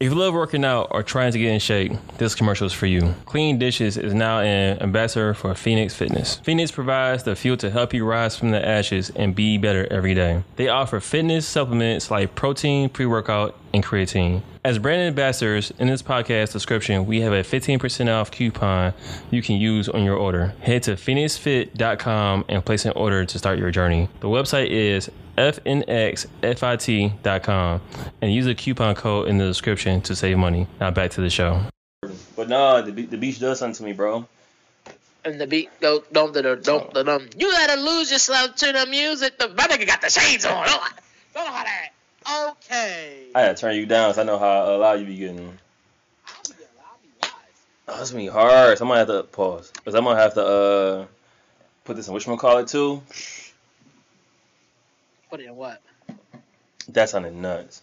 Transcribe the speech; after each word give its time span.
If 0.00 0.12
you 0.12 0.14
love 0.16 0.32
working 0.32 0.64
out 0.64 0.88
or 0.92 1.02
trying 1.02 1.32
to 1.32 1.40
get 1.40 1.52
in 1.52 1.58
shape, 1.58 1.90
this 2.18 2.36
commercial 2.36 2.68
is 2.68 2.72
for 2.72 2.86
you. 2.86 3.16
Clean 3.24 3.58
Dishes 3.58 3.96
is 3.96 4.14
now 4.14 4.38
an 4.38 4.80
ambassador 4.80 5.34
for 5.34 5.52
Phoenix 5.56 5.92
Fitness. 5.92 6.36
Phoenix 6.36 6.70
provides 6.70 7.24
the 7.24 7.34
fuel 7.34 7.56
to 7.56 7.68
help 7.68 7.92
you 7.92 8.04
rise 8.04 8.36
from 8.36 8.52
the 8.52 8.64
ashes 8.64 9.10
and 9.16 9.34
be 9.34 9.58
better 9.58 9.88
every 9.90 10.14
day. 10.14 10.44
They 10.54 10.68
offer 10.68 11.00
fitness 11.00 11.48
supplements 11.48 12.12
like 12.12 12.36
protein, 12.36 12.90
pre 12.90 13.06
workout, 13.06 13.56
and 13.72 13.84
creatine. 13.84 14.42
As 14.64 14.78
brand 14.78 15.02
ambassadors, 15.02 15.72
in 15.78 15.88
this 15.88 16.02
podcast 16.02 16.52
description, 16.52 17.06
we 17.06 17.20
have 17.20 17.32
a 17.32 17.42
15% 17.42 18.12
off 18.12 18.30
coupon 18.30 18.92
you 19.30 19.42
can 19.42 19.56
use 19.56 19.88
on 19.88 20.04
your 20.04 20.16
order. 20.16 20.54
Head 20.60 20.82
to 20.84 20.92
phoenixfit.com 20.92 22.44
and 22.48 22.64
place 22.64 22.84
an 22.84 22.92
order 22.96 23.24
to 23.24 23.38
start 23.38 23.58
your 23.58 23.70
journey. 23.70 24.08
The 24.20 24.28
website 24.28 24.68
is 24.68 25.10
fnxfit.com 25.38 27.80
and 28.20 28.32
use 28.32 28.44
the 28.44 28.54
coupon 28.54 28.94
code 28.94 29.28
in 29.28 29.38
the 29.38 29.46
description 29.46 30.00
to 30.02 30.16
save 30.16 30.36
money. 30.36 30.66
Now 30.80 30.90
back 30.90 31.12
to 31.12 31.20
the 31.20 31.30
show. 31.30 31.62
But 32.36 32.48
no, 32.48 32.82
the, 32.82 33.06
the 33.06 33.16
beach 33.16 33.40
does 33.40 33.58
something 33.58 33.76
to 33.76 33.82
me, 33.84 33.92
bro. 33.92 34.26
And 35.24 35.40
the 35.40 35.46
beat 35.46 35.68
go 35.80 36.02
dum 36.12 36.32
da 36.32 36.42
dum 36.42 36.60
dum 36.62 36.88
da 36.92 37.02
dum. 37.02 37.28
You 37.36 37.50
gotta 37.50 37.80
lose 37.80 38.10
yourself 38.10 38.54
to 38.56 38.72
the 38.72 38.86
music. 38.86 39.38
The 39.38 39.48
my 39.48 39.64
nigga 39.64 39.86
got 39.86 40.00
the 40.00 40.10
shades 40.10 40.46
on. 40.46 40.66
Don't 40.66 40.80
know 41.34 41.44
how 41.52 41.64
that. 41.64 41.90
Okay. 42.30 43.28
I 43.34 43.40
had 43.40 43.56
to 43.56 43.60
turn 43.60 43.76
you 43.76 43.86
down 43.86 44.12
so 44.14 44.22
I 44.22 44.24
know 44.24 44.38
how 44.38 44.76
loud 44.76 45.00
you 45.00 45.06
be 45.06 45.16
getting. 45.16 45.58
Oh, 47.88 47.96
that's 47.96 48.10
gonna 48.10 48.22
be 48.22 48.28
hard. 48.28 48.76
So 48.76 48.84
I'm 48.84 48.88
gonna 48.88 48.98
have 48.98 49.08
to 49.08 49.22
pause. 49.22 49.72
Cause 49.84 49.94
I'm 49.94 50.04
gonna 50.04 50.20
have 50.20 50.34
to 50.34 50.44
uh 50.44 51.06
put 51.84 51.96
this 51.96 52.08
in 52.08 52.14
which 52.14 52.26
one 52.26 52.36
call 52.36 52.58
it 52.58 52.68
too. 52.68 53.02
Put 55.30 55.40
it 55.40 55.46
in 55.46 55.56
what? 55.56 55.80
That 56.90 57.08
sounded 57.08 57.34
nuts. 57.34 57.82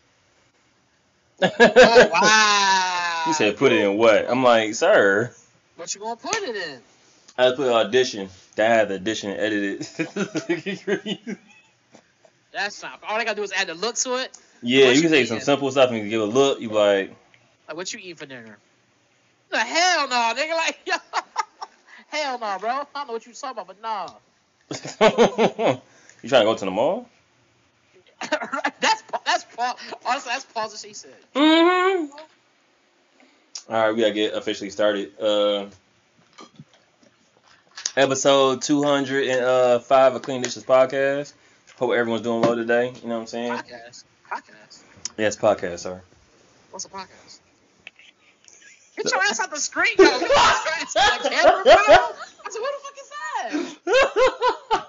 Oh 1.42 2.10
wow. 2.12 3.24
You 3.28 3.34
said 3.34 3.58
put 3.58 3.72
it 3.72 3.82
in 3.82 3.98
what? 3.98 4.30
I'm 4.30 4.44
like, 4.44 4.76
sir. 4.76 5.34
What 5.78 5.94
you 5.96 6.02
gonna 6.02 6.16
put 6.16 6.36
it 6.36 6.56
in? 6.56 6.80
I 7.38 7.52
put 7.52 7.68
audition. 7.68 8.30
That 8.56 8.70
had 8.70 8.90
the 8.90 8.96
audition 8.96 9.32
edited. 9.32 9.88
That's 12.56 12.82
not. 12.82 13.02
All 13.06 13.18
I 13.20 13.26
gotta 13.26 13.36
do 13.36 13.44
is 13.44 13.52
add 13.52 13.68
the 13.68 13.74
look 13.74 13.96
to 13.96 14.16
it. 14.16 14.38
yeah, 14.62 14.86
What 14.86 14.96
you 14.96 15.02
can 15.02 15.10
say 15.10 15.26
some 15.26 15.42
simple 15.42 15.70
stuff 15.72 15.92
and 15.92 16.10
give 16.10 16.22
a 16.22 16.26
look. 16.26 16.62
You 16.62 16.70
like, 16.70 17.14
Like 17.68 17.76
what 17.76 17.94
you 17.94 18.00
eat 18.02 18.18
for 18.18 18.26
dinner? 18.26 18.58
The 19.50 19.60
hell 19.60 20.08
no, 20.08 20.34
nigga. 20.36 20.56
Like 20.56 20.80
yo. 20.86 20.94
Hell 22.08 22.40
no, 22.40 22.58
bro. 22.58 22.70
I 22.70 22.86
don't 22.96 23.08
know 23.08 23.14
what 23.14 23.26
you 23.26 23.34
talking 23.34 23.62
about, 23.62 23.68
but 23.68 23.82
nah. 23.82 24.08
you 26.24 26.30
trying 26.30 26.42
to 26.42 26.46
go 26.46 26.56
to 26.56 26.66
the 26.66 26.72
mall? 26.72 27.10
that's 28.80 29.04
that's 29.26 29.46
Paul. 29.54 29.78
Honestly, 30.06 30.32
that's 30.32 30.46
Paul's 30.46 30.72
what 30.72 30.80
she 30.80 30.94
said. 30.94 31.12
Mm-hmm. 31.36 32.12
All 33.68 33.82
right, 33.82 33.92
we 33.94 34.00
gotta 34.00 34.14
get 34.14 34.34
officially 34.34 34.70
started. 34.70 35.12
Uh, 35.20 35.66
episode 37.98 38.62
two 38.62 38.82
hundred 38.82 39.28
and 39.28 39.44
uh, 39.44 39.80
five 39.80 40.16
of 40.16 40.22
Clean 40.22 40.42
Dishes 40.42 40.64
podcast. 40.64 41.34
Hope 41.78 41.92
everyone's 41.92 42.22
doing 42.24 42.42
well 42.42 42.56
today. 42.56 42.94
You 43.02 43.10
know 43.10 43.16
what 43.16 43.22
I'm 43.22 43.28
saying? 43.28 43.52
Podcast. 43.52 44.04
Podcast. 44.32 44.84
Yes, 45.18 45.36
podcast, 45.36 45.80
sir. 45.80 46.02
What's 46.72 46.86
a 46.86 46.90
podcast? 46.90 47.40
Get 48.96 49.12
your 49.12 49.22
ass 49.24 49.42
out 49.42 49.52
the 49.52 49.60
screen, 49.60 49.94
yo. 50.00 50.06
Get 50.06 50.22
your 50.22 50.38
ass 50.38 50.96
out 50.96 51.24
the 51.24 51.30
camera, 51.30 51.64
bro. 51.64 51.74
I 51.74 52.14
said, 52.50 52.62
what 52.62 52.74
the 52.76 52.82
fuck 52.82 52.98
is 53.02 53.10
that? 53.84 54.86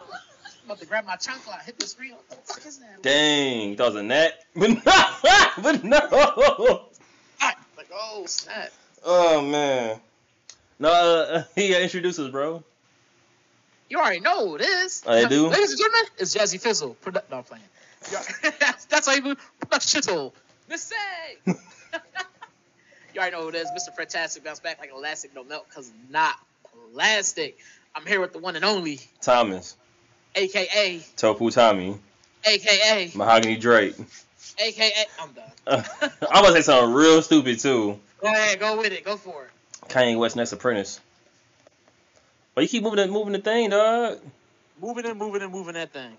I'm 0.63 0.67
about 0.67 0.79
to 0.79 0.87
grab 0.87 1.07
my 1.07 1.17
chancla, 1.17 1.61
hit 1.65 1.77
the 1.77 1.87
screen. 1.87 2.13
What 2.13 2.29
the 2.31 2.37
fuck 2.37 2.65
is 2.65 2.79
that? 2.79 3.03
Dang, 3.03 3.75
that 3.75 3.85
was 3.85 3.97
a 3.97 4.03
net, 4.05 4.45
but 4.55 4.71
no, 4.71 4.81
but 5.61 5.83
no. 5.83 6.87
Like, 7.77 7.89
oh, 7.93 8.27
snap. 8.27 8.71
Oh 9.05 9.43
man. 9.43 9.99
No, 10.79 10.89
uh, 10.91 11.45
he 11.57 11.71
got 11.71 11.83
introduce 11.83 12.21
us, 12.21 12.31
bro. 12.31 12.63
You 13.89 13.99
already 13.99 14.21
know 14.21 14.49
who 14.49 14.57
it 14.57 14.63
is. 14.63 15.01
They 15.03 15.27
do? 15.27 15.49
Ladies 15.49 15.71
and 15.71 15.79
gentlemen, 15.79 16.07
it's 16.19 16.35
Jazzy 16.35 16.61
Fizzle. 16.61 16.97
Produ- 17.05 17.23
no, 17.31 17.39
I'm 17.39 17.45
playing. 17.45 17.63
That's, 18.61 18.85
that's 18.85 19.07
how 19.09 19.15
you 19.15 19.23
move. 19.23 19.51
Miss 20.69 20.83
Say. 20.83 20.95
you 21.47 21.55
already 23.17 23.35
know 23.35 23.43
who 23.43 23.49
it 23.49 23.55
is. 23.57 23.69
Mr. 23.69 23.95
Fantastic 23.97 24.45
bounce 24.45 24.61
back 24.61 24.79
like 24.79 24.91
elastic, 24.95 25.35
no 25.35 25.43
melt, 25.43 25.67
because 25.69 25.91
not 26.11 26.37
plastic. 26.93 27.59
I'm 27.95 28.07
here 28.07 28.21
with 28.21 28.33
the 28.33 28.39
one 28.39 28.55
and 28.57 28.65
only, 28.65 29.01
Thomas, 29.21 29.77
aka, 30.35 31.01
Tofu 31.17 31.51
Tommy, 31.51 31.97
aka, 32.45 33.11
Mahogany 33.15 33.57
Drake. 33.57 33.95
aka. 34.59 34.93
I'm 35.21 35.33
done. 35.33 35.45
Uh, 35.67 35.83
I 36.31 36.41
was 36.43 36.51
gonna 36.51 36.53
say 36.55 36.61
something 36.63 36.95
real 36.95 37.23
stupid 37.23 37.59
too. 37.59 37.99
Go 38.21 38.29
ahead, 38.29 38.61
go 38.61 38.77
with 38.77 38.93
it, 38.93 39.05
go 39.05 39.17
for 39.17 39.45
it. 39.47 39.89
Kanye 39.89 40.19
West 40.19 40.37
next 40.37 40.53
apprentice. 40.53 41.01
But 42.57 42.63
you 42.63 42.69
keep 42.69 42.83
moving 42.85 42.97
the 42.97 43.07
moving 43.09 43.35
the 43.35 43.39
thing, 43.39 43.69
dog. 43.69 44.19
Moving 44.81 45.05
and 45.05 45.19
moving 45.19 45.43
and 45.43 45.53
moving 45.53 45.75
that 45.75 45.93
thing. 45.93 46.17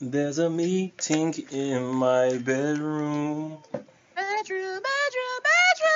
There's 0.00 0.40
a 0.40 0.50
meeting 0.50 1.32
in 1.52 1.84
my 1.94 2.38
bedroom. 2.38 3.58
Bedroom, 3.72 4.80
bedroom, 4.82 5.38
bedroom. 5.46 5.92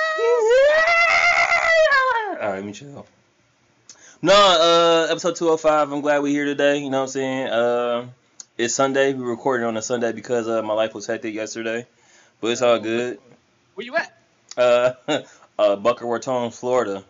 All 2.29 2.37
right, 2.37 2.55
let 2.55 2.63
me 2.63 2.71
chill. 2.71 3.05
No, 4.21 4.33
uh, 4.33 5.11
episode 5.11 5.35
205. 5.35 5.91
I'm 5.91 5.99
glad 5.99 6.19
we're 6.19 6.29
here 6.29 6.45
today. 6.45 6.77
You 6.77 6.89
know 6.89 6.99
what 6.99 7.03
I'm 7.03 7.09
saying? 7.09 7.47
Uh, 7.47 8.07
it's 8.57 8.73
Sunday. 8.73 9.13
We 9.13 9.25
recorded 9.25 9.65
on 9.65 9.75
a 9.75 9.81
Sunday 9.81 10.13
because 10.13 10.47
uh, 10.47 10.61
my 10.61 10.73
life 10.73 10.93
was 10.93 11.05
hectic 11.05 11.33
yesterday. 11.33 11.85
But 12.39 12.51
it's 12.51 12.61
all 12.61 12.79
good. 12.79 13.19
Where 13.75 13.85
you 13.85 13.97
at? 13.97 14.17
Uh, 14.55 14.93
uh, 15.59 15.75
Boca 15.75 16.05
Raton, 16.05 16.51
Florida. 16.51 17.03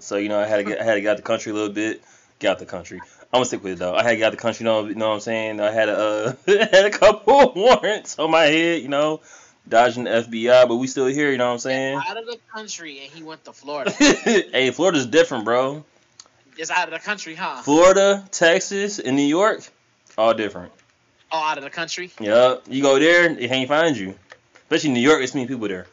So, 0.00 0.16
you 0.16 0.28
know, 0.28 0.40
I 0.40 0.46
had 0.46 0.56
to 0.56 0.64
get, 0.64 0.80
I 0.80 0.84
had 0.84 0.94
to 0.94 1.00
get 1.00 1.12
out 1.12 1.16
the 1.16 1.22
country 1.22 1.52
a 1.52 1.54
little 1.54 1.72
bit. 1.72 2.02
Get 2.38 2.50
out 2.50 2.58
the 2.58 2.66
country. 2.66 3.00
I'm 3.00 3.38
gonna 3.38 3.44
stick 3.46 3.62
with 3.62 3.74
it 3.74 3.78
though. 3.78 3.94
I 3.94 4.02
had 4.02 4.10
to 4.10 4.16
get 4.16 4.26
out 4.26 4.30
the 4.30 4.36
country. 4.36 4.64
You 4.64 4.70
know, 4.70 4.86
you 4.86 4.94
know 4.94 5.08
what 5.08 5.14
I'm 5.14 5.20
saying? 5.20 5.60
I 5.60 5.70
had 5.70 5.88
a, 5.88 5.96
uh, 5.96 6.34
had 6.46 6.84
a 6.84 6.90
couple 6.90 7.52
warrants 7.54 8.18
on 8.18 8.30
my 8.30 8.44
head. 8.44 8.82
You 8.82 8.88
know, 8.88 9.20
dodging 9.68 10.04
the 10.04 10.10
FBI, 10.10 10.68
but 10.68 10.76
we 10.76 10.86
still 10.86 11.06
here. 11.06 11.30
You 11.30 11.38
know 11.38 11.46
what 11.46 11.52
I'm 11.52 11.58
saying? 11.58 12.00
Out 12.08 12.16
of 12.16 12.26
the 12.26 12.38
country, 12.52 13.00
and 13.02 13.12
he 13.12 13.22
went 13.22 13.44
to 13.44 13.52
Florida. 13.52 13.90
hey, 13.98 14.70
Florida's 14.70 15.06
different, 15.06 15.44
bro. 15.44 15.84
It's 16.56 16.70
out 16.70 16.88
of 16.88 16.94
the 16.94 17.00
country, 17.00 17.34
huh? 17.34 17.62
Florida, 17.62 18.24
Texas, 18.30 19.00
and 19.00 19.16
New 19.16 19.22
York, 19.22 19.68
all 20.16 20.34
different. 20.34 20.72
All 21.32 21.42
out 21.42 21.58
of 21.58 21.64
the 21.64 21.70
country. 21.70 22.12
Yup. 22.20 22.64
You 22.68 22.82
go 22.82 22.98
there, 22.98 23.28
it 23.28 23.48
can't 23.48 23.68
find 23.68 23.96
you. 23.96 24.14
Especially 24.54 24.90
New 24.90 25.00
York, 25.00 25.22
it's 25.22 25.34
many 25.34 25.48
people 25.48 25.66
there. 25.66 25.86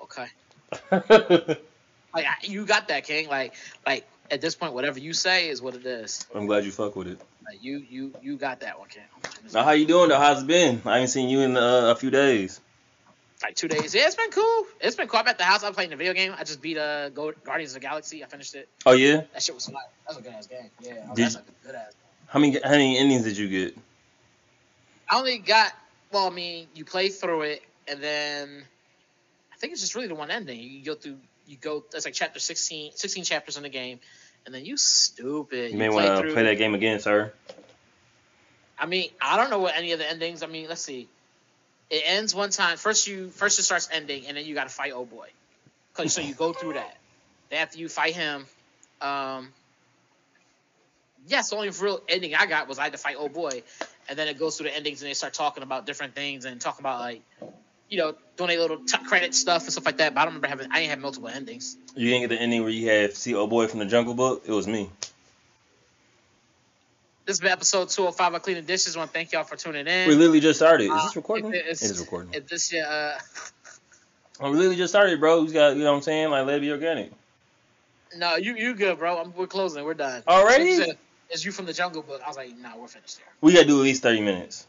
Okay. 0.00 1.56
Like 2.14 2.26
you 2.42 2.64
got 2.66 2.88
that, 2.88 3.04
King. 3.04 3.28
Like, 3.28 3.54
like 3.86 4.06
at 4.30 4.40
this 4.40 4.54
point, 4.54 4.74
whatever 4.74 4.98
you 4.98 5.12
say 5.12 5.48
is 5.48 5.62
what 5.62 5.74
it 5.74 5.86
is. 5.86 6.26
I'm 6.34 6.46
glad 6.46 6.64
you 6.64 6.70
fuck 6.72 6.96
with 6.96 7.06
it. 7.08 7.20
Like 7.44 7.62
you, 7.62 7.78
you, 7.90 8.14
you 8.22 8.36
got 8.36 8.60
that 8.60 8.78
one, 8.78 8.88
King. 8.88 9.02
Now, 9.52 9.64
how 9.64 9.72
you 9.72 9.86
doing 9.86 10.08
though? 10.08 10.18
How's 10.18 10.42
it 10.42 10.46
been? 10.46 10.82
I 10.84 10.98
ain't 10.98 11.10
seen 11.10 11.28
you 11.28 11.40
in 11.40 11.56
uh, 11.56 11.90
a 11.90 11.94
few 11.96 12.10
days. 12.10 12.60
Like 13.42 13.56
two 13.56 13.66
days. 13.66 13.92
Yeah, 13.94 14.06
it's 14.06 14.14
been 14.14 14.30
cool. 14.30 14.66
It's 14.80 14.94
been 14.94 15.08
cool. 15.08 15.18
I'm 15.18 15.26
at 15.26 15.36
the 15.36 15.42
house. 15.44 15.64
I'm 15.64 15.74
playing 15.74 15.90
the 15.90 15.96
video 15.96 16.12
game. 16.12 16.32
I 16.38 16.44
just 16.44 16.62
beat 16.62 16.78
uh 16.78 17.08
Guardians 17.08 17.70
of 17.70 17.74
the 17.74 17.80
Galaxy. 17.80 18.22
I 18.22 18.28
finished 18.28 18.54
it. 18.54 18.68
Oh 18.86 18.92
yeah. 18.92 19.22
That 19.32 19.42
shit 19.42 19.54
was 19.56 19.66
fire. 19.66 19.82
That's 20.06 20.18
a 20.18 20.22
good 20.22 20.32
ass 20.32 20.46
game. 20.46 20.70
Yeah, 20.80 20.94
Did 21.14 21.24
that's 21.24 21.34
you- 21.34 21.40
a 21.40 21.66
good 21.66 21.74
ass. 21.74 21.92
How 22.28 22.38
many 22.38 22.58
how 22.62 22.70
many 22.70 22.96
endings 22.98 23.24
did 23.24 23.36
you 23.36 23.48
get? 23.48 23.76
I 25.10 25.18
only 25.18 25.38
got. 25.38 25.72
Well, 26.12 26.26
I 26.26 26.30
mean, 26.30 26.68
you 26.74 26.84
play 26.84 27.08
through 27.08 27.42
it, 27.42 27.62
and 27.88 28.00
then 28.02 28.62
I 29.52 29.56
think 29.56 29.72
it's 29.72 29.82
just 29.82 29.94
really 29.96 30.06
the 30.08 30.14
one 30.14 30.30
ending. 30.30 30.60
You 30.60 30.84
go 30.84 30.94
through. 30.94 31.18
You 31.46 31.56
go. 31.56 31.84
That's 31.90 32.04
like 32.04 32.14
chapter 32.14 32.38
16, 32.38 32.92
16 32.94 33.24
chapters 33.24 33.56
in 33.56 33.62
the 33.62 33.68
game, 33.68 34.00
and 34.46 34.54
then 34.54 34.64
you 34.64 34.76
stupid. 34.76 35.72
You 35.72 35.78
may 35.78 35.88
want 35.88 36.16
to 36.28 36.32
play 36.32 36.42
that 36.44 36.54
game 36.58 36.74
again, 36.74 37.00
sir. 37.00 37.32
I 38.78 38.86
mean, 38.86 39.10
I 39.20 39.36
don't 39.36 39.50
know 39.50 39.58
what 39.60 39.76
any 39.76 39.92
of 39.92 39.98
the 39.98 40.08
endings. 40.08 40.42
I 40.42 40.46
mean, 40.46 40.68
let's 40.68 40.82
see. 40.82 41.08
It 41.90 42.02
ends 42.06 42.34
one 42.34 42.50
time. 42.50 42.76
First, 42.78 43.06
you 43.06 43.28
first 43.30 43.58
it 43.58 43.62
starts 43.64 43.88
ending, 43.92 44.26
and 44.26 44.36
then 44.36 44.46
you 44.46 44.54
got 44.54 44.64
to 44.64 44.74
fight 44.74 44.92
old 44.92 45.10
boy. 45.10 45.28
'Cause- 45.94 46.14
so 46.14 46.20
you 46.22 46.34
go 46.34 46.52
through 46.52 46.72
that. 46.74 46.96
Then 47.50 47.60
after 47.60 47.78
you 47.78 47.88
fight 47.88 48.14
him, 48.14 48.46
um, 49.02 49.52
yes, 51.26 51.50
the 51.50 51.56
only 51.56 51.68
real 51.70 52.02
ending 52.08 52.34
I 52.34 52.46
got 52.46 52.66
was 52.66 52.78
I 52.78 52.84
had 52.84 52.92
to 52.92 52.98
fight 52.98 53.16
old 53.16 53.32
boy, 53.34 53.62
and 54.08 54.18
then 54.18 54.26
it 54.28 54.38
goes 54.38 54.56
through 54.56 54.68
the 54.70 54.76
endings, 54.76 55.02
and 55.02 55.08
they 55.10 55.14
start 55.14 55.34
talking 55.34 55.62
about 55.62 55.84
different 55.86 56.14
things 56.14 56.44
and 56.44 56.60
talking 56.60 56.80
about 56.82 57.00
like, 57.00 57.22
you 57.92 57.98
know, 57.98 58.14
doing 58.38 58.50
a 58.50 58.56
little 58.58 58.78
t- 58.78 58.96
credit 59.06 59.34
stuff 59.34 59.64
and 59.64 59.72
stuff 59.72 59.84
like 59.84 59.98
that. 59.98 60.14
But 60.14 60.22
I 60.22 60.24
don't 60.24 60.32
remember 60.34 60.48
having. 60.48 60.72
I 60.72 60.78
didn't 60.80 60.90
have 60.90 60.98
multiple 61.00 61.28
endings. 61.28 61.76
You 61.94 62.08
didn't 62.08 62.22
get 62.22 62.34
the 62.36 62.40
ending 62.40 62.62
where 62.62 62.70
you 62.70 62.88
had 62.88 63.14
see 63.14 63.34
old 63.34 63.50
boy 63.50 63.66
from 63.68 63.80
the 63.80 63.84
Jungle 63.84 64.14
Book. 64.14 64.44
It 64.46 64.52
was 64.52 64.66
me. 64.66 64.88
This 67.26 67.34
has 67.34 67.40
been 67.40 67.52
episode 67.52 67.90
205 67.90 68.34
of 68.34 68.42
Cleaning 68.42 68.64
Dishes. 68.64 68.96
I 68.96 69.00
want 69.00 69.10
to 69.10 69.14
thank 69.14 69.30
y'all 69.32 69.44
for 69.44 69.56
tuning 69.56 69.86
in. 69.86 70.08
We 70.08 70.14
literally 70.16 70.40
just 70.40 70.58
started. 70.58 70.84
Is 70.86 70.90
Uh, 70.90 71.04
this 71.04 71.16
recording? 71.16 71.52
it- 71.52 71.56
It 71.56 71.58
it's- 71.60 71.82
is 71.82 72.00
recording. 72.00 72.32
If 72.34 72.48
this 72.48 72.72
uh, 72.74 73.18
Oh, 74.40 74.50
we 74.50 74.56
literally 74.56 74.76
just 74.76 74.90
started, 74.92 75.20
bro. 75.20 75.42
We 75.42 75.52
got 75.52 75.76
you 75.76 75.84
know 75.84 75.90
what 75.92 75.98
I'm 75.98 76.02
saying? 76.02 76.30
Like 76.30 76.46
let 76.46 76.56
it 76.56 76.60
be 76.62 76.70
organic. 76.72 77.12
No, 78.16 78.36
you 78.36 78.56
you 78.56 78.74
good, 78.74 78.98
bro. 78.98 79.18
I'm, 79.18 79.34
we're 79.36 79.46
closing. 79.46 79.84
We're 79.84 79.94
done. 79.94 80.22
Already? 80.26 80.96
Is 81.30 81.44
you 81.44 81.52
from 81.52 81.66
the 81.66 81.72
Jungle 81.72 82.02
Book? 82.02 82.20
I 82.24 82.28
was 82.28 82.36
like, 82.36 82.56
nah, 82.58 82.76
we're 82.76 82.88
finished 82.88 83.18
here. 83.18 83.26
We 83.42 83.52
gotta 83.52 83.66
do 83.66 83.78
at 83.78 83.82
least 83.84 84.02
thirty 84.02 84.20
minutes. 84.20 84.66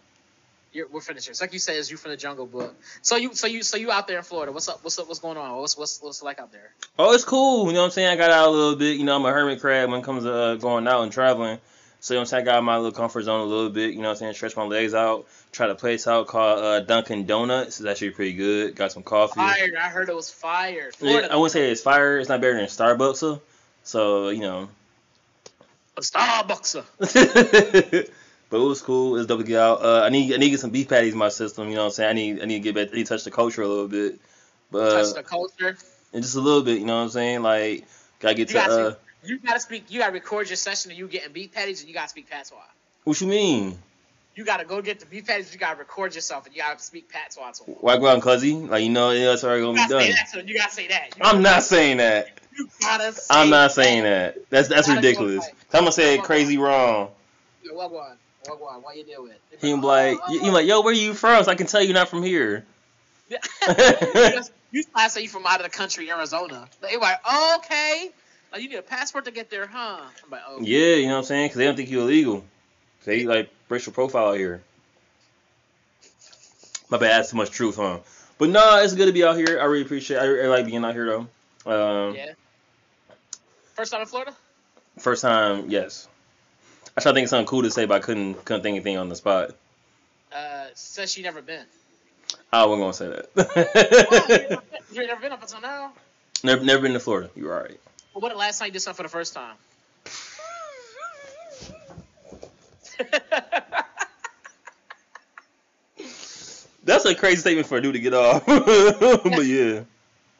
You're, 0.73 0.87
we're 0.87 1.01
like 1.07 1.53
you 1.53 1.59
said, 1.59 1.75
it's 1.75 1.91
you 1.91 1.97
from 1.97 2.11
the 2.11 2.17
Jungle 2.17 2.47
Book. 2.47 2.75
So 3.03 3.15
you, 3.15 3.35
so 3.35 3.45
you, 3.45 3.61
so 3.61 3.77
you 3.77 3.91
out 3.91 4.07
there 4.07 4.17
in 4.17 4.23
Florida? 4.23 4.51
What's 4.51 4.67
up? 4.67 4.83
What's 4.83 4.97
up? 4.97 5.07
What's 5.07 5.19
going 5.19 5.37
on? 5.37 5.55
What's 5.57 5.77
what's 5.77 6.01
what's 6.01 6.21
it 6.21 6.25
like 6.25 6.39
out 6.39 6.51
there? 6.51 6.71
Oh, 6.97 7.13
it's 7.13 7.23
cool. 7.23 7.67
You 7.67 7.73
know 7.73 7.81
what 7.81 7.85
I'm 7.85 7.91
saying? 7.91 8.07
I 8.07 8.15
got 8.15 8.31
out 8.31 8.47
a 8.47 8.51
little 8.51 8.75
bit. 8.75 8.97
You 8.97 9.05
know, 9.05 9.15
I'm 9.15 9.23
a 9.23 9.31
hermit 9.31 9.61
crab 9.61 9.91
when 9.91 9.99
it 9.99 10.03
comes 10.03 10.23
to 10.23 10.33
uh, 10.33 10.55
going 10.55 10.87
out 10.87 11.03
and 11.03 11.11
traveling. 11.11 11.59
So 11.99 12.15
you 12.15 12.17
know 12.17 12.21
what 12.21 12.23
I'm 12.23 12.27
saying? 12.27 12.41
I 12.41 12.45
got 12.45 12.63
my 12.63 12.77
little 12.77 12.91
comfort 12.91 13.21
zone 13.21 13.41
a 13.41 13.43
little 13.43 13.69
bit. 13.69 13.93
You 13.93 14.01
know 14.01 14.07
what 14.07 14.13
I'm 14.13 14.17
saying? 14.17 14.33
Stretch 14.33 14.57
my 14.57 14.63
legs 14.63 14.95
out. 14.95 15.27
Try 15.51 15.67
a 15.67 15.75
place 15.75 16.07
out 16.07 16.25
called 16.25 16.59
uh, 16.59 16.79
Dunkin' 16.79 17.27
Donuts. 17.27 17.79
It's 17.79 17.87
actually 17.87 18.09
pretty 18.09 18.33
good. 18.33 18.75
Got 18.75 18.91
some 18.91 19.03
coffee. 19.03 19.35
Fire! 19.35 19.69
I 19.79 19.89
heard 19.89 20.09
it 20.09 20.15
was 20.15 20.31
fire. 20.31 20.85
Yeah, 20.85 20.89
Florida, 20.97 21.31
I 21.31 21.35
wouldn't 21.35 21.51
say 21.51 21.71
it's 21.71 21.81
fire. 21.81 22.17
It's 22.17 22.29
not 22.29 22.41
better 22.41 22.55
than 22.55 22.65
Starbucks. 22.65 23.17
So, 23.17 23.41
so 23.83 24.29
you 24.29 24.41
know. 24.41 24.69
a 25.97 26.01
Starbucks. 26.01 26.83
but 28.53 28.61
it 28.61 28.65
was 28.67 28.83
cool. 28.83 29.15
It 29.15 29.17
was 29.17 29.25
dope 29.25 29.39
to 29.39 29.45
get 29.47 29.59
out. 29.59 29.83
Uh, 29.83 30.01
I 30.03 30.09
need 30.09 30.31
I 30.31 30.37
need 30.37 30.45
to 30.45 30.49
get 30.51 30.59
some 30.59 30.69
beef 30.69 30.87
patties 30.87 31.13
in 31.13 31.17
my 31.17 31.29
system. 31.29 31.69
You 31.69 31.73
know 31.73 31.81
what 31.81 31.85
I'm 31.87 31.91
saying? 31.93 32.09
I 32.09 32.13
need 32.13 32.41
I 32.43 32.45
need 32.45 32.61
to 32.61 32.71
get 32.71 32.75
back. 32.75 32.89
I 32.93 32.97
need 32.97 33.07
to 33.07 33.09
touch 33.09 33.23
the 33.23 33.31
culture 33.31 33.63
a 33.63 33.67
little 33.67 33.87
bit. 33.87 34.19
But 34.69 34.93
Touch 34.93 35.15
the 35.15 35.23
culture. 35.23 35.75
and 36.13 36.21
just 36.21 36.35
a 36.35 36.39
little 36.39 36.61
bit. 36.61 36.77
You 36.77 36.85
know 36.85 36.97
what 36.97 37.01
I'm 37.01 37.09
saying? 37.09 37.41
Like 37.41 37.87
gotta 38.19 38.35
get 38.35 38.41
You 38.41 38.45
to. 38.45 38.53
gotta, 38.53 38.87
Uh, 38.89 38.95
you 39.23 39.39
gotta 39.39 39.59
speak. 39.59 39.85
You 39.89 40.01
gotta 40.01 40.13
record 40.13 40.49
your 40.49 40.55
session 40.55 40.91
of 40.91 40.97
you 40.99 41.07
getting 41.07 41.33
beef 41.33 41.51
patties, 41.51 41.79
and 41.79 41.87
you 41.89 41.95
gotta 41.95 42.09
speak 42.09 42.29
patois. 42.29 42.57
what 43.05 43.19
you 43.19 43.25
mean? 43.25 43.75
You 44.35 44.45
gotta 44.45 44.65
go 44.65 44.83
get 44.83 44.99
the 44.99 45.07
beef 45.07 45.25
patties. 45.25 45.51
You 45.51 45.59
gotta 45.59 45.79
record 45.79 46.13
yourself, 46.13 46.45
and 46.45 46.55
you 46.55 46.61
gotta 46.61 46.79
speak 46.79 47.09
patois 47.11 47.53
to 47.53 47.65
them. 47.65 47.75
Why 47.81 47.97
go 47.97 48.05
out 48.05 48.13
and 48.13 48.21
cuzzy? 48.21 48.69
Like 48.69 48.83
you 48.83 48.91
know 48.91 49.09
yeah, 49.09 49.29
that's 49.29 49.43
already 49.43 49.63
gonna 49.63 49.73
be 49.73 49.77
gotta 49.79 49.93
say 49.99 50.07
done. 50.09 50.15
that 50.15 50.31
them. 50.37 50.47
You 50.47 50.57
gotta 50.59 50.71
say 50.71 50.87
that. 50.89 51.17
You 51.17 51.21
I'm 51.23 51.41
not 51.41 51.63
saying 51.63 51.97
that. 51.97 52.39
You 52.55 52.69
gotta. 52.79 53.13
Say 53.13 53.33
I'm 53.33 53.49
not 53.49 53.71
saying 53.71 54.03
that. 54.03 54.47
That's 54.51 54.67
that's 54.67 54.87
go 54.87 54.93
ridiculous. 54.93 55.43
I'm 55.73 55.79
gonna 55.79 55.91
say 55.91 56.13
it 56.13 56.21
crazy 56.21 56.59
wrong. 56.59 57.09
Yo, 57.63 57.73
What 57.73 57.91
one? 57.91 58.17
What 58.47 58.97
you 58.97 59.03
deal 59.03 59.23
with? 59.23 59.37
He 59.61 59.73
be 59.73 59.79
like, 59.79 60.17
you, 60.29 60.45
you 60.45 60.51
like, 60.51 60.67
yo, 60.67 60.81
where 60.81 60.91
are 60.91 60.97
you 60.97 61.13
from? 61.13 61.43
So 61.43 61.51
I 61.51 61.55
can 61.55 61.67
tell 61.67 61.81
you're 61.81 61.93
not 61.93 62.09
from 62.09 62.23
here. 62.23 62.65
you 63.29 63.37
you 64.71 64.83
to 64.83 65.09
say 65.09 65.21
you 65.21 65.29
from 65.29 65.45
out 65.45 65.59
of 65.59 65.63
the 65.63 65.75
country, 65.75 66.09
Arizona. 66.09 66.67
They 66.81 66.97
like, 66.97 67.19
okay. 67.57 68.09
Like 68.51 68.61
you 68.61 68.69
need 68.69 68.75
a 68.75 68.81
passport 68.81 69.25
to 69.25 69.31
get 69.31 69.49
there, 69.49 69.67
huh? 69.67 70.01
I'm 70.23 70.29
like, 70.29 70.41
oh. 70.47 70.59
Yeah, 70.61 70.95
you 70.95 71.07
know 71.07 71.13
what 71.13 71.17
I'm 71.19 71.23
saying? 71.23 71.45
Because 71.47 71.57
they 71.57 71.65
don't 71.65 71.75
think 71.75 71.89
you're 71.89 72.01
illegal. 72.01 72.43
They 73.05 73.25
like 73.25 73.49
racial 73.69 73.93
profile 73.93 74.29
out 74.29 74.37
here. 74.37 74.61
My 76.89 76.97
bad, 76.97 77.19
that's 77.19 77.31
too 77.31 77.37
much 77.37 77.51
truth, 77.51 77.77
huh? 77.77 77.99
But 78.37 78.49
nah, 78.49 78.79
it's 78.79 78.93
good 78.93 79.07
to 79.07 79.11
be 79.11 79.23
out 79.23 79.37
here. 79.37 79.59
I 79.59 79.65
really 79.65 79.83
appreciate. 79.83 80.17
I, 80.17 80.25
I 80.25 80.47
like 80.47 80.65
being 80.65 80.83
out 80.83 80.93
here 80.93 81.05
though. 81.65 82.09
Um, 82.09 82.15
Yeah. 82.15 82.33
First 83.75 83.91
time 83.91 84.01
in 84.01 84.07
Florida? 84.07 84.33
First 84.99 85.23
time, 85.23 85.69
yes. 85.69 86.07
I 86.95 87.01
tried 87.01 87.11
to 87.11 87.15
think 87.15 87.25
of 87.25 87.29
something 87.29 87.47
cool 87.47 87.63
to 87.63 87.71
say, 87.71 87.85
but 87.85 87.95
I 87.95 87.99
couldn't 87.99 88.45
couldn't 88.45 88.63
think 88.63 88.77
of 88.77 88.85
anything 88.85 88.97
on 88.97 89.09
the 89.09 89.15
spot. 89.15 89.51
Uh, 90.31 90.65
says 90.73 91.11
she 91.11 91.21
never 91.21 91.41
been. 91.41 91.65
I 92.51 92.65
wasn't 92.65 92.81
gonna 92.81 92.93
say 92.93 93.07
that. 93.07 93.29
you 94.91 95.01
ain't 95.01 95.09
never 95.09 95.21
been 95.21 95.31
up 95.31 95.41
until 95.41 95.61
now. 95.61 95.93
never, 96.43 96.63
never 96.63 96.81
been 96.83 96.93
to 96.93 96.99
Florida. 96.99 97.29
You're 97.35 97.51
right. 97.51 97.79
Well, 98.13 98.21
when 98.21 98.31
the 98.31 98.37
last 98.37 98.59
time 98.59 98.67
you 98.67 98.73
did 98.73 98.81
something 98.81 98.97
for 98.97 99.03
the 99.03 99.09
first 99.09 99.33
time? 99.33 99.55
That's 106.83 107.05
a 107.05 107.15
crazy 107.15 107.37
statement 107.37 107.65
for 107.67 107.77
a 107.77 107.81
dude 107.81 107.93
to 107.93 107.99
get 107.99 108.13
off. 108.13 108.45
but 108.45 108.65
yeah. 109.45 109.83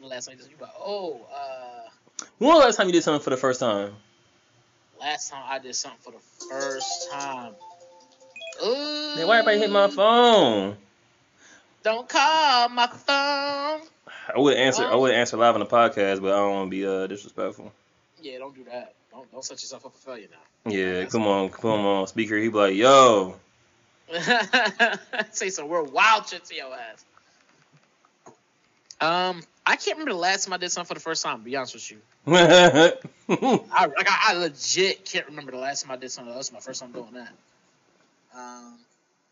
The 0.02 0.08
last 0.08 0.28
time 0.28 0.38
you 0.38 0.46
you 0.46 0.68
oh, 0.80 1.22
uh, 1.34 1.90
When 2.38 2.50
was 2.50 2.60
the 2.60 2.66
last 2.66 2.76
time 2.76 2.88
you 2.88 2.94
did 2.94 3.04
something 3.04 3.24
for 3.24 3.30
the 3.30 3.38
first 3.38 3.60
time? 3.60 3.96
Last 5.00 5.32
time 5.32 5.44
I 5.46 5.60
did 5.60 5.76
something 5.76 6.00
for 6.02 6.12
the 6.12 6.46
first 6.50 7.12
time. 7.12 7.54
Ooh. 8.66 9.16
Man, 9.16 9.28
why 9.28 9.40
everybody 9.40 9.60
hit 9.60 9.72
my 9.72 9.88
phone? 9.88 10.78
Don't 11.84 12.08
call 12.08 12.70
my 12.70 12.88
phone. 12.88 13.82
I 14.34 14.38
would 14.38 14.56
answer. 14.56 14.84
I 14.84 14.96
would 14.96 15.14
answer 15.14 15.38
live 15.38 15.56
on 15.56 15.60
the 15.60 15.66
podcast, 15.66 16.22
but 16.22 16.32
I 16.32 16.38
don't 16.38 16.52
want 16.52 16.68
to 16.68 16.72
be 16.72 16.88
uh, 16.88 17.08
disrespectful. 17.08 17.72
Yeah, 18.22 18.38
don't 18.38 18.56
do 18.56 18.64
that. 18.66 18.94
Don't 19.12 19.30
don't 19.32 19.44
set 19.44 19.62
yourself 19.62 19.86
up 19.86 19.94
for 19.94 20.12
failure 20.12 20.28
now. 20.32 20.72
Yeah, 20.72 21.06
come 21.06 21.28
on, 21.28 21.50
come 21.50 21.86
on, 21.86 22.08
speaker. 22.08 22.38
He 22.38 22.48
be 22.48 22.56
like, 22.56 22.76
yo, 22.76 23.36
Say 25.32 25.50
some 25.50 25.70
real 25.70 25.86
wild 25.86 26.28
shit 26.28 26.46
to 26.46 26.56
your 26.56 26.74
ass. 26.74 27.06
Um, 29.02 29.42
I 29.66 29.76
can't 29.78 29.98
remember 29.98 30.12
the 30.14 30.20
last 30.20 30.46
time 30.46 30.54
I 30.54 30.58
did 30.58 30.72
something 30.72 30.88
for 30.90 30.94
the 30.96 31.00
first 31.00 31.24
time. 31.24 31.38
To 31.40 31.44
be 31.44 31.56
honest 31.56 31.74
with 31.74 31.90
you, 31.92 31.98
I 32.28 32.92
like 33.86 34.10
I, 34.10 34.20
I 34.30 34.34
legit 34.34 35.06
can't 35.06 35.28
remember 35.28 35.52
the 35.52 35.58
last 35.58 35.84
time 35.84 35.92
I 35.92 35.96
did 35.98 36.12
something. 36.12 36.32
That 36.32 36.38
was 36.38 36.52
my 36.52 36.60
first 36.60 36.82
time 36.82 36.92
doing 36.92 37.14
that. 37.14 37.32
Um, 38.36 38.78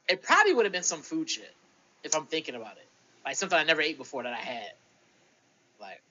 it 0.07 0.23
probably 0.23 0.53
would 0.53 0.65
have 0.65 0.71
been 0.71 0.83
some 0.83 1.01
food 1.01 1.29
shit 1.29 1.53
if 2.03 2.15
I'm 2.15 2.25
thinking 2.25 2.55
about 2.55 2.73
it, 2.77 2.87
like 3.25 3.35
something 3.35 3.57
I 3.57 3.63
never 3.63 3.81
ate 3.81 3.97
before 3.97 4.23
that 4.23 4.33
I 4.33 4.37
had. 4.37 4.71
Like, 5.81 6.01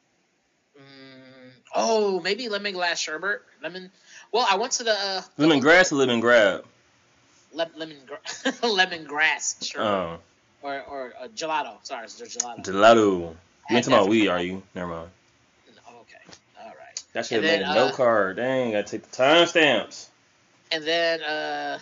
mm, 0.76 1.50
oh, 1.74 2.20
maybe 2.20 2.48
lemongrass 2.48 2.98
sherbet. 2.98 3.40
Lemon. 3.62 3.90
Well, 4.32 4.46
I 4.50 4.56
went 4.56 4.72
to 4.72 4.84
the 4.84 4.92
uh, 4.92 5.22
lemongrass 5.38 5.92
or 5.92 5.96
lemon 5.96 6.20
grab. 6.20 6.64
le- 7.54 7.70
lemon 7.76 7.96
gra- 8.06 8.18
lemongrass 8.62 9.64
sherbet 9.64 9.86
Oh, 9.86 10.18
or 10.62 10.82
or 10.82 11.12
uh, 11.20 11.28
gelato. 11.28 11.76
Sorry, 11.84 12.04
it's 12.04 12.18
just 12.18 12.38
gelato. 12.38 12.62
gelato. 12.64 13.34
You 13.70 13.76
ain't 13.76 13.84
talking 13.84 13.98
about 13.98 14.08
weed, 14.08 14.28
are 14.28 14.42
you? 14.42 14.62
Never 14.74 14.90
mind. 14.90 15.10
Okay, 15.88 16.16
all 16.60 16.66
right. 16.66 17.02
That 17.12 17.26
should 17.26 17.36
have 17.36 17.44
made 17.44 17.60
then, 17.60 17.68
a 17.68 17.70
uh, 17.70 17.74
note 17.86 17.94
card. 17.94 18.36
Dang, 18.36 18.72
gotta 18.72 18.82
take 18.82 19.08
the 19.08 19.16
timestamps. 19.16 20.08
And 20.72 20.84
then 20.84 21.22
uh, 21.22 21.78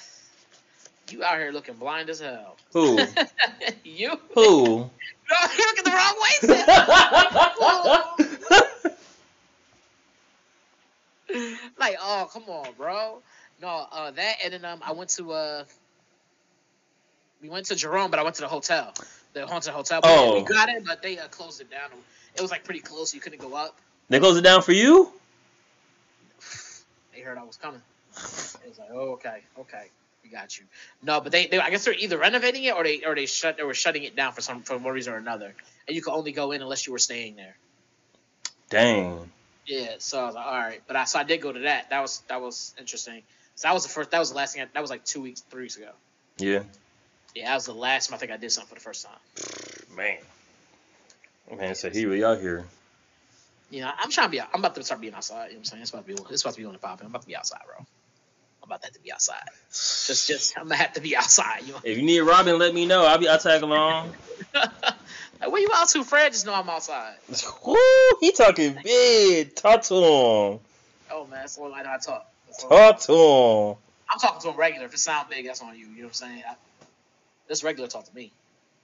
you 1.11 1.25
out 1.25 1.38
here 1.38 1.50
looking 1.50 1.76
blind 1.76 2.11
as 2.11 2.20
hell. 2.20 2.56
Who? 2.75 2.99
you? 3.85 4.19
Who? 4.35 4.90
No, 5.31 5.37
you 5.58 5.64
looking 5.67 5.85
the 5.85 5.90
wrong 5.90 6.17
way. 6.23 7.05
Like, 11.79 11.96
oh, 12.00 12.29
come 12.32 12.44
on, 12.44 12.69
bro. 12.79 13.20
No, 13.61 13.87
uh, 13.93 14.11
that 14.12 14.37
and 14.43 14.55
then 14.55 14.64
um, 14.64 14.81
I 14.82 14.93
went 14.93 15.11
to 15.11 15.32
uh, 15.32 15.64
we 17.43 17.49
went 17.49 17.67
to 17.67 17.76
Jerome, 17.76 18.11
but 18.11 18.19
I 18.19 18.23
went 18.23 18.37
to 18.37 18.43
the 18.43 18.49
hotel, 18.49 18.94
the 19.32 19.46
haunted 19.46 19.72
hotel. 19.72 20.00
But 20.00 20.10
Oh. 20.10 20.34
we 20.38 20.42
got 20.44 20.69
it, 20.69 20.84
but 20.84 21.02
they 21.02 21.19
uh, 21.19 21.28
closed 21.28 21.60
it 21.60 21.70
down. 21.70 21.90
It 22.34 22.40
was 22.42 22.50
like 22.50 22.64
pretty 22.64 22.80
close. 22.80 23.14
You 23.14 23.20
couldn't 23.20 23.40
go 23.40 23.54
up. 23.54 23.76
they 24.08 24.19
closed 24.20 24.38
it 24.38 24.42
down 24.42 24.62
for 24.62 24.72
you? 24.72 25.12
They 27.14 27.20
heard 27.20 27.38
I 27.38 27.42
was 27.44 27.56
coming. 27.56 27.82
It 28.16 28.69
was 28.69 28.78
like, 28.78 28.88
oh, 28.92 29.12
okay, 29.12 29.42
okay, 29.60 29.86
we 30.22 30.30
got 30.30 30.58
you. 30.58 30.64
No, 31.02 31.20
but 31.20 31.32
they, 31.32 31.46
they, 31.46 31.58
I 31.58 31.70
guess 31.70 31.84
they're 31.84 31.94
either 31.94 32.19
renovating 32.19 32.64
it 32.64 32.75
or 32.75 32.84
they, 32.84 33.04
or 33.04 33.14
they 33.14 33.26
shut, 33.26 33.56
they 33.56 33.62
were 33.62 33.75
shutting 33.75 34.04
it 34.04 34.14
down 34.16 34.32
for 34.32 34.40
some, 34.40 34.62
for 34.62 34.76
one 34.78 34.92
reason 34.94 35.12
or 35.12 35.16
another, 35.16 35.54
and 35.86 35.96
you 35.96 36.02
could 36.02 36.12
only 36.12 36.32
go 36.32 36.52
in 36.52 36.62
unless 36.62 36.86
you 36.86 36.92
were 36.92 36.98
staying 36.98 37.36
there. 37.36 37.56
Dang. 38.70 39.31
Yeah, 39.67 39.96
so 39.98 40.20
I 40.20 40.26
was 40.26 40.34
like, 40.34 40.46
all 40.46 40.53
right, 40.58 40.81
but 40.86 40.96
I, 40.96 41.05
so 41.05 41.19
I 41.19 41.24
did 41.24 41.41
go 41.43 41.53
to 41.53 41.60
that. 41.60 41.91
That 41.91 42.00
was, 42.00 42.22
that 42.29 42.41
was 42.41 42.74
interesting. 42.79 43.22
So 43.55 43.69
that 43.69 43.74
was 43.74 43.82
the 43.82 43.88
first, 43.91 44.10
that 44.12 44.19
was 44.19 44.31
the 44.31 44.36
last 44.36 44.55
thing. 44.55 44.62
I, 44.62 44.67
that 44.72 44.81
was 44.81 44.91
like 44.91 45.05
two 45.05 45.20
weeks, 45.20 45.41
three 45.50 45.62
weeks 45.62 45.76
ago. 45.76 45.91
Yeah. 46.38 46.62
Yeah, 47.35 47.49
that 47.49 47.55
was 47.55 47.67
the 47.67 47.75
last 47.75 48.08
time 48.08 48.15
I 48.15 48.19
think 48.19 48.32
I 48.32 48.37
did 48.37 48.51
something 48.51 48.69
for 48.69 48.75
the 48.75 48.81
first 48.81 49.06
time. 49.06 49.97
Man. 49.97 50.19
Man, 51.56 51.75
so 51.75 51.91
he 51.91 52.05
really 52.05 52.25
out 52.25 52.41
here. 52.41 52.65
You 53.70 53.82
know, 53.82 53.91
I'm 53.99 54.11
trying 54.11 54.29
to 54.29 54.31
be, 54.31 54.41
out- 54.41 54.49
I'm 54.55 54.61
about 54.61 54.75
to 54.75 54.82
start 54.82 55.01
being 55.01 55.15
outside. 55.15 55.47
You 55.47 55.53
know 55.53 55.58
what 55.58 55.58
I'm 55.58 55.65
saying? 55.65 55.82
It's 55.82 55.91
about 55.91 56.06
to 56.06 56.15
be, 56.15 56.23
it's 56.31 56.43
about 56.43 56.55
to 56.55 56.61
be 56.61 56.67
on 56.67 56.73
the 56.73 56.79
popping. 56.79 57.06
I'm 57.06 57.13
about 57.13 57.23
to 57.23 57.29
be 57.29 57.37
outside, 57.37 57.61
bro. 57.67 57.77
I'm 57.79 57.87
about 58.65 58.81
to 58.82 58.87
have 58.87 58.94
to 58.94 59.01
be 59.01 59.13
outside. 59.13 59.43
Just, 59.70 60.29
just, 60.29 60.58
I'm 60.58 60.65
gonna 60.65 60.77
have 60.77 60.93
to 60.94 61.01
be 61.01 61.17
outside. 61.17 61.63
You 61.67 61.73
know. 61.73 61.81
If 61.85 61.97
you 61.97 62.03
need 62.03 62.20
Robin, 62.20 62.58
let 62.58 62.75
me 62.75 62.87
know. 62.87 63.06
I'll 63.06 63.19
be 63.19 63.29
I'll 63.29 63.39
tag 63.39 63.63
along. 63.63 64.13
like, 64.55 65.51
where 65.51 65.61
you 65.61 65.70
out 65.75 65.89
to, 65.91 66.05
Fred? 66.05 66.32
Just 66.32 66.44
know 66.44 66.55
I'm 66.55 66.69
outside. 66.69 67.15
Woo, 67.67 67.77
he 68.20 68.32
talking 68.32 68.79
big. 68.82 69.55
Talk 69.55 69.82
to 69.82 69.94
him. 69.94 70.61
Oh 71.11 71.27
man, 71.31 71.41
that's 71.41 71.56
all 71.56 71.73
I 71.73 71.82
know. 71.82 71.91
I 71.91 71.99
talk. 71.99 72.31
That's 72.47 72.63
Talk 72.65 73.01
to 73.01 73.13
him. 73.13 73.77
I'm 74.11 74.19
talking 74.19 74.41
to 74.43 74.51
him 74.51 74.56
regular. 74.56 74.87
If 74.87 74.94
it 74.94 74.99
sound 74.99 75.29
big, 75.31 75.47
that's 75.47 75.63
on 75.63 75.79
you. 75.79 75.87
You 75.87 75.97
know 75.97 76.03
what 76.03 76.08
I'm 76.08 76.13
saying? 76.15 76.43
I, 76.49 76.55
this 77.48 77.64
regular 77.64 77.88
talk 77.88 78.05
to 78.05 78.14
me. 78.14 78.31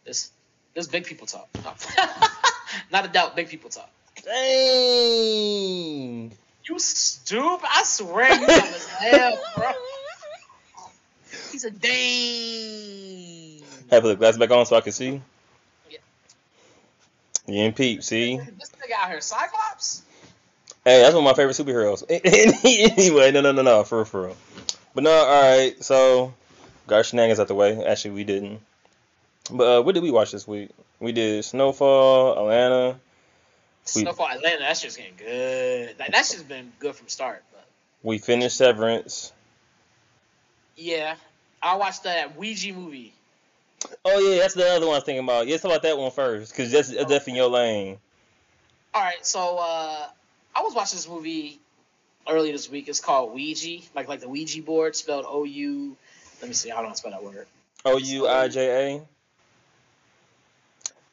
This 0.04 0.30
this 0.74 0.88
big 0.88 1.04
people 1.04 1.26
talk. 1.26 1.48
Not 2.90 3.04
a 3.04 3.08
doubt, 3.08 3.36
big 3.36 3.48
people 3.48 3.70
talk. 3.70 3.88
Dang. 4.24 4.32
You 6.64 6.78
stupid! 6.78 7.68
I 7.70 7.82
swear 7.84 8.32
you 8.32 8.46
dumb 8.46 8.50
as 8.50 8.86
hell, 8.86 9.38
bro. 9.56 9.72
He's 11.52 11.64
a 11.64 11.70
dang. 11.70 11.90
Hey, 13.90 14.00
put 14.00 14.02
the 14.02 14.16
glass 14.16 14.38
back 14.38 14.50
on 14.50 14.64
so 14.64 14.76
I 14.76 14.80
can 14.80 14.92
see. 14.92 15.20
Yeah. 15.90 15.98
You 17.46 17.64
and 17.64 17.76
Peep, 17.76 18.02
see? 18.02 18.38
This 18.38 18.70
nigga 18.70 18.94
out 19.00 19.10
here, 19.10 19.20
Cyclops. 19.20 20.02
Hey, 20.84 21.02
that's 21.02 21.14
one 21.14 21.24
of 21.26 21.30
my 21.30 21.34
favorite 21.34 21.54
superheroes. 21.54 22.02
anyway, 22.98 23.30
no, 23.30 23.40
no, 23.40 23.52
no, 23.52 23.62
no, 23.62 23.84
for 23.84 23.98
real, 23.98 24.04
for 24.04 24.22
real. 24.26 24.36
But 24.94 25.04
no, 25.04 25.10
all 25.10 25.42
right. 25.42 25.82
So 25.84 26.32
got 26.86 27.06
shenanigans 27.06 27.40
out 27.40 27.48
the 27.48 27.54
way. 27.54 27.84
Actually, 27.84 28.12
we 28.12 28.24
didn't. 28.24 28.60
But 29.50 29.64
uh, 29.78 29.82
what 29.82 29.94
did 29.94 30.02
we 30.02 30.10
watch 30.10 30.30
this 30.32 30.46
week? 30.48 30.70
We 31.00 31.12
did 31.12 31.44
Snowfall, 31.44 32.38
Atlanta. 32.38 32.98
We- 33.94 34.02
Snowfall 34.02 34.28
Atlanta. 34.28 34.60
That's 34.60 34.80
just 34.80 34.96
getting 34.96 35.14
good. 35.18 35.98
Like, 35.98 36.12
that 36.12 36.24
shit's 36.24 36.42
been 36.42 36.72
good 36.78 36.94
from 36.94 37.08
start. 37.08 37.42
But 37.52 37.66
We 38.02 38.18
finished 38.18 38.56
Severance. 38.56 39.32
yeah, 40.76 41.16
I 41.62 41.76
watched 41.76 42.04
that 42.04 42.36
Ouija 42.36 42.72
movie. 42.72 43.12
Oh 44.04 44.18
yeah, 44.18 44.38
that's 44.40 44.54
the 44.54 44.66
other 44.66 44.86
one 44.86 44.94
I 44.94 44.98
was 44.98 45.04
thinking 45.04 45.24
about. 45.24 45.46
Yeah, 45.46 45.58
talk 45.58 45.70
about 45.70 45.82
that 45.82 45.98
one 45.98 46.10
first, 46.10 46.52
because 46.52 46.72
that's, 46.72 46.88
that's 46.88 47.02
definitely 47.04 47.34
your 47.36 47.50
lane. 47.50 47.98
All 48.94 49.02
right, 49.02 49.24
so 49.24 49.58
uh, 49.58 50.06
I 50.56 50.62
was 50.62 50.74
watching 50.74 50.96
this 50.96 51.08
movie 51.08 51.58
earlier 52.26 52.52
this 52.52 52.70
week. 52.70 52.88
It's 52.88 53.00
called 53.00 53.34
Ouija, 53.34 53.80
like 53.94 54.08
like 54.08 54.20
the 54.20 54.28
Ouija 54.28 54.62
board, 54.62 54.96
spelled 54.96 55.26
O 55.28 55.44
U. 55.44 55.96
Let 56.44 56.48
me 56.48 56.54
see. 56.54 56.70
I 56.70 56.82
don't 56.82 56.94
spell 56.94 57.10
that 57.12 57.24
word. 57.24 57.46
O 57.86 57.96
U 57.96 58.28
I 58.28 58.48
J 58.48 58.96
A. 58.96 59.00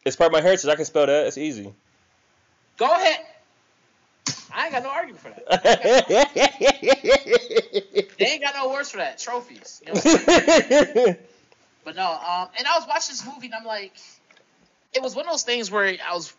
It's 0.03 0.17
part 0.17 0.27
of 0.27 0.33
my 0.33 0.41
heritage. 0.41 0.69
I 0.69 0.75
can 0.75 0.83
spell 0.83 1.05
that. 1.05 1.27
It's 1.27 1.37
easy. 1.37 1.73
Go 2.75 2.91
ahead. 2.91 3.19
I 4.53 4.65
ain't 4.65 4.73
got 4.73 4.83
no 4.83 4.89
argument 4.89 5.21
for 5.21 5.29
that. 5.29 5.63
they 8.19 8.25
ain't 8.25 8.43
got 8.43 8.55
no 8.55 8.71
words 8.71 8.91
for 8.91 8.97
that. 8.97 9.19
Trophies. 9.19 9.81
You 9.87 9.93
know 11.05 11.15
but 11.85 11.95
no, 11.95 12.11
um, 12.11 12.49
and 12.57 12.67
I 12.67 12.77
was 12.77 12.85
watching 12.85 13.13
this 13.13 13.25
movie 13.25 13.45
and 13.45 13.55
I'm 13.55 13.63
like, 13.63 13.93
it 14.93 15.01
was 15.01 15.15
one 15.15 15.27
of 15.27 15.31
those 15.31 15.43
things 15.43 15.71
where 15.71 15.95
I 16.05 16.13
was, 16.13 16.33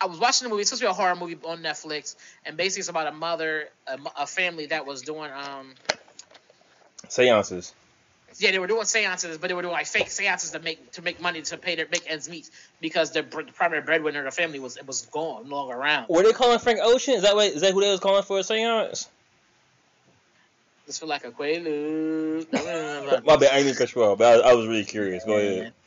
I 0.00 0.06
was 0.06 0.18
watching 0.18 0.46
the 0.46 0.48
movie. 0.48 0.62
It's 0.62 0.70
supposed 0.70 0.80
to 0.80 0.86
be 0.86 0.90
a 0.90 0.94
horror 0.94 1.16
movie 1.16 1.36
on 1.44 1.62
Netflix, 1.62 2.16
and 2.46 2.56
basically 2.56 2.80
it's 2.80 2.88
about 2.88 3.08
a 3.08 3.12
mother, 3.12 3.68
a, 3.86 3.98
a 4.20 4.26
family 4.26 4.64
that 4.68 4.86
was 4.86 5.02
doing 5.02 5.30
um, 5.32 5.74
seances. 7.10 7.74
Yeah, 8.38 8.50
they 8.50 8.58
were 8.58 8.66
doing 8.66 8.84
seances, 8.84 9.38
but 9.38 9.48
they 9.48 9.54
were 9.54 9.62
doing 9.62 9.72
like 9.72 9.86
fake 9.86 10.10
seances 10.10 10.50
to 10.50 10.58
make 10.58 10.92
to 10.92 11.02
make 11.02 11.20
money 11.20 11.42
to 11.42 11.56
pay 11.56 11.74
their 11.74 11.86
make 11.90 12.10
ends 12.10 12.28
meet 12.28 12.50
because 12.80 13.12
the, 13.12 13.22
the 13.22 13.52
primary 13.54 13.82
breadwinner 13.82 14.20
of 14.20 14.24
the 14.26 14.30
family 14.30 14.58
was 14.58 14.78
was 14.86 15.02
gone, 15.06 15.48
no 15.48 15.56
longer 15.56 15.74
around. 15.74 16.08
Were 16.08 16.22
they 16.22 16.32
calling 16.32 16.58
Frank 16.58 16.80
Ocean? 16.82 17.14
Is 17.14 17.22
that 17.22 17.34
what 17.34 17.46
is 17.46 17.62
that 17.62 17.72
who 17.72 17.80
they 17.80 17.90
was 17.90 18.00
calling 18.00 18.22
for 18.22 18.38
a 18.38 18.44
seance? 18.44 19.08
Just 20.86 21.00
feel 21.00 21.08
like 21.08 21.24
a 21.24 21.32
quaalude. 21.32 22.46
My 23.24 23.36
bad, 23.36 23.52
I 23.52 23.62
didn't 23.62 23.76
cut 23.76 23.92
you 23.94 24.04
off, 24.04 24.18
but 24.18 24.44
I, 24.44 24.50
I, 24.50 24.54
was 24.54 24.68
really 24.68 24.84
curious. 24.84 25.24
Go 25.24 25.36
ahead. 25.36 25.72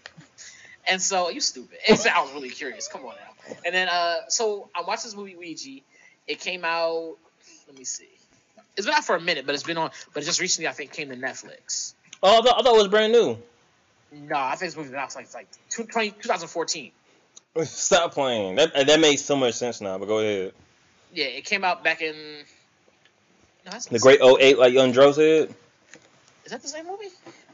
And 0.91 0.99
so 0.99 1.29
you 1.29 1.39
stupid. 1.39 1.77
And 1.87 1.99
so 1.99 2.09
I 2.09 2.23
was 2.23 2.33
really 2.33 2.49
curious. 2.49 2.87
Come 2.87 3.05
on 3.05 3.13
now. 3.13 3.55
And 3.63 3.75
then 3.75 3.87
uh, 3.89 4.15
so 4.27 4.69
I 4.73 4.81
watched 4.81 5.03
this 5.03 5.15
movie 5.15 5.35
Ouija. 5.35 5.81
It 6.27 6.39
came 6.39 6.65
out. 6.65 7.15
Let 7.67 7.77
me 7.77 7.83
see. 7.83 8.09
It's 8.75 8.87
been 8.87 8.95
out 8.95 9.05
for 9.05 9.15
a 9.15 9.21
minute, 9.21 9.45
but 9.45 9.53
it's 9.53 9.63
been 9.63 9.77
on. 9.77 9.91
But 10.13 10.23
it 10.23 10.25
just 10.25 10.41
recently, 10.41 10.67
I 10.67 10.71
think, 10.71 10.91
came 10.91 11.09
to 11.09 11.15
Netflix. 11.15 11.93
Oh, 12.21 12.39
I 12.39 12.41
thought, 12.41 12.59
I 12.59 12.63
thought 12.63 12.75
it 12.75 12.77
was 12.77 12.87
brand 12.87 13.13
new. 13.13 13.37
No, 14.11 14.35
I 14.35 14.55
think 14.55 14.71
this 14.71 14.77
movie 14.77 14.89
been 14.89 14.99
out 14.99 15.15
like 15.15 15.33
like 15.33 15.47
20, 15.69 16.11
2014. 16.11 16.91
Stop 17.63 18.13
playing. 18.13 18.55
That 18.55 18.73
that 18.73 18.99
makes 18.99 19.21
so 19.21 19.35
much 19.35 19.55
sense 19.55 19.81
now. 19.81 19.97
But 19.97 20.07
go 20.07 20.19
ahead. 20.19 20.53
Yeah, 21.13 21.25
it 21.25 21.45
came 21.45 21.63
out 21.63 21.83
back 21.83 22.01
in. 22.01 22.15
No, 23.65 23.71
the 23.91 23.99
Great 23.99 24.19
08, 24.21 24.57
like 24.57 24.73
Young 24.73 24.91
Dro 24.91 25.11
said. 25.11 25.53
Is 26.45 26.51
that 26.51 26.61
the 26.61 26.67
same 26.67 26.87
movie? 26.87 27.09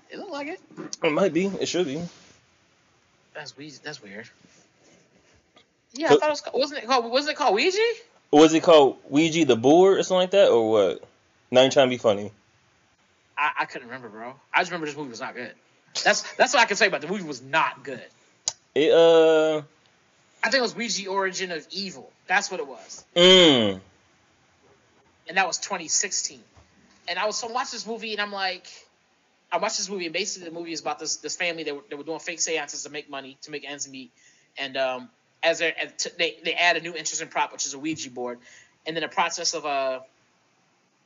It 0.09 0.19
looked 0.19 0.31
like 0.31 0.47
it. 0.47 0.61
It 1.03 1.11
might 1.11 1.33
be. 1.33 1.47
It 1.47 1.67
should 1.67 1.85
be. 1.87 2.01
That's 3.33 3.57
weird. 3.57 3.73
That's 3.83 4.01
weird. 4.01 4.29
Yeah, 5.93 6.07
I 6.07 6.09
thought 6.17 6.23
it 6.23 6.29
was. 6.29 6.41
called, 6.41 6.59
Wasn't 6.59 6.83
it 6.83 6.87
called? 6.87 7.11
Wasn't 7.11 7.31
it 7.33 7.37
called 7.37 7.55
Ouija? 7.55 7.93
Was 8.31 8.53
it 8.53 8.63
called 8.63 8.97
Ouija 9.09 9.45
the 9.45 9.55
board 9.55 9.97
or 9.97 10.03
something 10.03 10.17
like 10.17 10.31
that, 10.31 10.49
or 10.49 10.69
what? 10.71 11.03
Now 11.51 11.61
you're 11.61 11.71
trying 11.71 11.87
to 11.87 11.89
be 11.89 11.97
funny. 11.97 12.31
I, 13.37 13.51
I 13.61 13.65
couldn't 13.65 13.87
remember, 13.87 14.09
bro. 14.09 14.33
I 14.53 14.59
just 14.59 14.71
remember 14.71 14.87
this 14.87 14.95
movie 14.95 15.09
was 15.09 15.21
not 15.21 15.35
good. 15.35 15.53
That's 16.03 16.21
that's 16.35 16.53
what 16.53 16.61
I 16.61 16.65
can 16.65 16.77
say 16.77 16.87
about 16.87 17.01
the 17.01 17.07
movie 17.07 17.23
was 17.23 17.41
not 17.41 17.83
good. 17.83 18.03
It 18.73 18.91
uh. 18.91 19.61
I 20.43 20.49
think 20.49 20.59
it 20.59 20.61
was 20.61 20.75
Ouija 20.75 21.07
Origin 21.09 21.51
of 21.51 21.65
Evil. 21.71 22.11
That's 22.27 22.51
what 22.51 22.59
it 22.59 22.67
was. 22.67 23.03
Mm. 23.15 23.79
And 25.27 25.37
that 25.37 25.47
was 25.47 25.57
2016. 25.57 26.39
And 27.07 27.17
I 27.17 27.25
was 27.25 27.35
so 27.35 27.47
watching 27.47 27.71
this 27.71 27.87
movie 27.87 28.11
and 28.11 28.21
I'm 28.21 28.31
like, 28.31 28.67
I 29.51 29.57
watched 29.57 29.77
this 29.77 29.89
movie 29.89 30.05
and 30.05 30.13
basically 30.13 30.47
the 30.47 30.53
movie 30.53 30.71
is 30.71 30.81
about 30.81 30.99
this 30.99 31.17
this 31.17 31.35
family 31.35 31.63
that 31.63 31.75
were, 31.75 31.81
that 31.89 31.97
were 31.97 32.03
doing 32.03 32.19
fake 32.19 32.41
seances 32.41 32.83
to 32.83 32.89
make 32.89 33.09
money 33.09 33.37
to 33.43 33.51
make 33.51 33.67
ends 33.67 33.87
meet. 33.87 34.11
And 34.57 34.77
um, 34.77 35.09
as, 35.41 35.61
as 35.61 35.73
they 36.17 36.37
they 36.43 36.53
add 36.53 36.77
a 36.77 36.81
new 36.81 36.93
interesting 36.93 37.27
prop, 37.27 37.51
which 37.51 37.65
is 37.65 37.73
a 37.73 37.79
Ouija 37.79 38.11
board, 38.11 38.39
and 38.85 38.95
then 38.95 39.01
the 39.01 39.09
process 39.09 39.53
of 39.53 39.65
uh 39.65 40.01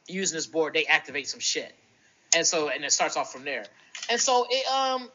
using 0.08 0.36
this 0.36 0.48
board, 0.48 0.74
they 0.74 0.86
activate 0.86 1.28
some 1.28 1.40
shit 1.40 1.74
and 2.36 2.46
so 2.46 2.70
and 2.70 2.84
it 2.84 2.92
starts 2.92 3.18
off 3.18 3.32
from 3.32 3.44
there. 3.44 3.66
And 4.10 4.20
so 4.20 4.46
it 4.50 4.68
um 4.68 5.10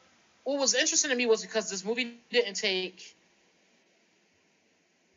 what 0.44 0.58
was 0.58 0.74
interesting 0.74 1.10
to 1.10 1.16
me 1.16 1.26
was 1.26 1.42
because 1.42 1.70
this 1.70 1.84
movie 1.84 2.16
didn't 2.30 2.54
take 2.54 3.14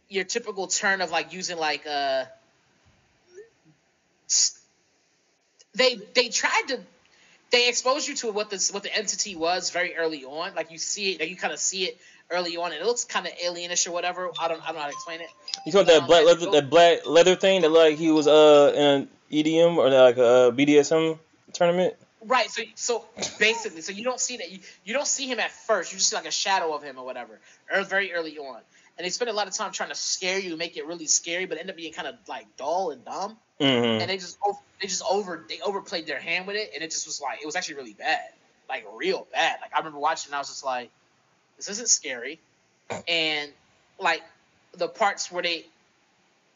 your 0.10 0.24
typical 0.24 0.68
turn 0.68 1.02
of 1.02 1.12
like 1.12 1.34
using 1.34 1.58
like 1.58 1.86
uh 1.86 2.26
they 5.76 6.00
they 6.14 6.30
tried 6.30 6.64
to 6.70 6.80
they 7.52 7.70
exposed 7.70 8.08
you 8.08 8.16
to 8.16 8.32
what 8.32 8.50
this 8.50 8.74
what 8.74 8.84
the 8.84 8.96
entity 8.96 9.36
was 9.36 9.70
very 9.70 9.96
early 9.96 10.26
on. 10.26 10.54
Like 10.56 10.72
you 10.72 10.78
see 10.78 11.12
it, 11.12 11.20
like 11.20 11.30
you 11.30 11.36
kind 11.36 11.54
of 11.54 11.60
see 11.60 11.86
it 11.86 11.98
early 12.30 12.58
on, 12.58 12.72
and 12.72 12.82
it 12.82 12.86
looks 12.86 13.06
kind 13.06 13.26
of 13.26 13.34
alienish 13.34 13.88
or 13.88 13.92
whatever. 13.92 14.30
I 14.40 14.48
don't 14.48 14.62
I 14.62 14.68
don't 14.68 14.76
know 14.76 14.82
how 14.82 14.88
to 14.88 14.94
explain 14.94 15.22
it. 15.22 15.30
You 15.66 15.72
talking 15.72 15.94
um, 15.94 16.00
that 16.02 16.08
black 16.08 16.26
leather 16.26 16.52
that 16.52 16.70
black 16.70 17.06
leather 17.06 17.36
thing 17.36 17.62
that 17.62 17.70
like 17.70 17.98
he 17.98 18.12
was 18.12 18.28
uh 18.28 18.74
in 18.76 19.08
EDM 19.32 19.78
or 19.78 19.90
like 19.90 20.18
a 20.18 20.52
BDSM 20.56 21.18
tournament. 21.54 21.96
Right. 22.24 22.50
So 22.50 22.64
so 22.76 23.06
basically, 23.40 23.82
so 23.82 23.92
you 23.92 24.04
don't 24.04 24.20
see 24.20 24.38
that 24.38 24.52
you, 24.52 24.60
you 24.84 24.94
don't 24.94 25.08
see 25.08 25.28
him 25.28 25.40
at 25.40 25.52
first. 25.52 25.92
You 25.92 25.98
just 25.98 26.10
see 26.10 26.16
like 26.16 26.26
a 26.26 26.32
shadow 26.32 26.74
of 26.74 26.84
him 26.84 26.98
or 26.98 27.06
whatever, 27.06 27.40
or 27.72 27.84
very 27.84 28.14
early 28.14 28.38
on. 28.38 28.62
And 28.98 29.06
they 29.06 29.12
spend 29.12 29.30
a 29.30 29.34
lot 29.34 29.48
of 29.48 29.54
time 29.54 29.72
trying 29.72 29.90
to 29.90 29.96
scare 29.96 30.40
you, 30.40 30.58
make 30.58 30.76
it 30.76 30.88
really 30.88 31.06
scary, 31.06 31.46
but 31.46 31.60
end 31.60 31.70
up 31.70 31.76
being 31.76 31.94
kind 31.94 32.08
of 32.08 32.16
like 32.28 32.48
dull 32.58 32.90
and 32.90 33.06
dumb. 33.06 33.38
Mm-hmm. 33.60 34.02
And 34.02 34.10
they 34.10 34.18
just 34.18 34.38
they 34.82 34.88
just 34.88 35.04
over 35.10 35.44
they 35.48 35.60
overplayed 35.62 36.08
their 36.08 36.20
hand 36.20 36.48
with 36.48 36.56
it, 36.56 36.72
and 36.74 36.84
it 36.84 36.92
just 36.92 37.06
was 37.06 37.22
like 37.22 37.42
it 37.42 37.46
was 37.46 37.56
actually 37.56 37.76
really 37.76 37.94
bad, 37.94 38.30
like 38.68 38.86
real 38.96 39.28
bad. 39.32 39.58
Like 39.62 39.74
I 39.74 39.78
remember 39.78 40.00
watching, 40.00 40.30
and 40.30 40.36
I 40.36 40.40
was 40.40 40.50
just 40.50 40.66
like, 40.66 40.90
this 41.58 41.70
isn't 41.70 41.90
scary, 41.90 42.40
and 43.08 43.52
like 44.00 44.22
the 44.76 44.88
parts 44.88 45.32
where 45.32 45.44
they 45.44 45.66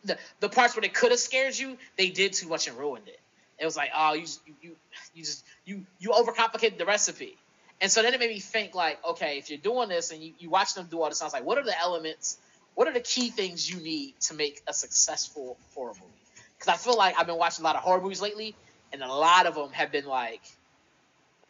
the 0.04 0.18
the 0.40 0.50
parts 0.50 0.76
where 0.76 0.82
they 0.82 0.90
could 0.90 1.12
have 1.12 1.20
scared 1.20 1.58
you, 1.58 1.78
they 1.98 2.10
did 2.10 2.34
too 2.34 2.48
much 2.48 2.68
and 2.68 2.78
ruined 2.78 3.08
it. 3.08 3.20
It 3.62 3.66
was 3.66 3.78
like, 3.78 3.92
oh, 3.96 4.14
you 4.14 4.26
you 4.62 4.76
you 5.14 5.24
just 5.24 5.46
you 5.66 5.86
you 6.00 6.10
overcomplicated 6.10 6.80
the 6.80 6.86
recipe. 6.86 7.38
And 7.80 7.92
so 7.92 8.02
then 8.02 8.14
it 8.14 8.20
made 8.20 8.30
me 8.30 8.40
think 8.40 8.74
like, 8.76 9.04
okay, 9.06 9.38
if 9.38 9.50
you're 9.50 9.60
doing 9.60 9.90
this 9.90 10.12
and 10.12 10.22
you, 10.22 10.34
you 10.40 10.50
watch 10.50 10.74
them 10.74 10.88
do 10.90 11.02
all 11.02 11.10
this, 11.10 11.22
I 11.22 11.26
was 11.26 11.34
like, 11.34 11.46
what 11.46 11.58
are 11.58 11.64
the 11.64 11.80
elements? 11.80 12.38
What 12.76 12.88
are 12.88 12.94
the 12.94 13.00
key 13.00 13.30
things 13.30 13.70
you 13.70 13.82
need 13.82 14.20
to 14.22 14.34
make 14.34 14.62
a 14.68 14.74
successful 14.74 15.58
horror 15.74 15.94
movie? 15.94 16.12
Because 16.58 16.74
I 16.74 16.78
feel 16.78 16.98
like 16.98 17.20
I've 17.20 17.28
been 17.28 17.38
watching 17.38 17.64
a 17.64 17.68
lot 17.68 17.76
of 17.76 17.84
horror 17.84 18.02
movies 18.02 18.22
lately, 18.22 18.56
and 18.94 19.02
a 19.02 19.08
lot 19.08 19.46
of 19.46 19.56
them 19.56 19.72
have 19.72 19.92
been 19.92 20.06
like 20.06 20.42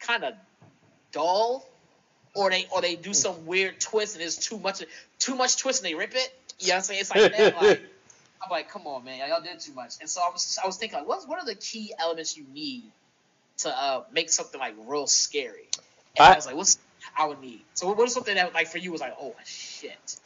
kind 0.00 0.24
of 0.24 0.34
dull, 1.12 1.66
or 2.34 2.50
they 2.50 2.66
or 2.74 2.82
they 2.82 2.96
do 2.96 3.14
some 3.14 3.46
weird 3.46 3.80
twist 3.80 4.14
and 4.14 4.22
there's 4.22 4.36
too 4.36 4.58
much 4.58 4.82
too 5.18 5.34
much 5.34 5.56
twist 5.56 5.82
and 5.82 5.90
they 5.90 5.94
rip 5.94 6.14
it. 6.14 6.34
You 6.58 6.68
know 6.68 6.74
what 6.74 6.76
I'm 6.76 6.82
saying? 6.82 7.00
It's 7.00 7.14
like 7.14 7.32
that, 7.36 7.62
like 7.62 7.82
I'm 8.42 8.50
like, 8.50 8.70
come 8.70 8.86
on, 8.86 9.04
man, 9.04 9.28
y'all 9.28 9.40
did 9.40 9.60
too 9.60 9.72
much. 9.72 9.94
And 10.00 10.08
so 10.08 10.20
I 10.20 10.30
was, 10.30 10.58
I 10.62 10.66
was 10.66 10.76
thinking, 10.76 10.98
like, 10.98 11.08
what, 11.08 11.28
what 11.28 11.38
are 11.38 11.46
the 11.46 11.54
key 11.54 11.94
elements 11.98 12.36
you 12.36 12.44
need 12.52 12.84
to 13.58 13.68
uh, 13.68 14.02
make 14.12 14.30
something 14.30 14.58
like 14.58 14.74
real 14.86 15.06
scary? 15.06 15.68
And 16.18 16.26
I, 16.26 16.32
I 16.32 16.36
was 16.36 16.46
like, 16.46 16.56
what's 16.56 16.78
I 17.16 17.26
would 17.26 17.40
need? 17.40 17.62
So 17.74 17.92
what 17.92 18.06
is 18.06 18.14
something 18.14 18.34
that 18.34 18.54
like 18.54 18.68
for 18.68 18.78
you 18.78 18.92
was 18.92 19.00
like, 19.00 19.14
oh 19.20 19.34
shit. 19.44 20.18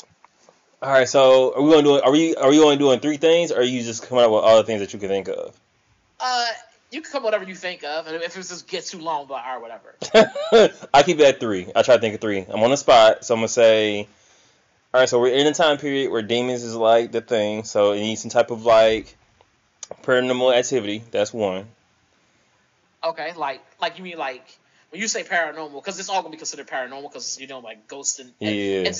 All 0.82 0.92
right, 0.92 1.08
so 1.08 1.54
are 1.54 1.62
we 1.62 1.70
going 1.70 1.84
to 1.84 1.90
do? 1.90 2.00
Are 2.02 2.10
we 2.10 2.36
are 2.36 2.50
we 2.50 2.60
only 2.60 2.76
doing 2.76 3.00
three 3.00 3.16
things, 3.16 3.50
or 3.50 3.60
are 3.60 3.62
you 3.62 3.82
just 3.82 4.06
coming 4.06 4.24
up 4.24 4.30
with 4.30 4.42
all 4.42 4.58
the 4.58 4.64
things 4.64 4.80
that 4.80 4.92
you 4.92 4.98
can 4.98 5.08
think 5.08 5.28
of? 5.28 5.58
Uh, 6.20 6.48
you 6.90 7.00
can 7.00 7.10
come 7.10 7.22
whatever 7.22 7.44
you 7.44 7.54
think 7.54 7.82
of, 7.82 8.06
and 8.06 8.16
if 8.16 8.36
it 8.36 8.40
just 8.42 8.68
gets 8.68 8.90
too 8.90 8.98
long, 8.98 9.26
but 9.26 9.42
or 9.46 9.60
whatever. 9.60 9.96
I 10.92 11.02
keep 11.02 11.18
it 11.18 11.24
at 11.24 11.40
three. 11.40 11.66
I 11.74 11.80
try 11.82 11.94
to 11.96 12.00
think 12.00 12.14
of 12.14 12.20
three. 12.20 12.44
I'm 12.46 12.62
on 12.62 12.70
the 12.70 12.76
spot, 12.76 13.24
so 13.24 13.34
I'm 13.34 13.40
gonna 13.40 13.48
say 13.48 14.06
all 14.96 15.00
right, 15.00 15.08
so 15.10 15.20
we're 15.20 15.34
in 15.34 15.46
a 15.46 15.52
time 15.52 15.76
period 15.76 16.10
where 16.10 16.22
demons 16.22 16.62
is 16.62 16.74
like 16.74 17.12
the 17.12 17.20
thing, 17.20 17.64
so 17.64 17.92
it 17.92 18.00
needs 18.00 18.22
some 18.22 18.30
type 18.30 18.50
of 18.50 18.64
like 18.64 19.14
paranormal 20.04 20.56
activity. 20.56 21.02
That's 21.10 21.34
one. 21.34 21.66
Okay, 23.04 23.34
like 23.34 23.60
like 23.78 23.98
you 23.98 24.04
mean 24.04 24.16
like 24.16 24.42
when 24.88 25.02
you 25.02 25.06
say 25.06 25.22
paranormal, 25.22 25.74
because 25.74 26.00
it's 26.00 26.08
all 26.08 26.22
gonna 26.22 26.32
be 26.32 26.38
considered 26.38 26.66
paranormal 26.66 27.12
because 27.12 27.38
you 27.38 27.46
know 27.46 27.58
like 27.58 27.86
ghosts 27.88 28.20
and, 28.20 28.32
yeah. 28.40 28.90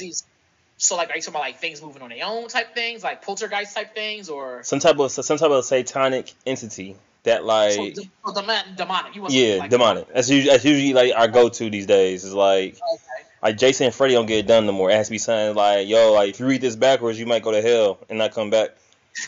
So 0.76 0.96
like 0.96 1.08
are 1.08 1.16
you 1.16 1.22
talking 1.22 1.32
about 1.32 1.40
like 1.40 1.60
things 1.60 1.80
moving 1.80 2.02
on 2.02 2.10
their 2.10 2.26
own 2.26 2.48
type 2.48 2.74
things, 2.74 3.02
like 3.02 3.22
poltergeist 3.22 3.74
type 3.74 3.94
things, 3.94 4.28
or 4.28 4.62
some 4.64 4.80
type 4.80 4.98
of 4.98 5.10
some 5.10 5.38
type 5.38 5.50
of 5.50 5.64
satanic 5.64 6.30
entity 6.44 6.96
that 7.22 7.42
like 7.42 7.72
so, 7.72 8.02
so 8.26 8.42
demonic. 8.76 9.14
yeah, 9.30 9.56
like, 9.60 9.70
demonic. 9.70 10.12
That's 10.12 10.28
usually, 10.28 10.50
that's 10.50 10.64
usually 10.66 10.92
like 10.92 11.14
our 11.16 11.28
go 11.28 11.48
to 11.48 11.70
these 11.70 11.86
days. 11.86 12.22
Is 12.22 12.34
like. 12.34 12.74
Okay 12.74 13.25
like 13.46 13.58
Jason 13.58 13.86
and 13.86 13.94
Freddy 13.94 14.14
don't 14.14 14.26
get 14.26 14.38
it 14.40 14.48
done 14.48 14.66
no 14.66 14.72
more. 14.72 14.90
It 14.90 14.94
has 14.94 15.06
to 15.06 15.12
be 15.12 15.18
something 15.18 15.54
like, 15.54 15.86
yo, 15.86 16.12
like 16.12 16.30
if 16.30 16.40
you 16.40 16.46
read 16.46 16.60
this 16.60 16.74
backwards, 16.74 17.16
you 17.16 17.26
might 17.26 17.44
go 17.44 17.52
to 17.52 17.62
hell 17.62 17.96
and 18.08 18.18
not 18.18 18.32
come 18.34 18.50
back. 18.50 18.70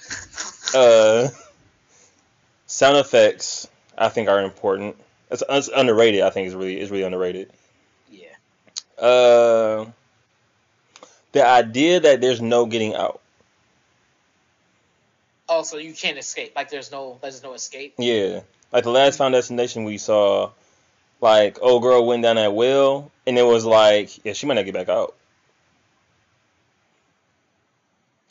uh, 0.74 1.28
sound 2.66 2.96
effects, 2.96 3.68
I 3.96 4.08
think, 4.08 4.28
are 4.28 4.42
important. 4.42 4.96
It's, 5.30 5.44
it's 5.48 5.68
underrated. 5.68 6.22
I 6.22 6.30
think 6.30 6.46
it's 6.46 6.56
really 6.56 6.80
it's 6.80 6.90
really 6.90 7.04
underrated. 7.04 7.52
Yeah. 8.10 8.26
Uh, 9.00 9.86
the 11.30 11.46
idea 11.46 12.00
that 12.00 12.20
there's 12.20 12.42
no 12.42 12.66
getting 12.66 12.96
out. 12.96 13.20
Oh, 15.48 15.62
so 15.62 15.76
you 15.76 15.92
can't 15.92 16.18
escape. 16.18 16.54
Like 16.56 16.70
there's 16.70 16.90
no 16.90 17.18
there's 17.22 17.44
no 17.44 17.54
escape. 17.54 17.94
Yeah, 17.98 18.40
like 18.72 18.82
the 18.82 18.90
last 18.90 19.16
Final 19.16 19.38
Destination 19.38 19.84
we 19.84 19.96
saw 19.96 20.50
like 21.20 21.58
old 21.60 21.82
girl 21.82 22.06
went 22.06 22.22
down 22.22 22.36
that 22.36 22.54
well, 22.54 23.10
and 23.26 23.38
it 23.38 23.42
was 23.42 23.64
like, 23.64 24.24
yeah, 24.24 24.32
she 24.32 24.46
might 24.46 24.54
not 24.54 24.64
get 24.64 24.74
back 24.74 24.88
out. 24.88 25.14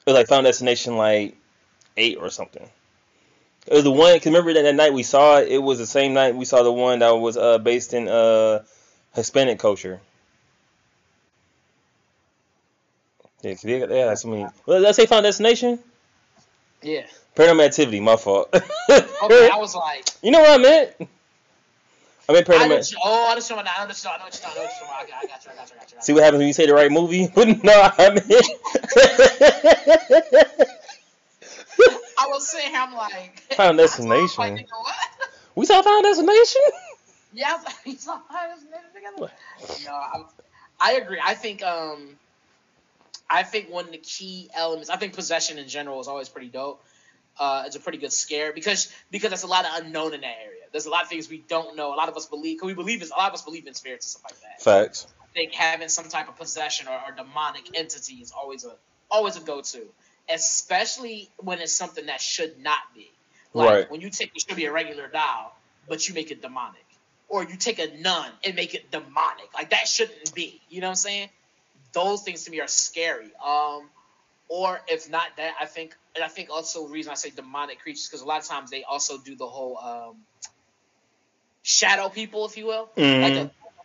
It 0.06 0.12
was 0.12 0.15
like 0.15 0.27
Final 0.27 0.44
Destination 0.44 0.96
like 0.96 1.36
eight 1.98 2.17
or 2.17 2.29
something. 2.29 2.67
It 3.67 3.74
was 3.74 3.84
the 3.84 3.91
one. 3.91 4.13
Cause 4.17 4.27
remember 4.27 4.53
that, 4.53 4.62
that 4.63 4.75
night 4.75 4.94
we 4.94 5.03
saw 5.03 5.39
it. 5.39 5.50
It 5.50 5.58
was 5.58 5.77
the 5.77 5.86
same 5.86 6.13
night 6.13 6.36
we 6.36 6.46
saw 6.46 6.63
the 6.63 6.72
one 6.72 7.00
that 7.00 7.12
was 7.12 7.36
uh, 7.36 7.58
based 7.58 7.94
in 7.94 8.08
uh, 8.08 8.63
Hispanic 9.13 9.60
culture. 9.60 10.00
Yeah, 13.41 13.51
cause 13.51 13.62
they, 13.63 13.86
they 13.86 14.00
had 14.00 14.17
so 14.17 14.29
many. 14.29 14.48
Well, 14.65 14.79
did 14.79 14.88
I 14.88 14.91
say 14.94 15.06
Final 15.06 15.24
Destination? 15.24 15.79
Yeah. 16.82 17.06
Paranormal 17.36 17.65
Activity. 17.65 18.00
My 18.00 18.15
fault. 18.15 18.53
Okay, 18.89 19.50
I 19.51 19.58
was 19.58 19.75
like, 19.75 20.08
you 20.22 20.32
know 20.32 20.39
what 20.39 20.60
I 20.60 20.63
meant? 20.63 21.10
I 22.29 22.34
meant 22.34 22.50
I 22.50 22.67
much. 22.67 22.93
oh, 23.03 23.25
I 23.27 23.31
understand. 23.31 23.57
what- 23.57 23.67
I 23.67 23.81
understand. 23.81 24.15
I 24.15 24.17
know 24.17 24.25
what 24.25 24.34
you're 24.34 24.50
talking. 24.50 24.62
I 24.62 24.63
know 24.63 24.69
what 24.69 24.79
you're 24.79 24.88
talking. 24.88 25.13
about. 25.13 25.24
I 25.24 25.27
got 25.27 25.46
you. 25.46 25.51
I 25.51 25.55
got 25.55 25.69
you. 25.69 25.75
I 25.75 25.79
got 25.79 25.89
you. 25.89 25.96
I 25.96 25.96
got 25.96 26.03
See 26.03 26.13
what 26.13 26.24
happens 26.24 26.39
when 26.39 26.48
you 26.48 26.53
say 26.53 26.65
the 26.65 26.74
right 26.74 26.91
movie? 26.91 27.27
no, 27.63 27.91
I 27.98 28.10
meant. 28.10 28.27
I 32.19 32.27
was 32.27 32.50
saying, 32.50 32.74
I'm 32.75 32.93
like, 32.93 33.39
Final 33.53 33.88
saw 33.88 33.98
Destination. 33.98 34.38
Like, 34.39 34.53
nigga, 34.53 34.67
what? 34.72 34.96
we 35.55 35.65
saw 35.65 35.81
Final 35.81 36.01
Destination. 36.01 36.62
Yeah, 37.34 37.50
I 37.50 37.55
was 37.55 37.65
like, 37.65 37.75
he's 37.84 38.05
not 38.05 38.27
Final 38.27 38.55
Destination 38.55 38.89
together. 38.93 39.31
No, 39.86 39.91
I, 39.91 40.24
I 40.79 40.91
agree. 40.93 41.19
I 41.24 41.34
think 41.36 41.63
um, 41.63 42.10
I 43.29 43.43
think 43.43 43.69
one 43.69 43.86
of 43.86 43.91
the 43.91 43.98
key 44.00 44.50
elements. 44.55 44.89
I 44.89 44.96
think 44.98 45.13
possession 45.13 45.57
in 45.57 45.67
general 45.67 46.00
is 46.01 46.07
always 46.07 46.29
pretty 46.29 46.48
dope. 46.50 46.84
Uh, 47.39 47.63
it's 47.65 47.75
a 47.75 47.79
pretty 47.79 47.98
good 47.98 48.12
scare 48.13 48.51
because 48.53 48.91
because 49.12 49.29
there's 49.29 49.44
a 49.44 49.48
lot 49.48 49.65
of 49.65 49.86
unknown 49.86 50.13
in 50.13 50.22
that 50.22 50.38
area. 50.44 50.63
There's 50.72 50.86
a 50.86 50.89
lot 50.89 51.03
of 51.03 51.10
things 51.10 51.29
we 51.29 51.44
don't 51.48 51.75
know. 51.75 51.94
A 51.94 51.96
lot 51.96 52.10
of 52.10 52.17
us 52.17 52.25
believe. 52.25 52.60
Cause 52.60 52.67
we 52.67 52.74
believe 52.74 53.01
is 53.01 53.12
a 53.12 53.15
lot 53.15 53.29
of 53.29 53.34
us 53.36 53.44
believe 53.44 53.67
in 53.67 53.74
spirits 53.74 54.06
and 54.06 54.10
stuff 54.12 54.32
like 54.32 54.41
that. 54.41 54.62
Facts. 54.63 55.08
I 55.22 55.25
think 55.34 55.53
having 55.53 55.89
some 55.89 56.10
type 56.10 56.27
of 56.29 56.38
possession 56.38 56.88
or, 56.88 56.94
or 56.94 57.15
demonic 57.15 57.77
entity 57.77 58.15
is 58.15 58.32
always 58.32 58.65
a 58.65 58.74
always 59.12 59.38
a 59.38 59.41
go 59.41 59.62
to, 59.62 59.82
especially 60.29 61.29
when 61.38 61.60
it's 61.60 61.74
something 61.74 62.08
that 62.08 62.22
should 62.22 62.62
not 62.62 62.79
be. 62.96 63.12
Like 63.53 63.70
Right. 63.70 63.91
when 63.91 64.01
you 64.01 64.10
take 64.10 64.32
it 64.36 64.41
should 64.41 64.58
be 64.58 64.65
a 64.65 64.72
regular 64.72 65.08
doll, 65.08 65.56
but 65.88 66.08
you 66.08 66.13
make 66.13 66.32
it 66.32 66.41
demonic, 66.41 66.86
or 67.29 67.44
you 67.44 67.56
take 67.56 67.79
a 67.79 67.96
nun 67.98 68.32
and 68.44 68.56
make 68.56 68.74
it 68.74 68.91
demonic. 68.91 69.53
Like 69.53 69.70
that 69.72 69.88
shouldn't 69.88 70.34
be. 70.34 70.62
You 70.70 70.82
know 70.82 70.88
what 70.88 70.91
I'm 70.91 70.96
saying? 70.98 71.29
Those 71.94 72.24
things 72.24 72.44
to 72.46 72.51
me 72.51 72.60
are 72.60 72.67
scary. 72.67 73.32
Um, 73.46 73.89
or 74.50 74.79
if 74.88 75.10
not 75.10 75.25
that, 75.38 75.56
I 75.60 75.65
think, 75.65 75.96
and 76.17 76.24
I 76.24 76.27
think 76.27 76.50
also 76.50 76.88
reason 76.88 77.12
I 77.12 77.15
say 77.15 77.29
demonic 77.29 77.79
creatures 77.79 78.07
because 78.09 78.21
a 78.21 78.25
lot 78.25 78.41
of 78.41 78.47
times 78.47 78.71
they 78.71 78.83
also 78.83 79.19
do 79.24 79.36
the 79.36 79.45
whole 79.45 79.77
um, 79.77 80.24
shadow 81.62 82.09
people, 82.09 82.45
if 82.47 82.57
you 82.57 82.65
will. 82.65 82.89
Like 82.97 83.33
Mhm. 83.33 83.38
a, 83.38 83.41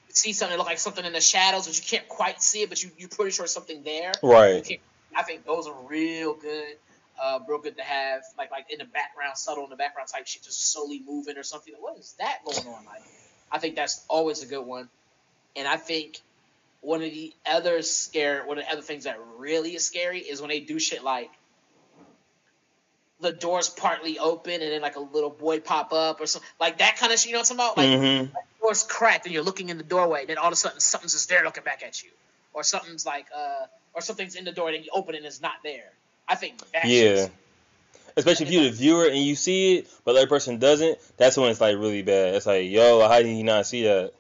you 0.09 0.15
see 0.15 0.33
something 0.33 0.57
look 0.57 0.67
like 0.67 0.79
something 0.79 1.05
in 1.05 1.13
the 1.13 1.21
shadows, 1.21 1.67
but 1.67 1.77
you 1.77 1.85
can't 1.85 2.09
quite 2.09 2.43
see 2.43 2.63
it, 2.63 2.71
but 2.71 2.83
you 2.83 2.91
you're 2.97 3.11
pretty 3.11 3.33
sure 3.33 3.45
it's 3.45 3.53
something 3.53 3.83
there. 3.83 4.13
Right. 4.23 4.67
I 5.15 5.23
think 5.25 5.45
those 5.45 5.67
are 5.67 5.87
real 5.87 6.33
good, 6.33 6.79
uh, 7.21 7.41
real 7.47 7.59
good 7.59 7.77
to 7.77 7.83
have, 7.83 8.23
like 8.39 8.51
like 8.51 8.71
in 8.71 8.79
the 8.79 8.87
background, 8.87 9.37
subtle 9.37 9.65
in 9.65 9.71
the 9.71 9.77
background 9.77 10.09
type 10.09 10.27
shit, 10.27 10.43
just 10.43 10.73
slowly 10.73 11.03
moving 11.07 11.37
or 11.37 11.43
something. 11.43 11.75
What 11.79 11.99
is 11.99 12.15
that 12.19 12.39
going 12.47 12.67
on? 12.67 12.87
Like, 12.87 13.03
I 13.51 13.59
think 13.59 13.77
that's 13.77 14.07
always 14.09 14.43
a 14.43 14.47
good 14.47 14.65
one, 14.65 14.89
and 15.55 15.69
I 15.69 15.77
think 15.77 16.17
one 16.81 17.03
of 17.03 17.11
the 17.11 17.33
other 17.47 17.83
scare, 17.83 18.47
one 18.47 18.59
of 18.59 18.65
the 18.65 18.73
other 18.73 18.83
things 18.83 19.05
that 19.05 19.19
really 19.37 19.75
is 19.75 19.85
scary 19.85 20.21
is 20.21 20.41
when 20.41 20.49
they 20.49 20.61
do 20.61 20.79
shit 20.79 21.05
like 21.05 21.31
the 23.23 23.33
doors 23.33 23.69
partly 23.69 24.19
open 24.19 24.53
and 24.53 24.73
then 24.73 24.83
like 24.83 24.97
a 24.97 25.01
little 25.01 25.31
boy 25.31 25.61
pop 25.61 25.93
up 25.93 26.21
or 26.21 26.27
something 26.27 26.49
like 26.61 26.79
that 26.79 26.97
kind 26.97 27.13
of 27.13 27.19
shit. 27.19 27.29
You 27.29 27.35
know 27.35 27.41
what 27.41 27.51
I'm 27.51 27.57
talking 27.57 27.95
about? 27.95 28.03
Like 28.05 28.31
hmm 28.31 28.37
door's 28.61 28.85
cracked 28.85 29.27
and 29.27 29.35
you're 29.35 29.43
looking 29.43 29.71
in 29.71 29.77
the 29.77 29.83
doorway, 29.83 30.21
and 30.21 30.29
then 30.29 30.39
all 30.39 30.47
of 30.47 30.53
a 30.53 30.57
sudden 30.57 30.79
something's 30.79 31.13
just 31.13 31.29
there 31.29 31.43
looking 31.45 31.65
back 31.65 31.83
at 31.83 32.03
you, 32.03 32.11
or 32.53 32.63
something's 32.63 33.05
like, 33.05 33.27
uh, 33.37 33.67
or 33.95 34.01
something's 34.01 34.37
in 34.37 34.45
the 34.45 34.53
door 34.53 34.69
and 34.71 34.85
you 34.85 34.91
open 34.95 35.15
it 35.15 35.19
and 35.19 35.27
it's 35.27 35.41
not 35.41 35.55
there. 35.65 35.91
I 36.29 36.35
think 36.37 36.59
that 36.73 36.85
Yeah. 36.85 37.29
Especially 38.17 38.47
if 38.47 38.53
you're 38.53 38.65
the 38.65 38.71
viewer 38.71 39.07
and 39.07 39.17
you 39.17 39.35
see 39.35 39.79
it, 39.79 39.89
but 40.05 40.13
the 40.13 40.21
other 40.21 40.29
person 40.29 40.59
doesn't. 40.59 40.99
That's 41.17 41.37
when 41.37 41.51
it's 41.51 41.61
like 41.61 41.77
really 41.77 42.03
bad. 42.03 42.35
It's 42.35 42.47
like, 42.47 42.69
yo, 42.69 43.01
how 43.09 43.19
did 43.19 43.27
he 43.27 43.43
not 43.43 43.67
see 43.67 43.85
that? 43.85 44.13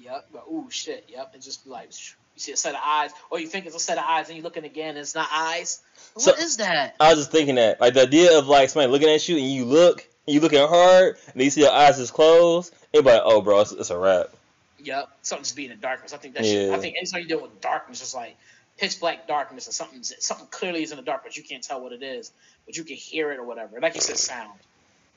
Yep. 0.00 0.28
But, 0.32 0.44
ooh, 0.50 0.66
shit. 0.70 1.06
Yep. 1.08 1.34
And 1.34 1.42
just 1.42 1.64
be 1.64 1.70
like, 1.70 1.90
you 2.34 2.40
see 2.40 2.52
a 2.52 2.56
set 2.56 2.74
of 2.74 2.80
eyes, 2.84 3.10
or 3.30 3.38
you 3.40 3.46
think 3.46 3.66
it's 3.66 3.76
a 3.76 3.80
set 3.80 3.98
of 3.98 4.04
eyes, 4.06 4.28
and 4.28 4.36
you're 4.36 4.44
looking 4.44 4.64
again, 4.64 4.90
and 4.90 4.98
it's 4.98 5.14
not 5.14 5.28
eyes. 5.32 5.80
What 6.14 6.38
is 6.38 6.54
So- 6.54 6.64
that? 6.64 6.96
I 7.00 7.10
was 7.10 7.18
just 7.20 7.30
thinking 7.32 7.54
that, 7.56 7.80
like 7.80 7.94
the 7.94 8.02
idea 8.02 8.38
of 8.38 8.46
like 8.48 8.70
somebody 8.70 8.90
looking 8.90 9.08
at 9.08 9.28
you 9.28 9.36
and 9.36 9.50
you 9.50 9.64
look, 9.64 10.06
and 10.26 10.34
you 10.34 10.40
looking 10.40 10.58
hard, 10.66 11.16
and 11.32 11.42
you 11.42 11.50
see 11.50 11.60
your 11.62 11.72
eyes 11.72 11.98
is 11.98 12.10
closed. 12.10 12.74
It's 12.92 13.04
like, 13.04 13.20
oh, 13.24 13.40
bro, 13.40 13.60
it's, 13.60 13.72
it's 13.72 13.90
a 13.90 13.98
wrap. 13.98 14.30
Yep. 14.78 15.08
Something's 15.22 15.52
being 15.52 15.70
in 15.70 15.80
darkness. 15.80 16.12
I 16.12 16.18
think 16.18 16.34
that 16.34 16.44
shit. 16.44 16.68
Yeah. 16.68 16.76
I 16.76 16.78
think 16.78 16.96
anytime 16.96 17.22
you 17.22 17.28
deal 17.28 17.40
with 17.42 17.60
darkness, 17.60 18.00
it's 18.02 18.14
like 18.14 18.36
pitch 18.78 19.00
black 19.00 19.26
darkness, 19.26 19.66
and 19.66 19.74
something 19.74 20.02
something 20.02 20.46
clearly 20.50 20.82
is 20.82 20.90
in 20.90 20.96
the 20.96 21.02
dark, 21.02 21.22
but 21.24 21.36
you 21.36 21.42
can't 21.42 21.62
tell 21.62 21.80
what 21.80 21.92
it 21.92 22.02
is, 22.02 22.32
but 22.66 22.76
you 22.76 22.84
can 22.84 22.96
hear 22.96 23.32
it 23.32 23.38
or 23.38 23.44
whatever. 23.44 23.80
Like 23.80 23.94
you 23.94 24.00
said, 24.00 24.16
sound. 24.18 24.58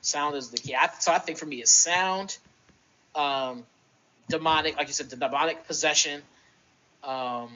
Sound 0.02 0.36
is 0.36 0.50
the 0.52 0.58
key. 0.58 0.76
I, 0.76 0.90
so 1.00 1.12
I 1.12 1.18
think 1.20 1.38
for 1.38 1.46
me, 1.46 1.58
it's 1.58 1.72
sound, 1.72 2.38
um, 3.16 3.66
demonic, 4.30 4.78
like 4.78 4.88
you 4.88 4.94
said, 4.94 5.10
the 5.10 5.16
demonic 5.16 5.68
possession, 5.68 6.22
um, 7.04 7.50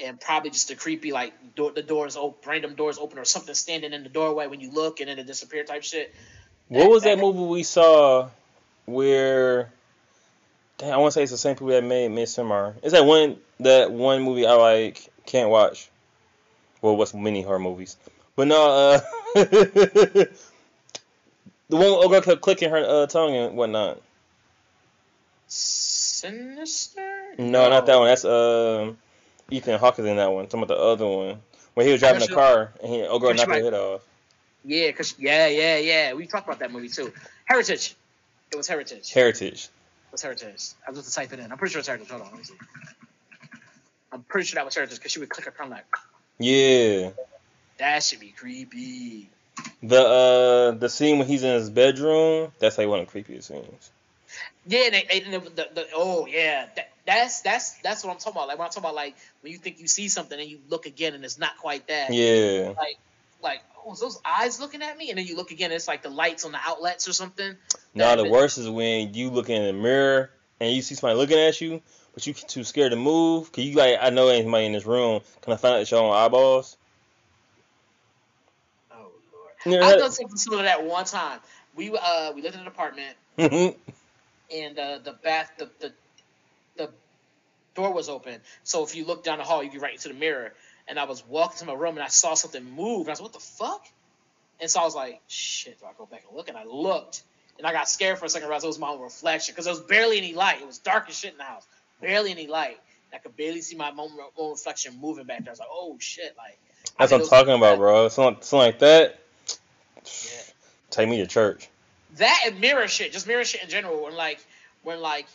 and 0.00 0.20
probably 0.20 0.50
just 0.50 0.68
the 0.68 0.74
creepy 0.74 1.12
like 1.12 1.54
door, 1.54 1.72
the 1.72 1.82
doors 1.82 2.16
open, 2.16 2.48
random 2.48 2.74
doors 2.74 2.98
open, 2.98 3.18
or 3.18 3.24
something 3.24 3.54
standing 3.54 3.92
in 3.92 4.02
the 4.02 4.08
doorway 4.08 4.46
when 4.46 4.60
you 4.60 4.70
look 4.70 5.00
and 5.00 5.08
then 5.08 5.18
it 5.18 5.26
disappear 5.26 5.64
type 5.64 5.82
shit. 5.82 6.14
What 6.68 6.90
was 6.90 7.02
that 7.04 7.18
movie 7.18 7.40
we 7.40 7.62
saw 7.62 8.30
where? 8.86 9.70
Damn, 10.78 10.94
I 10.94 10.96
want 10.96 11.12
to 11.12 11.14
say 11.14 11.22
it's 11.22 11.30
the 11.32 11.38
same 11.38 11.54
people 11.54 11.68
that 11.68 11.84
made 11.84 12.10
Miss 12.10 12.36
Midsommar. 12.36 12.74
Is 12.82 12.92
that 12.92 13.04
one 13.04 13.38
that 13.60 13.92
one 13.92 14.22
movie 14.22 14.46
I 14.46 14.54
like 14.54 15.08
can't 15.26 15.50
watch? 15.50 15.88
Well, 16.82 16.96
what's 16.96 17.14
many 17.14 17.42
horror 17.42 17.60
movies? 17.60 17.96
But 18.36 18.48
no, 18.48 18.70
uh, 18.70 19.00
the 19.34 20.28
one 21.68 21.80
where 21.80 21.90
Olga 21.90 22.20
kept 22.20 22.40
clicking 22.40 22.70
her 22.70 22.84
uh, 22.84 23.06
tongue 23.06 23.34
and 23.36 23.56
whatnot. 23.56 24.02
Sinister? 25.46 27.13
No, 27.38 27.68
not 27.68 27.86
that 27.86 27.96
one. 27.98 28.08
That's 28.08 28.24
um 28.24 28.98
Ethan 29.50 29.78
Hawke 29.78 29.98
is 29.98 30.06
in 30.06 30.16
that 30.16 30.32
one. 30.32 30.46
Talking 30.46 30.62
about 30.62 30.74
the 30.74 30.80
other 30.80 31.06
one 31.06 31.40
when 31.74 31.86
he 31.86 31.92
was 31.92 32.00
driving 32.00 32.20
the 32.20 32.28
car 32.34 32.72
and 32.82 32.92
he 32.92 33.02
Olga 33.02 33.26
girl 33.26 33.34
knocked 33.34 33.50
her 33.50 33.62
head 33.62 33.74
off. 33.74 34.02
Yeah, 34.64 34.90
cause 34.92 35.14
yeah, 35.18 35.46
yeah, 35.48 35.76
yeah. 35.78 36.12
We 36.14 36.26
talked 36.26 36.46
about 36.46 36.60
that 36.60 36.72
movie 36.72 36.88
too. 36.88 37.12
Heritage. 37.44 37.94
It 38.50 38.56
was 38.56 38.66
Heritage. 38.68 39.12
Heritage. 39.12 39.64
It 39.64 40.12
was 40.12 40.22
Heritage. 40.22 40.70
I 40.86 40.90
was 40.90 41.00
just 41.00 41.10
to 41.10 41.14
type 41.14 41.32
it 41.32 41.40
in. 41.40 41.50
I'm 41.52 41.58
pretty 41.58 41.72
sure 41.72 41.80
it's 41.80 41.88
Heritage. 41.88 42.08
Hold 42.08 42.22
on, 42.22 42.28
let 42.28 42.38
me 42.38 42.44
see. 42.44 42.54
I'm 44.12 44.22
pretty 44.22 44.46
sure 44.46 44.56
that 44.56 44.64
was 44.64 44.74
Heritage 44.74 44.98
because 44.98 45.12
she 45.12 45.18
would 45.20 45.28
click 45.28 45.44
her 45.46 45.50
tongue 45.50 45.70
like 45.70 45.84
Yeah. 46.38 47.10
that 47.78 48.02
should 48.02 48.20
be 48.20 48.30
creepy. 48.30 49.28
The 49.82 50.00
uh 50.00 50.70
the 50.78 50.88
scene 50.88 51.18
when 51.18 51.28
he's 51.28 51.42
in 51.42 51.52
his 51.52 51.68
bedroom, 51.68 52.52
that's 52.58 52.78
like 52.78 52.88
one 52.88 53.00
of 53.00 53.12
the 53.12 53.22
creepiest 53.22 53.44
scenes. 53.44 53.90
Yeah, 54.66 54.80
and 54.86 54.94
they, 54.94 55.22
and 55.24 55.34
the, 55.34 55.40
the, 55.50 55.68
the 55.74 55.86
oh 55.94 56.26
yeah, 56.26 56.66
that, 56.76 56.90
that's 57.06 57.42
that's 57.42 57.72
that's 57.82 58.04
what 58.04 58.12
I'm 58.12 58.18
talking 58.18 58.32
about. 58.32 58.48
Like 58.48 58.58
when 58.58 58.66
I'm 58.66 58.70
talking 58.70 58.84
about 58.84 58.94
like 58.94 59.16
when 59.42 59.52
you 59.52 59.58
think 59.58 59.80
you 59.80 59.86
see 59.86 60.08
something 60.08 60.38
and 60.38 60.48
you 60.48 60.58
look 60.68 60.86
again 60.86 61.14
and 61.14 61.24
it's 61.24 61.38
not 61.38 61.56
quite 61.58 61.86
that. 61.88 62.12
Yeah. 62.12 62.72
Like 62.76 62.98
like 63.42 63.60
oh, 63.84 63.92
is 63.92 64.00
those 64.00 64.20
eyes 64.24 64.60
looking 64.60 64.82
at 64.82 64.96
me? 64.96 65.10
And 65.10 65.18
then 65.18 65.26
you 65.26 65.36
look 65.36 65.50
again, 65.50 65.66
and 65.66 65.74
it's 65.76 65.88
like 65.88 66.02
the 66.02 66.08
lights 66.10 66.44
on 66.44 66.52
the 66.52 66.60
outlets 66.66 67.06
or 67.08 67.12
something. 67.12 67.56
No, 67.94 68.16
the 68.16 68.24
worst 68.24 68.58
is 68.58 68.68
when 68.68 69.14
you 69.14 69.30
look 69.30 69.50
in 69.50 69.62
the 69.62 69.72
mirror 69.72 70.30
and 70.60 70.72
you 70.72 70.82
see 70.82 70.94
somebody 70.94 71.18
looking 71.18 71.38
at 71.38 71.60
you, 71.60 71.82
but 72.14 72.26
you 72.26 72.32
too 72.32 72.64
scared 72.64 72.92
to 72.92 72.96
move. 72.96 73.52
Cause 73.52 73.64
you 73.64 73.76
like, 73.76 73.98
I 74.00 74.10
know 74.10 74.28
anybody 74.28 74.66
in 74.66 74.72
this 74.72 74.86
room. 74.86 75.20
Can 75.42 75.52
I 75.52 75.56
find 75.56 75.74
out 75.74 75.78
that 75.78 75.90
your 75.90 76.00
own 76.00 76.12
eyeballs? 76.14 76.76
Oh 78.90 78.96
lord. 78.96 79.52
You 79.66 79.72
never 79.72 79.84
I 79.84 79.88
had- 79.90 79.98
done 79.98 80.10
something 80.12 80.36
similar 80.36 80.62
to 80.62 80.66
that 80.66 80.84
one 80.84 81.04
time. 81.04 81.40
We 81.76 81.96
uh 82.00 82.32
we 82.32 82.42
lived 82.42 82.54
in 82.54 82.62
an 82.62 82.66
apartment 82.68 83.16
and 84.52 84.78
uh, 84.78 84.98
the 84.98 85.12
bath 85.12 85.52
the, 85.58 85.70
the 85.80 85.92
the 86.76 86.90
door 87.74 87.92
was 87.92 88.08
open. 88.08 88.40
So 88.62 88.84
if 88.84 88.94
you 88.94 89.04
look 89.04 89.24
down 89.24 89.38
the 89.38 89.44
hall, 89.44 89.62
you 89.62 89.70
get 89.70 89.80
right 89.80 89.92
into 89.92 90.08
the 90.08 90.14
mirror. 90.14 90.52
And 90.86 90.98
I 90.98 91.04
was 91.04 91.26
walking 91.26 91.58
to 91.58 91.64
my 91.66 91.74
room 91.74 91.96
and 91.96 92.02
I 92.02 92.08
saw 92.08 92.34
something 92.34 92.62
move. 92.62 93.00
And 93.02 93.08
I 93.08 93.12
was, 93.12 93.20
like, 93.20 93.32
what 93.32 93.32
the 93.32 93.40
fuck? 93.40 93.86
And 94.60 94.70
so 94.70 94.80
I 94.80 94.84
was 94.84 94.94
like, 94.94 95.20
shit, 95.28 95.80
do 95.80 95.86
I 95.86 95.90
go 95.96 96.06
back 96.06 96.24
and 96.28 96.36
look? 96.36 96.48
And 96.48 96.56
I 96.56 96.64
looked. 96.64 97.22
And 97.58 97.66
I 97.66 97.72
got 97.72 97.88
scared 97.88 98.18
for 98.18 98.26
a 98.26 98.28
second. 98.28 98.46
I 98.46 98.48
realized 98.48 98.64
it 98.64 98.68
was 98.68 98.78
my 98.78 98.88
own 98.88 99.00
reflection 99.00 99.52
because 99.52 99.64
there 99.64 99.74
was 99.74 99.82
barely 99.82 100.18
any 100.18 100.34
light. 100.34 100.60
It 100.60 100.66
was 100.66 100.78
dark 100.78 101.08
as 101.08 101.18
shit 101.18 101.32
in 101.32 101.38
the 101.38 101.44
house. 101.44 101.66
Barely 102.00 102.32
any 102.32 102.46
light. 102.46 102.78
I 103.12 103.18
could 103.18 103.36
barely 103.36 103.60
see 103.60 103.76
my 103.76 103.92
own, 103.96 104.10
own 104.36 104.50
reflection 104.50 104.98
moving 105.00 105.24
back 105.24 105.40
there. 105.40 105.50
I 105.50 105.52
was 105.52 105.60
like, 105.60 105.68
oh 105.70 105.96
shit, 106.00 106.34
like. 106.36 106.58
That's 106.98 107.12
what 107.12 107.22
I'm 107.22 107.28
talking 107.28 107.54
about, 107.54 107.78
bro. 107.78 108.08
Something, 108.08 108.42
something 108.42 108.66
like 108.66 108.78
that. 108.80 109.20
Yeah. 110.04 110.40
Take 110.90 111.08
me 111.08 111.18
to 111.18 111.26
church. 111.26 111.68
That 112.18 112.40
and 112.46 112.60
mirror 112.60 112.88
shit, 112.88 113.12
just 113.12 113.26
mirror 113.26 113.44
shit 113.44 113.62
in 113.62 113.68
general. 113.68 114.02
When 114.04 114.14
like, 114.14 114.44
when 114.82 115.00
like, 115.00 115.26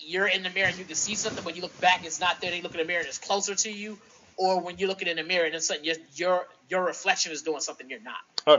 you're 0.00 0.26
in 0.26 0.42
the 0.42 0.50
mirror 0.50 0.68
and 0.68 0.78
you 0.78 0.84
can 0.84 0.94
see 0.94 1.14
something, 1.14 1.44
when 1.44 1.56
you 1.56 1.62
look 1.62 1.78
back, 1.80 2.04
it's 2.04 2.20
not 2.20 2.40
there. 2.40 2.50
Then 2.50 2.58
you 2.58 2.62
look 2.62 2.74
in 2.74 2.78
the 2.78 2.86
mirror 2.86 3.00
and 3.00 3.08
it's 3.08 3.18
closer 3.18 3.54
to 3.54 3.70
you, 3.70 3.98
or 4.36 4.60
when 4.60 4.78
you're 4.78 4.88
looking 4.88 5.08
in 5.08 5.16
the 5.16 5.24
mirror 5.24 5.44
and 5.44 5.54
then 5.54 5.60
suddenly 5.60 5.88
your 5.88 5.96
your 6.14 6.46
your 6.70 6.84
reflection 6.84 7.32
is 7.32 7.42
doing 7.42 7.60
something 7.60 7.88
you're 7.90 8.00
not. 8.00 8.20
Uh. 8.46 8.58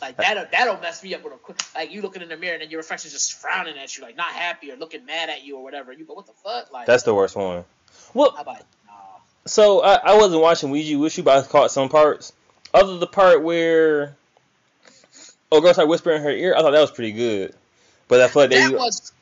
Like 0.00 0.16
that'll 0.16 0.46
that'll 0.50 0.80
mess 0.80 1.02
me 1.04 1.14
up 1.14 1.22
with 1.22 1.32
a 1.32 1.36
quick. 1.36 1.60
Like 1.76 1.92
you 1.92 2.02
looking 2.02 2.22
in 2.22 2.28
the 2.28 2.36
mirror 2.36 2.54
and 2.54 2.62
then 2.62 2.70
your 2.70 2.80
reflection's 2.80 3.12
just 3.12 3.34
frowning 3.34 3.78
at 3.78 3.96
you, 3.96 4.02
like 4.02 4.16
not 4.16 4.32
happy 4.32 4.72
or 4.72 4.76
looking 4.76 5.06
mad 5.06 5.30
at 5.30 5.44
you 5.44 5.56
or 5.56 5.62
whatever. 5.62 5.92
You 5.92 6.04
go, 6.04 6.14
what 6.14 6.26
the 6.26 6.32
fuck? 6.32 6.72
Like 6.72 6.86
That's 6.86 7.04
the 7.04 7.14
worst 7.14 7.36
one. 7.36 7.64
Well, 8.12 8.34
nah. 8.34 8.56
so 9.46 9.80
I, 9.80 9.94
I 9.94 10.16
wasn't 10.16 10.42
watching 10.42 10.70
Ouija 10.70 10.98
with 10.98 11.16
you, 11.16 11.22
but 11.22 11.44
I 11.44 11.46
caught 11.46 11.70
some 11.70 11.88
parts. 11.88 12.32
Other 12.74 12.98
the 12.98 13.06
part 13.06 13.42
where 13.42 14.16
oh 15.52 15.60
girl 15.60 15.72
started 15.72 15.88
whispering 15.88 16.16
in 16.16 16.22
her 16.22 16.30
ear, 16.30 16.54
I 16.56 16.62
thought 16.62 16.72
that 16.72 16.80
was 16.80 16.90
pretty 16.90 17.12
good. 17.12 17.54
But 18.08 18.20
I 18.20 18.28
feel 18.28 18.42
like 18.42 18.50
they 18.50 18.58
that 18.58 18.72
was 18.72 19.12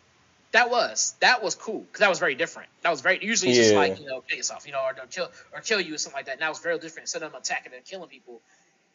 that 0.52 0.70
was 0.70 1.14
that 1.20 1.42
was 1.42 1.54
cool 1.54 1.80
because 1.80 2.00
that 2.00 2.08
was 2.08 2.18
very 2.18 2.34
different. 2.34 2.68
That 2.82 2.90
was 2.90 3.00
very 3.00 3.24
usually 3.24 3.50
it's 3.50 3.58
just 3.58 3.74
like 3.74 4.00
you 4.00 4.06
know 4.06 4.22
kill 4.22 4.36
yourself, 4.36 4.66
you 4.66 4.72
know, 4.72 4.82
or 4.82 4.92
don't 4.92 5.10
kill 5.10 5.30
or 5.52 5.60
kill 5.60 5.80
you 5.80 5.94
or 5.94 5.98
something 5.98 6.18
like 6.18 6.26
that. 6.26 6.32
And 6.32 6.40
that 6.42 6.48
was 6.48 6.60
very 6.60 6.78
different. 6.78 7.04
Instead 7.04 7.22
of 7.22 7.32
them 7.32 7.40
attacking 7.40 7.72
and 7.74 7.84
killing 7.84 8.08
people, 8.08 8.40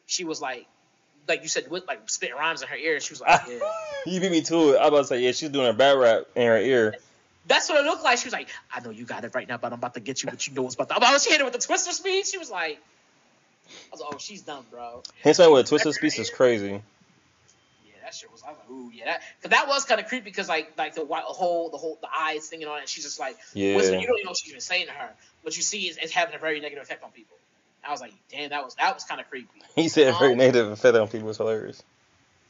she 0.06 0.24
was 0.24 0.42
like, 0.42 0.66
like 1.28 1.44
you 1.44 1.48
said, 1.48 1.70
with 1.70 1.88
like 1.88 2.10
spitting 2.10 2.36
rhymes 2.36 2.62
in 2.62 2.68
her 2.68 2.76
ear. 2.76 3.00
She 3.00 3.14
was 3.14 3.22
like, 3.22 3.42
yeah. 3.48 3.60
you 4.06 4.20
beat 4.20 4.32
me 4.32 4.42
to 4.42 4.74
it. 4.74 4.78
I 4.78 4.84
was 4.84 4.88
about 4.88 4.98
to 4.98 5.06
say, 5.06 5.22
yeah, 5.22 5.32
she's 5.32 5.50
doing 5.50 5.68
a 5.68 5.74
bad 5.74 5.98
rap 5.98 6.24
in 6.36 6.46
her 6.46 6.58
ear. 6.58 6.96
That's 7.48 7.70
what 7.70 7.80
it 7.80 7.88
looked 7.88 8.04
like. 8.04 8.18
She 8.18 8.26
was 8.26 8.34
like, 8.34 8.50
I 8.74 8.80
know 8.80 8.90
you 8.90 9.06
got 9.06 9.24
it 9.24 9.36
right 9.36 9.48
now, 9.48 9.58
but 9.58 9.68
I'm 9.68 9.78
about 9.78 9.94
to 9.94 10.00
get 10.00 10.24
you. 10.24 10.30
But 10.30 10.48
you 10.48 10.54
know 10.54 10.64
what's 10.64 10.76
about 10.76 10.90
to. 10.90 10.96
I 10.96 11.12
was 11.12 11.24
she 11.24 11.32
hit 11.32 11.42
it 11.42 11.44
with 11.44 11.54
the 11.54 11.60
twister 11.60 11.92
speed. 11.92 12.26
She 12.26 12.38
was 12.38 12.50
like, 12.50 12.80
I 13.68 13.72
was 13.92 14.02
like, 14.02 14.10
oh, 14.14 14.18
she's 14.18 14.42
dumb, 14.42 14.66
bro. 14.72 15.04
His 15.22 15.40
man 15.40 15.52
with 15.52 15.66
a 15.66 15.70
twister 15.70 15.94
speed 15.94 16.18
is 16.18 16.30
crazy. 16.30 16.82
That 18.06 18.14
shit 18.14 18.32
was. 18.32 18.44
I 18.44 18.52
was 18.52 18.60
like, 18.60 18.70
ooh, 18.70 18.92
yeah, 18.94 19.06
that. 19.06 19.22
Cause 19.42 19.50
that 19.50 19.68
was 19.68 19.84
kind 19.86 20.00
of 20.00 20.06
creepy 20.08 20.26
because 20.26 20.48
like 20.48 20.74
like 20.78 20.94
the 20.94 21.04
white 21.04 21.24
whole 21.24 21.70
the 21.72 21.78
whole 21.78 21.98
the 22.02 22.08
eyes 22.16 22.48
thinking 22.48 22.68
on 22.68 22.78
it. 22.78 22.82
And 22.82 22.90
she's 22.90 23.04
just 23.04 23.20
like, 23.20 23.36
Yeah. 23.56 23.76
whispering. 23.76 24.00
you 24.02 24.08
don't 24.08 24.18
even 24.20 24.26
know 24.26 24.30
what 24.30 24.38
she's 24.38 24.52
even 24.52 24.62
saying 24.62 24.86
to 24.88 24.92
her. 24.94 25.10
What 25.42 25.58
you 25.58 25.64
see 25.64 25.88
is 25.90 25.98
it's 25.98 26.14
having 26.14 26.36
a 26.36 26.38
very 26.38 26.60
negative 26.60 26.84
effect 26.84 27.04
on 27.04 27.10
people. 27.12 27.36
I 27.84 27.92
was 27.92 28.02
like, 28.02 28.14
damn, 28.32 28.52
that 28.52 28.64
was 28.64 28.76
that 28.76 28.94
was 28.94 29.04
kind 29.06 29.20
of 29.20 29.28
creepy. 29.30 29.50
He 29.76 29.90
said 29.90 30.16
very 30.20 30.34
Um, 30.34 30.38
negative 30.38 30.72
effect 30.72 30.96
on 30.96 31.08
people 31.08 31.28
was 31.28 31.38
hilarious. 31.38 31.84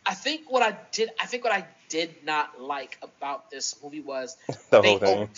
I 0.06 0.14
think 0.14 0.52
what 0.52 0.62
I 0.62 0.78
did, 0.92 1.10
I 1.20 1.26
think 1.26 1.44
what 1.46 1.54
I 1.54 1.66
did 1.90 2.24
not 2.26 2.62
like 2.62 2.98
about 3.02 3.50
this 3.50 3.76
movie 3.82 4.02
was 4.02 4.36
The 4.70 4.82
they 4.82 4.90
whole 4.90 5.00
thing. 5.00 5.18
over- 5.20 5.32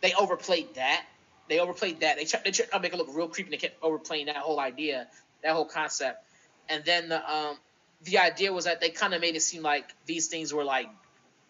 they 0.00 0.14
overplayed 0.14 0.74
that. 0.76 1.04
They 1.48 1.58
overplayed 1.60 2.00
that. 2.00 2.16
They 2.16 2.24
tried, 2.24 2.44
they 2.44 2.50
tried 2.52 2.70
to 2.72 2.80
make 2.80 2.92
it 2.92 2.96
look 2.96 3.08
real 3.12 3.28
creepy. 3.28 3.48
and 3.48 3.52
They 3.52 3.68
kept 3.68 3.82
overplaying 3.82 4.26
that 4.26 4.36
whole 4.36 4.58
idea, 4.60 5.06
that 5.42 5.52
whole 5.52 5.64
concept. 5.66 6.24
And 6.68 6.84
then 6.84 7.08
the 7.08 7.18
um 7.30 7.56
the 8.04 8.18
idea 8.18 8.52
was 8.52 8.64
that 8.66 8.80
they 8.80 8.90
kind 8.90 9.14
of 9.14 9.20
made 9.20 9.34
it 9.36 9.42
seem 9.42 9.62
like 9.62 9.92
these 10.06 10.28
things 10.28 10.52
were 10.54 10.64
like 10.64 10.88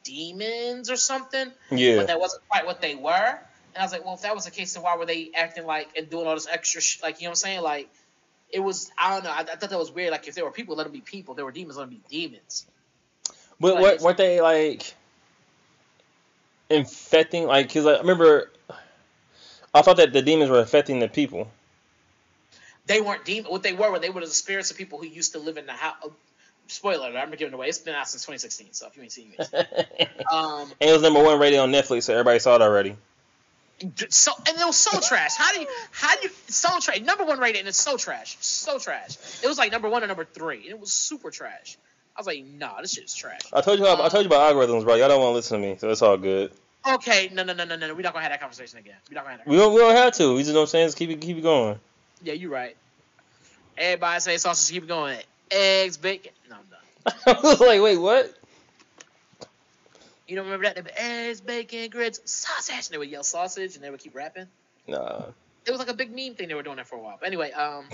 demons 0.05 0.91
or 0.91 0.97
something, 0.97 1.53
Yeah. 1.71 1.97
but 1.97 2.07
that 2.07 2.19
wasn't 2.21 2.49
quite 2.49 2.65
what 2.67 2.81
they 2.81 2.95
were. 2.95 3.39
And 3.75 3.77
I 3.77 3.83
was 3.83 3.93
like, 3.93 4.05
well, 4.05 4.15
if 4.15 4.23
that 4.23 4.35
was 4.35 4.47
the 4.47 4.51
case, 4.51 4.73
then 4.75 4.83
why 4.83 4.97
were 4.97 5.05
they 5.07 5.31
acting 5.35 5.67
like 5.67 5.89
and 5.97 6.09
doing 6.09 6.27
all 6.27 6.35
this 6.35 6.47
extra 6.49 6.81
sh- 6.81 7.03
like 7.03 7.21
you 7.21 7.25
know 7.25 7.31
what 7.31 7.33
I'm 7.33 7.37
saying? 7.37 7.63
Like 7.63 7.89
it 8.51 8.61
was 8.61 8.91
I 8.97 9.15
don't 9.15 9.25
know. 9.25 9.31
I, 9.31 9.41
I 9.41 9.45
thought 9.45 9.71
that 9.71 9.79
was 9.79 9.93
weird. 9.93 10.11
Like 10.11 10.27
if 10.27 10.35
there 10.35 10.45
were 10.45 10.51
people, 10.51 10.75
let 10.77 10.85
them 10.85 10.93
be 10.93 11.01
people. 11.03 11.35
If 11.35 11.37
there 11.37 11.45
were 11.45 11.53
demons, 11.53 11.77
let 11.77 11.91
them 11.91 11.99
be 11.99 12.03
demons. 12.09 12.67
But 13.61 13.75
Like, 13.75 13.83
what, 13.83 14.01
weren't 14.01 14.17
they 14.17 14.41
like 14.41 14.95
infecting? 16.71 17.47
Like, 17.47 17.73
cause 17.73 17.85
like, 17.85 17.97
I 17.97 18.01
remember, 18.01 18.51
I 19.75 19.83
thought 19.83 19.97
that 19.99 20.13
the 20.13 20.23
demons 20.23 20.51
were 20.51 20.61
infecting 20.61 20.99
the 20.99 21.09
people. 21.09 21.51
they 22.87 23.01
weren't 23.01 23.25
demons. 23.25 23.51
What 23.51 23.63
they 23.63 23.73
were, 23.75 23.91
were 23.91 23.99
they 23.99 24.11
were 24.11 24.21
the 24.21 24.27
spirits 24.29 24.71
of 24.71 24.77
people 24.77 24.99
who 24.99 25.07
used 25.07 25.33
to 25.33 25.39
live 25.39 25.57
in 25.59 25.67
the 25.67 25.73
house. 25.73 25.97
Spoiler: 26.69 27.09
alert, 27.09 27.19
I'm 27.19 27.31
giving 27.31 27.49
it 27.49 27.55
away. 27.55 27.69
It's 27.69 27.79
been 27.79 27.95
out 27.95 28.09
since 28.09 28.23
2016, 28.23 28.69
so 28.73 28.87
if 28.87 28.97
you 28.97 29.03
ain't 29.03 29.13
seen 29.13 29.33
it, 29.39 29.49
um, 30.33 30.63
and 30.63 30.69
um, 30.71 30.73
it 30.81 30.93
was 30.93 31.03
number 31.03 31.23
one 31.23 31.41
rated 31.41 31.59
on 31.59 31.73
Netflix, 31.73 32.05
so 32.05 32.13
everybody 32.13 32.39
saw 32.39 32.57
it 32.57 32.63
already. 32.63 32.97
so 34.11 34.33
and 34.47 34.59
it 34.59 34.67
was 34.67 34.77
so 34.77 35.01
trash. 35.01 35.35
How 35.37 35.53
do 35.55 35.61
you, 35.61 35.67
how 35.93 36.15
do 36.17 36.25
you, 36.25 36.31
so 36.49 36.69
trash? 36.81 37.01
Number 37.01 37.25
one 37.25 37.39
rated, 37.39 37.61
and 37.61 37.69
it's 37.69 37.81
so 37.81 37.97
trash, 37.97 38.37
so 38.41 38.79
trash. 38.79 39.17
It 39.43 39.49
was 39.49 39.59
like 39.59 39.73
number 39.73 39.89
one 39.89 40.05
or 40.05 40.07
number 40.07 40.25
three, 40.25 40.59
and 40.59 40.71
it 40.71 40.81
was 40.81 40.93
super 40.93 41.31
trash. 41.31 41.79
I 42.17 42.21
was 42.21 42.27
like, 42.27 42.45
nah, 42.45 42.81
this 42.83 42.95
shit 42.95 43.05
is 43.05 43.15
trash. 43.15 43.41
I 43.53 43.61
told 43.61 43.79
you, 43.79 43.87
how, 43.87 44.03
I 44.03 44.09
told 44.09 44.25
you 44.25 44.29
about 44.29 44.53
algorithms, 44.53 44.85
bro. 44.85 44.97
Y'all 44.97 45.09
don't 45.09 45.21
want 45.21 45.31
to 45.31 45.35
listen 45.35 45.61
to 45.61 45.67
me, 45.67 45.77
so 45.79 45.89
it's 45.89 46.03
all 46.03 46.17
good. 46.17 46.51
Okay, 46.87 47.31
no, 47.33 47.45
no, 47.45 47.53
no, 47.53 47.65
no, 47.65 47.77
no, 47.77 47.87
no. 47.87 47.95
We're 47.95 48.03
not 48.03 48.13
gonna 48.13 48.25
have 48.25 48.33
that 48.33 48.41
conversation 48.41 48.79
again. 48.79 48.97
We're 49.09 49.15
not 49.15 49.25
gonna 49.25 49.37
have 49.37 49.45
that. 49.45 49.51
We 49.51 49.57
don't, 49.57 49.73
we 49.73 49.81
don't 49.81 49.95
have 49.95 50.13
to. 50.15 50.35
We 50.35 50.41
just 50.41 50.53
know 50.53 50.61
what 50.61 50.63
I'm 50.63 50.69
saying. 50.69 50.87
Just 50.89 50.99
keep 50.99 51.11
it, 51.11 51.21
keep 51.21 51.39
it 51.39 51.43
going. 51.43 51.79
Yeah, 52.23 52.35
you're 52.35 52.51
right. 52.51 52.77
Everybody 53.77 54.21
say 54.21 54.37
sausage, 54.37 54.75
keep 54.75 54.83
it 54.83 54.89
going. 54.89 55.19
Eggs, 55.51 55.97
bacon. 55.97 56.33
No, 56.49 56.57
I'm 56.57 56.63
done. 56.71 57.37
I 57.43 57.49
was 57.49 57.61
like, 57.61 57.81
wait, 57.83 57.97
what? 57.97 58.35
You 60.27 60.37
don't 60.37 60.45
remember 60.45 60.67
that? 60.67 60.77
They 60.77 60.83
were 60.83 60.91
eggs, 60.97 61.41
bacon, 61.41 61.89
grits, 61.89 62.21
sausage. 62.25 62.87
And 62.87 62.95
they 62.95 62.99
would 62.99 63.09
yell 63.09 63.25
sausage, 63.25 63.75
and 63.75 63.85
they 63.85 63.91
would 63.91 64.01
keep 64.01 64.15
rapping. 64.15 64.47
Nah. 64.87 65.27
it 65.67 65.71
was 65.71 65.79
like 65.79 65.89
a 65.89 65.95
big 65.95 66.15
meme 66.15 66.35
thing 66.35 66.49
they 66.49 66.55
were 66.55 66.63
doing 66.63 66.77
that 66.77 66.87
for 66.87 66.97
a 66.97 67.01
while. 67.01 67.17
But 67.21 67.27
anyway, 67.27 67.53
um, 67.53 67.87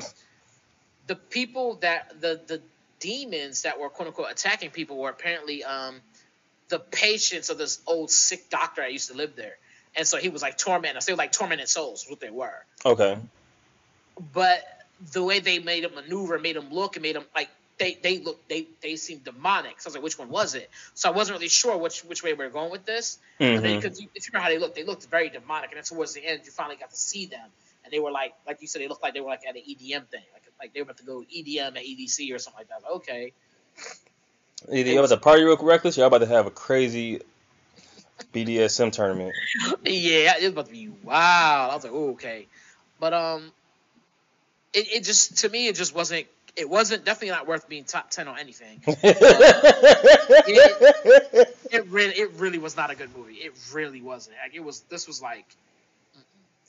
the 1.07 1.17
people 1.17 1.77
that 1.77 2.21
the 2.21 2.41
the 2.47 2.61
demons 3.01 3.63
that 3.63 3.79
were 3.79 3.89
quote 3.89 4.09
unquote 4.09 4.31
attacking 4.31 4.71
people 4.71 4.97
were 4.97 5.11
apparently 5.11 5.63
um 5.65 6.01
the 6.69 6.79
patients 6.79 7.51
of 7.51 7.59
this 7.59 7.81
old 7.87 8.11
sick 8.11 8.49
doctor 8.49 8.81
that 8.83 8.93
used 8.93 9.11
to 9.11 9.17
live 9.17 9.37
there, 9.37 9.57
and 9.95 10.07
so 10.07 10.19
he 10.19 10.29
was 10.29 10.43
like 10.43 10.57
tormenting 10.57 10.97
us. 10.97 11.05
They 11.07 11.13
were 11.13 11.19
like 11.19 11.33
tormented 11.33 11.69
souls, 11.69 12.05
is 12.05 12.11
what 12.11 12.21
they 12.21 12.31
were. 12.31 12.65
Okay. 12.85 13.19
But 14.33 14.63
the 15.13 15.23
way 15.23 15.41
they 15.41 15.59
made 15.59 15.85
him 15.85 15.95
maneuver, 15.95 16.39
made 16.39 16.57
him 16.57 16.71
look, 16.71 16.97
and 16.97 17.03
made 17.03 17.17
him 17.17 17.25
like 17.35 17.49
they 17.79 17.99
they 18.03 18.19
look 18.19 18.47
they 18.49 18.67
they 18.83 18.97
seemed 18.97 19.25
demonic. 19.25 19.81
So 19.81 19.87
I 19.87 19.89
was 19.89 19.95
like, 19.97 20.05
which 20.05 20.19
one 20.19 20.29
was 20.29 20.55
it? 20.55 20.71
So 20.95 21.09
I 21.09 21.13
wasn't 21.13 21.39
really 21.39 21.49
sure 21.49 21.77
which 21.77 22.05
which 22.05 22.23
way 22.23 22.33
we 22.33 22.45
were 22.45 22.51
going 22.51 22.71
with 22.71 22.85
this. 22.85 23.19
Because 23.39 23.99
if 23.99 24.01
you 24.01 24.09
remember 24.33 24.45
how 24.45 24.49
they 24.49 24.59
looked, 24.59 24.75
they 24.75 24.85
looked 24.85 25.07
very 25.07 25.29
demonic, 25.29 25.71
and 25.71 25.77
then 25.77 25.85
towards 25.85 26.15
the 26.15 26.25
end, 26.25 26.41
you 26.45 26.51
finally 26.51 26.77
got 26.77 26.91
to 26.91 26.97
see 26.97 27.27
them, 27.27 27.47
and 27.85 27.93
they 27.93 27.99
were 27.99 28.11
like, 28.11 28.35
like 28.47 28.61
you 28.61 28.69
said, 28.69 28.83
they 28.83 28.89
looked 28.89 29.03
like 29.03 29.15
they 29.15 29.21
were 29.21 29.31
like 29.31 29.47
at 29.47 29.57
an 29.57 29.63
EDM 29.63 30.07
thing, 30.07 30.23
like 30.33 30.43
like 30.61 30.73
they 30.73 30.81
were 30.81 30.85
about 30.85 30.99
to 30.99 31.05
go 31.05 31.23
EDM 31.23 31.77
at 31.77 31.85
EDC 31.85 32.35
or 32.35 32.39
something 32.39 32.61
like 32.61 32.69
that. 32.69 32.83
Like, 32.83 32.93
okay, 32.97 33.33
Either 34.73 34.91
y'all 34.91 34.99
about 35.01 35.11
to 35.11 35.17
party 35.19 35.43
real 35.43 35.57
reckless, 35.59 35.97
y'all 35.97 36.07
about 36.07 36.19
to 36.19 36.27
have 36.27 36.47
a 36.47 36.51
crazy 36.51 37.21
BDSM 38.33 38.93
tournament. 38.93 39.35
yeah, 39.85 40.37
it 40.39 40.43
was 40.43 40.53
about 40.53 40.67
to 40.67 40.73
be 40.73 40.89
wild. 40.89 41.71
I 41.71 41.75
was 41.75 41.85
like, 41.85 41.93
oh, 41.93 42.11
okay, 42.13 42.47
but 42.99 43.13
um, 43.13 43.53
it, 44.75 44.87
it 44.93 45.05
just 45.05 45.39
to 45.39 45.49
me 45.49 45.69
it 45.69 45.77
just 45.77 45.95
wasn't. 45.95 46.27
It 46.57 46.71
wasn't 46.71 47.05
definitely 47.05 47.31
not 47.31 47.49
worth 47.49 47.69
being 47.69 47.83
top 47.83 48.11
ten 48.11 48.29
on 48.29 48.39
anything. 48.39 48.81
It 51.71 51.87
really, 51.89 52.15
it 52.15 52.33
really 52.35 52.59
was 52.59 52.77
not 52.77 52.91
a 52.91 52.95
good 52.95 53.11
movie. 53.17 53.35
It 53.35 53.53
really 53.73 54.01
wasn't. 54.01 54.37
Like 54.43 54.55
it 54.55 54.61
was. 54.63 54.81
This 54.83 55.09
was 55.09 55.21
like, 55.21 55.45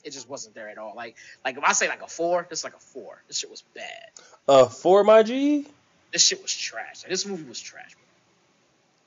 it 0.02 0.10
just 0.10 0.28
wasn't 0.28 0.54
there 0.56 0.68
at 0.68 0.78
all. 0.78 0.94
Like, 0.96 1.14
like 1.44 1.56
if 1.56 1.62
I 1.62 1.72
say 1.72 1.88
like 1.88 2.02
a 2.02 2.08
four, 2.08 2.46
it's 2.50 2.64
like 2.64 2.74
a 2.74 2.80
four. 2.80 3.22
This 3.28 3.38
shit 3.38 3.50
was 3.50 3.62
bad. 3.74 4.10
uh, 4.48 4.66
for 4.66 5.04
my 5.04 5.22
G. 5.22 5.66
This 6.12 6.26
shit 6.26 6.42
was 6.42 6.52
trash. 6.54 7.04
Like, 7.04 7.10
this 7.10 7.24
movie 7.26 7.44
was 7.44 7.60
trash. 7.60 7.92
Bro. 7.92 8.00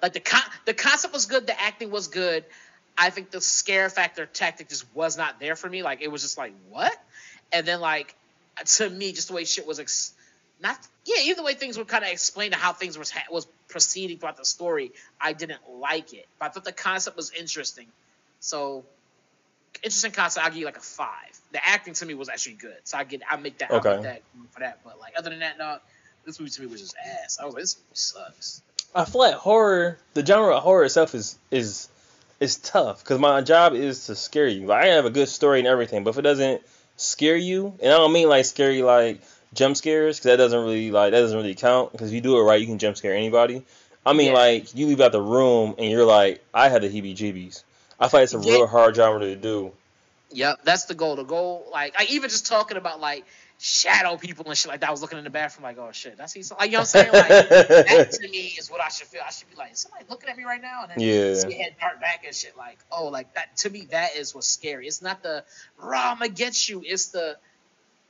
Like 0.03 0.13
the 0.13 0.19
con- 0.21 0.51
the 0.65 0.73
concept 0.73 1.13
was 1.13 1.25
good, 1.25 1.47
the 1.47 1.59
acting 1.61 1.91
was 1.91 2.07
good. 2.07 2.45
I 2.97 3.09
think 3.09 3.31
the 3.31 3.41
scare 3.41 3.89
factor 3.89 4.25
tactic 4.25 4.69
just 4.69 4.85
was 4.93 5.17
not 5.17 5.39
there 5.41 5.57
for 5.57 5.69
me. 5.69 5.83
Like 5.83 6.01
it 6.01 6.09
was 6.09 6.21
just 6.21 6.37
like 6.37 6.53
what? 6.69 6.93
And 7.51 7.65
then 7.67 7.81
like 7.81 8.15
to 8.65 8.89
me, 8.89 9.11
just 9.11 9.27
the 9.27 9.33
way 9.33 9.45
shit 9.45 9.65
was 9.65 9.79
ex- 9.79 10.13
not 10.61 10.77
yeah, 11.05 11.23
even 11.23 11.37
the 11.37 11.43
way 11.43 11.53
things 11.53 11.77
were 11.77 11.85
kind 11.85 12.03
of 12.03 12.11
explained 12.11 12.53
to 12.53 12.59
how 12.59 12.73
things 12.73 12.97
was 12.97 13.09
ha- 13.09 13.31
was 13.31 13.47
proceeding 13.67 14.17
throughout 14.17 14.37
the 14.37 14.45
story, 14.45 14.91
I 15.19 15.33
didn't 15.33 15.61
like 15.69 16.13
it. 16.13 16.27
But 16.39 16.47
I 16.47 16.49
thought 16.49 16.65
the 16.65 16.71
concept 16.71 17.15
was 17.15 17.31
interesting. 17.31 17.87
So 18.39 18.83
interesting 19.83 20.11
concept. 20.11 20.45
I'll 20.45 20.51
give 20.51 20.59
you 20.59 20.65
like 20.65 20.77
a 20.77 20.81
five. 20.81 21.39
The 21.51 21.65
acting 21.65 21.93
to 21.95 22.05
me 22.05 22.13
was 22.13 22.29
actually 22.29 22.55
good, 22.55 22.77
so 22.83 22.97
I 22.97 23.03
get 23.03 23.21
I 23.29 23.37
make 23.37 23.57
that 23.59 23.71
Okay. 23.71 24.01
That 24.03 24.21
for 24.51 24.59
that. 24.59 24.79
But 24.83 24.99
like 24.99 25.13
other 25.17 25.29
than 25.29 25.39
that, 25.39 25.57
no, 25.57 25.77
this 26.25 26.39
movie 26.39 26.51
to 26.51 26.61
me 26.61 26.67
was 26.67 26.81
just 26.81 26.95
ass. 27.23 27.39
I 27.41 27.45
was 27.45 27.53
like, 27.53 27.63
this 27.63 27.77
movie 27.77 27.89
sucks. 27.93 28.61
I 28.93 29.05
feel 29.05 29.21
like 29.21 29.35
horror, 29.35 29.99
the 30.13 30.25
genre 30.25 30.55
of 30.55 30.63
horror 30.63 30.83
itself 30.83 31.15
is 31.15 31.37
is 31.51 31.89
is 32.39 32.57
tough 32.57 33.03
because 33.03 33.19
my 33.19 33.41
job 33.41 33.73
is 33.73 34.07
to 34.07 34.15
scare 34.15 34.47
you. 34.47 34.67
Like, 34.67 34.85
I 34.85 34.87
have 34.89 35.05
a 35.05 35.09
good 35.09 35.29
story 35.29 35.59
and 35.59 35.67
everything, 35.67 36.03
but 36.03 36.11
if 36.11 36.17
it 36.17 36.23
doesn't 36.23 36.61
scare 36.99 37.35
you, 37.35 37.73
and 37.81 37.91
I 37.91 37.97
don't 37.97 38.13
mean 38.13 38.29
like 38.29 38.45
scary 38.45 38.81
like 38.81 39.21
jump 39.53 39.77
scares 39.77 40.17
because 40.17 40.31
that 40.31 40.37
doesn't 40.37 40.59
really 40.61 40.91
like 40.91 41.11
that 41.11 41.21
doesn't 41.21 41.37
really 41.37 41.55
count 41.55 41.91
because 41.91 42.09
if 42.09 42.13
you 42.13 42.21
do 42.21 42.37
it 42.37 42.43
right, 42.43 42.59
you 42.59 42.67
can 42.67 42.77
jump 42.79 42.97
scare 42.97 43.15
anybody. 43.15 43.63
I 44.05 44.13
mean 44.13 44.27
Yeah. 44.27 44.33
like 44.33 44.75
you 44.75 44.87
leave 44.87 45.01
out 45.01 45.11
the 45.11 45.21
room 45.21 45.75
and 45.77 45.89
you're 45.89 46.05
like, 46.05 46.43
I 46.53 46.69
had 46.69 46.81
the 46.81 46.89
heebie-jeebies. 46.89 47.63
I 47.99 48.07
feel 48.07 48.19
like 48.19 48.25
it's 48.25 48.33
a 48.33 48.39
Yeah. 48.39 48.53
real 48.53 48.67
hard 48.67 48.95
genre 48.95 49.19
to 49.19 49.35
do. 49.35 49.71
Yep, 50.31 50.59
that's 50.63 50.85
the 50.85 50.93
goal. 50.93 51.15
The 51.15 51.23
goal, 51.23 51.67
like, 51.71 51.95
like 51.97 52.11
even 52.11 52.29
just 52.29 52.45
talking 52.45 52.77
about 52.77 52.99
like 52.99 53.25
shadow 53.61 54.15
people 54.15 54.45
and 54.47 54.57
shit 54.57 54.69
like 54.69 54.79
that. 54.79 54.87
I 54.87 54.91
was 54.91 55.01
looking 55.01 55.17
in 55.17 55.25
the 55.25 55.29
bathroom 55.29 55.63
like, 55.63 55.77
oh 55.77 55.91
shit, 55.91 56.17
I 56.19 56.27
see 56.27 56.43
something. 56.43 56.63
Like, 56.63 56.71
you 56.71 56.77
know 56.77 56.79
what 56.79 56.95
I'm 56.95 57.11
saying? 57.11 57.11
Like, 57.11 57.87
that 57.87 58.11
to 58.13 58.29
me 58.29 58.55
is 58.57 58.71
what 58.71 58.79
I 58.81 58.87
should 58.87 59.07
feel. 59.07 59.21
I 59.25 59.31
should 59.31 59.49
be 59.49 59.55
like, 59.57 59.73
is 59.73 59.79
somebody 59.79 60.05
looking 60.09 60.29
at 60.29 60.37
me 60.37 60.45
right 60.45 60.61
now, 60.61 60.83
and 60.83 60.91
then 60.91 60.99
Yeah. 60.99 61.33
see 61.33 61.57
head 61.57 61.75
dart 61.79 61.99
back 61.99 62.23
and 62.25 62.33
shit. 62.33 62.57
Like, 62.57 62.79
oh, 62.89 63.07
like 63.09 63.33
that. 63.35 63.57
To 63.57 63.69
me, 63.69 63.87
that 63.91 64.15
is 64.15 64.33
what's 64.33 64.47
scary. 64.47 64.87
It's 64.87 65.01
not 65.01 65.21
the 65.21 65.43
raw, 65.77 66.15
I'm 66.19 66.29
get 66.29 66.69
you. 66.69 66.81
It's 66.85 67.07
the 67.07 67.37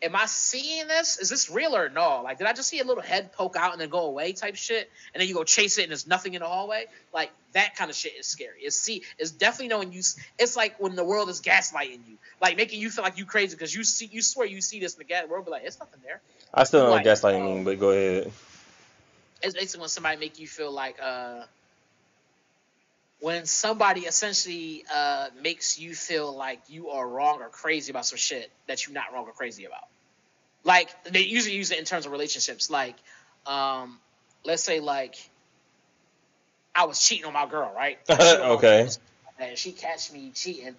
Am 0.01 0.15
I 0.15 0.25
seeing 0.27 0.87
this? 0.87 1.17
Is 1.17 1.29
this 1.29 1.49
real 1.49 1.75
or 1.75 1.89
no? 1.89 2.21
Like, 2.23 2.37
did 2.37 2.47
I 2.47 2.53
just 2.53 2.69
see 2.69 2.79
a 2.79 2.85
little 2.85 3.03
head 3.03 3.33
poke 3.33 3.57
out 3.57 3.73
and 3.73 3.81
then 3.81 3.89
go 3.89 4.05
away 4.05 4.31
type 4.31 4.55
shit? 4.55 4.89
And 5.13 5.19
then 5.19 5.27
you 5.27 5.33
go 5.33 5.43
chase 5.43 5.77
it 5.77 5.83
and 5.83 5.91
there's 5.91 6.07
nothing 6.07 6.35
in 6.35 6.41
the 6.41 6.47
hallway? 6.47 6.85
Like, 7.13 7.31
that 7.53 7.75
kind 7.75 7.89
of 7.89 7.97
shit 7.97 8.13
is 8.17 8.25
scary. 8.25 8.61
It's 8.61 8.75
see, 8.75 9.03
it's 9.17 9.31
definitely 9.31 9.69
knowing 9.69 9.91
you. 9.91 10.01
It's 10.37 10.55
like 10.55 10.79
when 10.79 10.95
the 10.95 11.03
world 11.03 11.29
is 11.29 11.41
gaslighting 11.41 12.07
you, 12.07 12.17
like 12.41 12.55
making 12.55 12.79
you 12.79 12.89
feel 12.89 13.03
like 13.03 13.17
you 13.17 13.25
crazy 13.25 13.55
because 13.55 13.75
you 13.75 13.83
see, 13.83 14.05
you 14.05 14.21
swear 14.21 14.47
you 14.47 14.61
see 14.61 14.79
this 14.79 14.93
in 14.93 14.99
the 14.99 15.03
gas 15.03 15.27
world, 15.27 15.45
but 15.45 15.51
like 15.51 15.63
it's 15.65 15.79
nothing 15.79 15.99
there. 16.03 16.21
I 16.53 16.63
still 16.63 16.81
don't 16.81 16.89
know 16.89 16.95
what 16.95 17.05
gaslighting 17.05 17.41
um, 17.41 17.45
mean, 17.45 17.63
but 17.63 17.79
go 17.79 17.89
ahead. 17.89 18.31
it's 19.43 19.53
basically 19.53 19.81
when 19.81 19.89
somebody 19.89 20.17
make 20.17 20.39
you 20.39 20.47
feel 20.47 20.71
like 20.71 20.97
uh 21.01 21.43
when 23.19 23.45
somebody 23.45 24.01
essentially 24.01 24.85
uh 24.93 25.27
makes 25.41 25.79
you 25.79 25.93
feel 25.93 26.35
like 26.35 26.61
you 26.67 26.89
are 26.89 27.07
wrong 27.07 27.41
or 27.41 27.49
crazy 27.49 27.91
about 27.91 28.05
some 28.05 28.17
shit 28.17 28.49
that 28.67 28.85
you're 28.85 28.93
not 28.93 29.13
wrong 29.13 29.25
or 29.25 29.33
crazy 29.33 29.65
about. 29.65 29.87
Like 30.63 30.89
they 31.03 31.21
usually 31.21 31.55
use 31.55 31.71
it 31.71 31.79
in 31.79 31.85
terms 31.85 32.05
of 32.05 32.11
relationships. 32.11 32.69
Like, 32.69 32.95
um, 33.45 33.99
let's 34.43 34.63
say 34.63 34.79
like 34.79 35.15
I 36.75 36.85
was 36.85 36.99
cheating 36.99 37.25
on 37.25 37.33
my 37.33 37.45
girl, 37.45 37.71
right? 37.75 37.99
okay. 38.09 38.89
And 39.39 39.57
she 39.57 39.71
catch 39.71 40.11
me 40.11 40.31
cheating, 40.33 40.75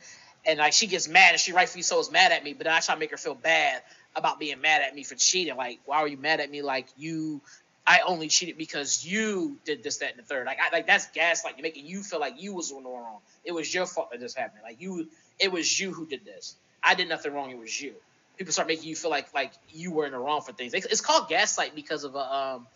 and 0.47 0.59
like 0.59 0.73
she 0.73 0.87
gets 0.87 1.09
mad, 1.09 1.33
and 1.33 1.41
she 1.41 1.53
rightfully 1.53 1.83
so 1.83 1.99
is 2.01 2.11
mad 2.11 2.33
at 2.33 2.45
me. 2.45 2.53
But 2.53 2.65
then 2.65 2.73
I 2.73 2.81
try 2.81 2.95
to 2.95 2.99
make 3.01 3.11
her 3.11 3.17
feel 3.17 3.35
bad 3.35 3.83
about 4.17 4.39
being 4.39 4.61
mad 4.61 4.83
at 4.83 4.95
me 4.95 5.03
for 5.03 5.15
cheating. 5.15 5.57
Like, 5.57 5.81
why 5.87 5.99
are 5.99 6.09
you 6.09 6.17
mad 6.17 6.41
at 6.41 6.51
me? 6.51 6.63
Like 6.63 6.87
you, 6.97 7.41
I 7.87 8.01
only 8.07 8.29
cheated 8.29 8.57
because 8.59 9.05
you 9.05 9.59
did 9.65 9.83
this, 9.83 9.99
that, 9.99 10.11
and 10.11 10.19
the 10.19 10.23
third. 10.23 10.47
Like, 10.47 10.59
I, 10.61 10.75
like 10.75 10.87
that's 10.87 11.07
gaslight. 11.11 11.55
You're 11.57 11.63
making 11.63 11.87
you 11.87 12.03
feel 12.03 12.21
like 12.21 12.41
you 12.41 12.55
was 12.55 12.71
doing 12.71 12.85
wrong. 12.85 13.19
It 13.45 13.53
was 13.53 13.73
your 13.73 13.87
fault 13.87 14.11
that 14.13 14.21
this 14.21 14.35
happened. 14.35 14.63
Like 14.63 14.81
you, 14.81 15.09
it 15.39 15.51
was 15.51 15.81
you 15.81 15.93
who 15.93 16.07
did 16.07 16.25
this. 16.25 16.57
I 16.83 16.95
did 16.95 17.09
nothing 17.09 17.33
wrong. 17.33 17.51
It 17.51 17.59
was 17.59 17.81
you. 17.81 17.95
People 18.37 18.53
start 18.53 18.69
making 18.69 18.89
you 18.89 18.97
feel 18.97 19.11
like 19.11 19.35
like 19.35 19.53
you 19.71 19.93
were 19.93 20.07
in 20.07 20.13
the 20.13 20.19
wrong 20.19 20.41
for 20.41 20.53
things. 20.53 20.73
It's 20.73 21.01
called 21.01 21.29
gaslight 21.29 21.75
because 21.75 22.05
of 22.05 22.15
a 22.15 22.35
um 22.35 22.67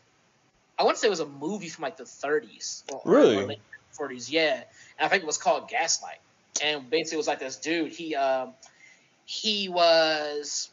I 0.79 0.83
want 0.83 0.97
to 0.97 1.01
say 1.01 1.07
it 1.07 1.11
was 1.11 1.21
a 1.21 1.27
movie 1.27 1.69
from 1.69 1.83
like 1.83 1.97
the 1.97 2.05
30s. 2.05 2.83
Or, 2.93 3.01
really? 3.05 3.61
Or 3.99 4.09
40s, 4.09 4.31
yeah. 4.31 4.63
And 4.99 5.07
I 5.07 5.09
think 5.09 5.23
it 5.23 5.27
was 5.27 5.39
called 5.39 5.69
Gaslight. 5.69 6.19
And 6.63 6.89
basically, 6.91 7.17
it 7.17 7.19
was 7.19 7.29
like 7.29 7.41
this 7.41 7.57
dude. 7.57 7.93
He 7.93 8.15
um, 8.15 8.53
he 9.25 9.69
was. 9.69 10.71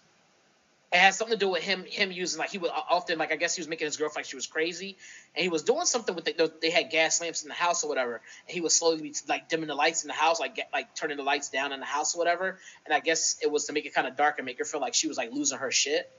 It 0.91 0.97
had 0.97 1.13
something 1.13 1.37
to 1.37 1.39
do 1.39 1.49
with 1.49 1.63
him 1.63 1.85
him 1.85 2.11
using 2.11 2.37
like 2.37 2.49
he 2.49 2.57
would 2.57 2.71
often 2.71 3.17
like 3.17 3.31
I 3.31 3.37
guess 3.37 3.55
he 3.55 3.61
was 3.61 3.69
making 3.69 3.85
his 3.85 3.95
girlfriend 3.95 4.25
like 4.25 4.29
she 4.29 4.35
was 4.35 4.47
crazy, 4.47 4.97
and 5.35 5.43
he 5.43 5.49
was 5.49 5.63
doing 5.63 5.85
something 5.85 6.13
with 6.15 6.25
the, 6.25 6.51
they 6.61 6.69
had 6.69 6.89
gas 6.89 7.21
lamps 7.21 7.43
in 7.43 7.47
the 7.47 7.55
house 7.55 7.83
or 7.83 7.87
whatever, 7.87 8.15
and 8.47 8.53
he 8.53 8.59
was 8.59 8.73
slowly 8.75 9.13
like 9.29 9.47
dimming 9.47 9.67
the 9.67 9.75
lights 9.75 10.03
in 10.03 10.09
the 10.09 10.13
house, 10.13 10.39
like 10.39 10.55
get, 10.55 10.69
like 10.73 10.93
turning 10.93 11.15
the 11.15 11.23
lights 11.23 11.49
down 11.49 11.71
in 11.71 11.79
the 11.79 11.85
house 11.85 12.13
or 12.13 12.17
whatever. 12.17 12.59
And 12.85 12.93
I 12.93 12.99
guess 12.99 13.37
it 13.41 13.49
was 13.49 13.65
to 13.65 13.73
make 13.73 13.85
it 13.85 13.93
kind 13.93 14.05
of 14.05 14.17
dark 14.17 14.37
and 14.39 14.45
make 14.45 14.59
her 14.59 14.65
feel 14.65 14.81
like 14.81 14.93
she 14.93 15.07
was 15.07 15.15
like 15.15 15.31
losing 15.31 15.59
her 15.59 15.71
shit 15.71 16.11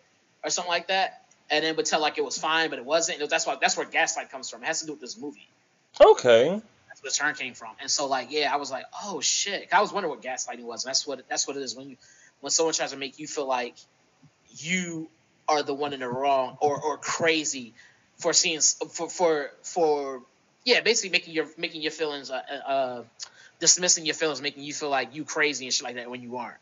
or 0.42 0.48
something 0.48 0.70
like 0.70 0.88
that 0.88 1.22
and 1.52 1.64
then 1.64 1.76
would 1.76 1.86
tell 1.86 2.00
like 2.00 2.18
it 2.18 2.24
was 2.24 2.38
fine, 2.38 2.70
but 2.70 2.78
it 2.78 2.84
wasn't. 2.84 3.20
Was, 3.20 3.28
that's 3.28 3.46
why 3.46 3.56
that's 3.60 3.76
where 3.76 3.86
gaslight 3.86 4.30
comes 4.30 4.50
from. 4.50 4.62
It 4.62 4.66
has 4.66 4.80
to 4.80 4.86
do 4.86 4.92
with 4.92 5.00
this 5.00 5.18
movie. 5.18 5.48
Okay. 6.00 6.60
That's 6.88 7.02
where 7.02 7.10
the 7.10 7.14
term 7.14 7.34
came 7.34 7.54
from. 7.54 7.70
And 7.80 7.90
so 7.90 8.06
like 8.06 8.28
yeah, 8.30 8.52
I 8.52 8.56
was 8.56 8.70
like, 8.70 8.84
oh 9.04 9.20
shit. 9.20 9.68
I 9.72 9.80
was 9.80 9.92
wondering 9.92 10.10
what 10.14 10.22
gaslighting 10.22 10.64
was. 10.64 10.84
And 10.84 10.90
that's 10.90 11.06
what 11.06 11.28
that's 11.28 11.46
what 11.46 11.56
it 11.56 11.62
is 11.62 11.76
when 11.76 11.90
you 11.90 11.96
when 12.40 12.50
someone 12.50 12.74
tries 12.74 12.92
to 12.92 12.96
make 12.96 13.18
you 13.18 13.26
feel 13.26 13.46
like 13.46 13.74
you 14.58 15.08
are 15.48 15.62
the 15.62 15.74
one 15.74 15.92
in 15.92 16.00
the 16.00 16.08
wrong 16.08 16.56
or 16.60 16.80
or 16.80 16.96
crazy 16.98 17.74
for 18.16 18.32
seeing 18.32 18.60
for 18.60 19.08
for 19.08 19.50
for 19.62 20.22
yeah, 20.64 20.80
basically 20.80 21.10
making 21.10 21.34
your 21.34 21.46
making 21.56 21.82
your 21.82 21.90
feelings 21.90 22.30
uh, 22.30 22.42
uh 22.66 23.02
dismissing 23.58 24.04
your 24.04 24.14
feelings, 24.14 24.42
making 24.42 24.62
you 24.62 24.72
feel 24.72 24.90
like 24.90 25.14
you 25.14 25.24
crazy 25.24 25.66
and 25.66 25.74
shit 25.74 25.84
like 25.84 25.96
that 25.96 26.10
when 26.10 26.22
you 26.22 26.36
aren't. 26.36 26.58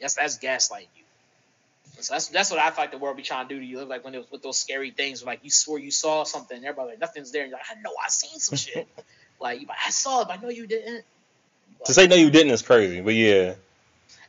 That's 0.00 0.14
that's 0.14 0.38
gaslighting 0.38 0.88
you. 0.96 1.04
So 2.00 2.14
that's 2.14 2.28
that's 2.28 2.50
what 2.50 2.60
I 2.60 2.70
feel 2.70 2.84
like 2.84 2.92
the 2.92 2.98
world 2.98 3.16
be 3.16 3.22
trying 3.22 3.48
to 3.48 3.54
do 3.54 3.60
to 3.60 3.66
you. 3.66 3.84
Like 3.84 4.04
when 4.04 4.14
it 4.14 4.18
was 4.18 4.30
with 4.30 4.42
those 4.42 4.58
scary 4.58 4.90
things, 4.90 5.24
like 5.24 5.40
you 5.42 5.50
swore 5.50 5.78
you 5.78 5.90
saw 5.90 6.24
something, 6.24 6.56
and 6.56 6.64
everybody 6.64 6.90
like 6.90 7.00
nothing's 7.00 7.32
there. 7.32 7.42
And 7.42 7.50
you're 7.50 7.58
like, 7.58 7.66
I 7.70 7.80
know 7.80 7.90
I 8.04 8.08
seen 8.08 8.38
some 8.38 8.56
shit. 8.56 8.88
like, 9.40 9.60
like 9.68 9.78
I 9.86 9.90
saw 9.90 10.22
it, 10.22 10.28
but 10.28 10.38
I 10.38 10.42
know 10.42 10.48
you 10.48 10.66
didn't. 10.66 11.04
To 11.84 11.94
say 11.94 12.06
no, 12.06 12.16
you 12.16 12.30
didn't 12.30 12.52
is 12.52 12.62
crazy, 12.62 13.00
but 13.00 13.14
yeah. 13.14 13.54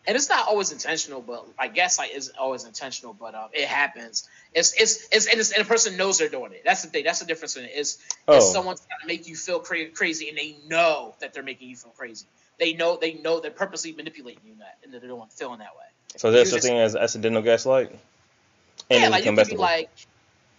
And 0.07 0.15
it's 0.15 0.29
not 0.29 0.47
always 0.47 0.71
intentional, 0.71 1.21
but 1.21 1.45
I 1.59 1.67
guess 1.67 1.99
like 1.99 2.11
isn't 2.13 2.35
always 2.37 2.63
intentional, 2.63 3.13
but 3.13 3.35
um, 3.35 3.49
it 3.53 3.67
happens. 3.67 4.27
It's 4.53 4.73
it's 4.79 5.07
it's 5.11 5.27
and, 5.27 5.39
it's 5.39 5.51
and 5.51 5.61
a 5.61 5.65
person 5.65 5.95
knows 5.95 6.17
they're 6.17 6.27
doing 6.27 6.53
it. 6.53 6.63
That's 6.65 6.81
the 6.81 6.89
thing. 6.89 7.03
That's 7.03 7.19
the 7.19 7.25
difference 7.25 7.55
in 7.55 7.65
it. 7.65 7.71
Is 7.75 7.99
oh. 8.27 8.37
is 8.37 8.51
someone's 8.51 8.79
trying 8.79 9.01
to 9.01 9.07
make 9.07 9.27
you 9.27 9.35
feel 9.35 9.59
cra- 9.59 9.89
crazy, 9.89 10.29
and 10.29 10.37
they 10.37 10.55
know 10.67 11.13
that 11.19 11.33
they're 11.33 11.43
making 11.43 11.69
you 11.69 11.75
feel 11.75 11.91
crazy. 11.91 12.25
They 12.59 12.73
know 12.73 12.97
they 12.99 13.13
know 13.13 13.39
they're 13.39 13.51
purposely 13.51 13.91
manipulating 13.91 14.41
you 14.45 14.55
that, 14.59 14.77
and 14.83 14.91
that 14.93 15.01
they're 15.01 15.09
doing 15.09 15.27
feeling 15.29 15.59
that 15.59 15.75
way. 15.75 15.85
So 16.17 16.31
there's 16.31 16.49
such 16.49 16.63
thing 16.63 16.77
as 16.77 16.95
accidental 16.95 17.43
gaslight. 17.43 17.91
And 18.89 19.03
yeah, 19.03 19.09
like 19.09 19.25
you 19.25 19.35
could 19.35 19.47
be 19.47 19.55
like, 19.55 19.89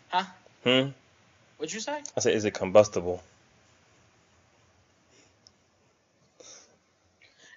huh? 0.09 0.25
Hmm. 0.65 0.91
What'd 1.59 1.75
you 1.75 1.81
say? 1.81 2.01
I 2.17 2.21
said, 2.21 2.35
is 2.35 2.45
it 2.45 2.55
combustible? 2.55 3.23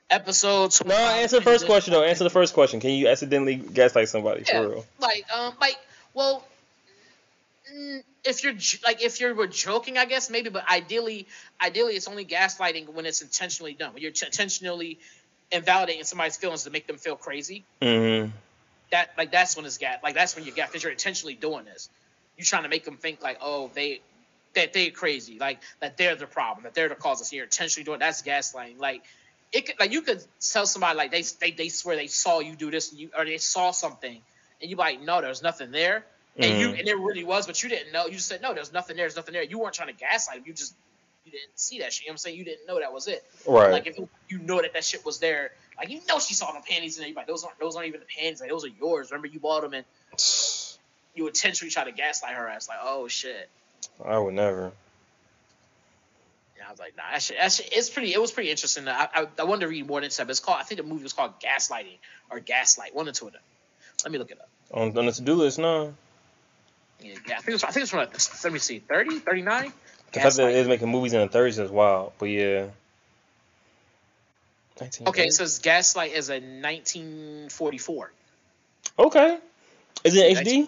Episode. 0.09 0.71
No, 0.85 0.93
answer 0.93 1.37
the 1.37 1.41
first 1.41 1.65
question 1.65 1.93
though. 1.93 2.03
Answer 2.03 2.23
the 2.23 2.29
first 2.29 2.53
question. 2.53 2.79
Can 2.79 2.91
you 2.91 3.07
accidentally 3.07 3.55
gaslight 3.55 4.07
somebody 4.07 4.43
yeah, 4.47 4.61
for 4.61 4.69
real? 4.69 4.85
Like, 4.99 5.25
um, 5.35 5.53
like, 5.59 5.77
well, 6.13 6.45
mm, 7.75 8.03
if 8.23 8.43
you're 8.43 8.53
like 8.83 9.01
if 9.01 9.19
you're 9.19 9.47
joking, 9.47 9.97
I 9.97 10.05
guess 10.05 10.29
maybe, 10.29 10.49
but 10.49 10.69
ideally, 10.69 11.27
ideally, 11.59 11.95
it's 11.95 12.07
only 12.07 12.23
gaslighting 12.23 12.89
when 12.89 13.07
it's 13.07 13.21
intentionally 13.23 13.73
done. 13.73 13.93
When 13.93 14.03
you're 14.03 14.11
t- 14.11 14.27
intentionally 14.27 14.99
invalidating 15.51 16.03
somebody's 16.03 16.37
feelings 16.37 16.63
to 16.63 16.69
make 16.69 16.85
them 16.85 16.97
feel 16.97 17.15
crazy. 17.15 17.63
Mm-hmm. 17.81 18.31
That 18.91 19.09
like 19.17 19.31
that's 19.31 19.55
when 19.55 19.65
it's 19.65 19.79
gas. 19.79 19.99
Like 20.03 20.13
that's 20.13 20.35
when 20.35 20.45
you 20.45 20.51
gas 20.51 20.69
because 20.69 20.83
you're 20.83 20.91
intentionally 20.91 21.33
doing 21.33 21.65
this. 21.65 21.89
You're 22.37 22.45
trying 22.45 22.63
to 22.63 22.69
make 22.69 22.85
them 22.85 22.97
think 22.97 23.23
like, 23.23 23.39
oh, 23.41 23.71
they 23.73 24.01
that 24.53 24.71
they're 24.73 24.91
crazy, 24.91 25.39
like 25.39 25.59
that 25.79 25.97
they're 25.97 26.15
the 26.15 26.27
problem, 26.27 26.63
that 26.63 26.75
they're 26.75 26.89
the 26.89 26.95
cause. 26.95 27.27
So 27.27 27.35
you're 27.35 27.45
intentionally 27.45 27.85
doing 27.85 27.99
that's 27.99 28.21
gaslighting. 28.21 28.79
Like 28.79 29.03
it 29.51 29.65
could 29.65 29.79
like 29.79 29.91
you 29.91 30.01
could 30.01 30.23
tell 30.39 30.65
somebody 30.65 30.97
like 30.97 31.11
they 31.11 31.23
they, 31.39 31.51
they 31.51 31.69
swear 31.69 31.95
they 31.95 32.07
saw 32.07 32.39
you 32.39 32.55
do 32.55 32.71
this 32.71 32.91
and 32.91 32.99
you 32.99 33.09
or 33.17 33.25
they 33.25 33.37
saw 33.37 33.71
something 33.71 34.21
and 34.61 34.71
you 34.71 34.75
like 34.75 35.01
no 35.01 35.21
there's 35.21 35.43
nothing 35.43 35.71
there 35.71 36.05
and 36.37 36.45
mm-hmm. 36.45 36.59
you 36.59 36.69
and 36.69 36.87
it 36.87 36.97
really 36.97 37.23
was 37.23 37.47
but 37.47 37.61
you 37.63 37.69
didn't 37.69 37.91
know 37.93 38.05
you 38.05 38.13
just 38.13 38.27
said 38.27 38.41
no 38.41 38.53
there's 38.53 38.73
nothing 38.73 38.95
there 38.95 39.03
there's 39.03 39.15
nothing 39.15 39.33
there 39.33 39.43
you 39.43 39.59
weren't 39.59 39.73
trying 39.73 39.87
to 39.87 39.93
gaslight 39.93 40.45
you 40.45 40.53
just 40.53 40.73
you 41.25 41.31
didn't 41.31 41.57
see 41.57 41.79
that 41.79 41.91
shit. 41.91 42.03
You 42.03 42.09
know 42.09 42.11
what 42.11 42.13
I'm 42.13 42.17
saying? 42.19 42.37
You 42.37 42.45
didn't 42.45 42.67
know 42.67 42.79
that 42.79 42.93
was 42.93 43.07
it. 43.07 43.25
Right. 43.47 43.71
Like 43.71 43.87
if 43.87 43.97
you 44.29 44.37
know 44.37 44.61
that 44.61 44.73
that 44.73 44.83
shit 44.83 45.03
was 45.03 45.19
there, 45.19 45.51
like 45.77 45.89
you 45.89 45.99
know 46.07 46.19
she 46.19 46.35
saw 46.35 46.51
the 46.51 46.61
panties 46.61 46.97
in 46.97 47.01
there. 47.01 47.09
You 47.09 47.15
like 47.15 47.27
those 47.27 47.43
aren't 47.43 47.59
those 47.59 47.75
aren't 47.75 47.87
even 47.87 47.99
the 47.99 48.05
panties. 48.05 48.41
Like 48.41 48.49
those 48.49 48.63
are 48.63 48.69
yours. 48.79 49.11
Remember 49.11 49.27
you 49.27 49.39
bought 49.39 49.63
them 49.63 49.73
and 49.73 49.85
you 51.15 51.27
intentionally 51.27 51.71
try 51.71 51.83
to 51.83 51.91
gaslight 51.91 52.35
her 52.35 52.47
ass. 52.47 52.69
Like 52.69 52.77
oh 52.81 53.07
shit. 53.07 53.49
I 54.03 54.17
would 54.17 54.35
never. 54.35 54.71
I 56.67 56.71
was 56.71 56.79
like, 56.79 56.97
nah, 56.97 57.03
that 57.11 57.21
shit, 57.21 57.37
that 57.39 57.51
shit, 57.51 57.69
it's 57.71 57.89
pretty. 57.89 58.13
It 58.13 58.21
was 58.21 58.31
pretty 58.31 58.49
interesting. 58.49 58.87
I, 58.87 59.07
I, 59.13 59.27
I 59.39 59.43
wanted 59.43 59.61
to 59.61 59.67
read 59.67 59.87
more 59.87 60.01
it. 60.01 60.15
But 60.17 60.29
it's 60.29 60.39
called. 60.39 60.57
I 60.59 60.63
think 60.63 60.81
the 60.81 60.87
movie 60.87 61.03
was 61.03 61.13
called 61.13 61.39
Gaslighting 61.39 61.97
or 62.29 62.39
Gaslight. 62.39 62.95
One 62.95 63.07
or 63.07 63.11
two 63.11 63.27
of 63.27 63.33
them. 63.33 63.41
Let 64.03 64.11
me 64.11 64.17
look 64.17 64.31
it 64.31 64.39
up. 64.39 64.49
On, 64.71 64.97
on 64.97 65.05
the 65.05 65.11
to 65.11 65.21
do 65.21 65.35
list, 65.35 65.59
no. 65.59 65.93
Yeah, 67.01 67.13
yeah, 67.27 67.37
I 67.37 67.41
think 67.41 67.55
it's. 67.55 67.63
I 67.63 67.71
think 67.71 67.83
it's 67.83 67.91
from. 67.91 67.99
Like, 67.99 68.43
let 68.43 68.53
me 68.53 68.59
see, 68.59 68.79
30, 68.79 69.19
39? 69.19 69.73
The 70.11 70.19
fact 70.19 70.35
that 70.37 70.49
it 70.49 70.55
is 70.55 70.67
making 70.67 70.89
movies 70.89 71.13
in 71.13 71.21
the 71.21 71.27
30s 71.27 71.59
is 71.59 71.71
wild, 71.71 72.13
but 72.17 72.25
yeah. 72.25 72.67
Okay, 75.07 75.27
it 75.27 75.33
says 75.33 75.59
Gaslight 75.59 76.11
is 76.11 76.29
a 76.29 76.33
1944. 76.33 78.11
Okay. 78.99 79.37
Is 80.03 80.15
it 80.15 80.37
HD? 80.37 80.67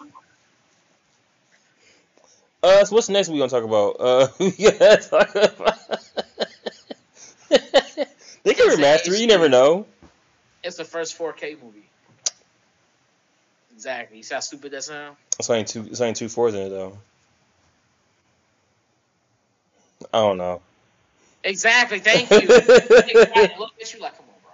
Uh, 2.64 2.84
so 2.84 2.96
what's 2.96 3.10
next 3.10 3.30
we 3.30 3.38
gonna 3.38 3.50
talk 3.50 3.64
about? 3.64 3.96
Uh, 4.00 4.28
yeah, 4.58 4.96
talk 4.98 5.30
about. 5.36 5.78
they 7.50 8.54
can 8.54 8.70
remaster. 8.70 9.18
You 9.18 9.28
never 9.28 9.48
know. 9.48 9.86
It's 10.64 10.78
the 10.78 10.84
first 10.84 11.18
4K 11.18 11.62
movie. 11.62 11.84
Exactly. 13.74 14.18
You 14.18 14.24
see 14.24 14.34
how 14.34 14.40
stupid 14.42 14.72
that 14.72 14.84
sounds? 14.84 15.18
It's 15.40 15.50
only 15.50 15.64
two. 15.66 15.86
It's 15.86 16.02
only 16.02 16.14
two 16.14 16.30
fours 16.30 16.56
in 16.56 16.62
it 16.62 16.70
though. 16.70 16.98
I 20.12 20.20
don't 20.20 20.38
know. 20.38 20.62
Exactly. 21.44 22.00
Thank 22.02 22.30
you. 22.32 22.40
Look 22.40 22.60
at 22.60 23.94
you 23.94 24.00
like, 24.00 24.18
come 24.18 24.26
on, 24.26 24.40
bro. 24.42 24.52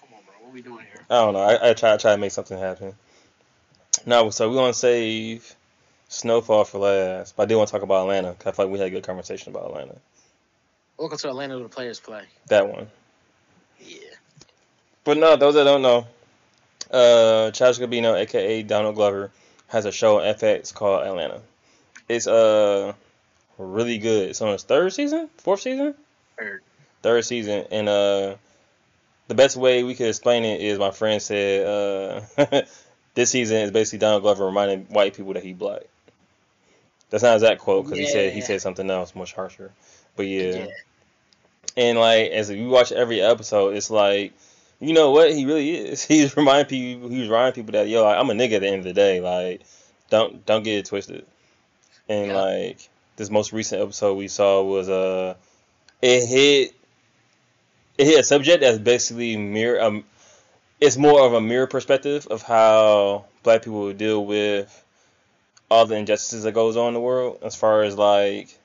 Come 0.00 0.08
on, 0.12 0.20
bro. 0.24 0.34
What 0.40 0.50
are 0.50 0.52
we 0.52 0.62
doing 0.62 0.84
here? 0.92 1.04
I 1.08 1.14
don't 1.14 1.34
know. 1.34 1.40
I, 1.40 1.70
I 1.70 1.74
try, 1.74 1.94
I 1.94 1.96
try 1.96 2.12
to 2.12 2.18
make 2.18 2.32
something 2.32 2.58
happen. 2.58 2.94
No, 4.06 4.30
so 4.30 4.50
we're 4.50 4.56
gonna 4.56 4.74
save 4.74 5.54
Snowfall 6.08 6.64
for 6.64 6.78
last, 6.78 7.36
but 7.36 7.44
I 7.44 7.46
do 7.46 7.56
want 7.56 7.68
to 7.68 7.72
talk 7.72 7.82
about 7.82 8.02
Atlanta. 8.02 8.34
Cause 8.34 8.46
I 8.46 8.52
feel 8.52 8.66
like 8.66 8.72
we 8.72 8.78
had 8.78 8.88
a 8.88 8.90
good 8.90 9.04
conversation 9.04 9.52
about 9.52 9.66
Atlanta. 9.66 9.96
Welcome 10.96 11.18
to 11.18 11.28
Atlanta, 11.28 11.54
where 11.54 11.64
the 11.64 11.68
players 11.68 11.98
play. 11.98 12.22
That 12.46 12.68
one. 12.68 12.88
Yeah. 13.80 13.98
But 15.02 15.18
no, 15.18 15.36
those 15.36 15.54
that 15.54 15.64
don't 15.64 15.82
know, 15.82 16.06
uh, 16.90 17.50
Childish 17.50 17.80
Gambino, 17.80 18.16
aka 18.16 18.62
Donald 18.62 18.94
Glover, 18.94 19.30
has 19.68 19.86
a 19.86 19.92
show 19.92 20.20
on 20.20 20.34
FX 20.34 20.72
called 20.72 21.06
Atlanta. 21.06 21.40
It's 22.08 22.26
uh 22.26 22.92
really 23.58 23.98
good. 23.98 24.30
It's 24.30 24.40
on 24.40 24.54
its 24.54 24.62
third 24.62 24.92
season, 24.92 25.28
fourth 25.38 25.60
season, 25.60 25.94
third, 26.38 26.62
third 27.02 27.24
season, 27.24 27.66
and 27.70 27.88
uh, 27.88 28.36
the 29.28 29.34
best 29.34 29.56
way 29.56 29.84
we 29.84 29.94
could 29.94 30.08
explain 30.08 30.44
it 30.44 30.60
is 30.60 30.78
my 30.78 30.90
friend 30.90 31.20
said 31.20 31.66
uh, 31.66 32.62
this 33.14 33.30
season 33.30 33.58
is 33.58 33.70
basically 33.70 33.98
Donald 33.98 34.22
Glover 34.22 34.46
reminding 34.46 34.84
white 34.86 35.14
people 35.14 35.34
that 35.34 35.42
he 35.42 35.52
black. 35.52 35.82
That's 37.14 37.22
not 37.22 37.34
exact 37.34 37.60
quote 37.60 37.84
because 37.84 38.00
yeah. 38.00 38.06
he 38.06 38.10
said 38.10 38.32
he 38.32 38.40
said 38.40 38.60
something 38.60 38.90
else 38.90 39.14
much 39.14 39.34
harsher, 39.34 39.70
but 40.16 40.26
yeah. 40.26 40.56
yeah. 40.56 40.66
And 41.76 41.96
like 41.96 42.32
as 42.32 42.50
you 42.50 42.68
watch 42.68 42.90
every 42.90 43.20
episode, 43.20 43.76
it's 43.76 43.88
like 43.88 44.32
you 44.80 44.94
know 44.94 45.12
what 45.12 45.32
he 45.32 45.46
really 45.46 45.76
is. 45.76 46.04
He's 46.08 46.36
reminding 46.36 46.66
people. 46.66 47.08
He's 47.08 47.28
reminding 47.28 47.54
people 47.54 47.78
that 47.78 47.86
yo, 47.86 48.02
like, 48.02 48.18
I'm 48.18 48.30
a 48.30 48.32
nigga 48.32 48.54
at 48.54 48.62
the 48.62 48.66
end 48.66 48.78
of 48.78 48.84
the 48.84 48.92
day. 48.92 49.20
Like, 49.20 49.60
don't 50.10 50.44
don't 50.44 50.64
get 50.64 50.78
it 50.78 50.86
twisted. 50.86 51.24
And 52.08 52.32
yeah. 52.32 52.36
like 52.36 52.88
this 53.14 53.30
most 53.30 53.52
recent 53.52 53.80
episode 53.80 54.14
we 54.14 54.26
saw 54.26 54.64
was 54.64 54.88
uh 54.88 55.34
it 56.02 56.26
hit 56.26 56.74
it 57.96 58.06
hit 58.06 58.18
a 58.18 58.24
subject 58.24 58.62
that's 58.62 58.78
basically 58.78 59.36
mirror 59.36 59.80
um 59.80 60.02
it's 60.80 60.96
more 60.96 61.24
of 61.24 61.32
a 61.32 61.40
mirror 61.40 61.68
perspective 61.68 62.26
of 62.26 62.42
how 62.42 63.26
black 63.44 63.62
people 63.62 63.92
deal 63.92 64.26
with 64.26 64.83
all 65.70 65.86
the 65.86 65.96
injustices 65.96 66.44
that 66.44 66.52
goes 66.52 66.76
on 66.76 66.88
in 66.88 66.94
the 66.94 67.00
world 67.00 67.38
as 67.42 67.54
far 67.54 67.82
as 67.82 67.96
like 67.96 68.56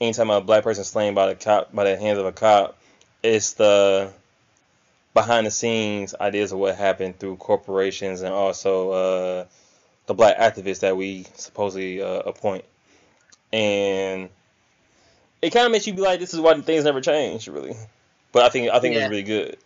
anytime 0.00 0.30
a 0.30 0.40
black 0.40 0.62
person 0.62 0.84
slain 0.84 1.14
by 1.14 1.26
the 1.26 1.34
cop 1.34 1.74
by 1.74 1.84
the 1.84 1.96
hands 1.96 2.18
of 2.18 2.26
a 2.26 2.32
cop 2.32 2.78
it's 3.22 3.54
the 3.54 4.12
behind 5.14 5.46
the 5.46 5.50
scenes 5.50 6.14
ideas 6.20 6.52
of 6.52 6.58
what 6.58 6.76
happened 6.76 7.18
through 7.18 7.36
corporations 7.36 8.20
and 8.20 8.34
also 8.34 8.90
uh, 8.90 9.44
the 10.06 10.14
black 10.14 10.36
activists 10.36 10.80
that 10.80 10.96
we 10.96 11.24
supposedly 11.34 12.02
uh, 12.02 12.20
appoint. 12.20 12.64
And 13.52 14.28
it 15.40 15.50
kind 15.50 15.66
of 15.66 15.72
makes 15.72 15.86
you 15.86 15.94
be 15.94 16.02
like 16.02 16.20
this 16.20 16.34
is 16.34 16.40
why 16.40 16.60
things 16.60 16.84
never 16.84 17.00
change 17.00 17.48
really. 17.48 17.74
But 18.32 18.42
i 18.42 18.48
think 18.48 18.70
i 18.70 18.80
think 18.80 18.94
yeah. 18.94 19.00
it 19.00 19.02
was 19.04 19.10
really 19.10 19.22
good. 19.22 19.56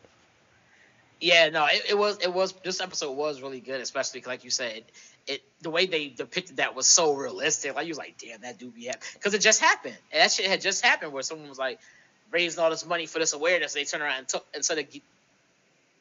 Yeah, 1.20 1.48
no, 1.48 1.66
it, 1.66 1.82
it, 1.90 1.98
was 1.98 2.18
it 2.18 2.32
was 2.32 2.52
this 2.62 2.80
episode 2.80 3.12
was 3.12 3.42
really 3.42 3.58
good, 3.58 3.80
especially 3.80 4.22
like 4.24 4.44
you 4.44 4.50
said, 4.50 4.84
it 5.28 5.42
the 5.60 5.70
way 5.70 5.86
they 5.86 6.08
depicted 6.08 6.56
that 6.56 6.74
was 6.74 6.86
so 6.86 7.14
realistic. 7.14 7.74
Like 7.74 7.86
you 7.86 7.90
was 7.90 7.98
like, 7.98 8.16
damn, 8.18 8.40
that 8.40 8.58
do 8.58 8.70
be 8.70 8.86
happen 8.86 9.00
because 9.14 9.34
it 9.34 9.40
just 9.40 9.60
happened. 9.60 9.96
And 10.12 10.22
that 10.22 10.32
shit 10.32 10.46
had 10.46 10.60
just 10.60 10.84
happened 10.84 11.12
where 11.12 11.22
someone 11.22 11.48
was 11.48 11.58
like 11.58 11.78
raising 12.30 12.62
all 12.62 12.70
this 12.70 12.86
money 12.86 13.06
for 13.06 13.18
this 13.18 13.32
awareness. 13.32 13.74
They 13.74 13.84
turned 13.84 14.02
around 14.02 14.18
and 14.18 14.28
took 14.28 14.46
instead 14.54 14.78
of 14.78 14.86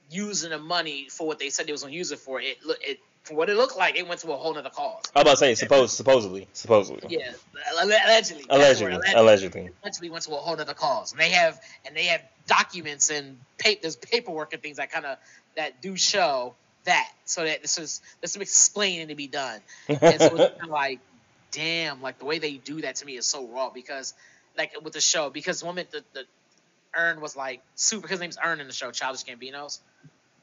using 0.09 0.51
the 0.51 0.57
money 0.57 1.07
for 1.09 1.27
what 1.27 1.39
they 1.39 1.49
said 1.49 1.67
they 1.67 1.71
was 1.71 1.83
gonna 1.83 1.93
use 1.93 2.11
it 2.11 2.19
for. 2.19 2.41
It 2.41 2.57
it 2.81 2.99
for 3.23 3.35
what 3.35 3.49
it 3.49 3.57
looked 3.57 3.77
like, 3.77 3.97
it 3.97 4.07
went 4.07 4.21
to 4.21 4.31
a 4.31 4.37
whole 4.37 4.57
other 4.57 4.69
cause. 4.69 5.03
I 5.13 5.19
was 5.19 5.21
about 5.23 5.31
to 5.31 5.37
say, 5.37 5.55
suppose, 5.55 5.91
supposedly, 5.91 6.47
supposedly. 6.53 7.01
Yeah, 7.09 7.33
allegedly. 7.81 8.45
Allegedly, 8.49 8.93
allegedly, 8.93 9.13
allegedly. 9.13 9.69
Allegedly 9.83 10.09
went 10.09 10.23
to 10.23 10.31
a 10.31 10.35
whole 10.35 10.53
other 10.53 10.73
cause, 10.73 11.11
and 11.11 11.19
they 11.19 11.31
have 11.31 11.59
and 11.85 11.93
they 11.93 12.05
have 12.05 12.21
documents 12.47 13.09
and 13.09 13.37
pa- 13.59 13.71
there's 13.81 13.97
paperwork 13.97 14.53
and 14.53 14.61
things 14.61 14.77
that 14.77 14.91
kind 14.91 15.05
of 15.05 15.17
that 15.57 15.81
do 15.81 15.97
show 15.97 16.55
that, 16.87 17.11
so 17.25 17.43
that 17.43 17.61
this 17.61 17.77
is 17.77 18.01
there's 18.19 18.31
some 18.31 18.41
explaining 18.41 19.09
to 19.09 19.15
be 19.15 19.27
done. 19.27 19.61
And 19.89 20.19
so 20.19 20.35
it's 20.35 20.59
kind 20.59 20.63
of 20.63 20.69
like, 20.69 20.99
damn, 21.51 22.01
like 22.01 22.17
the 22.19 22.25
way 22.25 22.39
they 22.39 22.53
do 22.53 22.81
that 22.81 22.95
to 22.97 23.05
me 23.05 23.17
is 23.17 23.25
so 23.25 23.47
raw 23.47 23.69
because, 23.69 24.13
like 24.57 24.73
with 24.83 24.93
the 24.93 25.01
show, 25.01 25.29
because 25.29 25.59
the 25.59 25.65
moment 25.65 25.91
the, 25.91 26.03
the 26.13 26.23
Earn 26.95 27.21
was 27.21 27.35
like 27.35 27.61
super, 27.75 28.07
his 28.07 28.19
name's 28.19 28.37
Earn 28.43 28.59
in 28.59 28.67
the 28.67 28.73
show, 28.73 28.91
Childish 28.91 29.23
Gambino's. 29.23 29.79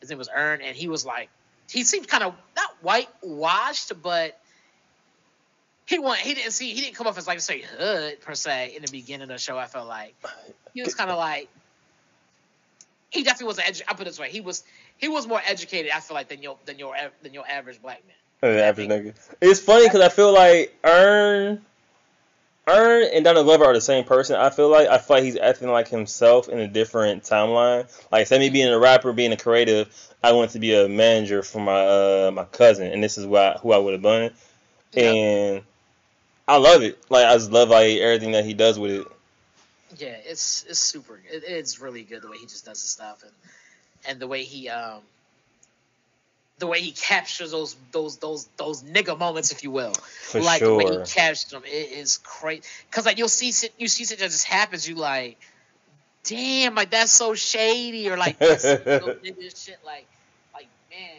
His 0.00 0.10
name 0.10 0.18
was 0.18 0.28
Earn, 0.34 0.60
and 0.60 0.76
he 0.76 0.88
was 0.88 1.04
like 1.04 1.28
he 1.70 1.82
seemed 1.82 2.08
kind 2.08 2.22
of 2.22 2.34
not 2.56 2.70
whitewashed, 2.82 3.92
but 4.02 4.38
he 5.86 5.98
want 5.98 6.20
he 6.20 6.34
didn't 6.34 6.52
see 6.52 6.72
he 6.72 6.80
didn't 6.80 6.94
come 6.94 7.06
off 7.06 7.18
as 7.18 7.26
like 7.26 7.40
say 7.40 7.62
hood 7.62 8.20
per 8.20 8.34
se 8.34 8.74
in 8.76 8.82
the 8.82 8.90
beginning 8.90 9.22
of 9.22 9.28
the 9.28 9.38
show. 9.38 9.56
I 9.58 9.66
felt 9.66 9.88
like 9.88 10.14
he 10.74 10.82
was 10.82 10.94
kind 10.94 11.10
of 11.10 11.18
like 11.18 11.48
he 13.10 13.22
definitely 13.22 13.46
was 13.46 13.58
an 13.58 13.64
edu- 13.64 13.82
I 13.88 13.94
put 13.94 14.02
it 14.02 14.10
this 14.10 14.18
way 14.18 14.30
he 14.30 14.40
was 14.40 14.62
he 14.98 15.08
was 15.08 15.26
more 15.26 15.40
educated. 15.46 15.90
I 15.92 16.00
feel 16.00 16.14
like 16.14 16.28
than 16.28 16.42
your 16.42 16.56
than 16.64 16.78
your 16.78 16.94
than 17.22 17.34
your 17.34 17.46
average 17.46 17.80
black 17.80 18.02
man. 18.06 18.54
The 18.54 18.62
average 18.62 18.88
nigga. 18.88 19.14
It's 19.40 19.60
funny 19.60 19.86
because 19.86 20.00
I 20.00 20.08
feel 20.08 20.32
like 20.32 20.76
Earn 20.84 21.62
Earn 22.66 23.08
and 23.12 23.24
Donald 23.24 23.44
Glover 23.44 23.64
are 23.64 23.74
the 23.74 23.80
same 23.80 24.04
person. 24.04 24.36
I 24.36 24.50
feel 24.50 24.70
like 24.70 24.88
I 24.88 24.98
feel 24.98 25.16
like 25.16 25.24
he's 25.24 25.36
acting 25.36 25.68
like 25.68 25.88
himself 25.88 26.48
in 26.48 26.58
a 26.58 26.68
different 26.68 27.24
timeline. 27.24 27.90
Like 28.10 28.20
instead 28.20 28.36
of 28.36 28.40
me 28.40 28.50
being 28.50 28.72
a 28.72 28.78
rapper, 28.78 29.12
being 29.12 29.32
a 29.32 29.36
creative, 29.36 30.14
I 30.22 30.32
wanted 30.32 30.50
to 30.50 30.58
be 30.58 30.74
a 30.74 30.88
manager 30.88 31.42
for 31.42 31.60
my 31.60 31.86
uh, 31.86 32.30
my 32.32 32.44
cousin, 32.44 32.90
and 32.90 33.02
this 33.02 33.18
is 33.18 33.26
who 33.26 33.36
I, 33.36 33.58
who 33.60 33.72
I 33.72 33.78
would 33.78 33.92
have 33.92 34.02
done. 34.02 34.30
Yep. 34.92 35.14
And 35.14 35.62
I 36.48 36.56
love 36.56 36.82
it. 36.82 36.98
Like 37.10 37.26
I 37.26 37.34
just 37.34 37.50
love 37.50 37.68
like 37.68 37.98
everything 37.98 38.32
that 38.32 38.46
he 38.46 38.54
does 38.54 38.78
with 38.78 38.92
it. 38.92 39.06
Yeah, 39.98 40.16
it's 40.24 40.64
it's 40.68 40.80
super. 40.80 41.20
It, 41.30 41.44
it's 41.46 41.80
really 41.80 42.02
good 42.02 42.22
the 42.22 42.30
way 42.30 42.38
he 42.38 42.46
just 42.46 42.64
does 42.64 42.80
his 42.80 42.90
stuff 42.90 43.22
and 43.22 43.32
and 44.06 44.20
the 44.20 44.26
way 44.26 44.44
he 44.44 44.68
um 44.68 45.00
the 46.58 46.66
way 46.66 46.80
he 46.80 46.92
captures 46.92 47.50
those 47.50 47.76
those 47.92 48.18
those 48.18 48.46
those 48.56 48.82
nigga 48.82 49.18
moments, 49.18 49.50
if 49.52 49.64
you 49.64 49.70
will. 49.70 49.92
For 49.92 50.40
like 50.40 50.60
sure. 50.60 50.68
the 50.68 50.74
way 50.76 50.98
he 50.98 51.04
captures 51.04 51.50
them, 51.50 51.62
it 51.64 51.92
is 51.92 52.18
crazy. 52.18 52.62
Cause 52.90 53.06
like 53.06 53.18
you'll 53.18 53.28
see 53.28 53.52
you 53.78 53.88
see 53.88 54.04
shit 54.04 54.18
that 54.20 54.30
just 54.30 54.46
happens, 54.46 54.88
you 54.88 54.94
like, 54.94 55.38
damn, 56.22 56.74
like 56.74 56.90
that's 56.90 57.12
so 57.12 57.34
shady, 57.34 58.08
or 58.08 58.16
like 58.16 58.38
this, 58.38 58.62
this 58.62 59.64
shit, 59.64 59.78
like, 59.84 60.06
like 60.54 60.68
man, 60.90 61.10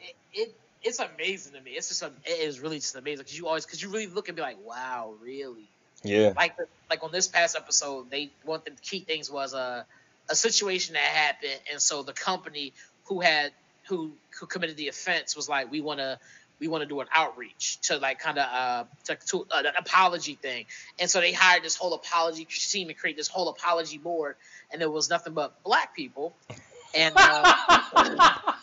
it, 0.00 0.14
it 0.34 0.54
it's 0.82 0.98
amazing 0.98 1.52
to 1.52 1.60
me. 1.60 1.72
It's 1.72 1.88
just 1.88 2.02
it 2.02 2.30
is 2.30 2.60
really 2.60 2.76
just 2.76 2.96
amazing 2.96 3.24
because 3.24 3.38
you 3.38 3.46
always 3.46 3.64
because 3.64 3.82
you 3.82 3.88
really 3.88 4.08
look 4.08 4.28
and 4.28 4.36
be 4.36 4.42
like, 4.42 4.58
wow, 4.66 5.14
really. 5.22 5.68
Yeah. 6.02 6.32
Like 6.36 6.56
like 6.90 7.04
on 7.04 7.12
this 7.12 7.28
past 7.28 7.56
episode, 7.56 8.10
they 8.10 8.30
one 8.44 8.58
of 8.58 8.64
the 8.64 8.72
key 8.82 9.00
things 9.00 9.30
was 9.30 9.54
uh, 9.54 9.84
a 10.32 10.34
situation 10.34 10.94
that 10.94 11.02
happened, 11.02 11.60
and 11.70 11.80
so 11.80 12.02
the 12.02 12.14
company 12.14 12.72
who 13.04 13.20
had 13.20 13.52
who 13.88 14.12
who 14.40 14.46
committed 14.46 14.76
the 14.76 14.88
offense 14.88 15.36
was 15.36 15.48
like, 15.48 15.70
we 15.70 15.80
want 15.82 16.00
to 16.00 16.18
we 16.58 16.68
want 16.68 16.82
to 16.82 16.88
do 16.88 17.00
an 17.00 17.06
outreach 17.14 17.78
to 17.82 17.98
like 17.98 18.18
kind 18.18 18.38
of 18.38 18.46
uh 18.50 18.84
to, 19.04 19.16
to 19.26 19.46
uh, 19.50 19.62
an 19.66 19.74
apology 19.78 20.34
thing, 20.34 20.64
and 20.98 21.10
so 21.10 21.20
they 21.20 21.32
hired 21.32 21.62
this 21.62 21.76
whole 21.76 21.92
apology 21.92 22.46
team 22.46 22.88
to 22.88 22.94
create 22.94 23.16
this 23.16 23.28
whole 23.28 23.50
apology 23.50 23.98
board, 23.98 24.36
and 24.72 24.80
it 24.80 24.90
was 24.90 25.10
nothing 25.10 25.34
but 25.34 25.62
black 25.62 25.94
people, 25.94 26.34
and. 26.94 27.14
Uh, 27.16 28.52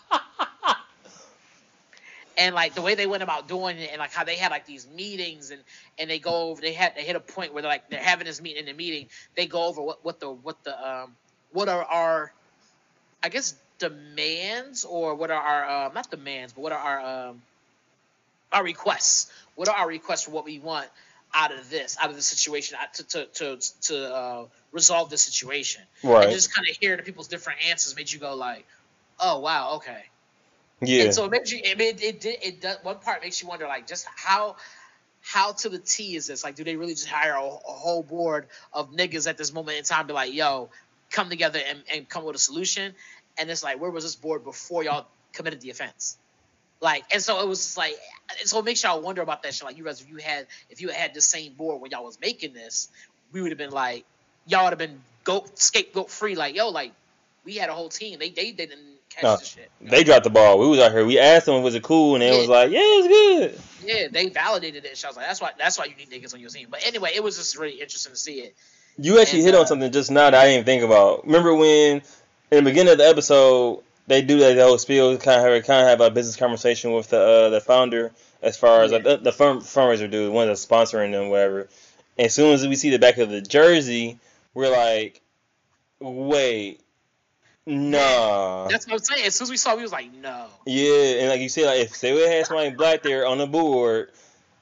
and 2.37 2.55
like 2.55 2.73
the 2.73 2.81
way 2.81 2.95
they 2.95 3.05
went 3.05 3.21
about 3.21 3.49
doing 3.49 3.77
it 3.77 3.89
and 3.91 3.99
like 3.99 4.13
how 4.13 4.23
they 4.23 4.35
had 4.35 4.49
like 4.49 4.65
these 4.65 4.87
meetings 4.87 5.51
and 5.51 5.61
and 5.97 6.09
they 6.09 6.19
go 6.19 6.49
over 6.49 6.61
they 6.61 6.71
had 6.71 6.95
they 6.95 7.03
hit 7.03 7.17
a 7.17 7.19
point 7.19 7.53
where 7.53 7.61
they're 7.61 7.71
like 7.71 7.89
they're 7.89 8.01
having 8.01 8.25
this 8.25 8.41
meeting 8.41 8.61
in 8.61 8.65
the 8.65 8.73
meeting 8.73 9.09
they 9.35 9.45
go 9.45 9.65
over 9.65 9.81
what 9.81 10.05
what 10.05 10.21
the 10.21 10.31
what 10.31 10.63
the 10.63 10.89
um 10.89 11.11
what 11.51 11.69
are 11.69 11.83
our 11.83 12.31
i 13.23 13.29
guess 13.29 13.55
demands 13.79 14.85
or 14.85 15.15
what 15.15 15.31
are 15.31 15.41
our 15.41 15.65
uh, 15.65 15.91
not 15.93 16.11
demands, 16.11 16.53
but 16.53 16.61
what 16.61 16.71
are 16.71 16.77
our 16.77 17.29
um, 17.29 17.41
our 18.51 18.63
requests? 18.63 19.31
What 19.55 19.67
are 19.67 19.75
our 19.75 19.87
requests 19.87 20.23
for 20.23 20.31
what 20.31 20.45
we 20.45 20.59
want 20.59 20.87
out 21.33 21.51
of 21.51 21.69
this, 21.69 21.97
out 22.01 22.09
of 22.09 22.15
the 22.15 22.21
situation, 22.21 22.77
to 22.95 23.03
to 23.07 23.25
to, 23.25 23.57
to 23.83 24.15
uh, 24.15 24.45
resolve 24.71 25.09
the 25.09 25.17
situation? 25.17 25.81
Right. 26.03 26.25
And 26.25 26.33
just 26.33 26.53
kind 26.53 26.67
of 26.69 26.77
hearing 26.77 26.97
the 26.97 27.03
people's 27.03 27.27
different 27.27 27.59
answers 27.67 27.95
made 27.95 28.11
you 28.11 28.19
go 28.19 28.35
like, 28.35 28.65
oh 29.19 29.39
wow, 29.39 29.75
okay. 29.77 30.03
Yeah. 30.81 31.05
And 31.05 31.15
so 31.15 31.25
it 31.25 31.31
makes 31.31 31.51
you. 31.51 31.61
I 31.69 31.75
mean, 31.75 31.95
it 32.01 32.21
did. 32.21 32.25
It, 32.25 32.39
it 32.43 32.61
does. 32.61 32.77
One 32.83 32.99
part 32.99 33.21
makes 33.21 33.41
you 33.41 33.47
wonder, 33.47 33.65
like, 33.65 33.87
just 33.87 34.05
how 34.15 34.55
how 35.21 35.51
to 35.51 35.69
the 35.69 35.79
T 35.79 36.15
is 36.15 36.27
this? 36.27 36.43
Like, 36.43 36.55
do 36.55 36.63
they 36.63 36.77
really 36.77 36.93
just 36.93 37.07
hire 37.07 37.33
a, 37.33 37.43
a, 37.43 37.73
whole 37.73 38.01
board 38.01 38.47
of 38.71 38.91
niggas 38.91 39.27
at 39.27 39.37
this 39.37 39.51
moment 39.51 39.77
in 39.77 39.83
time? 39.83 40.03
To 40.03 40.07
be 40.07 40.13
like, 40.13 40.33
yo, 40.33 40.69
come 41.09 41.29
together 41.29 41.59
and, 41.67 41.81
and 41.93 42.09
come 42.09 42.23
with 42.23 42.35
a 42.35 42.39
solution 42.39 42.93
and 43.37 43.49
it's 43.49 43.63
like 43.63 43.79
where 43.79 43.89
was 43.89 44.03
this 44.03 44.15
board 44.15 44.43
before 44.43 44.83
y'all 44.83 45.07
committed 45.33 45.61
the 45.61 45.69
offense? 45.69 46.17
Like, 46.81 47.03
and 47.11 47.21
so 47.21 47.41
it 47.41 47.47
was 47.47 47.59
just 47.59 47.77
like, 47.77 47.95
so 48.45 48.59
it 48.59 48.65
makes 48.65 48.83
y'all 48.83 49.01
wonder 49.01 49.21
about 49.21 49.43
that 49.43 49.53
shit. 49.53 49.65
Like, 49.65 49.77
you 49.77 49.83
guys, 49.83 50.01
if 50.01 50.09
you 50.09 50.17
had, 50.17 50.47
if 50.69 50.81
you 50.81 50.89
had 50.89 51.13
the 51.13 51.21
same 51.21 51.53
board 51.53 51.81
when 51.81 51.91
y'all 51.91 52.05
was 52.05 52.19
making 52.21 52.53
this, 52.53 52.87
we 53.33 53.41
would 53.41 53.51
have 53.51 53.57
been 53.57 53.71
like, 53.71 54.05
y'all 54.47 54.63
would 54.63 54.71
have 54.71 54.79
been 54.79 55.01
goat 55.23 55.59
scapegoat 55.59 56.09
free. 56.09 56.35
Like, 56.35 56.55
yo, 56.55 56.69
like 56.69 56.93
we 57.43 57.55
had 57.55 57.69
a 57.69 57.73
whole 57.73 57.89
team. 57.89 58.19
They 58.19 58.29
they 58.29 58.51
didn't 58.51 58.79
catch 59.09 59.23
no, 59.23 59.37
the 59.37 59.45
shit. 59.45 59.71
They 59.81 60.03
dropped 60.03 60.23
the 60.23 60.29
ball. 60.29 60.57
We 60.59 60.67
was 60.67 60.79
out 60.79 60.91
here. 60.91 61.05
We 61.05 61.19
asked 61.19 61.45
them, 61.45 61.61
was 61.63 61.75
it 61.75 61.83
cool, 61.83 62.15
and 62.15 62.21
they 62.21 62.31
yeah. 62.31 62.39
was 62.39 62.47
like, 62.47 62.71
yeah, 62.71 62.79
it's 62.81 63.07
good. 63.07 63.61
Yeah, 63.85 64.07
they 64.09 64.29
validated 64.29 64.85
it. 64.85 64.97
So 64.97 65.07
I 65.07 65.09
was 65.09 65.17
like, 65.17 65.27
that's 65.27 65.41
why 65.41 65.51
that's 65.57 65.77
why 65.77 65.85
you 65.85 65.95
need 65.95 66.09
niggas 66.09 66.33
on 66.33 66.39
your 66.39 66.49
team. 66.49 66.67
But 66.69 66.85
anyway, 66.85 67.11
it 67.13 67.23
was 67.23 67.37
just 67.37 67.57
really 67.57 67.81
interesting 67.81 68.13
to 68.13 68.17
see 68.17 68.39
it. 68.39 68.55
You 68.97 69.19
actually 69.21 69.39
and, 69.39 69.47
hit 69.47 69.55
uh, 69.55 69.61
on 69.61 69.67
something 69.67 69.91
just 69.91 70.11
now 70.11 70.29
that 70.29 70.35
I 70.35 70.47
didn't 70.47 70.65
think 70.65 70.83
about. 70.83 71.25
Remember 71.25 71.53
when 71.55 72.01
in 72.51 72.63
the 72.63 72.69
beginning 72.69 72.91
of 72.91 72.97
the 72.97 73.07
episode, 73.07 73.83
they 74.07 74.21
do 74.21 74.39
that 74.39 74.57
whole 74.57 74.77
spiel, 74.77 75.17
kind 75.17 75.45
of 75.45 75.53
have, 75.53 75.65
kind 75.65 75.83
of 75.83 75.87
have 75.87 76.01
a 76.01 76.09
business 76.09 76.35
conversation 76.35 76.93
with 76.93 77.09
the 77.09 77.19
uh, 77.19 77.49
the 77.49 77.61
founder 77.61 78.11
as 78.41 78.57
far 78.57 78.81
as 78.81 78.91
yeah. 78.91 78.97
like, 78.97 79.03
the, 79.05 79.17
the 79.17 79.31
firm 79.31 79.59
fundraiser 79.59 80.09
dude, 80.09 80.33
one 80.33 80.47
that's 80.47 80.65
sponsoring 80.65 81.11
them, 81.11 81.29
whatever. 81.29 81.67
And 82.17 82.25
as 82.25 82.33
soon 82.33 82.53
as 82.53 82.67
we 82.67 82.75
see 82.75 82.89
the 82.89 82.99
back 82.99 83.17
of 83.17 83.29
the 83.29 83.41
jersey, 83.41 84.17
we're 84.53 84.71
like, 84.71 85.21
wait, 85.99 86.81
nah. 87.65 88.67
That's 88.67 88.87
what 88.87 88.93
I'm 88.93 88.99
saying. 88.99 89.25
As 89.25 89.35
soon 89.35 89.45
as 89.45 89.51
we 89.51 89.57
saw, 89.57 89.75
we 89.75 89.83
was 89.83 89.91
like, 89.91 90.13
no. 90.13 90.47
Yeah, 90.65 91.19
and 91.19 91.29
like 91.29 91.41
you 91.41 91.49
said, 91.49 91.65
like 91.65 91.79
if 91.81 91.99
they 92.01 92.13
would 92.13 92.23
have 92.23 92.31
had 92.31 92.45
somebody 92.47 92.71
black 92.71 93.03
there 93.03 93.27
on 93.27 93.37
the 93.37 93.47
board, 93.47 94.11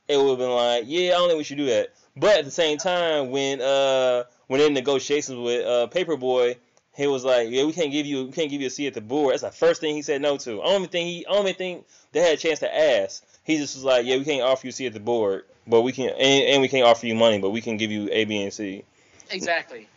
it 0.07 0.17
would 0.17 0.30
have 0.30 0.38
been 0.39 0.49
like, 0.49 0.84
yeah, 0.88 1.09
I 1.09 1.17
don't 1.17 1.30
think 1.30 1.38
we 1.38 1.43
should 1.43 1.57
do 1.57 1.67
that. 1.67 1.93
But 2.20 2.39
at 2.39 2.45
the 2.45 2.51
same 2.51 2.78
time, 2.78 3.32
when 3.32 3.61
uh 3.61 4.24
when 4.47 4.61
in 4.61 4.74
negotiations 4.74 5.38
with 5.38 5.65
uh 5.65 5.88
Paper 5.88 6.18
Boi 6.18 6.57
he 6.97 7.05
was 7.05 7.24
like, 7.24 7.49
"Yeah, 7.51 7.63
we 7.65 7.74
can't 7.74 7.91
give 7.91 8.07
you, 8.07 8.26
we 8.26 8.32
can't 8.32 8.49
give 8.49 8.59
you 8.59 8.68
a 8.68 8.72
seat 8.72 8.88
at 8.88 8.93
the 8.95 9.01
board." 9.01 9.34
That's 9.34 9.43
the 9.43 9.51
first 9.51 9.82
thing 9.82 9.95
he 9.95 10.01
said 10.01 10.20
no 10.20 10.38
to. 10.38 10.63
Only 10.63 10.88
think 10.88 11.07
he, 11.07 11.26
even 11.32 11.53
think 11.53 11.86
they 12.11 12.22
had 12.22 12.34
a 12.34 12.38
chance 12.38 12.59
to 12.59 12.76
ask. 12.76 13.24
He 13.43 13.57
just 13.57 13.76
was 13.76 13.84
like, 13.84 14.05
"Yeah, 14.05 14.18
we 14.18 14.26
can't 14.26 14.41
offer 14.41 14.65
you 14.65 14.70
a 14.70 14.74
seat 14.74 14.88
at 14.88 14.93
the 14.93 14.99
board, 14.99 15.45
but 15.68 15.84
we 15.84 15.91
can, 15.91 16.09
and, 16.09 16.20
and 16.20 16.61
we 16.61 16.68
can't 16.68 16.86
offer 16.88 17.05
you 17.05 17.13
money, 17.13 17.38
but 17.38 17.51
we 17.51 17.61
can 17.61 17.78
give 17.78 17.91
you 17.91 18.09
A, 18.11 18.26
B, 18.26 18.41
and 18.41 18.51
C." 18.51 18.84
Exactly. 19.30 19.88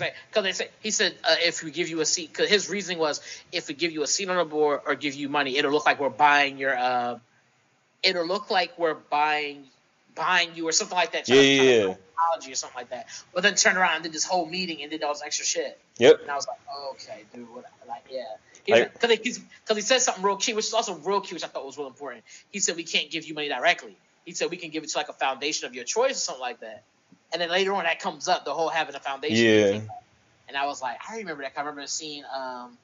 Like, 0.00 0.16
because 0.28 0.42
they 0.42 0.52
said 0.52 0.70
he 0.82 0.90
said 0.90 1.14
uh, 1.24 1.36
if 1.40 1.62
we 1.62 1.70
give 1.70 1.88
you 1.88 2.00
a 2.00 2.04
seat, 2.04 2.30
because 2.32 2.50
his 2.50 2.68
reasoning 2.68 2.98
was 2.98 3.20
if 3.52 3.68
we 3.68 3.74
give 3.74 3.92
you 3.92 4.02
a 4.02 4.06
seat 4.06 4.28
on 4.28 4.36
the 4.36 4.44
board 4.44 4.80
or 4.84 4.96
give 4.96 5.14
you 5.14 5.28
money, 5.28 5.56
it'll 5.56 5.70
look 5.70 5.86
like 5.86 6.00
we're 6.00 6.10
buying 6.10 6.58
your, 6.58 6.76
uh, 6.76 7.18
it'll 8.02 8.26
look 8.26 8.50
like 8.50 8.76
we're 8.78 8.94
buying 8.94 9.64
buying 10.18 10.50
you 10.54 10.68
or 10.68 10.72
something 10.72 10.96
like 10.96 11.12
that. 11.12 11.28
Yeah, 11.28 11.40
yeah, 11.40 11.62
yeah. 11.62 11.94
Apology 12.18 12.52
or 12.52 12.56
something 12.56 12.76
like 12.76 12.90
that. 12.90 13.06
But 13.32 13.42
then 13.44 13.54
turned 13.54 13.78
around 13.78 13.94
and 13.94 14.02
did 14.02 14.12
this 14.12 14.24
whole 14.24 14.44
meeting 14.44 14.82
and 14.82 14.90
did 14.90 15.02
all 15.02 15.14
this 15.14 15.22
extra 15.24 15.46
shit. 15.46 15.78
Yep. 15.98 16.22
And 16.22 16.30
I 16.30 16.34
was 16.34 16.46
like, 16.46 16.58
oh, 16.70 16.94
okay, 16.94 17.24
dude, 17.34 17.48
what, 17.54 17.64
like, 17.88 18.04
yeah. 18.10 18.24
Because 18.66 19.18
he, 19.18 19.74
he 19.74 19.80
said 19.80 20.00
something 20.00 20.22
real 20.22 20.36
key, 20.36 20.52
which 20.52 20.66
is 20.66 20.74
also 20.74 20.94
real 20.96 21.22
key, 21.22 21.34
which 21.34 21.44
I 21.44 21.46
thought 21.46 21.64
was 21.64 21.78
real 21.78 21.86
important. 21.86 22.24
He 22.50 22.60
said 22.60 22.76
we 22.76 22.84
can't 22.84 23.10
give 23.10 23.24
you 23.24 23.32
money 23.34 23.48
directly. 23.48 23.96
He 24.26 24.34
said 24.34 24.50
we 24.50 24.58
can 24.58 24.68
give 24.70 24.84
it 24.84 24.90
to 24.90 24.98
like 24.98 25.08
a 25.08 25.14
foundation 25.14 25.66
of 25.66 25.74
your 25.74 25.84
choice 25.84 26.12
or 26.12 26.20
something 26.20 26.42
like 26.42 26.60
that. 26.60 26.82
And 27.32 27.40
then 27.40 27.50
later 27.50 27.72
on, 27.72 27.84
that 27.84 28.00
comes 28.00 28.28
up, 28.28 28.44
the 28.44 28.52
whole 28.52 28.68
having 28.68 28.94
a 28.94 29.00
foundation. 29.00 29.36
Yeah. 29.74 29.80
And 30.48 30.56
I 30.56 30.66
was 30.66 30.82
like, 30.82 30.98
I 31.08 31.18
remember 31.18 31.42
that. 31.42 31.52
I 31.56 31.60
remember 31.60 31.86
seeing 31.86 32.24
um, 32.34 32.76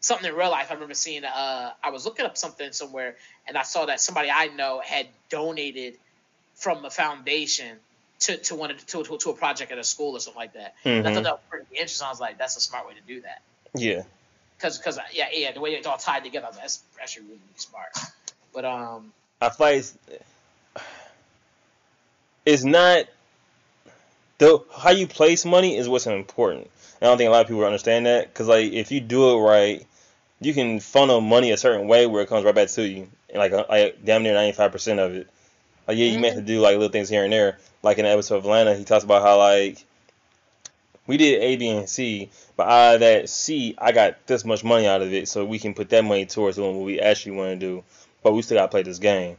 something 0.00 0.28
in 0.28 0.34
real 0.34 0.50
life. 0.50 0.68
I 0.70 0.74
remember 0.74 0.94
seeing. 0.94 1.24
Uh, 1.24 1.72
I 1.82 1.90
was 1.90 2.04
looking 2.04 2.26
up 2.26 2.36
something 2.36 2.72
somewhere, 2.72 3.16
and 3.46 3.56
I 3.56 3.62
saw 3.62 3.86
that 3.86 4.00
somebody 4.00 4.30
I 4.30 4.48
know 4.48 4.80
had 4.84 5.06
donated 5.30 5.96
from 6.60 6.84
a 6.84 6.90
foundation 6.90 7.76
to 8.20 8.36
to 8.36 8.54
one 8.54 8.70
of, 8.70 8.86
to, 8.86 9.02
to 9.02 9.18
to 9.18 9.30
a 9.30 9.34
project 9.34 9.72
at 9.72 9.78
a 9.78 9.84
school 9.84 10.14
or 10.14 10.20
something 10.20 10.38
like 10.38 10.52
that. 10.52 10.74
And 10.84 11.08
I 11.08 11.12
thought 11.12 11.20
Mhm. 11.20 11.24
that 11.24 11.32
was 11.32 11.40
pretty 11.50 11.66
interesting. 11.72 12.06
I 12.06 12.10
was 12.10 12.20
like, 12.20 12.38
that's 12.38 12.56
a 12.56 12.60
smart 12.60 12.86
way 12.86 12.94
to 12.94 13.00
do 13.00 13.22
that. 13.22 13.40
Yeah. 13.74 14.02
Cause, 14.60 14.76
cause, 14.76 14.98
yeah, 15.14 15.28
yeah, 15.32 15.52
the 15.52 15.60
way 15.60 15.70
it's 15.70 15.86
all 15.86 15.96
tied 15.96 16.22
together, 16.22 16.48
like, 16.50 16.60
that's 16.60 16.80
actually 17.02 17.22
really, 17.22 17.38
really 17.38 17.56
smart. 17.56 17.88
But 18.52 18.66
um, 18.66 19.10
I 19.40 19.48
feel 19.48 19.66
like 19.66 19.76
it's, 19.76 19.94
it's 22.44 22.64
not 22.64 23.06
the 24.38 24.62
how 24.76 24.90
you 24.90 25.06
place 25.06 25.44
money 25.44 25.76
is 25.76 25.88
what's 25.88 26.06
important. 26.06 26.70
I 27.00 27.06
don't 27.06 27.16
think 27.16 27.28
a 27.28 27.30
lot 27.30 27.40
of 27.42 27.46
people 27.46 27.64
understand 27.64 28.04
that 28.04 28.28
because 28.28 28.48
like 28.48 28.72
if 28.72 28.90
you 28.92 29.00
do 29.00 29.30
it 29.30 29.42
right, 29.42 29.86
you 30.40 30.52
can 30.52 30.80
funnel 30.80 31.20
money 31.22 31.52
a 31.52 31.56
certain 31.56 31.88
way 31.88 32.06
where 32.06 32.22
it 32.22 32.28
comes 32.28 32.44
right 32.44 32.54
back 32.54 32.68
to 32.68 32.86
you, 32.86 33.08
and 33.30 33.38
like 33.38 33.52
like 33.68 34.04
damn 34.04 34.22
near 34.22 34.34
ninety 34.34 34.54
five 34.54 34.72
percent 34.72 35.00
of 35.00 35.14
it. 35.14 35.28
Like 35.90 35.98
yeah, 35.98 36.06
you 36.06 36.20
may 36.20 36.28
have 36.28 36.36
mm-hmm. 36.36 36.46
to 36.46 36.52
do 36.54 36.60
like 36.60 36.74
little 36.74 36.88
things 36.88 37.08
here 37.08 37.24
and 37.24 37.32
there. 37.32 37.58
Like 37.82 37.98
in 37.98 38.04
the 38.04 38.12
episode 38.12 38.36
of 38.36 38.44
Atlanta, 38.44 38.76
he 38.76 38.84
talks 38.84 39.02
about 39.02 39.22
how 39.22 39.38
like 39.38 39.84
we 41.08 41.16
did 41.16 41.42
A, 41.42 41.56
B, 41.56 41.68
and 41.68 41.88
C, 41.88 42.30
but 42.56 42.68
out 42.68 42.94
of 42.94 43.00
that 43.00 43.28
C, 43.28 43.74
I 43.76 43.90
got 43.90 44.24
this 44.28 44.44
much 44.44 44.62
money 44.62 44.86
out 44.86 45.02
of 45.02 45.12
it, 45.12 45.26
so 45.26 45.44
we 45.44 45.58
can 45.58 45.74
put 45.74 45.88
that 45.88 46.04
money 46.04 46.26
towards 46.26 46.58
doing 46.58 46.76
what 46.76 46.86
we 46.86 47.00
actually 47.00 47.32
want 47.32 47.58
to 47.58 47.66
do. 47.66 47.82
But 48.22 48.34
we 48.34 48.42
still 48.42 48.56
got 48.58 48.66
to 48.66 48.68
play 48.68 48.84
this 48.84 49.00
game. 49.00 49.36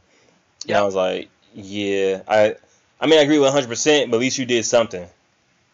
And 0.68 0.76
I 0.76 0.82
was 0.82 0.94
like, 0.94 1.30
yeah, 1.54 2.20
I, 2.28 2.56
I 3.00 3.06
mean, 3.06 3.18
I 3.18 3.22
agree 3.22 3.38
with 3.38 3.46
100, 3.46 3.68
percent 3.68 4.10
but 4.10 4.18
at 4.18 4.20
least 4.20 4.36
you 4.36 4.44
did 4.44 4.66
something. 4.66 5.08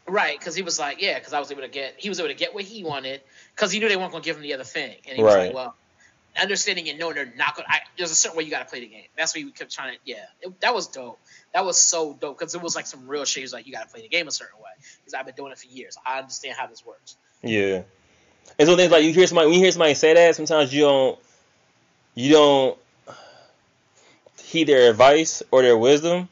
right, 0.06 0.38
because 0.38 0.54
he 0.54 0.62
was 0.62 0.78
like, 0.78 1.02
yeah, 1.02 1.18
because 1.18 1.32
I 1.32 1.40
was 1.40 1.50
able 1.50 1.62
to 1.62 1.68
get, 1.68 1.94
he 1.96 2.08
was 2.08 2.20
able 2.20 2.28
to 2.28 2.36
get 2.36 2.54
what 2.54 2.62
he 2.62 2.84
wanted, 2.84 3.20
because 3.56 3.72
he 3.72 3.80
knew 3.80 3.88
they 3.88 3.96
weren't 3.96 4.12
gonna 4.12 4.22
give 4.22 4.36
him 4.36 4.42
the 4.42 4.54
other 4.54 4.62
thing, 4.62 4.94
and 5.08 5.16
he 5.16 5.24
was 5.24 5.34
Right. 5.34 5.46
like, 5.46 5.54
well, 5.56 5.74
understanding 6.40 6.88
and 6.88 6.98
knowing 6.98 7.14
they're 7.14 7.32
not 7.36 7.56
gonna, 7.56 7.68
there's 7.96 8.10
a 8.10 8.14
certain 8.14 8.36
way 8.36 8.44
you 8.44 8.50
got 8.50 8.60
to 8.60 8.64
play 8.64 8.80
the 8.80 8.86
game. 8.86 9.04
That's 9.16 9.34
what 9.34 9.44
we 9.44 9.50
kept 9.50 9.72
trying 9.72 9.94
to, 9.94 9.98
yeah, 10.04 10.24
it, 10.40 10.60
that 10.60 10.74
was 10.74 10.86
dope. 10.88 11.18
That 11.54 11.64
was 11.64 11.78
so 11.78 12.14
dope 12.14 12.38
because 12.38 12.54
it 12.54 12.62
was 12.62 12.76
like 12.76 12.86
some 12.86 13.06
real 13.08 13.24
shit. 13.24 13.42
Was 13.42 13.52
like, 13.52 13.66
you 13.66 13.72
got 13.72 13.84
to 13.84 13.92
play 13.92 14.02
the 14.02 14.08
game 14.08 14.28
a 14.28 14.30
certain 14.30 14.58
way. 14.58 14.70
Because 15.00 15.14
I've 15.14 15.26
been 15.26 15.34
doing 15.34 15.52
it 15.52 15.58
for 15.58 15.66
years. 15.66 15.96
I 16.04 16.18
understand 16.18 16.56
how 16.58 16.66
this 16.66 16.84
works. 16.84 17.16
Yeah. 17.42 17.82
And 18.58 18.68
so 18.68 18.76
things 18.76 18.90
like 18.90 19.04
you 19.04 19.12
hear 19.12 19.26
somebody 19.26 19.48
when 19.48 19.54
you 19.54 19.62
hear 19.62 19.72
somebody 19.72 19.94
say 19.94 20.14
that, 20.14 20.34
sometimes 20.36 20.72
you 20.72 20.82
don't 20.82 21.18
you 22.14 22.32
don't 22.32 22.78
heed 24.42 24.64
their 24.64 24.90
advice 24.90 25.42
or 25.50 25.62
their 25.62 25.76
wisdom. 25.76 26.28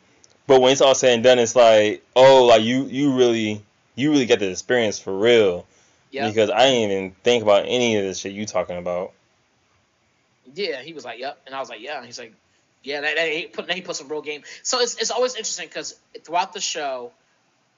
But 0.46 0.60
when 0.60 0.72
it's 0.72 0.80
all 0.80 0.94
said 0.94 1.14
and 1.14 1.24
done, 1.24 1.38
it's 1.38 1.56
like, 1.56 2.04
oh, 2.14 2.44
like 2.44 2.62
you 2.62 2.84
you 2.84 3.16
really 3.16 3.62
you 3.94 4.10
really 4.10 4.26
get 4.26 4.38
the 4.38 4.50
experience 4.50 4.98
for 4.98 5.16
real. 5.16 5.66
Yeah, 6.10 6.28
Because 6.28 6.50
I 6.50 6.70
didn't 6.70 6.90
even 6.90 7.10
think 7.24 7.42
about 7.42 7.64
any 7.66 7.96
of 7.96 8.04
this 8.04 8.18
shit 8.18 8.32
you 8.32 8.46
talking 8.46 8.78
about. 8.78 9.12
Yeah. 10.54 10.82
He 10.82 10.92
was 10.92 11.04
like, 11.04 11.18
yep, 11.18 11.38
and 11.46 11.54
I 11.54 11.60
was 11.60 11.68
like, 11.68 11.80
yeah. 11.80 11.96
And 11.96 12.06
he's 12.06 12.18
like, 12.18 12.32
yeah. 12.82 13.00
That, 13.00 13.16
that, 13.16 13.28
he 13.28 13.46
put 13.46 13.66
then 13.66 13.76
he 13.76 13.82
put 13.82 13.96
some 13.96 14.08
real 14.08 14.22
game. 14.22 14.42
So 14.62 14.80
it's 14.80 14.96
it's 14.96 15.10
always 15.10 15.34
interesting 15.34 15.68
because 15.68 15.94
throughout 16.24 16.52
the 16.52 16.60
show, 16.60 17.12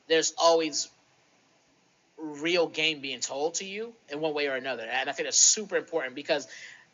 there's 0.08 0.34
always 0.38 0.88
real 2.18 2.66
game 2.66 3.00
being 3.00 3.20
told 3.20 3.54
to 3.54 3.64
you 3.64 3.92
in 4.08 4.20
one 4.20 4.34
way 4.34 4.48
or 4.48 4.54
another, 4.56 4.82
and 4.82 5.08
I 5.08 5.12
think 5.12 5.26
that's 5.26 5.38
super 5.38 5.76
important 5.76 6.14
because. 6.14 6.46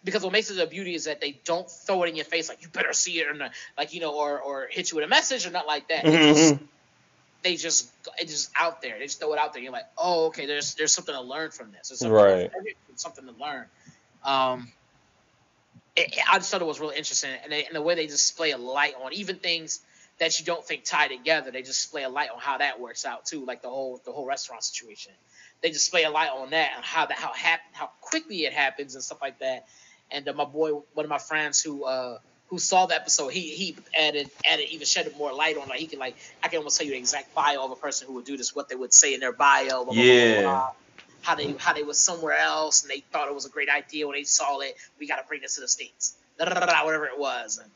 Because 0.04 0.22
what 0.22 0.32
makes 0.34 0.50
it 0.50 0.58
a 0.58 0.66
beauty 0.66 0.94
is 0.94 1.04
that 1.04 1.22
they 1.22 1.40
don't 1.46 1.66
throw 1.70 2.02
it 2.02 2.10
in 2.10 2.14
your 2.14 2.26
face 2.26 2.50
like 2.50 2.60
you 2.60 2.68
better 2.68 2.92
see 2.92 3.20
it 3.20 3.26
or 3.26 3.32
not, 3.32 3.52
like 3.78 3.94
you 3.94 4.00
know, 4.00 4.14
or 4.14 4.38
or 4.38 4.68
hit 4.70 4.90
you 4.90 4.96
with 4.96 5.04
a 5.06 5.08
message 5.08 5.46
or 5.46 5.50
not 5.50 5.66
like 5.66 5.88
that. 5.88 6.04
They 6.04 6.12
just 6.34 6.56
they 7.42 7.56
just 7.56 7.90
it's 8.18 8.30
just 8.30 8.50
out 8.54 8.82
there. 8.82 8.98
They 8.98 9.06
just 9.06 9.18
throw 9.18 9.32
it 9.32 9.38
out 9.38 9.54
there. 9.54 9.62
You're 9.62 9.72
like, 9.72 9.86
oh, 9.96 10.26
okay. 10.26 10.44
There's 10.44 10.74
there's 10.74 10.92
something 10.92 11.14
to 11.14 11.22
learn 11.22 11.52
from 11.52 11.72
this. 11.72 11.88
There's 11.88 12.00
something, 12.00 12.12
Right. 12.14 12.50
there's 12.52 13.00
something 13.00 13.24
to 13.24 13.32
learn. 13.32 13.64
Um, 14.24 14.70
it, 15.96 16.18
I 16.30 16.38
just 16.38 16.50
thought 16.50 16.60
it 16.60 16.66
was 16.66 16.80
really 16.80 16.96
interesting, 16.96 17.30
and, 17.42 17.52
they, 17.52 17.64
and 17.64 17.74
the 17.74 17.82
way 17.82 17.94
they 17.94 18.06
display 18.06 18.50
a 18.50 18.58
light 18.58 18.94
on 19.02 19.12
even 19.12 19.36
things 19.36 19.80
that 20.18 20.38
you 20.38 20.44
don't 20.46 20.64
think 20.64 20.84
tie 20.84 21.08
together. 21.08 21.50
They 21.50 21.62
display 21.62 22.04
a 22.04 22.08
light 22.08 22.30
on 22.30 22.38
how 22.38 22.58
that 22.58 22.80
works 22.80 23.04
out 23.04 23.26
too, 23.26 23.44
like 23.44 23.62
the 23.62 23.68
whole 23.68 24.00
the 24.04 24.12
whole 24.12 24.26
restaurant 24.26 24.62
situation. 24.62 25.12
They 25.62 25.70
display 25.70 26.04
a 26.04 26.10
light 26.10 26.30
on 26.30 26.50
that 26.50 26.72
and 26.76 26.84
how 26.84 27.06
that 27.06 27.18
how 27.18 27.32
happen 27.32 27.66
how 27.72 27.90
quickly 28.00 28.44
it 28.44 28.52
happens 28.52 28.94
and 28.94 29.02
stuff 29.02 29.20
like 29.20 29.38
that. 29.40 29.66
And 30.10 30.28
uh, 30.28 30.32
my 30.32 30.44
boy, 30.44 30.72
one 30.94 31.04
of 31.04 31.10
my 31.10 31.18
friends 31.18 31.60
who 31.62 31.84
uh, 31.84 32.18
who 32.48 32.58
saw 32.58 32.86
the 32.86 32.94
episode, 32.94 33.28
he 33.28 33.50
he 33.50 33.76
added 33.98 34.30
added 34.48 34.68
even 34.70 34.86
shed 34.86 35.12
more 35.18 35.32
light 35.32 35.56
on 35.56 35.68
like 35.68 35.80
he 35.80 35.86
can 35.86 35.98
like 35.98 36.16
I 36.42 36.48
can 36.48 36.58
almost 36.58 36.78
tell 36.78 36.86
you 36.86 36.92
the 36.92 36.98
exact 36.98 37.34
bio 37.34 37.64
of 37.64 37.70
a 37.72 37.76
person 37.76 38.06
who 38.06 38.14
would 38.14 38.24
do 38.24 38.36
this, 38.36 38.54
what 38.54 38.68
they 38.68 38.76
would 38.76 38.92
say 38.92 39.14
in 39.14 39.20
their 39.20 39.32
bio, 39.32 39.84
blah, 39.84 39.84
blah, 39.84 39.94
blah, 39.94 40.02
Yeah. 40.02 40.42
blah, 40.42 40.70
how 41.24 41.34
they 41.34 41.52
how 41.58 41.72
they 41.72 41.82
was 41.82 41.98
somewhere 41.98 42.36
else 42.36 42.82
and 42.82 42.90
they 42.90 43.00
thought 43.00 43.28
it 43.28 43.34
was 43.34 43.46
a 43.46 43.50
great 43.50 43.68
idea 43.68 44.06
when 44.06 44.16
they 44.16 44.24
saw 44.24 44.60
it. 44.60 44.76
We 45.00 45.08
got 45.08 45.16
to 45.16 45.26
bring 45.26 45.40
this 45.40 45.56
to 45.56 45.62
the 45.62 45.68
states, 45.68 46.16
whatever 46.38 47.06
it 47.06 47.18
was. 47.18 47.58
And 47.58 47.70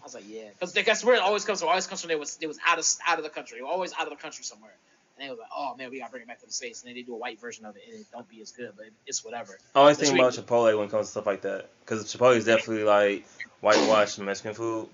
I 0.00 0.04
was 0.04 0.14
like, 0.14 0.24
yeah, 0.28 0.48
because 0.52 0.72
that's 0.72 1.04
where 1.04 1.14
it 1.14 1.22
always 1.22 1.44
comes 1.44 1.60
from. 1.60 1.68
It 1.68 1.70
always 1.70 1.86
comes 1.86 2.00
from 2.00 2.08
they 2.08 2.16
was 2.16 2.36
they 2.36 2.46
was 2.46 2.58
out 2.66 2.78
of 2.78 2.86
out 3.06 3.18
of 3.18 3.24
the 3.24 3.30
country, 3.30 3.58
They 3.58 3.62
were 3.62 3.70
always 3.70 3.92
out 3.92 4.04
of 4.04 4.10
the 4.10 4.16
country 4.16 4.44
somewhere. 4.44 4.72
And 5.16 5.26
they 5.26 5.30
was 5.30 5.38
like, 5.38 5.50
oh 5.56 5.76
man, 5.76 5.90
we 5.90 6.00
gotta 6.00 6.10
bring 6.10 6.22
it 6.22 6.28
back 6.28 6.40
to 6.40 6.46
the 6.46 6.52
states. 6.52 6.82
And 6.82 6.88
then 6.88 6.96
they 6.96 7.02
do 7.02 7.14
a 7.14 7.18
white 7.18 7.40
version 7.40 7.64
of 7.64 7.76
it, 7.76 7.82
and 7.86 8.00
it 8.00 8.06
don't 8.12 8.28
be 8.28 8.40
as 8.40 8.52
good, 8.52 8.72
but 8.76 8.86
it's 9.06 9.24
whatever. 9.24 9.58
I 9.74 9.80
always 9.80 9.98
think 9.98 10.14
about 10.14 10.32
Chipotle 10.32 10.76
when 10.76 10.88
it 10.88 10.90
comes 10.90 11.06
to 11.06 11.10
stuff 11.12 11.26
like 11.26 11.42
that. 11.42 11.68
Because 11.80 12.12
Chipotle 12.12 12.36
is 12.36 12.46
definitely 12.46 12.84
like 12.84 13.26
whitewashed 13.60 14.18
Mexican 14.18 14.54
food. 14.54 14.88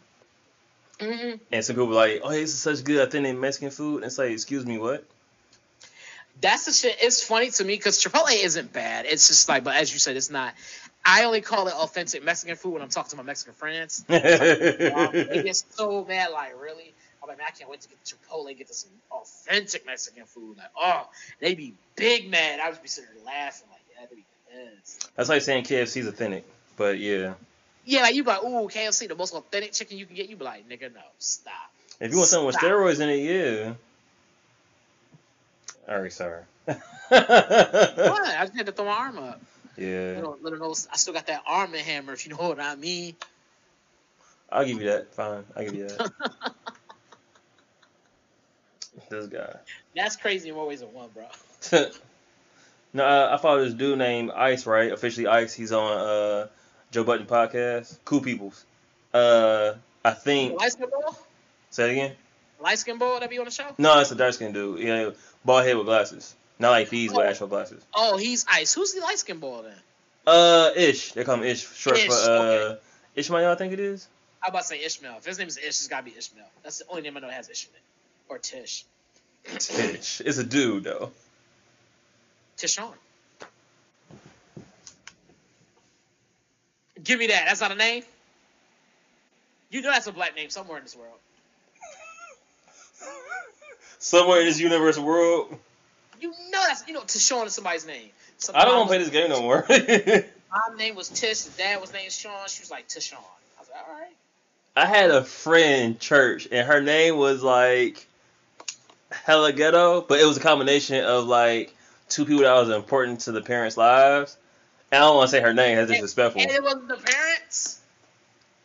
Mm-hmm. 0.99 1.37
And 1.53 1.65
some 1.65 1.77
people 1.77 1.89
like, 1.89 2.23
oh, 2.25 2.31
this 2.31 2.53
is 2.55 2.59
such 2.59 2.83
good, 2.83 3.07
authentic 3.07 3.39
Mexican 3.39 3.71
food. 3.71 3.97
And 3.97 4.07
it's 4.07 4.19
like, 4.19 4.31
excuse 4.31 4.67
me, 4.67 4.79
what? 4.79 5.05
That's 6.41 6.67
the 6.67 6.73
shit. 6.73 6.97
It's 7.01 7.23
funny 7.23 7.51
to 7.51 7.65
me 7.65 7.77
because 7.77 8.03
Chipotle 8.03 8.45
isn't 8.45 8.73
bad. 8.73 9.07
It's 9.07 9.29
just 9.29 9.49
like, 9.49 9.65
but 9.65 9.77
as 9.77 9.93
you 9.93 9.99
said, 9.99 10.17
it's 10.17 10.31
not. 10.31 10.55
I 11.05 11.25
only 11.25 11.41
call 11.41 11.69
it 11.69 11.75
authentic 11.75 12.25
Mexican 12.25 12.57
food 12.57 12.75
when 12.75 12.83
I'm 12.83 12.89
talking 12.89 13.11
to 13.11 13.17
my 13.17 13.23
Mexican 13.23 13.55
friends. 13.55 14.05
they 14.09 15.43
get 15.45 15.57
so 15.57 16.05
mad, 16.05 16.31
like 16.33 16.61
really. 16.61 16.93
I'm 17.23 17.29
like, 17.29 17.39
man, 17.39 17.47
I 17.49 17.53
can't 17.53 17.71
wait 17.71 17.81
to 17.81 17.89
get 17.89 18.05
to 18.05 18.15
Chipotle 18.15 18.49
and 18.49 18.59
get 18.59 18.73
some 18.75 18.91
authentic 19.11 19.87
Mexican 19.87 20.25
food. 20.25 20.59
Like, 20.59 20.71
oh, 20.79 21.09
they'd 21.41 21.57
be 21.57 21.75
big 21.95 22.31
mad. 22.31 22.61
I 22.61 22.67
would 22.67 22.73
just 22.73 22.83
be 22.83 22.89
sitting 22.89 23.11
there 23.15 23.25
laughing, 23.25 23.69
like, 23.71 23.81
yeah, 23.95 24.07
they 24.11 24.17
be 24.17 24.25
pissed. 24.51 25.11
That's 25.17 25.29
like 25.29 25.43
saying 25.43 25.65
KFC's 25.65 26.07
authentic. 26.07 26.45
But 26.77 26.99
yeah. 26.99 27.35
Yeah, 27.85 28.03
like 28.03 28.15
you 28.15 28.25
be 28.25 28.31
like, 28.31 28.43
ooh, 28.43 28.69
KFC, 28.69 29.09
the 29.09 29.15
most 29.15 29.33
authentic 29.33 29.73
chicken 29.73 29.99
you 29.99 30.07
can 30.07 30.17
get. 30.17 30.29
You 30.29 30.37
be 30.37 30.45
like, 30.45 30.69
nigga, 30.69 30.93
no, 30.93 31.01
stop. 31.19 31.55
If 32.01 32.11
you 32.11 32.19
want 32.19 32.29
something 32.29 32.47
with 32.47 32.57
steroids 32.57 33.01
in 33.01 33.09
it, 33.09 33.17
yeah. 33.19 33.75
Alright, 35.89 36.13
sorry. 36.13 36.43
What? 36.65 36.79
I 37.11 38.45
just 38.47 38.57
had 38.57 38.67
to 38.67 38.73
throw 38.73 38.87
my 38.87 38.93
arm 38.93 39.19
up. 39.19 39.41
yeah. 39.77 40.15
Little, 40.17 40.39
little 40.43 40.59
know, 40.59 40.75
I 40.93 40.97
still 40.97 41.15
got 41.15 41.27
that 41.29 41.43
arm 41.47 41.75
and 41.75 41.83
hammer, 41.83 42.13
if 42.13 42.27
you 42.27 42.33
know 42.33 42.49
what 42.49 42.61
I 42.61 42.75
mean. 42.75 43.15
I'll 44.51 44.65
give 44.65 44.81
you 44.81 44.89
that. 44.89 45.15
Fine. 45.15 45.45
I'll 45.57 45.65
give 45.65 45.75
you 45.75 45.89
that. 45.89 46.13
this 49.11 49.27
guy. 49.27 49.57
That's 49.95 50.17
crazy 50.17 50.49
in 50.49 50.55
more 50.55 50.67
ways 50.67 50.81
than 50.81 50.93
one, 50.93 51.09
bro. 51.15 51.25
no, 52.93 53.05
uh, 53.05 53.31
I 53.33 53.41
follow 53.41 53.65
this 53.65 53.75
dude 53.75 53.99
named 53.99 54.31
Ice, 54.31 54.67
right? 54.67 54.93
Officially 54.93 55.27
Ice. 55.27 55.55
He's 55.55 55.73
on 55.73 55.99
uh, 55.99 56.47
Joe 56.91 57.05
Budden 57.05 57.27
podcast. 57.27 57.99
Cool 58.05 58.21
peoples. 58.21 58.65
Uh, 59.13 59.75
I 60.05 60.13
think. 60.13 60.61
Skin? 60.63 60.87
Say 61.71 61.89
it 61.89 61.93
again. 61.93 62.13
Light 62.61 62.79
skin 62.79 62.99
ball 62.99 63.21
that 63.21 63.31
be 63.31 63.39
on 63.39 63.45
the 63.45 63.51
show? 63.51 63.67
No, 63.79 64.01
it's 64.01 64.11
a 64.11 64.15
dark 64.15 64.35
skinned 64.35 64.55
dude. 64.55 64.81
Yeah, 64.81 65.11
bald 65.45 65.65
head 65.65 65.77
with 65.77 65.87
glasses. 65.87 66.35
Not 66.59 66.71
like 66.71 66.89
these 66.89 67.13
with 67.13 67.27
actual 67.27 67.49
glasses. 67.49 67.85
Oh, 67.95 68.17
he's 68.17 68.47
ice. 68.51 68.73
Who's 68.73 68.95
the 68.95 69.01
light 69.01 69.19
skin 69.19 69.39
ball 69.39 69.63
then? 69.63 69.75
Uh, 70.27 70.71
Ish. 70.75 71.13
They 71.13 71.25
call 71.25 71.35
him 71.37 71.45
Ish. 71.45 71.71
Short 71.75 71.99
Ish, 71.99 72.07
for 72.07 72.13
uh, 72.13 72.17
okay. 72.29 72.81
Ishmael, 73.15 73.51
I 73.51 73.55
think 73.57 73.73
it 73.73 73.81
is. 73.81 74.09
I'm 74.43 74.51
about 74.51 74.63
to 74.63 74.67
say 74.69 74.83
Ishmael. 74.83 75.17
If 75.19 75.27
his 75.27 75.39
name 75.39 75.49
is 75.49 75.59
Ish, 75.59 75.67
it's 75.67 75.87
gotta 75.89 76.05
be 76.05 76.15
Ishmael. 76.17 76.47
That's 76.63 76.79
the 76.79 76.85
only 76.89 77.03
name 77.03 77.17
I 77.17 77.21
know 77.21 77.27
that 77.29 77.35
has 77.35 77.51
Ish 77.51 77.67
in 77.67 77.75
it. 77.75 77.83
Or 78.29 78.39
Tish. 78.39 78.85
Tish. 79.45 80.23
It's 80.25 80.39
a 80.39 80.45
dude 80.45 80.85
though. 80.85 81.13
Tishon. 82.57 82.93
Give 87.05 87.19
me 87.19 87.27
that. 87.29 87.45
That's 87.47 87.61
not 87.61 87.71
a 87.71 87.77
name. 87.77 88.03
You 89.71 89.83
know 89.83 89.91
that's 89.91 90.07
a 90.07 90.13
black 90.13 90.35
name 90.35 90.49
somewhere 90.49 90.79
in 90.79 90.85
this 90.85 90.97
world. 90.97 91.19
Somewhere 93.99 94.41
in 94.41 94.47
this 94.47 94.61
universe 94.61 94.99
world. 94.99 95.57
You 96.21 96.31
know 96.31 96.63
that's 96.69 96.87
you 96.87 96.95
know 96.95 97.03
Tishon 97.03 97.47
is 97.47 97.55
somebody's 97.55 97.87
name. 97.87 98.11
So 98.39 98.53
I 98.55 98.65
don't 98.65 98.77
want 98.77 98.89
to 98.89 98.89
play 98.89 98.99
this 98.99 99.11
game 99.11 99.31
no 99.31 99.43
more. 99.43 99.65
My 99.69 100.77
name 100.77 100.95
was 100.95 101.09
Tish. 101.09 101.45
His 101.45 101.57
dad 101.57 101.81
was 101.81 101.93
named 101.93 102.13
Sean. 102.13 102.47
She 102.49 102.63
was 102.63 102.71
like 102.71 102.89
Tishon. 102.89 103.15
I 103.15 103.61
was 103.61 103.69
like, 103.71 103.89
all 103.89 103.95
right. 103.95 104.13
I 104.77 104.87
had 104.87 105.11
a 105.11 105.25
friend 105.25 105.85
in 105.85 105.99
church, 105.99 106.49
and 106.51 106.67
her 106.67 106.81
name 106.81 107.17
was 107.17 107.43
like 107.43 108.07
hella 109.11 109.53
ghetto, 109.53 110.03
but 110.03 110.21
it 110.21 110.27
was 110.27 110.37
a 110.37 110.41
combination 110.41 111.05
of 111.05 111.27
like 111.27 111.75
two 112.09 112.25
people 112.25 112.43
that 112.43 112.53
was 112.55 112.71
important 112.71 113.21
to 113.21 113.33
the 113.33 113.41
parents' 113.41 113.77
lives. 113.77 114.37
And 114.93 115.03
I 115.03 115.07
don't 115.07 115.17
want 115.17 115.31
to 115.31 115.37
say 115.37 115.43
her 115.43 115.55
name; 115.55 115.77
that's 115.77 115.91
disrespectful. 115.91 116.43
And 116.43 116.51
it 116.51 116.63
wasn't 116.63 116.89
the 116.89 116.97
parents. 116.97 117.81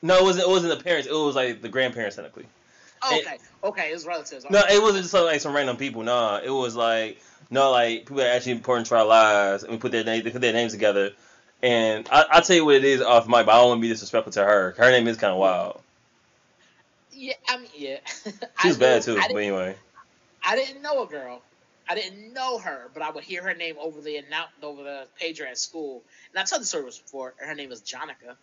No, 0.02 0.18
it 0.18 0.24
wasn't. 0.24 0.48
It 0.48 0.50
wasn't 0.50 0.78
the 0.78 0.84
parents. 0.84 1.08
It 1.08 1.14
was 1.14 1.36
like 1.36 1.62
the 1.62 1.70
grandparents 1.70 2.16
technically. 2.16 2.46
Oh, 3.04 3.16
It- 3.16 3.26
okay, 3.26 3.38
okay, 3.64 3.92
it's 3.92 4.06
relatives. 4.06 4.46
No, 4.50 4.60
it 4.70 4.82
wasn't 4.82 5.04
just 5.04 5.14
like 5.14 5.42
some 5.42 5.56
random 5.56 5.78
people. 5.78 6.04
No, 6.04 6.40
it 6.44 6.50
was 6.50 6.76
like 6.76 7.22
no, 7.50 7.72
like 7.72 8.00
people 8.02 8.18
that 8.18 8.28
are 8.28 8.36
actually 8.36 8.54
important 8.54 8.88
to 8.88 8.98
our 8.98 9.06
lives, 9.06 9.64
and 9.64 9.72
we 9.72 9.78
put 9.78 9.92
their 9.92 10.04
name, 10.04 10.24
they 10.24 10.32
put 10.32 10.42
their 10.42 10.54
names 10.54 10.72
together. 10.72 11.12
And 11.64 12.08
I, 12.12 12.26
I'll 12.32 12.42
tell 12.42 12.56
you 12.56 12.66
what 12.66 12.76
it 12.76 12.84
is 12.86 13.02
off 13.02 13.28
mic, 13.28 13.46
but 13.46 13.52
I 13.52 13.58
don't 13.60 13.70
want 13.70 13.80
to 13.80 13.82
be 13.82 13.90
disrespectful 13.90 14.32
to 14.34 14.44
her. 14.44 14.74
Her 14.78 14.90
name 14.90 15.08
is 15.08 15.18
kind 15.18 15.32
of 15.32 15.38
wild. 15.38 15.82
Yeah, 17.12 17.34
I 17.48 17.58
mean, 17.58 17.70
yeah. 17.76 17.98
She 18.62 18.68
was 18.70 18.78
I 18.78 18.80
bad 18.80 19.02
too, 19.04 19.16
but 19.16 19.36
anyway. 19.36 19.76
I 20.44 20.56
didn't 20.56 20.82
know 20.82 21.04
a 21.04 21.08
girl. 21.08 21.42
I 21.90 21.96
didn't 21.96 22.34
know 22.34 22.58
her, 22.58 22.90
but 22.94 23.04
I 23.04 23.12
would 23.12 23.24
hear 23.24 23.44
her 23.44 23.54
name 23.54 23.76
over 23.80 24.00
the 24.02 24.16
announce 24.18 24.52
over 24.64 24.82
the 24.84 25.08
pager 25.22 25.46
at 25.46 25.58
school. 25.58 26.02
And 26.32 26.40
I 26.40 26.46
told 26.46 26.62
the 26.62 26.66
story 26.66 26.86
before. 26.86 27.34
Her 27.38 27.54
name 27.54 27.72
is 27.72 27.82
Jonica. 27.82 28.38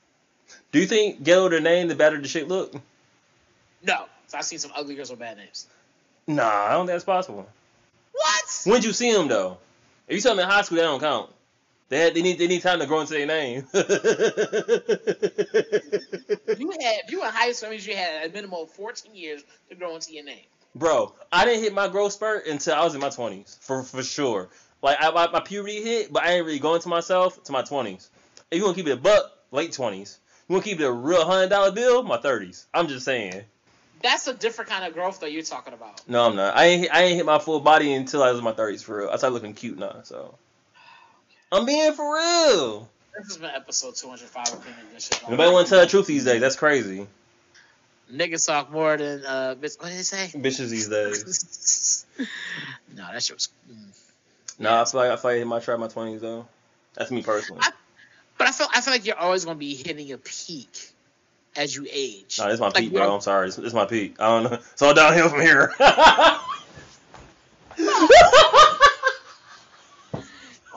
Do 0.70 0.78
you 0.78 0.86
think 0.86 1.22
ghetto 1.22 1.48
the 1.48 1.60
name, 1.60 1.88
the 1.88 1.94
better 1.94 2.20
the 2.20 2.28
shit 2.28 2.46
look? 2.46 2.74
No, 3.82 4.06
so 4.26 4.38
I've 4.38 4.44
seen 4.44 4.58
some 4.58 4.72
ugly 4.74 4.94
girls 4.94 5.10
with 5.10 5.18
bad 5.18 5.36
names. 5.36 5.66
Nah, 6.26 6.66
I 6.66 6.72
don't 6.72 6.86
think 6.86 6.94
that's 6.94 7.04
possible. 7.04 7.48
What? 8.12 8.62
When'd 8.66 8.84
you 8.84 8.92
see 8.92 9.12
them 9.12 9.28
though? 9.28 9.58
If 10.06 10.14
you 10.14 10.20
saw 10.20 10.30
them 10.30 10.40
in 10.40 10.48
high 10.48 10.62
school, 10.62 10.76
that 10.76 10.84
don't 10.84 11.00
count. 11.00 11.30
They 11.88 12.00
had, 12.00 12.14
they 12.14 12.22
need 12.22 12.38
they 12.38 12.46
need 12.48 12.60
time 12.60 12.80
to 12.80 12.86
grow 12.86 13.00
into 13.00 13.14
their 13.14 13.26
name. 13.26 13.66
You 16.58 16.70
had 16.70 17.04
if 17.04 17.10
you 17.10 17.20
were 17.20 17.26
in 17.26 17.32
high 17.32 17.52
school, 17.52 17.72
you 17.72 17.96
had 17.96 18.30
a 18.30 18.32
minimum 18.32 18.60
of 18.60 18.70
14 18.70 19.14
years 19.14 19.42
to 19.68 19.74
grow 19.74 19.94
into 19.94 20.12
your 20.12 20.24
name. 20.24 20.44
Bro, 20.74 21.14
I 21.30 21.44
didn't 21.44 21.62
hit 21.62 21.72
my 21.72 21.88
growth 21.88 22.12
spurt 22.12 22.46
until 22.46 22.74
I 22.74 22.84
was 22.84 22.94
in 22.94 23.00
my 23.00 23.10
twenties, 23.10 23.58
for 23.60 23.82
for 23.82 24.02
sure. 24.02 24.48
Like 24.82 24.98
I, 25.00 25.10
my, 25.10 25.28
my 25.30 25.40
puberty 25.40 25.82
hit, 25.82 26.12
but 26.12 26.24
I 26.24 26.32
ain't 26.32 26.46
really 26.46 26.58
going 26.58 26.80
to 26.82 26.88
myself 26.88 27.42
to 27.44 27.52
my 27.52 27.62
twenties. 27.62 28.10
If 28.50 28.58
you 28.58 28.64
want 28.64 28.76
to 28.76 28.82
keep 28.82 28.90
it 28.90 28.98
a 28.98 29.00
buck, 29.00 29.32
late 29.50 29.72
twenties. 29.72 30.18
You 30.48 30.54
want 30.54 30.64
to 30.64 30.70
keep 30.70 30.80
it 30.80 30.84
a 30.84 30.92
real 30.92 31.24
hundred 31.24 31.50
dollar 31.50 31.72
bill, 31.72 32.02
my 32.02 32.18
thirties. 32.18 32.66
I'm 32.72 32.88
just 32.88 33.04
saying. 33.04 33.44
That's 34.02 34.26
a 34.28 34.34
different 34.34 34.70
kind 34.70 34.84
of 34.84 34.94
growth 34.94 35.20
that 35.20 35.32
you're 35.32 35.42
talking 35.42 35.74
about. 35.74 36.06
No, 36.08 36.26
I'm 36.26 36.36
not. 36.36 36.56
I 36.56 36.64
ain't 36.66 36.80
hit- 36.82 36.94
I 36.94 37.02
ain't 37.04 37.16
hit 37.16 37.26
my 37.26 37.38
full 37.38 37.60
body 37.60 37.92
until 37.94 38.22
I 38.22 38.30
was 38.30 38.38
in 38.38 38.44
my 38.44 38.52
thirties 38.52 38.82
for 38.82 38.98
real. 38.98 39.10
I 39.10 39.16
started 39.16 39.34
looking 39.34 39.54
cute 39.54 39.78
now, 39.78 40.00
so 40.04 40.36
I'm 41.52 41.66
being 41.66 41.92
for 41.92 42.14
real. 42.14 42.88
This 43.16 43.26
has 43.28 43.36
been 43.38 43.50
episode 43.50 43.96
205 43.96 44.48
of 44.48 44.60
Opinion 44.60 44.86
Edition. 44.92 45.16
Nobody 45.28 45.50
want 45.52 45.66
to 45.66 45.70
tell 45.70 45.80
the 45.80 45.86
truth 45.88 46.06
these 46.06 46.24
days. 46.24 46.40
That's 46.40 46.54
crazy. 46.56 47.06
Niggas 48.12 48.46
talk 48.46 48.70
more 48.70 48.96
than 48.96 49.24
uh. 49.26 49.54
bitch- 49.60 49.80
What 49.80 49.88
did 49.90 49.98
it 49.98 50.04
say? 50.04 50.30
Bitches 50.34 50.68
these 50.70 50.88
days. 50.88 52.06
no, 52.96 53.06
that 53.12 53.22
shit 53.22 53.34
was. 53.36 53.48
mm. 53.70 53.76
Nah, 54.60 54.82
I 54.82 54.84
feel 54.84 55.00
like 55.00 55.10
I 55.10 55.16
feel 55.16 55.30
like 55.30 55.34
I 55.34 55.38
hit 55.38 55.46
my 55.46 55.58
try 55.60 55.76
my 55.76 55.88
twenties 55.88 56.20
though. 56.20 56.46
That's 56.94 57.10
me 57.10 57.22
personally. 57.22 57.62
I- 57.64 57.72
But 58.38 58.46
I 58.48 58.52
feel 58.52 58.68
I 58.74 58.80
feel 58.80 58.94
like 58.94 59.04
you're 59.04 59.18
always 59.18 59.44
gonna 59.44 59.58
be 59.58 59.74
hitting 59.74 60.12
a 60.12 60.18
peak 60.18 60.92
as 61.58 61.74
you 61.74 61.86
age. 61.90 62.36
This 62.36 62.54
is 62.54 62.60
my 62.60 62.66
Like, 62.66 62.76
peak, 62.76 62.92
bro. 62.92 63.14
I'm 63.14 63.20
sorry. 63.20 63.48
It's, 63.48 63.58
is 63.58 63.74
my 63.74 63.84
peak. 63.84 64.16
I 64.18 64.28
don't 64.28 64.50
know. 64.50 64.58
It's 64.72 64.80
all 64.80 64.94
downhill 64.94 65.28
from 65.28 65.40
here. 65.40 65.74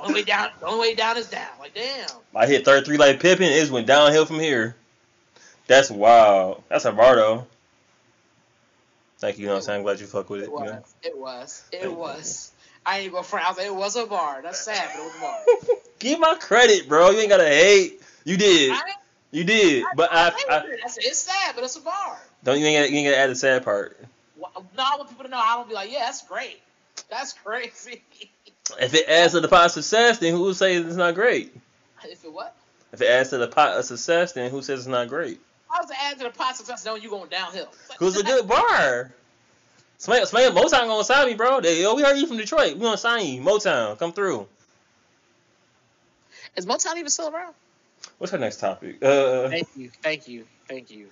The 0.02 0.08
only 0.08 0.22
way 0.22 0.24
down, 0.24 0.50
the 0.60 0.66
only 0.66 0.90
way 0.90 0.96
down 0.96 1.16
is 1.18 1.30
down. 1.30 1.48
Like 1.60 1.76
damn. 1.76 2.10
I 2.36 2.48
hit 2.48 2.66
33 2.66 2.98
like 2.98 3.20
Pippen. 3.20 3.46
It 3.46 3.60
just 3.60 3.72
went 3.72 3.86
downhill 3.86 4.26
from 4.26 4.40
here. 4.40 4.76
That's 5.68 5.92
wild. 5.92 6.64
That's 6.70 6.86
a 6.86 6.92
bar 6.92 7.16
though. 7.16 7.46
Thank 9.20 9.38
you. 9.38 9.44
You 9.44 9.48
know 9.50 9.54
what 9.54 9.58
I'm 9.58 9.64
saying? 9.64 9.78
I'm 9.78 9.84
glad 9.84 10.00
you 10.00 10.08
fuck 10.08 10.28
with 10.32 10.42
it. 10.42 10.46
It 10.46 10.48
you 10.48 10.54
was. 10.54 10.72
know? 10.72 10.84
It 11.04 11.18
was. 11.18 11.64
It 11.72 11.96
was. 11.96 12.52
I 12.84 13.00
ain't 13.00 13.12
gonna 13.12 13.24
front. 13.24 13.46
I 13.46 13.50
was 13.50 13.58
like, 13.60 13.68
it 13.68 13.76
was 13.76 13.96
a 13.96 14.08
bar. 14.08 14.42
That's 14.42 14.60
sad, 14.60 14.90
but 14.92 15.02
it 15.02 15.06
was 15.06 15.16
a 15.16 15.20
bar. 15.20 15.78
Give 16.00 16.20
my 16.20 16.36
credit, 16.40 16.90
bro. 16.90 17.12
You 17.12 17.20
ain't 17.20 17.30
gotta 17.30 17.48
hate. 17.48 18.02
You 18.24 18.38
did. 18.38 18.72
I, 18.72 18.82
You 19.32 19.44
did. 19.46 19.86
But 19.96 20.12
I, 20.12 20.28
I, 20.28 20.32
I 20.50 20.58
I 20.86 20.88
said, 20.88 21.04
it's 21.06 21.20
sad, 21.20 21.56
but 21.56 21.64
it's 21.64 21.78
a 21.78 21.82
bar. 21.82 22.18
don't. 22.44 22.60
You 22.60 22.66
ain't 22.66 22.92
you 22.92 22.98
ain't 22.98 23.08
gotta 23.08 23.18
add 23.18 23.30
the 23.30 23.36
sad 23.36 23.64
part. 23.64 23.98
Well, 24.38 24.52
No, 24.78 24.84
I 24.84 24.98
want 24.98 25.10
people 25.10 25.24
to 25.26 25.32
know. 25.32 25.38
I 25.38 25.56
don't 25.56 25.70
be 25.70 25.74
like, 25.74 25.92
yeah, 25.92 26.00
that's 26.00 26.28
great. 26.28 26.62
That's 27.10 27.34
crazy. 27.34 28.02
If 28.80 28.94
it 28.94 29.10
adds 29.10 29.34
to 29.34 29.42
the 29.42 29.50
pot 29.50 29.66
of 29.66 29.72
success, 29.72 30.20
then 30.20 30.34
who 30.34 30.44
would 30.44 30.56
say 30.56 30.76
it's 30.76 30.96
not 30.96 31.14
great? 31.14 31.54
if 32.06 32.24
it 32.24 32.32
what? 32.32 32.56
If 32.94 33.02
it 33.02 33.08
adds 33.08 33.30
to 33.32 33.38
the 33.38 33.48
pot 33.48 33.78
of 33.78 33.84
success, 33.84 34.32
then 34.32 34.50
who 34.50 34.62
says 34.62 34.82
it's 34.82 34.88
not 34.88 35.10
great? 35.10 35.42
I 35.70 35.82
was 35.82 35.90
to 35.90 36.02
add 36.02 36.18
to 36.20 36.26
the 36.26 36.30
pot 36.30 36.52
of 36.52 36.58
success 36.58 36.86
knowing 36.86 37.02
you 37.02 37.10
going 37.10 37.30
downhill. 37.30 37.68
Cause 37.98 38.16
it's 38.16 38.24
a 38.24 38.26
good 38.26 38.48
bar. 38.48 39.12
Somebody, 39.98 40.26
somebody, 40.26 40.56
Motown 40.56 40.88
gonna 40.88 41.04
sign 41.04 41.28
me, 41.28 41.34
bro. 41.36 41.60
They, 41.60 41.82
yo, 41.82 41.96
we 41.96 42.02
heard 42.02 42.18
you 42.18 42.28
from 42.28 42.38
Detroit. 42.38 42.76
We 42.76 42.82
gonna 42.82 42.98
sign 42.98 43.26
you. 43.26 43.42
Motown, 43.42 43.98
come 44.00 44.14
through. 44.14 44.48
Is 46.56 46.66
Motown 46.66 46.98
even 46.98 47.10
still 47.10 47.30
around? 47.30 47.54
What's 48.18 48.34
our 48.34 48.40
next 48.40 48.58
topic? 48.58 49.04
Uh, 49.04 49.50
Thank 49.50 49.68
you, 49.76 49.90
thank 50.02 50.28
you, 50.28 50.46
thank 50.68 50.92
you. 50.92 51.08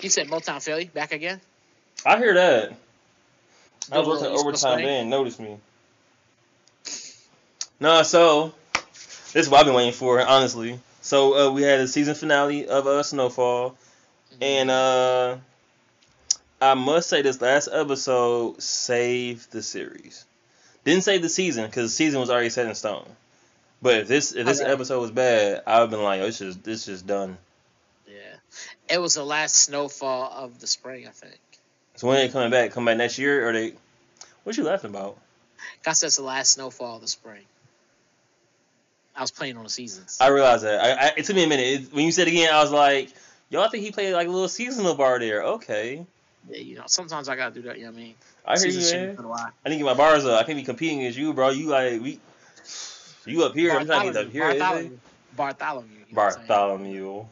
You 0.00 0.08
said 0.08 0.28
Motown 0.28 0.62
Philly 0.62 0.84
back 0.86 1.12
again? 1.12 1.40
I 2.06 2.18
hear 2.18 2.34
that. 2.34 2.72
I 3.90 3.98
was 3.98 4.06
working 4.06 4.26
overtime. 4.26 4.78
They 4.78 4.84
didn't 4.84 5.10
notice 5.10 5.38
me. 5.38 5.58
No, 7.80 8.02
so 8.02 8.54
this 9.32 9.34
is 9.34 9.48
what 9.48 9.60
I've 9.60 9.66
been 9.66 9.74
waiting 9.74 9.92
for, 9.92 10.20
honestly. 10.24 10.78
So 11.02 11.48
uh, 11.48 11.52
we 11.52 11.62
had 11.62 11.80
a 11.80 11.88
season 11.88 12.14
finale 12.14 12.66
of 12.66 12.86
uh, 12.86 13.02
Snowfall, 13.02 13.76
and 14.40 14.70
uh, 14.70 15.36
I 16.60 16.74
must 16.74 17.08
say 17.08 17.22
this 17.22 17.40
last 17.40 17.68
episode 17.70 18.62
saved 18.62 19.50
the 19.52 19.62
series. 19.62 20.24
Didn't 20.84 21.04
save 21.04 21.22
the 21.22 21.28
season 21.28 21.66
because 21.66 21.90
the 21.90 21.94
season 21.96 22.20
was 22.20 22.30
already 22.30 22.50
set 22.50 22.66
in 22.66 22.74
stone. 22.74 23.06
But 23.84 23.96
if 23.98 24.08
this 24.08 24.32
if 24.32 24.46
this 24.46 24.62
Okay. 24.62 24.72
episode 24.72 24.98
was 24.98 25.10
bad, 25.10 25.62
I'd 25.66 25.80
have 25.80 25.90
been 25.90 26.02
like, 26.02 26.22
oh, 26.22 26.24
it's 26.24 26.38
just 26.38 26.64
this 26.64 26.86
just 26.86 27.06
done. 27.06 27.36
Yeah, 28.08 28.14
it 28.88 28.98
was 28.98 29.14
the 29.14 29.24
last 29.24 29.56
snowfall 29.56 30.32
of 30.32 30.58
the 30.58 30.66
spring, 30.66 31.06
I 31.06 31.10
think. 31.10 31.38
So 31.96 32.08
when 32.08 32.16
they 32.16 32.30
coming 32.30 32.50
back? 32.50 32.70
Come 32.70 32.86
back 32.86 32.96
next 32.96 33.18
year 33.18 33.46
or 33.46 33.52
they? 33.52 33.74
What 34.44 34.56
you 34.56 34.64
laughing 34.64 34.88
about? 34.88 35.18
God 35.82 35.92
said 35.92 36.06
it's 36.06 36.16
the 36.16 36.22
last 36.22 36.52
snowfall 36.52 36.96
of 36.96 37.02
the 37.02 37.08
spring. 37.08 37.42
I 39.14 39.20
was 39.20 39.30
playing 39.30 39.58
on 39.58 39.64
the 39.64 39.70
seasons. 39.70 40.16
I 40.18 40.28
realized 40.28 40.64
that. 40.64 40.80
I, 40.80 41.08
I, 41.08 41.12
it 41.18 41.26
took 41.26 41.36
me 41.36 41.44
a 41.44 41.46
minute. 41.46 41.66
It, 41.66 41.92
when 41.92 42.06
you 42.06 42.12
said 42.12 42.26
it 42.26 42.30
again, 42.30 42.54
I 42.54 42.62
was 42.62 42.72
like, 42.72 43.10
I 43.54 43.68
think 43.68 43.84
he 43.84 43.92
played 43.92 44.14
like 44.14 44.28
a 44.28 44.30
little 44.30 44.48
seasonal 44.48 44.94
bar 44.94 45.18
there. 45.18 45.42
Okay. 45.42 46.06
yeah, 46.48 46.56
you 46.58 46.76
know, 46.76 46.84
sometimes 46.86 47.28
I 47.28 47.36
gotta 47.36 47.54
do 47.54 47.62
that. 47.68 47.76
You 47.76 47.84
know 47.84 47.90
what 47.90 47.98
I 47.98 48.02
mean? 48.02 48.14
I 48.46 48.58
hear 48.58 48.68
you, 48.68 48.78
man. 48.78 48.82
shit 48.86 49.16
for 49.16 49.24
a 49.24 49.28
while. 49.28 49.52
I 49.62 49.68
need 49.68 49.74
to 49.74 49.84
get 49.84 49.84
my 49.84 49.94
bars 49.94 50.24
up. 50.24 50.40
I 50.40 50.44
can't 50.44 50.56
be 50.56 50.64
competing 50.64 51.00
against 51.00 51.18
you, 51.18 51.34
bro. 51.34 51.50
You 51.50 51.68
like, 51.68 52.00
we, 52.00 52.18
you 53.26 53.44
up 53.44 53.54
here. 53.54 53.72
I'm 53.72 53.86
trying 53.86 54.12
to 54.12 54.12
get 54.12 54.26
up 54.26 54.32
here. 54.32 54.42
Bartholomew. 54.48 54.90
it? 54.90 55.36
Bartholomew. 55.36 55.88
You 55.92 56.00
know? 56.00 56.06
Bartholomew. 56.14 57.24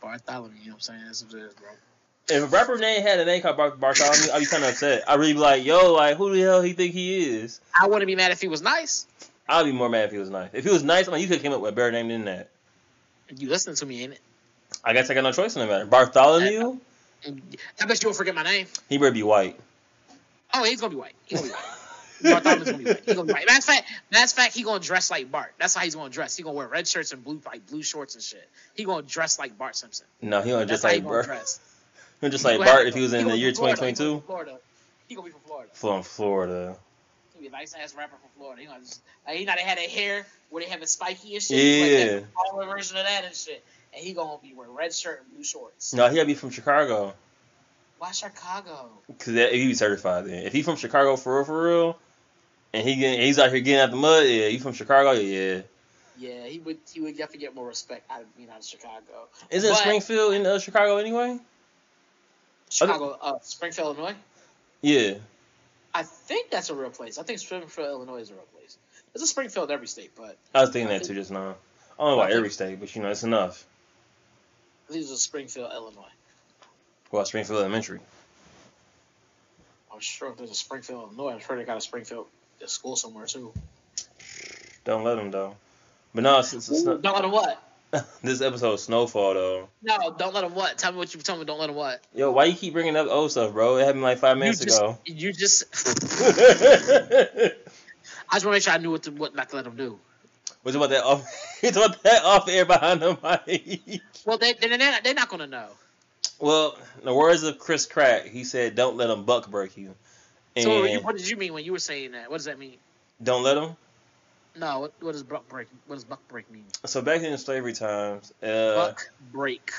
Bartholomew. 0.00 0.54
You 0.60 0.66
know 0.66 0.72
what 0.72 0.74
I'm 0.74 0.80
saying? 0.80 1.00
That's 1.06 1.24
what 1.24 1.34
it 1.34 1.44
is, 1.46 1.54
bro. 1.54 1.68
If 2.28 2.42
a 2.44 2.46
rapper 2.46 2.78
name 2.78 3.02
had 3.02 3.18
a 3.18 3.24
name 3.24 3.42
called 3.42 3.56
Bar- 3.56 3.70
Bartholomew, 3.72 4.32
I'd 4.32 4.38
be 4.40 4.46
kind 4.46 4.62
of 4.62 4.70
upset. 4.70 5.02
I'd 5.08 5.18
really 5.18 5.32
be 5.32 5.40
like, 5.40 5.64
yo, 5.64 5.92
like, 5.92 6.16
who 6.16 6.32
the 6.32 6.40
hell 6.40 6.62
he 6.62 6.74
think 6.74 6.94
he 6.94 7.36
is? 7.38 7.60
I 7.78 7.88
wouldn't 7.88 8.06
be 8.06 8.14
mad 8.14 8.30
if 8.30 8.40
he 8.40 8.48
was 8.48 8.62
nice. 8.62 9.06
I'd 9.48 9.64
be 9.64 9.72
more 9.72 9.88
mad 9.88 10.04
if 10.04 10.12
he 10.12 10.18
was 10.18 10.30
nice. 10.30 10.50
If 10.52 10.64
he 10.64 10.70
was 10.70 10.84
nice, 10.84 11.08
I 11.08 11.12
mean, 11.12 11.22
you 11.22 11.26
could 11.26 11.36
have 11.38 11.42
came 11.42 11.52
up 11.52 11.60
with 11.60 11.72
a 11.72 11.76
better 11.76 11.90
name 11.90 12.08
than 12.08 12.24
that. 12.26 12.48
You 13.36 13.48
listening 13.48 13.76
to 13.76 13.86
me, 13.86 14.04
ain't 14.04 14.12
it? 14.12 14.20
I 14.84 14.92
guess 14.92 15.10
I 15.10 15.14
got 15.14 15.24
no 15.24 15.32
choice 15.32 15.56
in 15.56 15.62
the 15.62 15.66
matter. 15.66 15.86
Bartholomew? 15.86 16.78
I 17.26 17.86
bet 17.86 18.02
you 18.02 18.08
won't 18.08 18.16
forget 18.16 18.34
my 18.34 18.44
name. 18.44 18.66
He 18.88 18.96
better 18.98 19.10
be 19.10 19.22
white. 19.24 19.58
Oh, 20.54 20.64
he's 20.64 20.80
gonna 20.80 20.90
be 20.90 20.96
white. 20.96 21.14
He's 21.26 21.40
gonna 21.40 21.52
be 21.52 21.54
white. 21.54 21.64
Bartholomew's 22.22 22.64
gonna 22.70 22.78
be 22.78 22.84
white. 22.84 23.02
He's 23.04 23.14
gonna 23.14 23.26
be 23.26 23.32
white. 23.32 23.46
Matter 23.46 23.58
of 23.58 23.64
fact, 23.64 23.88
matter 24.10 24.24
of 24.24 24.30
fact, 24.32 24.54
he 24.54 24.62
gonna 24.62 24.80
dress 24.80 25.10
like 25.10 25.30
Bart. 25.30 25.52
That's 25.58 25.74
how 25.74 25.82
he's 25.82 25.94
gonna 25.94 26.10
dress. 26.10 26.36
He 26.36 26.42
gonna 26.42 26.56
wear 26.56 26.68
red 26.68 26.86
shirts 26.86 27.12
and 27.12 27.22
blue 27.24 27.40
like 27.46 27.66
blue 27.66 27.82
shorts 27.82 28.14
and 28.14 28.22
shit. 28.24 28.48
He 28.74 28.84
gonna 28.84 29.02
dress 29.02 29.38
like 29.38 29.56
Bart 29.56 29.76
Simpson. 29.76 30.06
No, 30.22 30.42
he 30.42 30.50
don't 30.50 30.60
That's 30.60 30.70
just 30.70 30.84
how 30.84 30.90
he 30.90 31.00
gonna 31.00 31.22
dress. 31.22 31.60
Just 32.22 32.44
like 32.44 32.58
Bart 32.58 32.86
if 32.86 32.94
he 32.94 33.00
was 33.00 33.12
in 33.12 33.26
the 33.28 33.36
year 33.36 33.50
from 33.54 33.56
Florida. 33.76 33.86
He 33.86 33.92
gonna 33.92 33.94
2022. 33.96 34.14
be 34.14 34.20
from 34.20 34.26
Florida. 34.26 34.58
He 35.08 35.14
gonna 35.14 35.26
be 35.26 35.32
from 35.32 35.40
Florida. 35.46 35.70
From 35.74 36.02
Florida. 36.02 36.76
He 37.34 37.40
be 37.40 37.46
a 37.48 37.50
nice 37.50 37.74
ass 37.74 37.94
rapper 37.96 38.16
from 38.20 38.30
Florida. 38.36 38.60
He 38.60 38.66
gonna 38.68 38.80
just, 38.80 39.00
like, 39.26 39.36
he 39.38 39.44
they 39.46 39.50
had 39.50 39.78
that 39.78 39.90
hair 39.90 40.26
where 40.50 40.62
they 40.62 40.68
have 40.70 40.82
it 40.82 40.88
spiky 40.88 41.34
and 41.34 41.42
shit. 41.42 41.56
He 41.58 41.80
like 41.80 41.90
Yeah. 41.90 42.60
that 42.60 42.66
version 42.66 42.96
of 42.98 43.04
that 43.06 43.24
and 43.24 43.34
shit. 43.34 43.64
And 43.94 44.04
he 44.04 44.12
gonna 44.12 44.38
be 44.42 44.52
wearing 44.54 44.74
red 44.74 44.94
shirt 44.94 45.22
and 45.24 45.34
blue 45.34 45.42
shorts. 45.44 45.94
No, 45.94 46.08
he 46.08 46.16
gotta 46.16 46.26
be 46.26 46.34
from 46.34 46.50
Chicago. 46.50 47.14
Why 47.98 48.12
Chicago? 48.12 48.90
Cause 49.18 49.34
that, 49.34 49.52
he 49.52 49.66
be 49.66 49.74
certified 49.74 50.26
then. 50.26 50.44
If 50.44 50.52
he 50.52 50.62
from 50.62 50.76
Chicago 50.76 51.16
for 51.16 51.36
real, 51.36 51.44
for 51.44 51.62
real, 51.62 51.98
and 52.72 52.86
he 52.86 52.96
getting, 52.96 53.20
he's 53.20 53.38
out 53.38 53.50
here 53.50 53.60
getting 53.60 53.80
out 53.80 53.90
the 53.90 53.96
mud, 53.96 54.26
yeah, 54.26 54.48
he 54.48 54.58
from 54.58 54.72
Chicago, 54.72 55.12
yeah. 55.12 55.62
Yeah, 56.18 56.44
he 56.46 56.58
would 56.58 56.78
he 56.92 57.00
would 57.00 57.16
definitely 57.16 57.40
get 57.40 57.54
more 57.54 57.66
respect 57.66 58.10
out 58.10 58.20
of 58.20 58.36
being 58.36 58.50
out 58.50 58.58
of 58.58 58.64
Chicago. 58.64 59.28
Isn't 59.50 59.70
But- 59.70 59.78
Springfield 59.78 60.34
in 60.34 60.46
uh, 60.46 60.58
Chicago 60.58 60.98
anyway? 60.98 61.38
Chicago, 62.68 63.18
uh, 63.20 63.38
Springfield, 63.42 63.96
Illinois. 63.96 64.16
Yeah. 64.82 65.14
I 65.92 66.04
think 66.04 66.50
that's 66.50 66.70
a 66.70 66.74
real 66.74 66.90
place. 66.90 67.18
I 67.18 67.24
think 67.24 67.40
Springfield, 67.40 67.88
Illinois 67.88 68.20
is 68.20 68.30
a 68.30 68.34
real 68.34 68.44
place. 68.54 68.78
There's 69.12 69.22
a 69.24 69.26
Springfield 69.26 69.70
in 69.70 69.74
every 69.74 69.88
state, 69.88 70.12
but 70.16 70.36
I 70.54 70.60
was 70.60 70.70
thinking 70.70 70.88
that 70.88 71.02
too 71.04 71.14
just 71.14 71.30
now. 71.32 71.56
I 71.98 72.02
don't 72.02 72.16
know 72.16 72.20
about 72.20 72.32
every 72.32 72.50
state, 72.50 72.78
but 72.78 72.94
you 72.94 73.02
know, 73.02 73.10
it's 73.10 73.24
enough. 73.24 73.64
I 74.88 74.92
think 74.92 75.04
there's 75.04 75.10
a 75.10 75.18
Springfield, 75.20 75.72
Illinois. 75.72 76.04
Well, 77.10 77.24
Springfield 77.24 77.58
Elementary. 77.58 77.98
I'm 79.92 80.00
sure 80.00 80.30
if 80.30 80.36
there's 80.36 80.50
a 80.50 80.54
Springfield, 80.54 81.12
Illinois, 81.12 81.32
I'm 81.34 81.40
sure 81.40 81.56
they 81.56 81.64
got 81.64 81.76
a 81.76 81.80
Springfield 81.80 82.26
a 82.62 82.68
school 82.68 82.96
somewhere 82.96 83.26
too. 83.26 83.52
Don't 84.84 85.04
let 85.04 85.16
them 85.16 85.30
though. 85.30 85.56
But 86.14 86.24
no, 86.24 86.40
it's, 86.40 86.52
it's, 86.52 86.68
it's 86.68 86.82
Don't 86.82 87.04
let 87.04 87.22
them 87.22 87.30
what? 87.30 87.62
this 88.22 88.40
episode 88.40 88.74
of 88.74 88.80
Snowfall 88.80 89.34
though. 89.34 89.68
No, 89.82 90.14
don't 90.16 90.32
let 90.32 90.42
them 90.42 90.54
what? 90.54 90.78
Tell 90.78 90.92
me 90.92 90.98
what 90.98 91.12
you 91.14 91.20
tell 91.20 91.36
me. 91.36 91.44
Don't 91.44 91.58
let 91.58 91.66
them 91.66 91.76
what? 91.76 92.00
Yo, 92.14 92.30
why 92.30 92.44
you 92.44 92.54
keep 92.54 92.72
bringing 92.72 92.96
up 92.96 93.08
old 93.08 93.30
stuff, 93.32 93.52
bro? 93.52 93.76
It 93.78 93.84
happened 93.84 94.02
like 94.02 94.18
five 94.18 94.38
minutes 94.38 94.60
you 94.60 94.66
just, 94.66 94.78
ago. 94.78 94.98
You 95.04 95.32
just. 95.32 95.64
I 98.32 98.36
just 98.36 98.46
want 98.46 98.52
to 98.54 98.56
make 98.56 98.62
sure 98.62 98.72
I 98.72 98.78
knew 98.78 98.92
what 98.92 99.02
to, 99.04 99.10
what 99.10 99.34
not 99.34 99.50
to 99.50 99.56
let 99.56 99.64
them 99.64 99.76
do. 99.76 99.98
What's 100.62 100.76
about 100.76 100.90
that 100.90 101.04
off? 101.04 101.26
It's 101.62 101.76
about 101.76 102.02
that 102.04 102.24
off 102.24 102.48
air 102.48 102.64
behind 102.64 103.02
the 103.02 103.18
mic. 103.22 104.00
Well, 104.24 104.38
they 104.38 104.54
they 104.54 104.68
they're, 104.68 105.00
they're 105.04 105.14
not 105.14 105.28
gonna 105.28 105.46
know. 105.46 105.66
Well, 106.38 106.78
in 106.98 107.04
the 107.04 107.12
words 107.12 107.42
of 107.42 107.58
Chris 107.58 107.84
Crack, 107.84 108.26
he 108.26 108.44
said, 108.44 108.76
"Don't 108.76 108.96
let 108.96 109.08
them 109.08 109.24
buck 109.24 109.50
break 109.50 109.76
you." 109.76 109.94
So 110.62 110.80
what, 110.80 110.90
you- 110.90 111.00
what 111.00 111.16
did 111.16 111.28
you 111.28 111.36
mean 111.36 111.52
when 111.52 111.64
you 111.64 111.72
were 111.72 111.78
saying 111.78 112.12
that? 112.12 112.30
What 112.30 112.36
does 112.38 112.46
that 112.46 112.58
mean? 112.58 112.76
don't 113.22 113.42
let 113.42 113.54
them. 113.54 113.76
No, 114.56 114.80
what, 114.80 114.92
what 115.00 115.12
does 115.12 115.22
buck 115.22 115.48
break? 115.48 115.68
What 115.86 115.96
does 115.96 116.04
buck 116.04 116.26
break 116.28 116.50
mean? 116.50 116.64
So 116.86 117.02
back 117.02 117.22
in 117.22 117.36
slavery 117.38 117.72
times, 117.74 118.32
uh, 118.42 118.74
buck 118.74 119.02
break. 119.32 119.70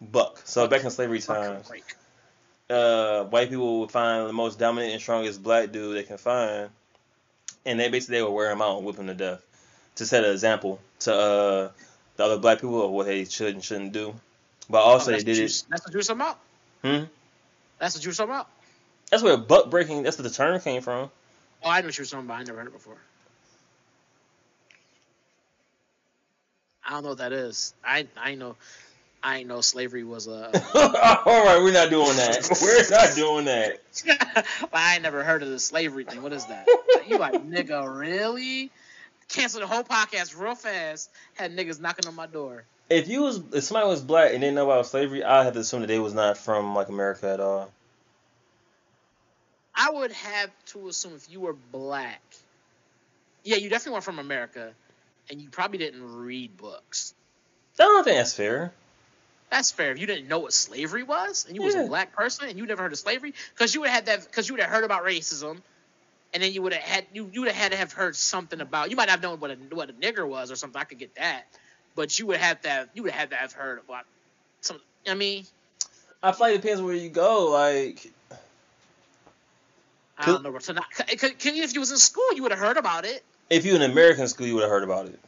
buck. 0.00 0.40
So 0.44 0.62
Buck- 0.62 0.70
back 0.70 0.84
in 0.84 0.90
slavery 0.90 1.20
times, 1.20 1.66
break. 1.68 1.84
uh, 2.68 3.24
white 3.24 3.48
people 3.48 3.80
would 3.80 3.90
find 3.90 4.28
the 4.28 4.32
most 4.32 4.58
dominant 4.58 4.92
and 4.92 5.00
strongest 5.00 5.42
black 5.42 5.72
dude 5.72 5.96
they 5.96 6.02
can 6.02 6.18
find, 6.18 6.68
and 7.64 7.80
they 7.80 7.88
basically 7.88 8.16
they 8.18 8.22
would 8.22 8.32
wear 8.32 8.50
him 8.50 8.60
out 8.60 8.76
and 8.78 8.84
whip 8.86 8.96
him 8.96 9.06
to 9.06 9.14
death 9.14 9.42
to 9.94 10.04
set 10.06 10.24
an 10.24 10.30
example 10.32 10.78
to 11.00 11.14
uh, 11.14 11.70
the 12.16 12.24
other 12.24 12.38
black 12.38 12.58
people 12.60 12.84
of 12.84 12.90
what 12.90 13.06
they 13.06 13.24
should 13.24 13.54
and 13.54 13.64
shouldn't 13.64 13.92
do. 13.92 14.14
But 14.68 14.78
also 14.82 15.10
Oh, 15.12 15.16
they 15.16 15.22
did 15.22 15.36
you, 15.38 15.44
it. 15.46 15.64
That's 15.70 15.84
what 15.86 15.92
you 15.94 15.98
were 15.98 16.02
talking 16.02 16.20
about. 16.20 16.38
Hmm? 16.84 17.04
That's 17.78 17.94
what 17.94 18.04
you 18.04 18.10
were 18.10 18.14
talking 18.14 18.34
about. 18.34 18.48
That's 19.10 19.22
where 19.22 19.36
buck 19.36 19.70
breaking. 19.70 20.02
That's 20.02 20.18
where 20.18 20.28
the 20.28 20.34
term 20.34 20.60
came 20.60 20.82
from. 20.82 21.10
Oh, 21.62 21.70
I 21.70 21.80
know 21.80 21.86
what 21.86 21.98
you 21.98 22.02
were 22.02 22.06
talking 22.06 22.26
about. 22.26 22.40
I 22.40 22.42
never 22.44 22.58
heard 22.58 22.68
it 22.68 22.72
before. 22.72 22.96
I 26.86 26.92
don't 26.92 27.02
know 27.02 27.08
what 27.10 27.18
that 27.18 27.32
is. 27.32 27.74
I 27.84 28.06
I 28.16 28.34
know. 28.34 28.56
I 29.22 29.38
ain't 29.38 29.48
know 29.48 29.60
slavery 29.60 30.04
was 30.04 30.26
a. 30.26 30.50
Uh, 30.74 31.16
all 31.24 31.44
right, 31.44 31.62
we're 31.62 31.72
not 31.72 31.90
doing 31.90 32.16
that. 32.16 32.58
We're 32.62 32.88
not 32.90 33.14
doing 33.14 33.44
that. 33.46 33.80
I 34.72 34.94
ain't 34.94 35.02
never 35.02 35.24
heard 35.24 35.42
of 35.42 35.48
the 35.48 35.58
slavery 35.58 36.04
thing. 36.04 36.22
What 36.22 36.32
is 36.32 36.46
that? 36.46 36.66
you 37.06 37.18
like 37.18 37.34
nigga 37.34 37.98
really? 37.98 38.70
Cancel 39.28 39.60
the 39.60 39.66
whole 39.66 39.82
podcast 39.82 40.38
real 40.38 40.54
fast. 40.54 41.10
Had 41.34 41.56
niggas 41.56 41.80
knocking 41.80 42.06
on 42.06 42.14
my 42.14 42.26
door. 42.26 42.64
If 42.88 43.08
you 43.08 43.22
was 43.22 43.42
if 43.52 43.64
somebody 43.64 43.88
was 43.88 44.00
black 44.00 44.32
and 44.32 44.40
didn't 44.40 44.54
know 44.54 44.70
about 44.70 44.86
slavery, 44.86 45.24
I 45.24 45.44
have 45.44 45.54
to 45.54 45.60
assume 45.60 45.80
that 45.80 45.88
they 45.88 45.98
was 45.98 46.14
not 46.14 46.38
from 46.38 46.74
like 46.74 46.88
America 46.88 47.28
at 47.28 47.40
all. 47.40 47.72
I 49.78 49.90
would 49.90 50.12
have 50.12 50.50
to 50.66 50.88
assume 50.88 51.14
if 51.14 51.30
you 51.30 51.40
were 51.40 51.54
black, 51.72 52.20
yeah, 53.44 53.56
you 53.56 53.70
definitely 53.70 53.92
weren't 53.92 54.04
from 54.04 54.18
America, 54.18 54.72
and 55.30 55.40
you 55.40 55.48
probably 55.48 55.78
didn't 55.78 56.16
read 56.16 56.56
books. 56.56 57.14
I 57.78 57.84
don't 57.84 58.02
think 58.02 58.16
that's 58.16 58.34
fair. 58.34 58.72
That's 59.50 59.70
fair. 59.70 59.92
If 59.92 60.00
you 60.00 60.06
didn't 60.06 60.28
know 60.28 60.40
what 60.40 60.52
slavery 60.52 61.04
was, 61.04 61.46
and 61.46 61.56
you 61.56 61.62
was 61.62 61.76
a 61.76 61.86
black 61.86 62.14
person, 62.14 62.48
and 62.48 62.58
you 62.58 62.66
never 62.66 62.82
heard 62.82 62.92
of 62.92 62.98
slavery, 62.98 63.32
because 63.54 63.72
you 63.74 63.80
would 63.82 63.90
have 63.90 64.06
that, 64.06 64.26
because 64.26 64.48
you 64.48 64.54
would 64.54 64.62
have 64.62 64.70
heard 64.70 64.84
about 64.84 65.04
racism, 65.04 65.62
and 66.34 66.42
then 66.42 66.52
you 66.52 66.60
would 66.60 66.72
have 66.72 66.82
had 66.82 67.06
you 67.14 67.30
you 67.32 67.42
would 67.42 67.52
have 67.52 67.56
had 67.56 67.72
to 67.72 67.78
have 67.78 67.92
heard 67.92 68.16
something 68.16 68.60
about. 68.60 68.90
You 68.90 68.96
might 68.96 69.08
have 69.08 69.22
known 69.22 69.38
what 69.40 69.52
a 69.52 69.54
what 69.70 69.90
a 69.90 69.92
nigger 69.92 70.28
was 70.28 70.50
or 70.50 70.56
something. 70.56 70.78
I 70.78 70.84
could 70.84 70.98
get 70.98 71.14
that, 71.14 71.46
but 71.94 72.18
you 72.18 72.26
would 72.26 72.38
have 72.38 72.60
to 72.62 72.68
have, 72.68 72.88
you 72.94 73.04
would 73.04 73.12
have 73.12 73.30
to 73.30 73.36
have 73.36 73.52
heard 73.52 73.78
about 73.78 74.04
some. 74.60 74.80
I 75.06 75.14
mean, 75.14 75.44
I 76.22 76.32
feel 76.32 76.48
like 76.48 76.56
it 76.56 76.62
depends 76.62 76.82
where 76.82 76.94
you 76.94 77.08
go. 77.08 77.50
Like, 77.50 78.12
I 80.18 80.26
don't 80.26 80.42
know. 80.42 80.50
where 80.50 80.60
can, 80.60 81.34
can, 81.34 81.54
if 81.56 81.74
you 81.74 81.80
was 81.80 81.90
in 81.90 81.96
school, 81.96 82.32
you 82.34 82.42
would 82.42 82.50
have 82.50 82.60
heard 82.60 82.76
about 82.76 83.04
it. 83.04 83.24
if 83.50 83.64
you 83.64 83.76
in 83.76 83.82
American 83.82 84.26
school, 84.28 84.46
you 84.46 84.54
would 84.54 84.62
have 84.62 84.70
heard 84.70 84.82
about 84.82 85.06
it. 85.06 85.18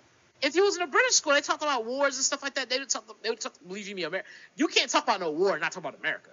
If 0.43 0.57
you 0.57 0.65
was 0.65 0.77
in 0.77 0.83
a 0.83 0.87
British 0.87 1.15
school, 1.15 1.35
they 1.35 1.43
talked 1.43 1.63
about 1.63 1.85
wars 1.85 2.17
and 2.17 2.25
stuff 2.25 2.43
like 2.43 2.55
that. 2.55 2.71
They 2.71 2.79
would 2.79 2.89
talk. 2.89 3.05
They 3.23 3.31
would 3.31 3.41
talk. 3.41 3.53
Believe 3.67 3.89
you 3.89 3.95
me, 3.95 4.05
America. 4.05 4.29
You 4.57 4.69
can't 4.69 4.91
talk 4.91 5.05
about 5.05 5.21
no 5.21 5.31
war 5.31 5.53
and 5.53 5.61
not 5.61 5.73
talk 5.73 5.83
about 5.85 5.99
America. 5.99 6.31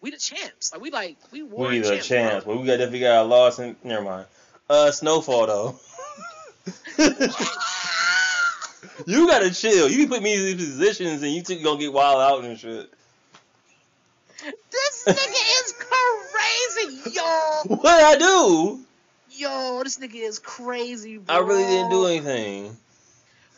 We 0.00 0.10
the 0.10 0.16
champs. 0.16 0.72
Like 0.72 0.80
we 0.80 0.90
like 0.90 1.16
we 1.32 1.42
war 1.42 1.68
we 1.68 1.80
the 1.80 1.98
champs. 1.98 2.44
bro. 2.44 2.54
but 2.54 2.60
we 2.60 2.66
got 2.66 2.76
definitely 2.76 3.00
got 3.00 3.22
a 3.22 3.28
loss 3.28 3.58
and 3.58 3.76
never 3.84 4.02
mind. 4.02 4.26
Uh, 4.70 4.90
snowfall 4.90 5.46
though. 5.46 5.76
you 9.06 9.26
gotta 9.26 9.52
chill. 9.52 9.90
You 9.90 10.06
put 10.08 10.22
me 10.22 10.34
in 10.34 10.56
these 10.56 10.66
positions 10.70 11.22
and 11.22 11.32
you 11.32 11.42
two 11.42 11.62
gonna 11.62 11.80
get 11.80 11.92
wild 11.92 12.20
out 12.20 12.44
and 12.44 12.58
shit. 12.58 12.92
This 14.70 15.04
nigga 15.06 15.66
is 15.66 15.72
crazy, 15.72 16.01
yo. 17.12 17.76
What 17.76 17.82
did 17.82 17.86
I 17.86 18.16
do? 18.18 18.80
Yo, 19.30 19.82
this 19.84 19.98
nigga 19.98 20.14
is 20.14 20.38
crazy, 20.38 21.16
bro. 21.18 21.34
I 21.34 21.38
really 21.40 21.64
didn't 21.64 21.90
do 21.90 22.06
anything. 22.06 22.76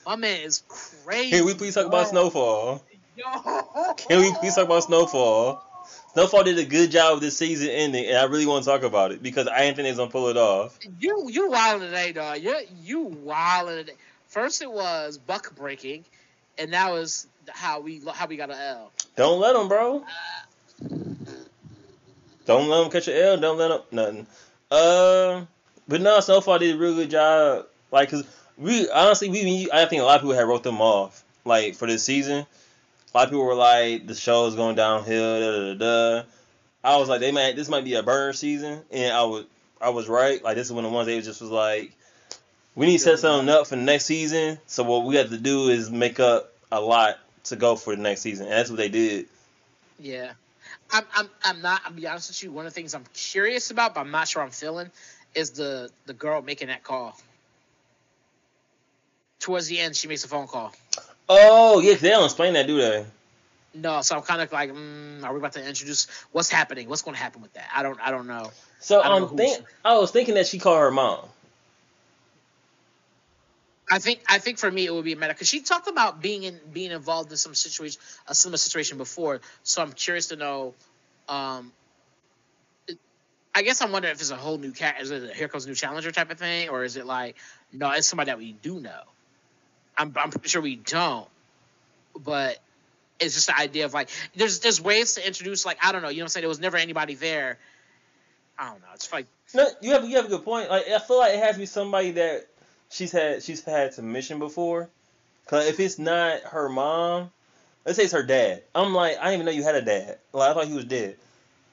My 0.07 0.17
man 0.17 0.43
is 0.43 0.63
crazy. 0.69 1.31
Can 1.31 1.47
we 1.47 1.55
please 1.55 1.75
talk 1.75 1.87
about 1.87 2.09
snowfall? 2.09 2.83
Yo. 3.17 3.95
Can 3.95 4.21
we 4.21 4.33
please 4.35 4.55
talk 4.55 4.65
about 4.65 4.85
Snowfall? 4.85 5.63
Snowfall 6.13 6.45
did 6.45 6.59
a 6.59 6.65
good 6.65 6.91
job 6.91 7.15
of 7.15 7.21
this 7.21 7.37
season 7.37 7.69
ending, 7.69 8.07
and 8.07 8.17
I 8.17 8.25
really 8.25 8.47
want 8.47 8.65
to 8.65 8.71
talk 8.71 8.83
about 8.83 9.13
it 9.13 9.23
because 9.23 9.47
I 9.47 9.63
ain't 9.63 9.77
think 9.77 9.87
they's 9.87 9.97
gonna 9.97 10.11
pull 10.11 10.29
it 10.29 10.37
off. 10.37 10.79
You 11.01 11.29
you 11.29 11.51
wilding 11.51 11.89
today, 11.89 12.13
dog. 12.13 12.41
You 12.41 12.57
you 12.83 13.01
wilding 13.03 13.77
today. 13.77 13.95
First 14.29 14.63
it 14.63 14.71
was 14.71 15.19
buck 15.19 15.55
breaking, 15.55 16.05
and 16.59 16.73
that 16.73 16.91
was 16.91 17.27
how 17.49 17.81
we 17.81 18.03
how 18.13 18.27
we 18.27 18.37
got 18.37 18.51
an 18.51 18.59
L. 18.59 18.93
Don't 19.17 19.41
let 19.41 19.53
them, 19.53 19.69
bro. 19.69 19.99
Uh, 19.99 20.03
Don't 22.47 22.69
let 22.69 22.83
them 22.83 22.91
catch 22.91 23.09
an 23.09 23.15
L. 23.15 23.37
Don't 23.37 23.59
let 23.59 23.69
them 23.69 23.81
nothing. 23.91 24.27
Uh, 24.71 25.45
but 25.89 26.01
no, 26.01 26.17
so 26.17 26.41
Snowfall 26.41 26.59
did 26.59 26.75
a 26.75 26.79
real 26.79 26.95
good 26.95 27.11
job. 27.11 27.67
Like, 27.91 28.11
cause 28.11 28.25
we 28.57 28.89
honestly, 28.91 29.29
we 29.29 29.69
I 29.73 29.87
think 29.87 30.03
a 30.03 30.05
lot 30.05 30.17
of 30.17 30.23
people 30.23 30.35
had 30.35 30.47
wrote 30.47 30.63
them 30.63 30.81
off. 30.81 31.23
Like 31.45 31.75
for 31.75 31.87
this 31.87 32.03
season, 32.03 32.47
a 33.15 33.17
lot 33.17 33.25
of 33.25 33.31
people 33.31 33.45
were 33.45 33.55
like, 33.55 34.07
the 34.07 34.15
show's 34.15 34.55
going 34.55 34.77
downhill. 34.77 35.41
Da, 35.41 35.75
da, 35.75 35.75
da, 35.75 36.21
da. 36.21 36.29
I 36.83 36.97
was 36.99 37.09
like, 37.09 37.21
they 37.21 37.33
might 37.33 37.57
this 37.57 37.69
might 37.69 37.85
be 37.85 37.95
a 37.95 38.03
burner 38.03 38.33
season, 38.33 38.83
and 38.91 39.15
I 39.15 39.25
was 39.25 39.45
I 39.81 39.91
was 39.91 40.09
right. 40.09 40.43
Like 40.43 40.57
this 40.57 40.67
is 40.67 40.73
one 40.73 40.85
of 40.85 40.91
the 40.91 40.95
ones 40.95 41.07
they 41.07 41.21
just 41.21 41.41
was 41.41 41.51
like, 41.51 41.93
we 42.75 42.87
need 42.87 42.99
to 42.99 43.05
set 43.05 43.19
something 43.19 43.49
up 43.49 43.67
for 43.67 43.77
the 43.77 43.83
next 43.83 44.07
season. 44.07 44.59
So 44.67 44.83
what 44.85 45.05
we 45.05 45.17
have 45.17 45.31
to 45.31 45.39
do 45.39 45.69
is 45.69 45.91
make 45.91 46.21
up 46.21 46.53
a 46.73 46.81
lot 46.81 47.19
to 47.45 47.57
go 47.57 47.77
for 47.77 47.95
the 47.95 48.03
next 48.03 48.23
season, 48.23 48.47
and 48.47 48.55
that's 48.55 48.71
what 48.71 48.77
they 48.77 48.89
did. 48.89 49.27
Yeah. 49.99 50.33
I'm 50.93 51.05
I'm 51.15 51.29
I'm 51.45 51.63
not 51.63 51.83
I'll 51.87 51.93
be 51.93 52.07
honest 52.07 52.31
with 52.31 52.43
you, 52.43 52.53
one 52.53 52.67
of 52.67 52.73
the 52.73 52.75
things 52.75 52.95
I'm 52.95 53.05
curious 53.15 53.71
about, 53.71 53.95
but 53.95 54.01
I'm 54.01 54.11
not 54.11 54.29
sure 54.29 54.43
I'm 54.43 54.51
feeling, 54.51 54.91
is 55.35 55.51
the 55.51 55.91
the 56.07 56.13
girl 56.13 56.43
making 56.43 56.69
that 56.69 56.83
call. 56.85 57.19
Towards 59.41 59.67
the 59.67 59.79
end 59.81 59.97
she 59.97 60.09
makes 60.09 60.25
a 60.25 60.29
phone 60.29 60.47
call. 60.47 60.73
Oh 61.29 61.81
yeah, 61.81 61.95
they 61.95 62.11
don't 62.11 62.25
explain 62.25 62.55
that, 62.55 62.67
do 62.67 62.79
they? 62.79 63.05
No, 63.77 64.03
so 64.03 64.17
I'm 64.17 64.23
kind 64.23 64.41
of 64.41 64.53
like, 64.53 64.71
mm, 64.71 65.25
are 65.25 65.33
we 65.33 65.39
about 65.41 65.53
to 65.55 65.67
introduce 65.67 66.07
what's 66.31 66.49
happening? 66.49 66.89
What's 66.89 67.03
going 67.03 67.17
to 67.17 67.21
happen 67.21 67.43
with 67.43 67.53
that? 67.55 67.69
I 67.75 67.83
don't, 67.83 67.99
I 68.01 68.13
don't 68.13 68.29
know. 68.29 68.53
So 68.79 69.01
I 69.01 69.09
don't 69.09 69.23
know 69.23 69.27
um, 69.27 69.37
who's- 69.37 69.57
think 69.57 69.67
I 69.85 69.95
was 69.99 70.13
thinking 70.13 70.37
that 70.37 70.47
she 70.47 70.61
called 70.61 70.79
her 70.79 70.93
mom. 70.93 71.19
I 73.91 73.99
think, 73.99 74.21
I 74.29 74.39
think 74.39 74.59
for 74.59 74.71
me 74.71 74.87
it 74.87 74.95
would 74.95 75.05
be 75.05 75.13
a 75.13 75.17
matter 75.17 75.35
because 75.35 75.49
she 75.49 75.61
talked 75.61 75.89
about 75.89 76.23
being 76.23 76.45
in, 76.45 76.59
being 76.73 76.91
involved 76.91 77.31
in 77.31 77.37
some 77.37 77.55
situation, 77.55 78.01
a 78.27 78.35
similar 78.35 78.57
situation 78.57 78.99
before. 78.99 79.41
So 79.63 79.83
I'm 79.83 79.93
curious 79.93 80.29
to 80.29 80.37
know. 80.37 80.75
Um, 81.29 81.73
I 83.55 83.63
guess 83.63 83.81
I'm 83.83 83.93
wondering 83.93 84.13
if 84.13 84.21
it's 84.21 84.31
a 84.31 84.37
whole 84.37 84.59
new 84.59 84.73
cat. 84.73 84.97
Is 85.01 85.11
it 85.11 85.31
a 85.31 85.35
here 85.35 85.49
comes 85.49 85.67
new 85.67 85.75
challenger 85.75 86.11
type 86.11 86.31
of 86.31 86.39
thing, 86.39 86.71
or 86.71 86.83
is 86.83 86.97
it 86.97 87.07
like 87.07 87.37
no, 87.73 87.91
it's 87.93 88.07
somebody 88.07 88.31
that 88.31 88.39
we 88.39 88.53
do 88.53 88.81
know. 88.81 89.01
I'm, 89.97 90.13
I'm 90.17 90.31
pretty 90.31 90.49
sure 90.49 90.61
we 90.61 90.77
don't, 90.77 91.29
but 92.19 92.59
it's 93.21 93.35
just 93.35 93.47
the 93.47 93.57
idea 93.57 93.85
of 93.85 93.95
like 93.95 94.09
there's 94.35 94.61
there's 94.61 94.81
ways 94.81 95.15
to 95.15 95.27
introduce 95.27 95.65
like 95.65 95.79
I 95.83 95.93
don't 95.93 96.03
know, 96.03 96.09
you 96.09 96.17
know 96.17 96.23
what 96.23 96.25
I'm 96.25 96.29
saying? 96.31 96.43
There 96.43 96.49
was 96.49 96.59
never 96.59 96.77
anybody 96.77 97.15
there. 97.15 97.59
I 98.59 98.71
don't 98.71 98.81
know. 98.81 98.89
It's 98.95 99.13
like 99.13 99.27
No, 99.55 99.69
you 99.81 99.93
have 99.93 100.05
you 100.09 100.17
have 100.17 100.27
a 100.27 100.29
good 100.29 100.45
point. 100.45 100.69
Like 100.69 100.89
I 100.89 100.99
feel 100.99 101.19
like 101.19 101.35
it 101.35 101.41
has 101.41 101.55
to 101.55 101.61
be 101.61 101.67
somebody 101.67 102.13
that 102.13 102.47
she's 102.91 103.13
had 103.13 103.43
she's 103.43 103.65
had 103.65 103.95
some 103.95 104.13
mission 104.13 104.39
before. 104.39 104.91
Cause 105.47 105.67
if 105.67 105.79
it's 105.81 105.99
not 105.99 106.41
her 106.43 106.69
mom, 106.69 107.31
let's 107.85 107.99
say 107.99 108.05
it's 108.05 108.13
her 108.13 108.23
dad. 108.23 108.63
I'm 108.75 108.95
like 108.95 109.19
I 109.19 109.25
didn't 109.25 109.35
even 109.35 109.47
know 109.47 109.53
you 109.53 109.63
had 109.63 109.75
a 109.75 109.83
dad. 109.83 110.19
Like 110.33 110.51
I 110.51 110.55
thought 110.55 110.67
he 110.67 110.75
was 110.75 110.85
dead. 110.87 111.17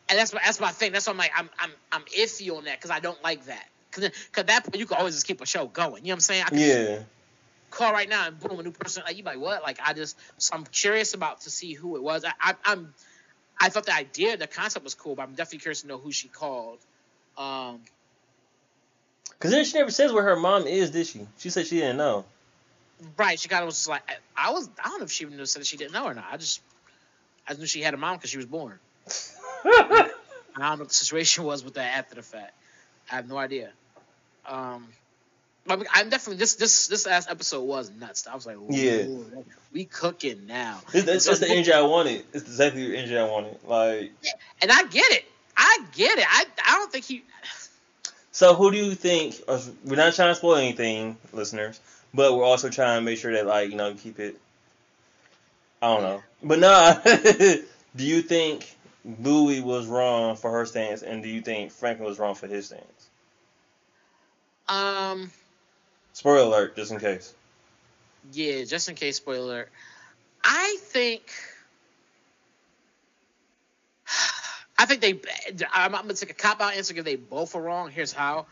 and 0.10 0.20
that's 0.20 0.34
my 0.34 0.42
that's 0.44 0.60
my 0.60 0.72
thing. 0.72 0.92
That's 0.92 1.08
why 1.08 1.12
I'm 1.14 1.18
like 1.18 1.32
I'm 1.36 1.50
I'm 1.60 1.72
I'm 1.92 2.02
iffy 2.18 2.56
on 2.56 2.66
that 2.66 2.78
because 2.78 2.92
I 2.92 3.00
don't 3.00 3.22
like 3.24 3.46
that. 3.46 3.66
Because 3.92 4.10
cause 4.32 4.46
that 4.46 4.64
point 4.66 4.78
you 4.78 4.86
can 4.86 4.98
always 4.98 5.16
just 5.16 5.28
keep 5.28 5.42
a 5.42 5.46
show 5.46 5.68
going. 5.68 6.04
You 6.04 6.10
know 6.10 6.14
what 6.14 6.18
I'm 6.18 6.20
saying? 6.22 6.44
I 6.48 6.50
can 6.50 6.60
Yeah. 6.60 7.00
call 7.70 7.94
right 7.94 8.10
now 8.10 8.28
and 8.28 8.40
boom 8.40 8.60
a 8.60 8.64
new 8.64 8.72
person. 8.72 9.04
Like 9.06 9.18
you 9.18 9.24
like 9.24 9.40
what? 9.40 9.64
Like 9.64 9.80
I 9.84 9.94
just 9.94 10.18
so 10.38 10.56
I'm 10.56 10.66
curious 10.66 11.14
about 11.14 11.42
to 11.42 11.50
see 11.50 11.74
who 11.74 11.96
it 11.96 12.04
was. 12.04 12.26
I, 12.26 12.32
I 12.40 12.56
I'm 12.66 12.94
I 13.60 13.70
thought 13.70 13.86
the 13.86 13.96
idea, 13.96 14.38
the 14.38 14.48
concept 14.48 14.84
was 14.84 14.96
cool, 14.96 15.16
but 15.16 15.24
I'm 15.24 15.36
definitely 15.36 15.60
curious 15.60 15.82
to 15.82 15.88
know 15.88 15.98
who 16.00 16.12
she 16.12 16.28
called. 16.28 16.80
Um, 17.38 17.82
Cause 19.42 19.52
then 19.52 19.66
she 19.66 19.78
never 19.78 19.92
says 19.92 20.14
where 20.14 20.24
her 20.24 20.36
mom 20.36 20.68
is, 20.68 20.92
did 20.92 21.08
she? 21.08 21.28
She 21.40 21.50
said 21.50 21.68
she 21.68 21.78
didn't 21.80 21.98
know. 21.98 22.26
right? 23.18 23.40
She 23.40 23.50
kind 23.50 23.64
of 23.64 23.66
was 23.68 23.76
just 23.76 23.90
like 23.90 24.04
I, 24.38 24.52
was. 24.52 24.70
I 24.84 24.90
don't 24.90 25.00
know 25.00 25.06
if 25.06 25.12
she 25.12 25.26
even 25.26 25.44
said 25.46 25.62
that 25.62 25.66
she 25.66 25.78
didn't 25.78 25.94
know 25.94 26.06
or 26.06 26.14
not. 26.14 26.26
I 26.32 26.38
just 26.38 26.62
I 27.48 27.54
knew 27.54 27.66
she 27.66 27.82
had 27.82 27.94
a 27.94 27.98
mom 27.98 28.18
because 28.18 28.30
she 28.30 28.38
was 28.38 28.46
born. 28.46 28.80
I 29.66 30.10
don't 30.58 30.60
know 30.60 30.76
what 30.78 30.90
the 30.90 30.94
situation 30.94 31.44
was 31.44 31.64
with 31.64 31.74
that 31.76 31.98
after 31.98 32.16
the 32.16 32.22
fact. 32.22 32.54
I 33.12 33.16
have 33.16 33.28
no 33.28 33.38
idea. 33.38 33.72
Um, 34.46 34.88
I 35.68 35.76
mean, 35.76 35.86
I'm 35.92 36.10
definitely 36.10 36.38
this 36.38 36.56
this 36.56 36.88
this 36.88 37.06
last 37.06 37.30
episode 37.30 37.64
was 37.64 37.92
nuts. 37.92 38.28
I 38.28 38.36
was 38.36 38.46
like, 38.46 38.58
Yeah. 38.70 39.06
We 39.74 39.86
cooking 39.86 40.48
now. 40.48 40.82
This, 40.92 41.06
that's, 41.06 41.26
that's 41.26 41.40
the 41.40 41.50
energy 41.50 41.72
I 41.72 41.82
wanted. 41.82 42.26
It's 42.34 42.44
exactly 42.44 42.88
the 42.90 42.98
energy 42.98 43.18
I 43.18 43.24
wanted. 43.24 43.58
Like, 43.66 44.12
And 44.62 44.72
I 44.72 44.84
get 44.84 45.12
it. 45.12 45.26
I 45.56 45.80
get 45.94 46.18
it. 46.18 46.26
I 46.28 46.46
I 46.66 46.72
don't 46.80 46.92
think 46.92 47.06
he. 47.06 47.24
So 48.42 48.56
who 48.56 48.72
do 48.72 48.78
you 48.78 48.96
think? 48.96 49.36
uh, 49.48 49.62
We're 49.86 49.98
not 49.98 50.16
trying 50.16 50.32
to 50.32 50.36
spoil 50.36 50.56
anything, 50.56 51.16
listeners, 51.32 51.80
but 52.12 52.36
we're 52.36 52.44
also 52.44 52.70
trying 52.70 53.00
to 53.00 53.06
make 53.06 53.20
sure 53.20 53.32
that 53.34 53.46
like 53.46 53.70
you 53.70 53.76
know 53.76 53.94
keep 53.94 54.20
it. 54.20 54.36
I 55.80 55.94
don't 55.94 56.02
know, 56.02 56.24
but 56.42 56.58
nah. 56.58 56.94
do 57.04 57.64
you 58.04 58.24
think 58.24 58.76
Louie 59.20 59.62
was 59.62 59.86
wrong 59.86 60.36
for 60.38 60.50
her 60.50 60.66
stance, 60.66 61.04
and 61.04 61.22
do 61.22 61.30
you 61.30 61.42
think 61.42 61.72
Franklin 61.72 62.10
was 62.10 62.18
wrong 62.18 62.34
for 62.34 62.48
his 62.48 62.66
stance? 62.66 63.10
Um. 64.68 65.30
Spoiler 66.14 66.40
alert, 66.40 66.76
just 66.76 66.92
in 66.92 67.00
case. 67.00 67.36
Yeah, 68.34 68.64
just 68.64 68.90
in 68.90 68.96
case, 68.96 69.18
spoiler. 69.18 69.54
alert. 69.54 69.70
I 70.44 70.78
think. 70.80 71.32
I 74.82 74.86
think 74.86 75.02
they. 75.02 75.12
I'm, 75.72 75.94
I'm 75.94 76.02
gonna 76.02 76.16
take 76.16 76.32
a 76.32 76.34
cop 76.34 76.60
out 76.60 76.74
answer 76.74 76.96
because 76.96 77.06
they 77.06 77.16
both 77.16 77.56
are 77.56 77.62
wrong. 77.62 77.92
Here's 77.92 78.12
how. 78.12 78.48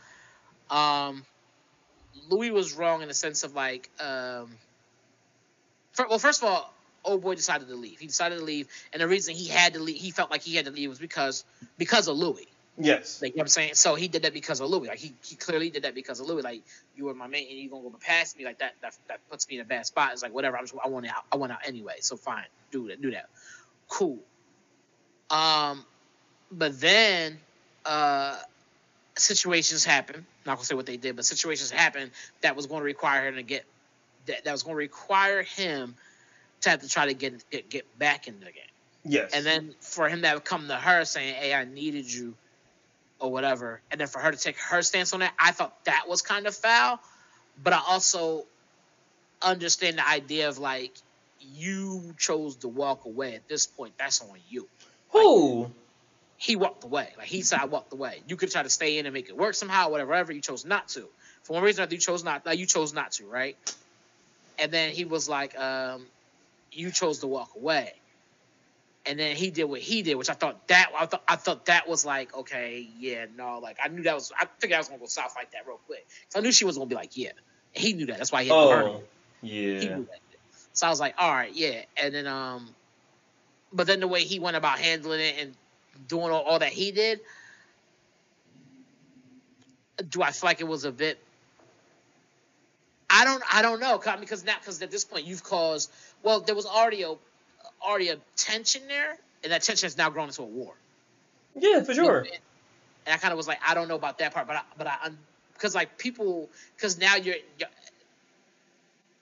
Um, 0.70 1.24
Louie 2.28 2.52
was 2.52 2.74
wrong 2.74 3.02
in 3.02 3.08
the 3.08 3.14
sense 3.14 3.42
of 3.42 3.56
like. 3.56 3.90
Um, 3.98 4.48
fir- 5.90 6.06
well, 6.08 6.20
first 6.20 6.40
of 6.40 6.48
all, 6.48 6.72
old 7.04 7.22
boy 7.22 7.34
decided 7.34 7.66
to 7.66 7.74
leave. 7.74 7.98
He 7.98 8.06
decided 8.06 8.38
to 8.38 8.44
leave, 8.44 8.68
and 8.92 9.02
the 9.02 9.08
reason 9.08 9.34
he 9.34 9.48
had 9.48 9.74
to 9.74 9.80
leave, 9.80 9.96
he 9.96 10.12
felt 10.12 10.30
like 10.30 10.42
he 10.42 10.54
had 10.54 10.66
to 10.66 10.70
leave, 10.70 10.88
was 10.88 11.00
because 11.00 11.44
because 11.78 12.06
of 12.06 12.16
Louie. 12.16 12.46
Yes. 12.78 13.20
Like 13.20 13.32
you 13.32 13.38
know 13.38 13.40
what 13.40 13.44
I'm 13.46 13.48
saying? 13.48 13.74
So 13.74 13.96
he 13.96 14.06
did 14.06 14.22
that 14.22 14.32
because 14.32 14.60
of 14.60 14.70
Louie. 14.70 14.86
Like 14.86 14.98
he, 14.98 15.12
he 15.24 15.34
clearly 15.34 15.68
did 15.68 15.82
that 15.82 15.96
because 15.96 16.20
of 16.20 16.28
Louie. 16.28 16.42
Like 16.42 16.62
you 16.94 17.06
were 17.06 17.14
my 17.14 17.26
mate 17.26 17.48
and 17.50 17.58
you're 17.58 17.70
gonna 17.70 17.82
go 17.82 17.96
past 18.00 18.38
me 18.38 18.44
like 18.44 18.60
that 18.60 18.74
that 18.82 18.96
that 19.08 19.18
puts 19.28 19.48
me 19.48 19.56
in 19.56 19.62
a 19.62 19.64
bad 19.64 19.84
spot. 19.84 20.12
It's 20.12 20.22
like 20.22 20.32
whatever, 20.32 20.56
I'm 20.56 20.62
just 20.62 20.76
I 20.82 20.86
want 20.86 21.08
out 21.08 21.24
I 21.32 21.36
want 21.38 21.50
out 21.50 21.58
anyway. 21.66 21.96
So 22.02 22.16
fine, 22.16 22.46
do 22.70 22.86
that, 22.86 23.02
do 23.02 23.10
that. 23.10 23.28
Cool. 23.88 24.20
Um 25.28 25.84
but 26.50 26.80
then 26.80 27.38
uh 27.84 28.36
situations 29.16 29.84
happen. 29.84 30.26
Not 30.46 30.56
gonna 30.56 30.64
say 30.64 30.74
what 30.74 30.86
they 30.86 30.96
did, 30.96 31.16
but 31.16 31.24
situations 31.24 31.70
happen 31.70 32.10
that 32.42 32.56
was 32.56 32.66
gonna 32.66 32.84
require 32.84 33.28
him 33.28 33.36
to 33.36 33.42
get 33.42 33.64
that, 34.26 34.44
that 34.44 34.52
was 34.52 34.62
gonna 34.62 34.76
require 34.76 35.42
him 35.42 35.94
to 36.62 36.70
have 36.70 36.80
to 36.80 36.88
try 36.88 37.06
to 37.06 37.14
get 37.14 37.48
get, 37.50 37.68
get 37.70 37.98
back 37.98 38.28
in 38.28 38.38
the 38.40 38.46
game. 38.46 38.54
Yes. 39.04 39.32
And 39.32 39.46
then 39.46 39.74
for 39.80 40.08
him 40.08 40.22
to 40.22 40.28
have 40.28 40.44
come 40.44 40.68
to 40.68 40.76
her 40.76 41.04
saying, 41.04 41.34
"Hey, 41.34 41.54
I 41.54 41.64
needed 41.64 42.12
you," 42.12 42.34
or 43.18 43.32
whatever, 43.32 43.80
and 43.90 44.00
then 44.00 44.08
for 44.08 44.18
her 44.18 44.30
to 44.30 44.36
take 44.36 44.58
her 44.58 44.82
stance 44.82 45.12
on 45.12 45.20
that, 45.20 45.32
I 45.38 45.52
thought 45.52 45.84
that 45.84 46.06
was 46.08 46.22
kind 46.22 46.46
of 46.46 46.54
foul. 46.54 47.00
But 47.62 47.72
I 47.72 47.80
also 47.88 48.46
understand 49.42 49.98
the 49.98 50.06
idea 50.06 50.48
of 50.48 50.58
like 50.58 50.92
you 51.40 52.14
chose 52.18 52.56
to 52.56 52.68
walk 52.68 53.06
away. 53.06 53.34
At 53.34 53.48
this 53.48 53.66
point, 53.66 53.94
that's 53.98 54.20
on 54.20 54.38
you. 54.50 54.68
who? 55.10 55.70
He 56.40 56.56
walked 56.56 56.84
away. 56.84 57.08
Like 57.18 57.26
he 57.26 57.42
said, 57.42 57.60
I 57.60 57.66
walked 57.66 57.92
away. 57.92 58.22
You 58.26 58.36
could 58.36 58.50
try 58.50 58.62
to 58.62 58.70
stay 58.70 58.98
in 58.98 59.04
and 59.04 59.12
make 59.12 59.28
it 59.28 59.36
work 59.36 59.54
somehow, 59.54 59.90
whatever. 59.90 60.10
Whatever 60.10 60.32
you 60.32 60.40
chose 60.40 60.64
not 60.64 60.88
to. 60.88 61.06
For 61.42 61.52
one 61.52 61.62
reason 61.62 61.80
or 61.80 61.82
another, 61.82 61.94
you 61.94 62.00
chose 62.00 62.24
not. 62.24 62.46
Like, 62.46 62.58
you 62.58 62.64
chose 62.64 62.94
not 62.94 63.12
to, 63.12 63.26
right? 63.26 63.56
And 64.58 64.72
then 64.72 64.92
he 64.92 65.04
was 65.04 65.28
like, 65.28 65.58
um, 65.58 66.06
"You 66.72 66.90
chose 66.90 67.18
to 67.20 67.26
walk 67.26 67.50
away." 67.56 67.92
and 69.06 69.18
then 69.18 69.34
he 69.34 69.50
did 69.50 69.64
what 69.64 69.80
he 69.80 70.02
did, 70.02 70.14
which 70.14 70.28
I 70.30 70.34
thought 70.34 70.68
that 70.68 70.90
I 70.96 71.06
thought 71.06 71.22
I 71.26 71.36
thought 71.36 71.66
that 71.66 71.88
was 71.88 72.04
like 72.04 72.34
okay, 72.34 72.86
yeah, 72.98 73.26
no, 73.34 73.58
like 73.58 73.78
I 73.82 73.88
knew 73.88 74.02
that 74.02 74.14
was 74.14 74.32
I 74.38 74.46
figured 74.60 74.76
I 74.76 74.78
was 74.78 74.88
gonna 74.88 75.00
go 75.00 75.06
south 75.06 75.32
like 75.36 75.52
that 75.52 75.66
real 75.66 75.80
quick. 75.86 76.06
So 76.28 76.38
I 76.38 76.42
knew 76.42 76.52
she 76.52 76.64
was 76.64 76.76
gonna 76.76 76.88
be 76.88 76.94
like, 76.94 77.16
yeah, 77.16 77.30
and 77.74 77.84
he 77.84 77.92
knew 77.94 78.06
that. 78.06 78.18
That's 78.18 78.32
why 78.32 78.42
he 78.44 78.50
had 78.50 78.56
Oh, 78.56 79.02
yeah. 79.42 79.96
knew 79.96 80.04
that. 80.04 80.20
So 80.72 80.86
I 80.86 80.90
was 80.90 81.00
like, 81.00 81.14
all 81.18 81.32
right, 81.32 81.52
yeah, 81.54 81.82
and 81.96 82.14
then 82.14 82.26
um, 82.26 82.74
but 83.72 83.86
then 83.86 84.00
the 84.00 84.08
way 84.08 84.22
he 84.24 84.38
went 84.38 84.56
about 84.56 84.78
handling 84.78 85.20
it 85.20 85.34
and 85.40 85.56
doing 86.08 86.30
all, 86.30 86.42
all 86.42 86.58
that 86.58 86.72
he 86.72 86.92
did, 86.92 87.20
do 90.08 90.22
I 90.22 90.30
feel 90.30 90.48
like 90.48 90.60
it 90.60 90.68
was 90.68 90.84
a 90.84 90.92
bit? 90.92 91.18
I 93.08 93.24
don't 93.24 93.42
I 93.52 93.62
don't 93.62 93.80
know 93.80 93.98
because 93.98 94.44
now 94.44 94.54
because 94.60 94.80
at 94.82 94.90
this 94.90 95.04
point 95.04 95.26
you've 95.26 95.42
caused 95.42 95.90
well 96.22 96.40
there 96.40 96.54
was 96.54 96.64
already 96.64 97.02
a 97.02 97.14
already 97.82 98.08
a 98.08 98.18
tension 98.36 98.82
there 98.86 99.16
and 99.42 99.52
that 99.52 99.62
tension 99.62 99.86
has 99.86 99.96
now 99.96 100.10
grown 100.10 100.28
into 100.28 100.42
a 100.42 100.46
war. 100.46 100.74
Yeah, 101.58 101.82
for 101.82 101.94
sure. 101.94 102.26
And 103.06 103.14
I 103.14 103.16
kind 103.16 103.32
of 103.32 103.36
was 103.36 103.48
like, 103.48 103.58
I 103.66 103.74
don't 103.74 103.88
know 103.88 103.94
about 103.94 104.18
that 104.18 104.34
part, 104.34 104.46
but 104.46 104.56
I, 104.56 104.62
but 104.76 104.86
I, 104.86 105.10
because 105.54 105.74
like 105.74 105.98
people, 105.98 106.48
because 106.76 106.98
now 106.98 107.16
you're, 107.16 107.36
you're, 107.58 107.68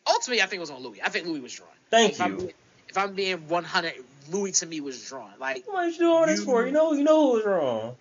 ultimately, 0.07 0.43
I 0.43 0.47
think 0.47 0.59
it 0.59 0.61
was 0.61 0.71
on 0.71 0.83
Louie. 0.83 1.01
I 1.03 1.09
think 1.09 1.27
Louie 1.27 1.41
was 1.41 1.55
drawn. 1.55 1.71
Thank 1.91 2.13
if 2.13 2.21
I'm, 2.21 2.39
you. 2.39 2.51
if 2.89 2.99
I'm 2.99 3.15
being 3.15 3.49
100, 3.49 3.93
Louie 4.31 4.53
to 4.53 4.67
me 4.67 4.81
was 4.81 5.03
drawn. 5.09 5.33
Like, 5.39 5.65
Why 5.67 5.87
you 5.89 5.99
do 5.99 6.11
all 6.11 6.27
this 6.27 6.45
for? 6.45 6.65
You 6.67 6.73
know, 6.73 6.93
you 6.93 7.03
know 7.05 7.29
who 7.31 7.33
was 7.37 7.45
wrong. 7.47 7.97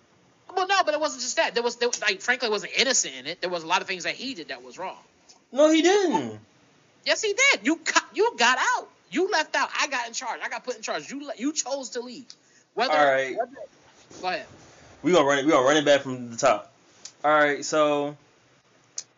well, 0.54 0.66
no, 0.68 0.82
but 0.84 0.94
it 0.94 1.00
wasn't 1.00 1.22
just 1.22 1.36
that. 1.36 1.54
There 1.54 1.62
was, 1.62 1.76
there, 1.76 1.88
was- 1.88 2.00
like, 2.00 2.20
Franklin 2.20 2.50
wasn't 2.50 2.72
innocent 2.76 3.14
in 3.18 3.26
it. 3.26 3.40
There 3.40 3.50
was 3.50 3.62
a 3.62 3.66
lot 3.66 3.80
of 3.80 3.86
things 3.88 4.04
that 4.04 4.14
he 4.14 4.34
did 4.34 4.48
that 4.48 4.62
was 4.62 4.78
wrong. 4.78 4.98
No, 5.52 5.70
he 5.70 5.82
didn't. 5.82 6.38
Yes, 7.06 7.22
he 7.22 7.32
did. 7.34 7.66
You, 7.66 7.80
you 8.14 8.34
got 8.36 8.58
out. 8.76 8.88
You 9.10 9.28
left 9.30 9.56
out. 9.56 9.70
I 9.80 9.86
got 9.88 10.06
in 10.06 10.12
charge. 10.12 10.40
I 10.42 10.48
got 10.50 10.64
put 10.64 10.76
in 10.76 10.82
charge. 10.82 11.10
You, 11.10 11.26
le- 11.26 11.32
you 11.38 11.52
chose 11.52 11.90
to 11.90 12.00
leave. 12.00 12.26
Whether, 12.74 12.92
All 12.92 13.04
right. 13.06 13.36
whether- 13.36 13.50
go 14.20 14.28
ahead. 14.28 14.46
We 15.02 15.12
gonna 15.12 15.24
run 15.24 15.38
it. 15.38 15.44
We 15.46 15.52
gonna 15.52 15.66
run 15.66 15.76
it 15.76 15.84
back 15.84 16.02
from 16.02 16.30
the 16.30 16.36
top. 16.36 16.72
All 17.24 17.30
right, 17.30 17.64
so 17.64 18.16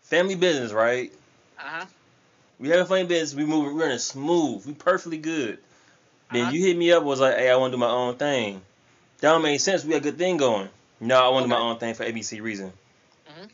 family 0.03 0.35
business, 0.35 0.73
right? 0.73 1.11
Uh 1.59 1.63
huh. 1.65 1.87
We 2.59 2.69
have 2.69 2.81
a 2.81 2.85
family 2.85 3.07
business. 3.07 3.35
We 3.35 3.45
move. 3.47 3.75
We're 3.75 3.87
in 3.87 3.93
a 3.93 3.99
smooth. 3.99 4.67
We 4.67 4.75
perfectly 4.75 5.17
good. 5.19 5.59
Then 6.31 6.43
Uh-huh. 6.43 6.51
you 6.53 6.65
hit 6.65 6.77
me 6.77 6.93
up 6.93 7.03
was 7.03 7.21
like, 7.21 7.37
hey, 7.37 7.51
I 7.51 7.57
want 7.57 7.73
to 7.73 7.77
do 7.77 7.81
my 7.81 7.91
own 7.91 8.17
thing. 8.17 8.63
That 9.21 9.33
don't 9.33 9.43
make 9.43 9.61
sense. 9.61 9.85
We 9.85 9.91
got 9.91 9.99
a 9.99 10.01
good 10.01 10.19
thing 10.19 10.37
going. 10.37 10.69
No, 11.01 11.23
I 11.25 11.29
want 11.29 11.45
to 11.45 11.49
do 11.49 11.55
my 11.55 11.61
own 11.61 11.79
thing 11.79 11.95
for 11.95 12.05
ABC 12.05 12.41
reason. 12.41 12.73
Mhm. 13.29 13.49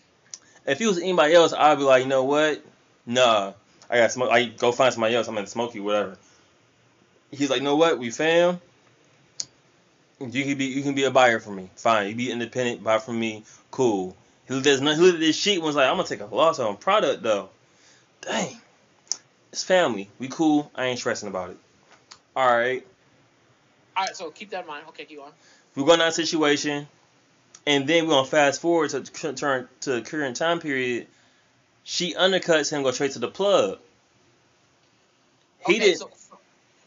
If 0.66 0.80
it 0.80 0.86
was 0.86 0.98
anybody 0.98 1.34
else, 1.34 1.52
I'd 1.52 1.78
be 1.78 1.84
like, 1.84 2.02
you 2.02 2.08
know 2.08 2.24
what? 2.24 2.62
Nah, 3.06 3.52
I 3.88 3.98
got 3.98 4.12
smoke. 4.12 4.30
I 4.30 4.44
go 4.46 4.72
find 4.72 4.92
somebody 4.92 5.14
else. 5.14 5.28
I'm 5.28 5.34
gonna 5.34 5.46
smoke 5.46 5.74
you, 5.74 5.84
whatever. 5.84 6.18
He's 7.30 7.50
like, 7.50 7.58
you 7.60 7.64
know 7.64 7.76
what? 7.76 7.98
We 7.98 8.10
fam. 8.10 8.60
You 10.18 10.44
can 10.44 10.58
be 10.58 10.66
you 10.66 10.82
can 10.82 10.94
be 10.94 11.04
a 11.04 11.10
buyer 11.10 11.40
for 11.40 11.50
me. 11.50 11.70
Fine, 11.76 12.08
you 12.08 12.14
be 12.14 12.30
independent, 12.32 12.82
buy 12.82 12.98
from 12.98 13.18
me. 13.20 13.44
Cool. 13.70 14.16
He 14.48 14.54
looked 14.54 14.66
at 14.66 14.80
this, 14.80 14.96
he 14.96 15.02
looked 15.02 15.14
at 15.16 15.20
this 15.20 15.36
sheet 15.36 15.56
and 15.56 15.64
was 15.64 15.76
like, 15.76 15.88
I'm 15.88 15.96
gonna 15.96 16.08
take 16.08 16.20
a 16.20 16.26
loss 16.26 16.58
on 16.58 16.76
product 16.76 17.22
though. 17.22 17.50
Dang. 18.22 18.56
It's 19.52 19.62
family. 19.62 20.08
We 20.18 20.28
cool. 20.28 20.70
I 20.74 20.86
ain't 20.86 20.98
stressing 20.98 21.28
about 21.28 21.50
it. 21.50 21.56
All 22.36 22.46
right. 22.46 22.86
All 23.96 24.04
right, 24.04 24.14
so 24.14 24.30
keep 24.30 24.50
that 24.50 24.62
in 24.62 24.66
mind. 24.66 24.84
Okay, 24.90 25.06
keep 25.06 25.20
on. 25.20 25.32
We're 25.74 25.86
going 25.86 26.00
down 26.00 26.12
situation, 26.12 26.86
and 27.66 27.86
then 27.86 28.06
we're 28.06 28.12
gonna 28.12 28.26
fast 28.26 28.60
forward 28.60 28.90
to 28.90 29.02
turn 29.32 29.68
to 29.80 29.92
the 29.92 30.02
current 30.02 30.36
time 30.36 30.60
period. 30.60 31.06
She 31.82 32.14
undercuts 32.14 32.70
him, 32.70 32.82
go 32.82 32.90
straight 32.90 33.12
to 33.12 33.20
the 33.20 33.28
plug. 33.28 33.78
He 35.66 35.76
Okay, 35.76 35.84
did. 35.86 35.98
So, 35.98 36.10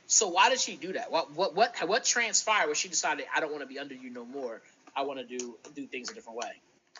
so 0.06 0.28
why 0.28 0.50
did 0.50 0.60
she 0.60 0.76
do 0.76 0.93
that? 0.93 1.12
What 1.12 1.32
what 1.34 1.56
what 1.56 1.76
what 1.88 2.04
transpired 2.04 2.68
where 2.68 2.76
she 2.76 2.89
decided 2.89 3.26
I 3.36 3.39
don't 3.39 3.52
want 3.52 3.64
to 3.64 3.68
be 3.68 3.80
under 3.80 3.95
you 3.95 4.12
no 4.12 4.26
more. 4.26 4.62
I 4.95 5.04
want 5.04 5.20
to 5.20 5.26
do 5.26 5.56
do 5.76 5.88
things 5.88 6.12
a 6.12 6.14
different 6.14 6.38
way. 6.38 6.52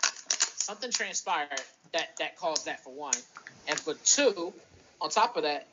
Something 0.02 0.92
transpired 0.92 1.62
that 1.94 2.18
that 2.18 2.38
caused 2.38 2.66
that 2.66 2.84
for 2.84 2.94
one, 2.94 3.16
and 3.68 3.80
for 3.80 3.94
two, 3.94 4.54
on 5.02 5.10
top 5.10 5.38
of 5.38 5.44
that, 5.44 5.68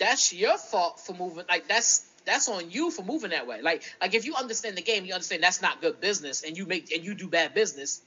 that's 0.00 0.32
your 0.32 0.58
fault 0.58 0.98
for 0.98 1.14
moving. 1.14 1.44
Like 1.48 1.68
that's 1.68 2.04
that's 2.24 2.48
on 2.48 2.70
you 2.70 2.90
for 2.90 3.02
moving 3.02 3.30
that 3.30 3.46
way. 3.46 3.62
Like 3.62 3.84
like 4.00 4.14
if 4.14 4.24
you 4.24 4.34
understand 4.34 4.76
the 4.76 4.82
game, 4.82 5.04
you 5.04 5.14
understand 5.14 5.42
that's 5.42 5.62
not 5.62 5.80
good 5.80 6.00
business, 6.00 6.42
and 6.42 6.56
you 6.58 6.66
make 6.66 6.90
and 6.92 7.04
you 7.04 7.14
do 7.14 7.28
bad 7.28 7.54
business. 7.54 8.00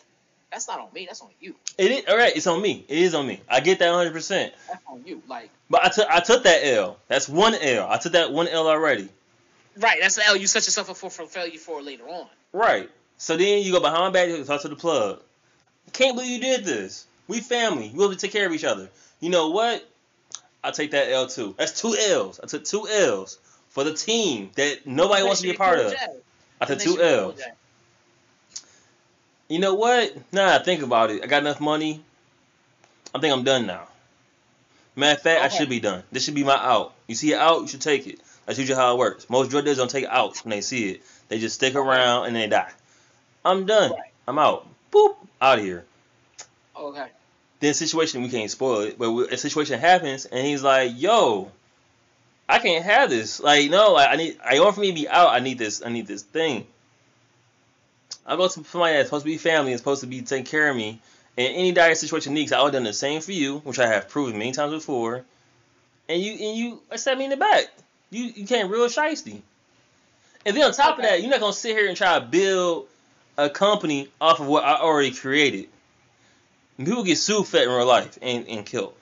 That's 0.51 0.67
not 0.67 0.79
on 0.79 0.89
me. 0.93 1.05
That's 1.07 1.21
on 1.21 1.29
you. 1.39 1.55
It 1.79 1.91
is 1.91 2.03
all 2.07 2.17
right. 2.17 2.35
It's 2.35 2.45
on 2.45 2.61
me. 2.61 2.85
It 2.87 2.97
is 2.97 3.15
on 3.15 3.25
me. 3.25 3.41
I 3.49 3.59
get 3.59 3.79
that 3.79 3.89
100. 3.89 4.11
percent 4.11 4.53
That's 4.67 4.83
on 4.87 5.03
you. 5.05 5.21
Like 5.27 5.49
But 5.69 5.85
I 5.85 5.89
took 5.89 6.09
I 6.09 6.19
took 6.19 6.43
that 6.43 6.65
L. 6.65 6.97
That's 7.07 7.29
one 7.29 7.55
L. 7.55 7.87
I 7.89 7.97
took 7.97 8.11
that 8.11 8.31
one 8.31 8.47
L 8.47 8.67
already. 8.67 9.09
right. 9.77 9.99
That's 10.01 10.15
the 10.15 10.25
L 10.27 10.35
you 10.35 10.47
set 10.47 10.65
yourself 10.65 10.89
up 10.89 10.97
for 10.97 11.09
for 11.09 11.25
failure 11.25 11.57
for 11.57 11.81
later 11.81 12.07
on. 12.07 12.27
Right. 12.51 12.89
So 13.17 13.37
then 13.37 13.63
you 13.63 13.71
go 13.71 13.79
behind 13.79 14.01
my 14.01 14.09
back 14.11 14.29
and 14.29 14.45
talk 14.45 14.61
to 14.61 14.67
the 14.67 14.75
plug. 14.75 15.21
Can't 15.91 16.15
believe 16.15 16.31
you 16.31 16.39
did 16.39 16.65
this. 16.65 17.05
We 17.27 17.39
family. 17.39 17.89
We 17.93 17.99
really 17.99 18.15
take 18.15 18.31
care 18.31 18.45
of 18.45 18.51
each 18.53 18.63
other. 18.63 18.89
You 19.21 19.29
know 19.29 19.49
what? 19.49 19.87
I 20.63 20.71
take 20.71 20.91
that 20.91 21.11
L 21.11 21.27
too. 21.27 21.55
That's 21.57 21.79
two 21.79 21.95
L's. 21.97 22.39
I 22.41 22.47
took 22.47 22.63
two 22.63 22.87
L's 22.87 23.37
for 23.69 23.83
the 23.83 23.93
team 23.93 24.51
that 24.55 24.85
nobody 24.87 25.23
wants 25.23 25.41
to 25.41 25.47
be 25.47 25.53
a 25.53 25.57
part 25.57 25.79
of. 25.79 25.93
I 26.61 26.65
took 26.65 26.79
two 26.79 27.01
L's. 27.01 27.41
You 29.49 29.59
know 29.59 29.75
what? 29.75 30.15
Nah, 30.31 30.55
I 30.55 30.59
think 30.59 30.81
about 30.83 31.11
it, 31.11 31.23
I 31.23 31.27
got 31.27 31.41
enough 31.41 31.59
money. 31.59 32.01
I 33.13 33.19
think 33.19 33.33
I'm 33.33 33.43
done 33.43 33.67
now. 33.67 33.87
Matter 34.95 35.17
of 35.17 35.21
fact, 35.21 35.41
I 35.41 35.49
should 35.49 35.69
be 35.69 35.79
done. 35.79 36.03
This 36.11 36.23
should 36.23 36.35
be 36.35 36.43
my 36.43 36.55
out. 36.55 36.93
You 37.07 37.15
see 37.15 37.33
it 37.33 37.39
out, 37.39 37.61
you 37.61 37.67
should 37.67 37.81
take 37.81 38.07
it. 38.07 38.19
That's 38.45 38.59
usually 38.59 38.77
how 38.77 38.93
it 38.93 38.97
works. 38.97 39.29
Most 39.29 39.49
drug 39.49 39.63
dealers 39.63 39.77
don't 39.77 39.89
take 39.89 40.05
outs 40.05 40.43
when 40.43 40.51
they 40.51 40.61
see 40.61 40.91
it. 40.91 41.01
They 41.29 41.39
just 41.39 41.55
stick 41.55 41.75
around 41.75 42.27
and 42.27 42.35
they 42.35 42.47
die. 42.47 42.71
I'm 43.43 43.65
done. 43.65 43.91
Right. 43.91 44.11
I'm 44.27 44.37
out. 44.39 44.67
Boop, 44.91 45.15
out 45.41 45.59
of 45.59 45.65
here. 45.65 45.85
Okay. 46.75 47.07
Then 47.63 47.73
situation 47.73 48.23
we 48.23 48.27
can't 48.27 48.51
spoil 48.51 48.81
it, 48.81 48.99
but 48.99 49.09
a 49.31 49.37
situation 49.37 49.79
happens 49.79 50.25
and 50.25 50.45
he's 50.45 50.61
like, 50.61 50.91
"Yo, 50.95 51.49
I 52.49 52.59
can't 52.59 52.83
have 52.83 53.09
this. 53.09 53.39
Like, 53.39 53.69
no, 53.69 53.93
like, 53.93 54.09
I 54.09 54.17
need. 54.17 54.37
I 54.43 54.59
want 54.59 54.75
for 54.75 54.81
me 54.81 54.89
to 54.89 54.93
be 54.93 55.07
out. 55.07 55.29
I 55.29 55.39
need 55.39 55.59
this. 55.59 55.81
I 55.81 55.87
need 55.87 56.05
this 56.05 56.23
thing. 56.23 56.67
I 58.27 58.35
go 58.35 58.49
to 58.49 58.65
somebody 58.65 58.95
that's 58.95 59.07
supposed 59.07 59.23
to 59.23 59.31
be 59.31 59.37
family 59.37 59.71
and 59.71 59.79
supposed 59.79 60.01
to 60.01 60.07
be 60.07 60.23
taking 60.23 60.43
care 60.43 60.69
of 60.69 60.75
me. 60.75 60.99
In 61.37 61.53
any 61.53 61.71
dire 61.71 61.95
situation 61.95 62.33
needs, 62.33 62.51
I 62.51 62.57
would 62.61 62.73
have 62.73 62.73
done 62.73 62.83
the 62.83 62.91
same 62.91 63.21
for 63.21 63.31
you, 63.31 63.59
which 63.59 63.79
I 63.79 63.87
have 63.87 64.09
proven 64.09 64.37
many 64.37 64.51
times 64.51 64.73
before. 64.73 65.23
And 66.09 66.21
you 66.21 66.33
and 66.33 66.57
you 66.57 66.81
stab 66.97 67.17
me 67.17 67.23
in 67.23 67.29
the 67.29 67.37
back. 67.37 67.67
You 68.09 68.25
you 68.25 68.45
came 68.45 68.67
real 68.67 68.87
shiesty. 68.87 69.39
And 70.45 70.57
then 70.57 70.65
on 70.65 70.73
top 70.73 70.97
of 70.97 71.05
that, 71.05 71.21
you're 71.21 71.31
not 71.31 71.39
gonna 71.39 71.53
sit 71.53 71.77
here 71.77 71.87
and 71.87 71.95
try 71.95 72.19
to 72.19 72.25
build 72.25 72.89
a 73.37 73.49
company 73.49 74.09
off 74.19 74.41
of 74.41 74.47
what 74.47 74.65
I 74.65 74.81
already 74.81 75.11
created. 75.11 75.69
People 76.77 77.03
get 77.03 77.17
sued 77.17 77.45
for 77.45 77.57
that 77.57 77.63
in 77.63 77.69
real 77.69 77.85
life 77.85 78.17
and, 78.21 78.47
and 78.47 78.65
killed. 78.65 78.95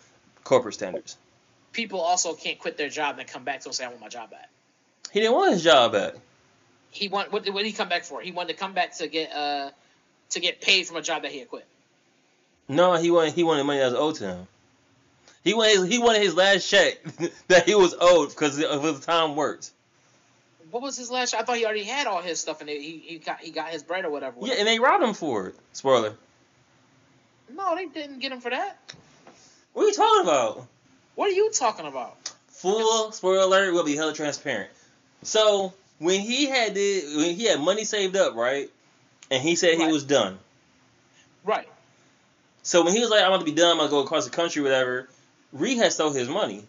Corporate 0.43 0.73
standards. 0.73 1.17
People 1.71 2.01
also 2.01 2.33
can't 2.33 2.59
quit 2.59 2.77
their 2.77 2.89
job 2.89 3.11
and 3.11 3.19
then 3.19 3.27
come 3.27 3.43
back 3.43 3.61
to 3.61 3.69
and 3.69 3.75
say, 3.75 3.85
I 3.85 3.87
want 3.87 4.01
my 4.01 4.09
job 4.09 4.31
back. 4.31 4.49
He 5.11 5.19
didn't 5.19 5.35
want 5.35 5.53
his 5.53 5.63
job 5.63 5.93
back. 5.93 6.15
He 6.89 7.07
want 7.07 7.31
what 7.31 7.43
did, 7.43 7.53
what 7.53 7.61
did 7.61 7.67
he 7.67 7.73
come 7.73 7.87
back 7.87 8.03
for? 8.03 8.21
He 8.21 8.31
wanted 8.31 8.53
to 8.53 8.59
come 8.59 8.73
back 8.73 8.97
to 8.97 9.07
get 9.07 9.33
uh 9.33 9.71
to 10.31 10.39
get 10.39 10.59
paid 10.59 10.87
from 10.87 10.97
a 10.97 11.01
job 11.01 11.21
that 11.23 11.31
he 11.31 11.39
had 11.39 11.49
quit. 11.49 11.65
No, 12.67 12.95
he 12.95 13.11
wanted 13.11 13.33
he 13.33 13.43
wanted 13.43 13.63
money 13.63 13.79
that 13.79 13.91
was 13.91 13.93
owed 13.93 14.15
to 14.15 14.27
him. 14.27 14.47
He 15.43 15.53
wanted 15.53 15.79
his, 15.79 15.87
he 15.87 15.99
wanted 15.99 16.21
his 16.21 16.35
last 16.35 16.69
check 16.69 17.01
that 17.47 17.65
he 17.65 17.75
was 17.75 17.95
owed 17.99 18.29
because 18.29 18.61
of 18.61 18.83
his 18.83 18.99
time 19.05 19.35
worked. 19.35 19.71
What 20.69 20.83
was 20.83 20.97
his 20.97 21.09
last? 21.09 21.33
I 21.33 21.41
thought 21.41 21.57
he 21.57 21.65
already 21.65 21.83
had 21.83 22.07
all 22.07 22.21
his 22.21 22.39
stuff 22.39 22.61
and 22.61 22.69
he 22.69 23.01
he 23.05 23.17
got 23.17 23.39
he 23.39 23.51
got 23.51 23.69
his 23.69 23.83
bread 23.83 24.05
or 24.05 24.09
whatever. 24.09 24.37
Yeah, 24.41 24.55
and 24.55 24.67
they 24.67 24.79
robbed 24.79 25.03
him 25.03 25.13
for 25.13 25.47
it. 25.47 25.55
Spoiler. 25.73 26.15
No, 27.55 27.75
they 27.75 27.85
didn't 27.85 28.19
get 28.19 28.31
him 28.31 28.41
for 28.41 28.49
that. 28.49 28.77
What 29.73 29.83
are 29.83 29.87
you 29.87 29.93
talking 29.93 30.21
about? 30.23 30.67
What 31.15 31.29
are 31.29 31.33
you 31.33 31.51
talking 31.51 31.85
about? 31.85 32.31
Full 32.49 33.11
spoiler 33.11 33.39
alert. 33.39 33.73
We'll 33.73 33.83
be 33.85 33.95
hella 33.95 34.13
transparent. 34.13 34.69
So 35.23 35.73
when 35.99 36.19
he 36.21 36.47
had 36.47 36.73
the 36.75 37.03
when 37.17 37.35
he 37.35 37.45
had 37.45 37.59
money 37.59 37.83
saved 37.85 38.15
up, 38.15 38.35
right, 38.35 38.69
and 39.29 39.41
he 39.41 39.55
said 39.55 39.77
Right. 39.77 39.87
he 39.87 39.91
was 39.93 40.03
done. 40.03 40.39
Right. 41.43 41.67
So 42.63 42.83
when 42.83 42.93
he 42.93 42.99
was 43.01 43.09
like, 43.09 43.21
"I'm 43.21 43.27
about 43.31 43.39
to 43.39 43.45
be 43.45 43.51
done. 43.51 43.71
I'm 43.71 43.77
gonna 43.77 43.89
go 43.89 43.99
across 43.99 44.25
the 44.25 44.31
country, 44.31 44.61
whatever," 44.61 45.09
Reed 45.51 45.77
had 45.77 45.91
stole 45.93 46.11
his 46.11 46.29
money. 46.29 46.65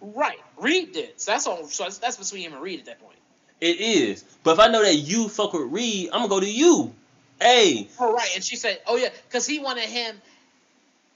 Right. 0.00 0.38
Reed 0.58 0.92
did. 0.92 1.20
So 1.20 1.32
that's 1.32 1.46
all 1.46 1.66
So 1.66 1.84
that's, 1.84 1.98
that's 1.98 2.16
between 2.16 2.42
him 2.42 2.52
and 2.52 2.62
Reed 2.62 2.80
at 2.80 2.86
that 2.86 3.00
point. 3.00 3.16
It 3.60 3.80
is. 3.80 4.24
But 4.44 4.52
if 4.52 4.58
I 4.60 4.68
know 4.68 4.82
that 4.82 4.94
you 4.94 5.28
fuck 5.28 5.52
with 5.52 5.62
Reed, 5.72 6.10
I'm 6.12 6.20
gonna 6.20 6.28
go 6.28 6.40
to 6.40 6.50
you. 6.50 6.94
Hey, 7.40 7.88
Oh 8.00 8.12
right. 8.12 8.28
And 8.34 8.42
she 8.42 8.56
said, 8.56 8.80
"Oh 8.86 8.96
yeah," 8.96 9.10
because 9.28 9.46
he 9.46 9.58
wanted 9.58 9.84
him. 9.84 10.20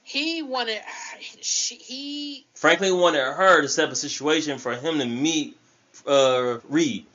He 0.04 0.42
wanted. 0.42 0.80
She, 1.40 1.76
he. 1.76 2.46
Franklin 2.54 2.96
wanted 2.96 3.20
her 3.20 3.62
to 3.62 3.68
set 3.68 3.86
up 3.86 3.92
a 3.92 3.96
situation 3.96 4.58
for 4.58 4.74
him 4.74 4.98
to 4.98 5.06
meet 5.06 5.56
uh, 6.06 6.58
Reed. 6.68 7.06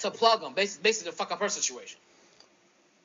to 0.00 0.10
plug 0.10 0.42
him, 0.42 0.54
basically, 0.54 0.82
basically 0.82 1.12
to 1.12 1.16
fuck 1.16 1.32
up 1.32 1.40
her 1.40 1.48
situation. 1.48 1.98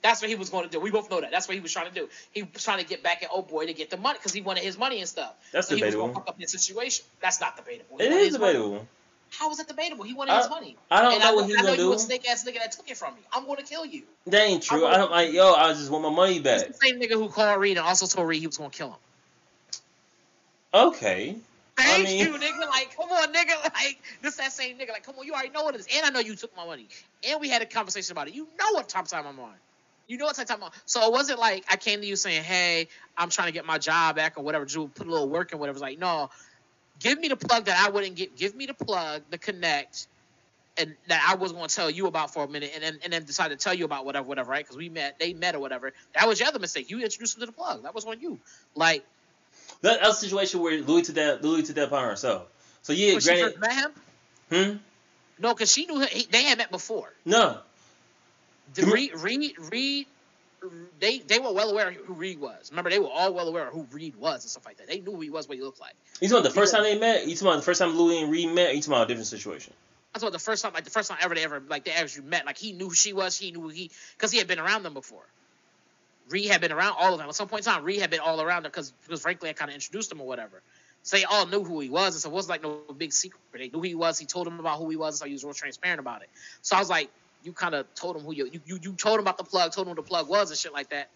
That's 0.01 0.21
what 0.21 0.29
he 0.29 0.35
was 0.35 0.49
going 0.49 0.63
to 0.63 0.69
do. 0.69 0.79
We 0.79 0.91
both 0.91 1.11
know 1.11 1.19
that. 1.19 1.31
That's 1.31 1.47
what 1.47 1.55
he 1.55 1.59
was 1.59 1.73
trying 1.73 1.89
to 1.89 1.93
do. 1.93 2.07
He 2.31 2.43
was 2.43 2.63
trying 2.63 2.79
to 2.79 2.85
get 2.85 3.03
back 3.03 3.21
at 3.21 3.29
old 3.31 3.49
boy 3.49 3.65
to 3.65 3.73
get 3.73 3.89
the 3.89 3.97
money 3.97 4.17
because 4.17 4.31
he 4.31 4.41
wanted 4.41 4.63
his 4.63 4.77
money 4.77 4.99
and 4.99 5.09
stuff. 5.09 5.33
That's 5.51 5.67
so 5.67 5.75
he 5.75 5.83
was 5.83 5.95
going 5.95 6.09
to 6.11 6.15
fuck 6.15 6.29
up 6.29 6.39
his 6.39 6.51
situation. 6.51 7.03
That's 7.21 7.41
not 7.41 7.57
debatable. 7.57 7.97
He 7.97 8.05
It 8.05 8.11
is 8.13 8.39
money. 8.39 8.79
How 9.31 9.49
is 9.51 9.59
it 9.59 9.67
debatable? 9.67 10.03
He 10.05 10.13
wanted 10.13 10.31
I- 10.33 10.37
his 10.41 10.49
money. 10.49 10.75
I 10.91 11.01
don't 11.01 11.13
and 11.13 11.21
know 11.23 11.29
I, 11.29 11.35
what 11.35 11.45
he's 11.45 11.57
I 11.57 11.61
know 11.61 11.67
gonna 11.75 11.81
you 11.83 11.93
a 11.93 11.99
snake 11.99 12.27
ass 12.29 12.43
nigga 12.43 12.55
that 12.59 12.71
took 12.71 12.89
it 12.89 12.97
from 12.97 13.13
me. 13.15 13.21
I'm 13.31 13.45
going 13.45 13.57
to 13.57 13.63
kill 13.63 13.85
you. 13.85 14.03
That 14.27 14.41
ain't 14.41 14.63
true. 14.63 14.85
I'm 14.85 14.93
I 14.93 14.97
don't 14.97 15.11
like 15.11 15.31
yo. 15.33 15.53
I 15.53 15.73
just 15.73 15.89
want 15.91 16.03
my 16.03 16.09
money 16.09 16.33
He's 16.33 16.41
back. 16.41 16.67
the 16.67 16.73
same 16.73 16.99
nigga 16.99 17.11
who 17.13 17.29
called 17.29 17.59
Reed 17.59 17.77
and 17.77 17.85
also 17.85 18.05
told 18.07 18.27
Reed 18.27 18.41
he 18.41 18.47
was 18.47 18.57
going 18.57 18.69
to 18.71 18.77
kill 18.77 18.87
him. 18.89 18.95
Okay. 20.73 21.35
Thank 21.77 22.05
mean- 22.07 22.19
you, 22.19 22.33
nigga. 22.37 22.67
Like, 22.67 22.95
come 22.95 23.09
on, 23.09 23.33
nigga. 23.33 23.55
Like, 23.73 24.01
this 24.21 24.35
that 24.37 24.51
same 24.51 24.77
nigga. 24.77 24.89
Like, 24.89 25.03
come 25.05 25.15
on, 25.17 25.25
you 25.25 25.33
already 25.33 25.49
know 25.49 25.63
what 25.63 25.75
it 25.75 25.79
is. 25.81 25.87
And 25.95 26.05
I 26.05 26.09
know 26.09 26.19
you 26.19 26.35
took 26.35 26.55
my 26.55 26.65
money. 26.65 26.87
And 27.27 27.39
we 27.39 27.49
had 27.49 27.61
a 27.61 27.65
conversation 27.65 28.11
about 28.11 28.27
it. 28.27 28.33
You 28.33 28.43
know 28.57 28.73
what 28.73 28.89
top 28.89 29.07
time 29.07 29.25
I'm 29.25 29.39
on. 29.39 29.53
You 30.07 30.17
know 30.17 30.25
what 30.25 30.35
type 30.35 30.47
time 30.47 30.57
I'm 30.57 30.63
on. 30.63 30.71
So 30.85 31.05
it 31.05 31.11
wasn't 31.11 31.39
like 31.39 31.63
I 31.71 31.77
came 31.77 32.01
to 32.01 32.05
you 32.07 32.15
saying, 32.15 32.43
hey, 32.43 32.87
I'm 33.17 33.29
trying 33.29 33.47
to 33.47 33.53
get 33.53 33.65
my 33.65 33.77
job 33.77 34.15
back 34.15 34.37
or 34.37 34.43
whatever, 34.43 34.65
do 34.65 34.87
put 34.87 35.07
a 35.07 35.09
little 35.11 35.29
work 35.29 35.51
and 35.51 35.59
whatever. 35.59 35.75
It's 35.77 35.81
like, 35.83 35.99
no, 35.99 36.29
give 36.99 37.19
me 37.19 37.27
the 37.27 37.35
plug 37.35 37.65
that 37.65 37.85
I 37.85 37.89
wouldn't 37.89 38.15
get. 38.15 38.35
Give 38.35 38.55
me 38.55 38.65
the 38.65 38.73
plug, 38.73 39.23
the 39.29 39.37
connect, 39.37 40.07
and 40.77 40.95
that 41.07 41.25
I 41.27 41.35
was 41.35 41.51
going 41.51 41.67
to 41.67 41.75
tell 41.75 41.89
you 41.89 42.07
about 42.07 42.33
for 42.33 42.43
a 42.43 42.47
minute, 42.47 42.71
and 42.75 42.83
then 42.83 42.99
and 43.03 43.13
then 43.13 43.23
decide 43.23 43.49
to 43.49 43.55
tell 43.55 43.73
you 43.73 43.85
about 43.85 44.05
whatever, 44.05 44.27
whatever, 44.27 44.51
right? 44.51 44.63
Because 44.63 44.77
we 44.77 44.89
met, 44.89 45.19
they 45.19 45.33
met 45.33 45.55
or 45.55 45.59
whatever. 45.59 45.93
That 46.15 46.27
was 46.27 46.39
your 46.39 46.49
other 46.49 46.59
mistake. 46.59 46.89
You 46.89 47.01
introduced 47.01 47.35
them 47.35 47.41
to 47.41 47.45
the 47.47 47.51
plug. 47.51 47.83
That 47.83 47.95
was 47.95 48.05
on 48.05 48.19
you. 48.19 48.39
Like, 48.75 49.05
That, 49.81 49.99
that 50.01 50.07
was 50.07 50.17
a 50.17 50.19
situation 50.21 50.61
where 50.61 50.81
Louie 50.81 51.01
took 51.01 51.15
that 51.15 51.43
Louie 51.43 51.63
took 51.63 51.75
that 51.75 51.87
upon 51.87 52.05
herself. 52.05 52.43
So 52.81 52.93
yeah, 52.93 53.13
when 53.13 53.21
she 53.21 53.27
granted. 53.29 53.45
first 53.45 53.59
met 53.59 53.73
him. 53.73 53.91
Hmm. 54.51 54.77
No, 55.41 55.53
because 55.53 55.71
she 55.71 55.85
knew 55.85 56.01
he, 56.01 56.27
they 56.29 56.43
had 56.43 56.57
met 56.57 56.71
before. 56.71 57.13
No. 57.25 57.59
The. 58.73 58.85
Reed, 58.85 59.11
Reed, 59.15 59.55
Reed, 59.71 60.07
they 60.99 61.19
they 61.19 61.39
were 61.39 61.53
well 61.53 61.69
aware 61.69 61.91
who 61.91 62.13
Reed 62.13 62.39
was. 62.39 62.71
Remember, 62.71 62.89
they 62.89 62.99
were 62.99 63.09
all 63.09 63.33
well 63.33 63.47
aware 63.47 63.67
of 63.67 63.73
who 63.73 63.87
Reed 63.91 64.15
was 64.15 64.43
and 64.43 64.51
stuff 64.51 64.65
like 64.65 64.77
that. 64.77 64.87
They 64.87 64.99
knew 64.99 65.13
who 65.13 65.21
he 65.21 65.29
was, 65.29 65.47
what 65.47 65.57
he 65.57 65.63
looked 65.63 65.79
like. 65.79 65.93
You 66.21 66.27
talking 66.27 66.41
about 66.41 66.49
the 66.49 66.59
first 66.59 66.73
time 66.73 66.83
they 66.83 66.97
met? 66.97 67.27
You 67.27 67.35
talking 67.35 67.47
about 67.47 67.55
the 67.57 67.63
first 67.63 67.79
time 67.79 67.97
Louie 67.97 68.21
and 68.21 68.31
Reed 68.31 68.49
met? 68.49 68.75
You 68.75 68.81
talking 68.81 68.93
about 68.93 69.03
a 69.03 69.07
different 69.07 69.27
situation? 69.27 69.73
That's 70.13 70.23
what 70.23 70.33
the 70.33 70.39
first 70.39 70.63
time, 70.63 70.73
like 70.73 70.85
the 70.85 70.89
first 70.89 71.09
time 71.09 71.19
ever 71.21 71.35
they 71.35 71.43
ever 71.43 71.61
like 71.67 71.85
they 71.85 71.91
actually 71.91 72.25
met. 72.25 72.45
Like 72.45 72.57
he 72.57 72.71
knew 72.71 72.89
who 72.89 72.95
she 72.95 73.13
was. 73.13 73.37
He 73.37 73.51
knew 73.51 73.61
who 73.61 73.69
he 73.69 73.91
because 74.17 74.31
he 74.31 74.37
had 74.37 74.47
been 74.47 74.59
around 74.59 74.83
them 74.83 74.93
before. 74.93 75.23
Reed 76.29 76.49
had 76.49 76.61
been 76.61 76.71
around 76.71 76.95
all 76.99 77.13
of 77.13 77.19
them. 77.19 77.27
At 77.27 77.35
some 77.35 77.47
point 77.47 77.65
in 77.65 77.71
time, 77.71 77.83
Reed 77.83 78.01
had 78.01 78.09
been 78.09 78.19
all 78.19 78.41
around 78.41 78.63
them 78.63 78.71
because 78.71 78.91
because 78.91 79.21
frankly, 79.21 79.49
I 79.49 79.53
kind 79.53 79.69
of 79.69 79.75
introduced 79.75 80.11
him 80.11 80.21
or 80.21 80.27
whatever. 80.27 80.61
So 81.03 81.17
they 81.17 81.23
all 81.23 81.45
knew 81.45 81.63
who 81.63 81.79
he 81.79 81.89
was, 81.89 82.15
and 82.15 82.21
so 82.21 82.29
it 82.29 82.33
wasn't 82.33 82.49
like 82.51 82.63
no 82.63 82.93
big 82.93 83.13
secret. 83.13 83.39
They 83.53 83.69
knew 83.69 83.79
who 83.79 83.81
he 83.81 83.95
was. 83.95 84.19
He 84.19 84.25
told 84.25 84.47
them 84.47 84.59
about 84.59 84.79
who 84.79 84.89
he 84.89 84.97
was, 84.97 85.19
so 85.19 85.25
he 85.25 85.33
was 85.33 85.43
real 85.43 85.53
transparent 85.53 85.99
about 85.99 86.21
it. 86.21 86.29
So 86.61 86.75
I 86.75 86.79
was 86.79 86.89
like, 86.89 87.09
you 87.43 87.53
kind 87.53 87.75
of 87.75 87.93
told 87.95 88.15
him 88.17 88.23
who 88.23 88.33
you, 88.33 88.49
you 88.51 88.61
you 88.65 88.79
you 88.81 88.93
told 88.93 89.15
him 89.15 89.21
about 89.21 89.37
the 89.37 89.43
plug, 89.43 89.71
told 89.71 89.87
him 89.87 89.91
who 89.95 90.01
the 90.01 90.07
plug 90.07 90.27
was 90.29 90.49
and 90.49 90.57
shit 90.59 90.73
like 90.73 90.89
that. 90.89 91.09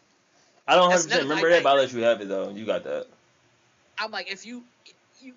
I 0.68 0.76
don't 0.76 0.90
That's 0.90 1.06
100% 1.08 1.20
remember 1.24 1.48
I- 1.48 1.52
that, 1.52 1.64
but 1.64 1.70
I'll 1.70 1.76
let 1.78 1.92
you 1.94 2.02
have 2.04 2.22
it 2.22 2.28
though. 2.30 2.50
You 2.50 2.66
got 2.66 2.84
that. 2.86 3.08
I'm 3.98 4.12
like, 4.12 4.32
if 4.32 4.46
you 4.46 4.64
you 5.22 5.34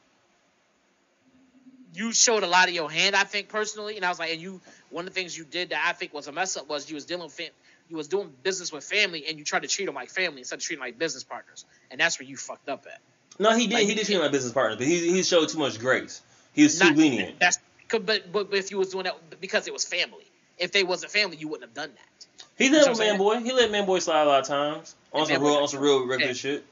you 1.95 2.13
showed 2.13 2.43
a 2.43 2.47
lot 2.47 2.69
of 2.69 2.75
your 2.75 2.91
hand, 2.91 3.17
I 3.17 3.25
think 3.25 3.49
personally, 3.49 3.97
and 3.97 4.05
I 4.05 4.09
was 4.09 4.19
like, 4.19 4.31
and 4.33 4.41
you 4.41 4.61
one 4.91 5.07
of 5.07 5.13
the 5.15 5.21
things 5.21 5.37
you 5.37 5.45
did 5.45 5.71
that 5.71 5.85
I 5.87 5.93
think 5.93 6.15
was 6.15 6.29
a 6.29 6.33
mess 6.33 6.57
up 6.57 6.69
was 6.69 6.89
you 6.89 6.95
was 6.95 7.05
dealing 7.05 7.25
with 7.25 7.41
you 7.89 7.97
was 7.97 8.09
doing 8.09 8.33
business 8.43 8.73
with 8.73 8.85
family 8.85 9.25
and 9.29 9.39
you 9.39 9.45
tried 9.45 9.63
to 9.63 9.69
treat 9.69 9.87
them 9.87 9.95
like 9.95 10.11
family 10.11 10.39
instead 10.41 10.57
of 10.57 10.63
treating 10.63 10.81
them 10.81 10.89
like 10.89 10.99
business 10.99 11.25
partners, 11.25 11.65
and 11.91 12.01
that's 12.01 12.19
where 12.19 12.27
you 12.29 12.37
fucked 12.37 12.69
up 12.69 12.85
at. 12.93 13.01
No, 13.39 13.55
he 13.57 13.67
did. 13.67 13.75
Like, 13.75 13.87
he 13.87 13.95
did 13.95 14.07
treat 14.07 14.19
my 14.19 14.29
business 14.29 14.53
partners, 14.53 14.79
but 14.79 14.87
he 14.87 15.13
he 15.13 15.23
showed 15.23 15.49
too 15.49 15.59
much 15.59 15.79
grace. 15.79 16.23
He 16.53 16.63
was 16.63 16.79
too 16.79 16.87
Not- 16.89 16.97
lenient. 16.97 17.39
That's 17.41 17.59
but, 17.89 18.33
but 18.33 18.53
if 18.53 18.71
you 18.73 18.79
was 18.79 18.89
doing 18.89 19.05
that 19.05 19.41
because 19.41 19.67
it 19.69 19.73
was 19.73 19.85
family, 19.85 20.27
if 20.59 20.73
they 20.73 20.85
wasn't 20.85 21.13
family, 21.13 21.37
you 21.37 21.49
wouldn't 21.49 21.69
have 21.69 21.75
done 21.75 21.91
that. 21.95 22.27
He 22.57 22.67
You 22.67 22.73
let 22.73 22.87
know 22.87 22.93
what 22.93 23.01
I'm 23.01 23.07
Man 23.09 23.19
Boy. 23.19 23.39
He 23.41 23.53
let 23.53 23.71
Man 23.71 23.87
Boy 23.87 23.99
slide 23.99 24.23
a 24.23 24.27
lot 24.27 24.41
of 24.41 24.47
times 24.47 24.95
on 25.13 25.27
some 25.27 25.43
real 25.43 25.55
Boy- 25.57 25.63
on 25.63 25.69
some 25.69 25.81
real 25.81 26.07
regular 26.07 26.29
Yeah. 26.33 26.33
shit. 26.35 26.65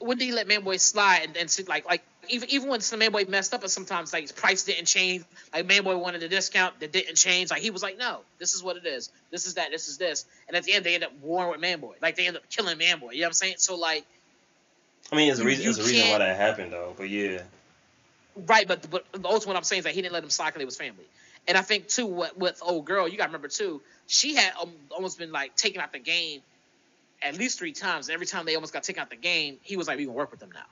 when 0.00 0.18
did 0.18 0.24
he 0.26 0.32
let 0.32 0.46
Manboy 0.48 0.78
slide 0.78 1.22
and, 1.24 1.36
and 1.36 1.50
sit 1.50 1.66
like 1.68 1.86
like 1.86 2.02
even 2.28 2.50
even 2.50 2.68
when 2.68 2.80
some 2.80 3.00
Manboy 3.00 3.26
messed 3.28 3.54
up 3.54 3.62
and 3.62 3.70
sometimes 3.70 4.12
like 4.12 4.22
his 4.22 4.32
price 4.32 4.64
didn't 4.64 4.84
change, 4.86 5.24
like 5.52 5.66
Manboy 5.66 5.98
wanted 5.98 6.22
a 6.22 6.28
discount 6.28 6.78
that 6.80 6.92
didn't 6.92 7.14
change, 7.16 7.50
like 7.50 7.62
he 7.62 7.70
was 7.70 7.82
like, 7.82 7.96
No, 7.96 8.20
this 8.38 8.54
is 8.54 8.62
what 8.62 8.76
it 8.76 8.84
is. 8.84 9.10
This 9.30 9.46
is 9.46 9.54
that, 9.54 9.70
this 9.70 9.88
is 9.88 9.96
this. 9.96 10.26
And 10.48 10.56
at 10.56 10.64
the 10.64 10.72
end 10.74 10.84
they 10.84 10.94
end 10.94 11.04
up 11.04 11.12
warring 11.22 11.52
with 11.52 11.60
Manboy. 11.60 11.94
Like 12.02 12.16
they 12.16 12.26
end 12.26 12.36
up 12.36 12.42
killing 12.50 12.76
Manboy. 12.76 13.12
You 13.14 13.20
know 13.20 13.26
what 13.26 13.26
I'm 13.28 13.32
saying? 13.34 13.54
So 13.58 13.76
like 13.76 14.04
I 15.12 15.16
mean, 15.16 15.28
there's 15.28 15.38
a 15.38 15.44
reason. 15.44 15.64
There's 15.64 15.78
a 15.78 15.82
reason 15.84 16.10
why 16.10 16.18
that 16.18 16.36
happened 16.36 16.72
though. 16.72 16.94
But 16.96 17.08
yeah, 17.08 17.42
right, 18.36 18.66
but 18.66 18.90
but 18.90 19.04
ultimately 19.14 19.46
what 19.48 19.56
I'm 19.56 19.62
saying 19.64 19.78
is 19.80 19.84
that 19.84 19.94
he 19.94 20.02
didn't 20.02 20.12
let 20.14 20.24
him 20.24 20.30
slide 20.30 20.48
because 20.48 20.60
he 20.60 20.66
was 20.66 20.76
family. 20.76 21.04
And 21.46 21.58
I 21.58 21.62
think 21.62 21.88
too 21.88 22.06
what 22.06 22.38
with 22.38 22.58
old 22.62 22.84
girl, 22.86 23.06
you 23.08 23.16
gotta 23.16 23.28
remember 23.28 23.48
too, 23.48 23.82
she 24.06 24.34
had 24.34 24.52
um, 24.60 24.72
almost 24.90 25.18
been 25.18 25.32
like 25.32 25.54
taken 25.56 25.80
out 25.80 25.92
the 25.92 25.98
game 25.98 26.40
at 27.22 27.36
least 27.38 27.58
three 27.58 27.72
times. 27.72 28.10
Every 28.10 28.26
time 28.26 28.44
they 28.46 28.54
almost 28.54 28.72
got 28.72 28.82
taken 28.82 29.00
out 29.02 29.10
the 29.10 29.16
game, 29.16 29.58
he 29.62 29.76
was 29.76 29.88
like, 29.88 29.98
"We 29.98 30.04
gonna 30.04 30.16
work 30.16 30.30
with 30.30 30.40
them 30.40 30.50
now." 30.52 30.64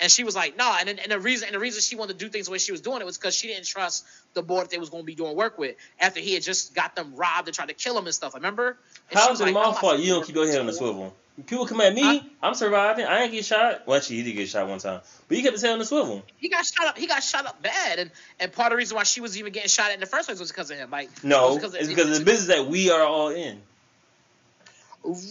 And 0.00 0.12
she 0.12 0.22
was 0.22 0.36
like, 0.36 0.56
"No." 0.56 0.76
And, 0.78 0.88
then- 0.88 0.98
and 1.00 1.10
the 1.10 1.18
reason 1.18 1.46
and 1.48 1.54
the 1.54 1.58
reason 1.58 1.80
she 1.82 1.96
wanted 1.96 2.18
to 2.18 2.24
do 2.24 2.30
things 2.30 2.46
the 2.46 2.52
way 2.52 2.58
she 2.58 2.72
was 2.72 2.80
doing 2.80 3.00
it 3.00 3.04
was 3.04 3.18
because 3.18 3.34
she 3.34 3.48
didn't 3.48 3.66
trust 3.66 4.04
the 4.34 4.42
board 4.42 4.64
that 4.64 4.70
they 4.70 4.78
was 4.78 4.90
gonna 4.90 5.02
be 5.02 5.14
doing 5.14 5.34
work 5.36 5.58
with 5.58 5.76
after 6.00 6.20
he 6.20 6.34
had 6.34 6.42
just 6.42 6.74
got 6.74 6.94
them 6.94 7.14
robbed 7.16 7.48
and 7.48 7.54
tried 7.54 7.68
to 7.68 7.74
kill 7.74 7.98
him 7.98 8.06
and 8.06 8.14
stuff. 8.14 8.34
Remember? 8.34 8.76
And 9.10 9.18
how's 9.18 9.40
it 9.40 9.44
like, 9.44 9.54
my 9.54 9.64
"I'm 9.64 9.74
fault? 9.74 9.98
You 10.00 10.14
don't 10.14 10.26
keep 10.26 10.34
your 10.36 10.46
head 10.46 10.60
on 10.60 10.66
the 10.66 10.72
you." 10.72 10.78
swivel. 10.78 11.14
People 11.46 11.66
come 11.66 11.80
at 11.80 11.94
me. 11.94 12.02
Huh? 12.02 12.20
I'm 12.42 12.54
surviving. 12.54 13.04
I 13.04 13.22
ain't 13.22 13.32
get 13.32 13.44
shot. 13.44 13.86
Well, 13.86 13.96
actually, 13.96 14.16
he 14.16 14.22
did 14.24 14.32
get 14.32 14.48
shot 14.48 14.68
one 14.68 14.78
time, 14.80 15.00
but 15.28 15.36
he 15.36 15.42
kept 15.42 15.52
his 15.52 15.62
head 15.62 15.72
on 15.72 15.78
the 15.78 15.84
swivel. 15.84 16.24
He 16.36 16.48
got 16.48 16.66
shot 16.66 16.88
up. 16.88 16.98
He 16.98 17.06
got 17.06 17.22
shot 17.22 17.46
up 17.46 17.62
bad, 17.62 18.00
and 18.00 18.10
and 18.40 18.52
part 18.52 18.66
of 18.66 18.70
the 18.72 18.76
reason 18.76 18.96
why 18.96 19.04
she 19.04 19.20
was 19.20 19.38
even 19.38 19.52
getting 19.52 19.68
shot 19.68 19.90
at 19.90 19.94
in 19.94 20.00
the 20.00 20.06
first 20.06 20.28
place 20.28 20.40
was 20.40 20.50
because 20.50 20.70
of 20.70 20.78
him. 20.78 20.90
Like, 20.90 21.10
No, 21.22 21.54
because 21.54 21.74
it's 21.74 21.88
because 21.88 22.10
of 22.10 22.18
the 22.18 22.24
business 22.24 22.56
that 22.56 22.66
we 22.66 22.90
are 22.90 23.02
all 23.02 23.28
in. 23.28 23.60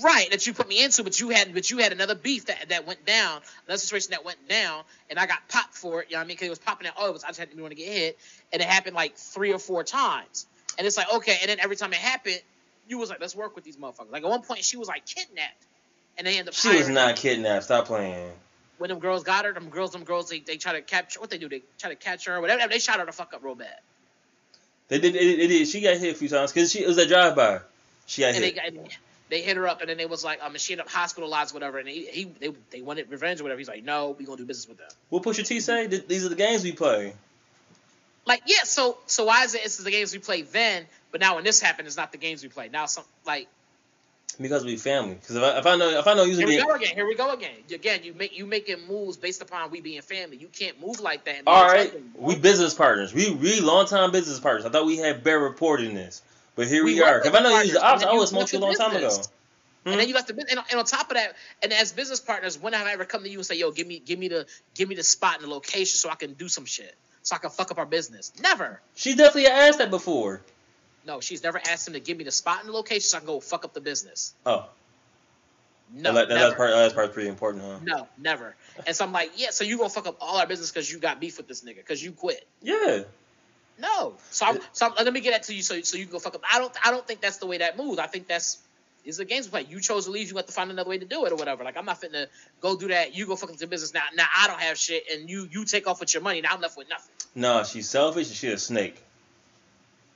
Right, 0.01 0.32
that 0.32 0.47
you 0.47 0.53
put 0.53 0.70
me 0.70 0.82
into, 0.82 1.03
but 1.03 1.20
you 1.20 1.30
had 1.30 1.53
but 1.53 1.70
you 1.70 1.80
had 1.80 1.91
another 1.91 2.16
beef 2.16 2.45
that, 2.45 2.70
that 2.70 2.88
went 2.88 3.05
down, 3.05 3.41
another 3.68 3.78
situation 3.78 4.12
that 4.12 4.24
went 4.24 4.47
down, 4.47 4.84
and 5.10 5.20
I 5.20 5.26
got 5.26 5.47
popped 5.49 5.76
for 5.76 6.01
it. 6.01 6.10
You 6.10 6.16
know 6.16 6.20
what 6.20 6.24
I 6.24 6.28
mean? 6.28 6.36
Because 6.36 6.47
it 6.47 6.51
was 6.51 6.60
popping 6.60 6.88
out. 6.88 6.93
Oh, 6.97 7.10
it 7.10 7.14
was, 7.14 7.26
I 7.26 7.28
just 7.28 7.39
had 7.39 7.51
to 7.51 7.55
be 7.55 7.62
want 7.62 7.72
to 7.72 7.76
get 7.76 7.91
hit, 7.91 8.18
and 8.53 8.62
it 8.62 8.68
happened 8.68 8.95
like 8.95 9.18
three 9.18 9.51
or 9.51 9.60
four 9.60 9.84
times. 9.84 10.47
And 10.78 10.88
it's 10.88 10.95
like 10.95 11.14
okay, 11.16 11.38
and 11.41 11.49
then 11.49 11.60
every 11.60 11.76
time 11.76 11.91
it 11.91 11.99
happened, 11.99 12.39
you 12.88 12.97
was 12.97 13.10
like, 13.10 13.20
let's 13.20 13.36
work 13.36 13.55
with 13.55 13.66
these 13.66 13.76
motherfuckers. 13.76 14.10
Like 14.10 14.24
at 14.24 14.30
one 14.30 14.41
point, 14.41 14.64
she 14.64 14.78
was 14.78 14.88
like 14.88 15.05
kidnapped, 15.05 15.66
and 16.18 16.26
they 16.26 16.38
end 16.38 16.47
up. 16.47 16.53
She 16.53 16.76
was 16.76 16.89
not 16.89 17.15
kidnapped. 17.15 17.65
Stop 17.65 17.88
playing. 17.88 18.32
When 18.78 18.89
them 18.89 18.99
girls 18.99 19.24
got 19.24 19.45
her, 19.45 19.53
them 19.53 19.70
girls, 19.70 19.91
them 19.91 20.03
girls, 20.03 20.30
they, 20.30 20.39
they 20.39 20.57
try 20.57 20.74
to 20.74 20.82
capture. 20.82 21.20
What 21.20 21.30
they 21.30 21.38
do? 21.38 21.49
They 21.49 21.63
try 21.80 21.89
to 21.89 21.95
catch 21.95 22.26
her 22.26 22.36
or 22.36 22.41
whatever. 22.41 22.68
They 22.68 22.80
shot 22.80 22.99
her 22.99 23.05
the 23.05 23.11
fuck 23.11 23.34
up 23.34 23.43
real 23.43 23.55
bad. 23.55 23.80
They 24.88 24.99
did. 24.99 25.15
It, 25.15 25.47
did. 25.47 25.68
She 25.68 25.82
got 25.82 25.97
hit 25.97 26.15
a 26.15 26.18
few 26.18 26.30
times 26.30 26.51
because 26.51 26.72
she 26.72 26.84
it 26.84 26.88
was 26.88 26.97
a 26.97 27.07
drive 27.07 27.36
by. 27.36 27.59
She 28.05 28.22
got 28.22 28.36
and 28.36 28.43
they 28.43 28.51
hit. 28.51 28.55
got, 28.55 28.97
they 29.30 29.41
hit 29.41 29.57
her 29.57 29.68
up, 29.68 29.82
and 29.82 29.89
then 29.89 29.97
they 29.97 30.05
was 30.05 30.24
like, 30.24 30.41
um, 30.41 30.53
and 30.53 30.61
she 30.61 30.74
ended 30.74 30.86
up 30.86 30.91
hospitalized, 30.91 31.53
whatever. 31.53 31.80
And 31.80 31.89
he, 31.89 32.05
he 32.05 32.24
they, 32.26 32.53
they 32.72 32.82
wanted 32.82 33.09
revenge 33.09 33.41
or 33.41 33.43
whatever. 33.43 33.59
He's 33.59 33.68
like, 33.68 33.84
no, 33.84 34.15
we 34.18 34.26
gonna 34.26 34.38
do 34.38 34.45
business 34.45 34.70
with 34.70 34.78
them. 34.78 34.88
What 35.09 35.24
Pusha 35.24 35.45
T 35.45 35.59
say? 35.59 35.88
These 35.88 36.26
are 36.26 36.30
the 36.30 36.36
games 36.36 36.63
we 36.63 36.72
play. 36.72 37.13
Like, 38.26 38.43
yeah, 38.45 38.63
so 38.63 38.97
so 39.05 39.26
why 39.26 39.43
is 39.43 39.55
it 39.55 39.61
it's 39.65 39.78
the 39.78 39.91
games 39.91 40.13
we 40.13 40.20
play 40.20 40.43
then, 40.43 40.86
but 41.11 41.22
now 41.22 41.36
when 41.36 41.43
this 41.43 41.59
happened, 41.61 41.88
it's 41.88 41.97
not 41.97 42.11
the 42.11 42.18
games 42.18 42.43
we 42.43 42.49
play. 42.49 42.70
Now 42.70 42.86
some 42.86 43.05
like 43.26 43.47
Because 44.40 44.64
we 44.64 44.78
family. 44.78 45.16
Because 45.16 45.36
if 45.36 45.44
I, 45.44 45.58
if 45.58 45.66
I 45.66 45.76
know 45.76 45.90
if 45.90 46.08
I 46.08 46.14
know 46.14 46.24
you 46.24 46.38
here 46.38 46.48
we 46.48 46.58
go 46.62 46.74
again. 46.74 46.96
Here 46.96 47.08
we 47.08 47.16
go 47.16 47.34
again. 47.34 47.52
Again, 47.74 48.04
you 48.04 48.14
make 48.14 48.38
you 48.38 48.46
making 48.46 48.88
moves 48.88 49.18
based 49.18 49.42
upon 49.42 49.72
we 49.72 49.82
being 49.82 50.02
family. 50.02 50.38
You 50.38 50.48
can't 50.48 50.80
move 50.80 51.00
like 51.00 51.26
that. 51.26 51.44
all 51.48 51.66
right, 51.66 51.92
we 52.16 52.36
business 52.36 52.74
partners. 52.74 53.14
We 53.14 53.32
we 53.32 53.60
long 53.62 53.88
time 53.88 54.12
business 54.12 54.40
partners. 54.40 54.66
I 54.66 54.70
thought 54.70 54.86
we 54.86 54.98
had 54.98 55.24
better 55.24 55.54
than 55.58 55.96
this, 55.96 56.22
but 56.56 56.68
here 56.68 56.84
we, 56.84 56.96
We 56.96 57.02
are. 57.02 57.26
If 57.26 57.34
I 57.34 57.40
know 57.40 57.50
you 57.50 57.64
business 57.64 57.82
opposite, 57.82 58.08
I 58.08 58.14
would 58.14 58.30
partners, 58.30 58.30
smoke 58.30 58.54
you 58.54 58.60
a 58.60 58.62
long 58.62 58.76
time 58.76 58.96
ago. 58.96 59.10
Hmm? 59.84 59.90
And 59.92 60.00
then 60.00 60.08
you 60.08 60.14
left 60.14 60.28
the 60.28 60.34
business, 60.34 60.52
and, 60.52 60.66
and 60.70 60.80
on 60.80 60.86
top 60.86 61.10
of 61.10 61.18
that, 61.18 61.36
and 61.64 61.74
as 61.74 61.94
business 61.94 62.20
partners, 62.20 62.60
when 62.60 62.74
have 62.74 62.86
I 62.86 62.92
ever 62.92 63.06
come 63.06 63.24
to 63.24 63.30
you 63.30 63.38
and 63.38 63.46
say, 63.46 63.56
"Yo, 63.56 63.72
give 63.72 63.88
me, 63.88 64.00
give 64.00 64.20
me 64.20 64.28
the, 64.28 64.46
give 64.76 64.90
me 64.90 64.96
the 64.96 65.04
spot 65.04 65.36
and 65.36 65.46
the 65.46 65.50
location 65.50 65.98
so 65.98 66.10
I 66.10 66.16
can 66.16 66.34
do 66.34 66.48
some 66.48 66.66
shit, 66.66 66.94
so 67.24 67.36
I 67.36 67.40
can 67.40 67.50
fuck 67.50 67.72
up 67.72 67.78
our 67.78 67.86
business"? 67.86 68.34
Never. 68.42 68.82
She 68.96 69.16
definitely 69.16 69.48
asked 69.48 69.80
that 69.80 69.90
before. 69.90 70.42
No, 71.08 71.22
she's 71.22 71.41
never 71.41 71.58
asked 71.58 71.88
him 71.88 71.93
to 71.93 72.01
give 72.01 72.18
me 72.18 72.26
the 72.26 72.32
spot 72.32 72.60
and 72.60 72.70
the 72.70 72.74
location 72.74 73.01
so 73.01 73.18
I 73.18 73.20
can 73.22 73.28
go 73.28 73.39
fuck 73.39 73.64
up 73.64 73.74
the 73.74 73.80
business. 73.80 74.36
Oh, 74.45 74.66
No, 75.95 76.14
that, 76.14 76.28
that's 76.28 76.55
part. 76.55 76.72
That's 76.72 76.93
part 76.93 77.14
pretty 77.14 77.30
important, 77.30 77.64
huh? 77.64 77.80
No, 77.82 78.08
never. 78.18 78.55
And 78.86 78.93
so 78.93 79.05
I'm 79.05 79.14
like, 79.14 79.32
yeah, 79.38 79.51
so 79.51 79.64
you 79.64 79.78
gonna 79.78 79.89
fuck 79.89 80.05
up 80.05 80.18
all 80.20 80.38
our 80.38 80.45
business 80.45 80.70
because 80.70 80.91
you 80.91 80.99
got 80.99 81.22
beef 81.22 81.38
with 81.38 81.47
this 81.47 81.62
nigga 81.64 81.78
because 81.78 82.03
you 82.03 82.12
quit. 82.12 82.45
Yeah. 82.62 83.03
No. 83.80 84.16
So 84.32 84.45
I'm, 84.47 84.60
so 84.74 84.88
I'm, 84.88 85.05
let 85.05 85.14
me 85.14 85.22
get 85.22 85.32
that 85.32 85.43
to 85.43 85.53
you 85.55 85.62
so 85.62 85.80
so 85.82 85.97
you 85.97 86.03
can 86.03 86.12
go 86.12 86.20
fuck 86.20 86.36
up. 86.36 86.43
I 86.51 86.60
don't 86.60 86.74
I 86.84 86.91
don't 86.91 87.08
think 87.08 87.22
that's 87.22 87.38
the 87.38 87.45
way 87.47 87.60
that 87.60 87.78
moves. 87.78 87.99
I 87.99 88.08
think 88.08 88.28
that's 88.28 88.58
is 89.05 89.16
the 89.16 89.24
games 89.24 89.47
play. 89.47 89.66
You 89.70 89.80
chose 89.80 90.03
to 90.05 90.12
leave, 90.12 90.30
you 90.30 90.36
have 90.36 90.47
to 90.47 90.51
find 90.51 90.70
another 90.70 90.89
way 90.89 90.97
to 90.97 91.05
do 91.05 91.26
it 91.26 91.32
or 91.32 91.36
whatever. 91.36 91.64
Like 91.64 91.78
I'm 91.78 91.86
not 91.86 92.01
fitting 92.01 92.16
to 92.16 92.28
go 92.60 92.76
do 92.76 92.89
that. 92.89 93.16
You 93.16 93.26
go 93.26 93.38
fuck 93.38 93.51
up 93.51 93.55
the 93.55 93.68
business 93.68 93.93
now. 93.93 94.03
Now 94.16 94.26
I 94.38 94.47
don't 94.47 94.60
have 94.60 94.78
shit 94.78 95.03
and 95.14 95.30
you 95.30 95.47
you 95.49 95.64
take 95.64 95.88
off 95.88 96.01
with 96.01 96.14
your 96.14 96.22
money. 96.22 96.41
Now 96.41 96.49
I'm 96.51 96.60
left 96.60 96.78
with 96.78 96.89
nothing. 96.89 97.14
No, 97.34 97.64
she's 97.64 97.88
selfish 97.89 98.28
and 98.28 98.36
she 98.36 98.51
a 98.51 98.58
snake. 98.58 99.01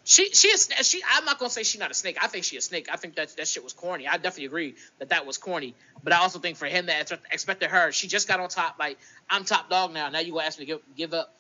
She 0.04 0.34
she 0.34 0.48
is 0.48 0.70
she. 0.82 1.02
I'm 1.08 1.26
not 1.26 1.38
gonna 1.38 1.52
say 1.52 1.64
she's 1.64 1.80
not 1.80 1.92
a 1.92 1.94
snake. 1.94 2.18
I 2.22 2.28
think 2.28 2.44
she 2.44 2.58
a 2.58 2.62
snake. 2.62 2.88
I 2.92 2.96
think 2.96 3.16
that 3.16 3.36
that 3.38 3.48
shit 3.48 3.64
was 3.64 3.74
corny. 3.74 4.08
I 4.08 4.14
definitely 4.14 4.46
agree 4.46 4.76
that 4.98 5.10
that 5.10 5.28
was 5.28 5.38
corny. 5.38 5.76
But 6.04 6.14
I 6.14 6.18
also 6.18 6.40
think 6.40 6.58
for 6.58 6.66
him 6.66 6.88
that 6.88 7.12
expected 7.32 7.70
her, 7.70 7.92
she 7.92 8.08
just 8.08 8.28
got 8.28 8.40
on 8.40 8.50
top. 8.50 8.80
Like 8.80 8.98
I'm 9.30 9.46
top 9.46 9.70
dog 9.70 9.94
now. 9.94 10.10
Now 10.10 10.20
you 10.20 10.34
gonna 10.34 10.46
ask 10.46 10.58
me 10.58 10.66
to 10.66 10.72
give 10.72 10.82
give 10.98 11.14
up 11.14 11.34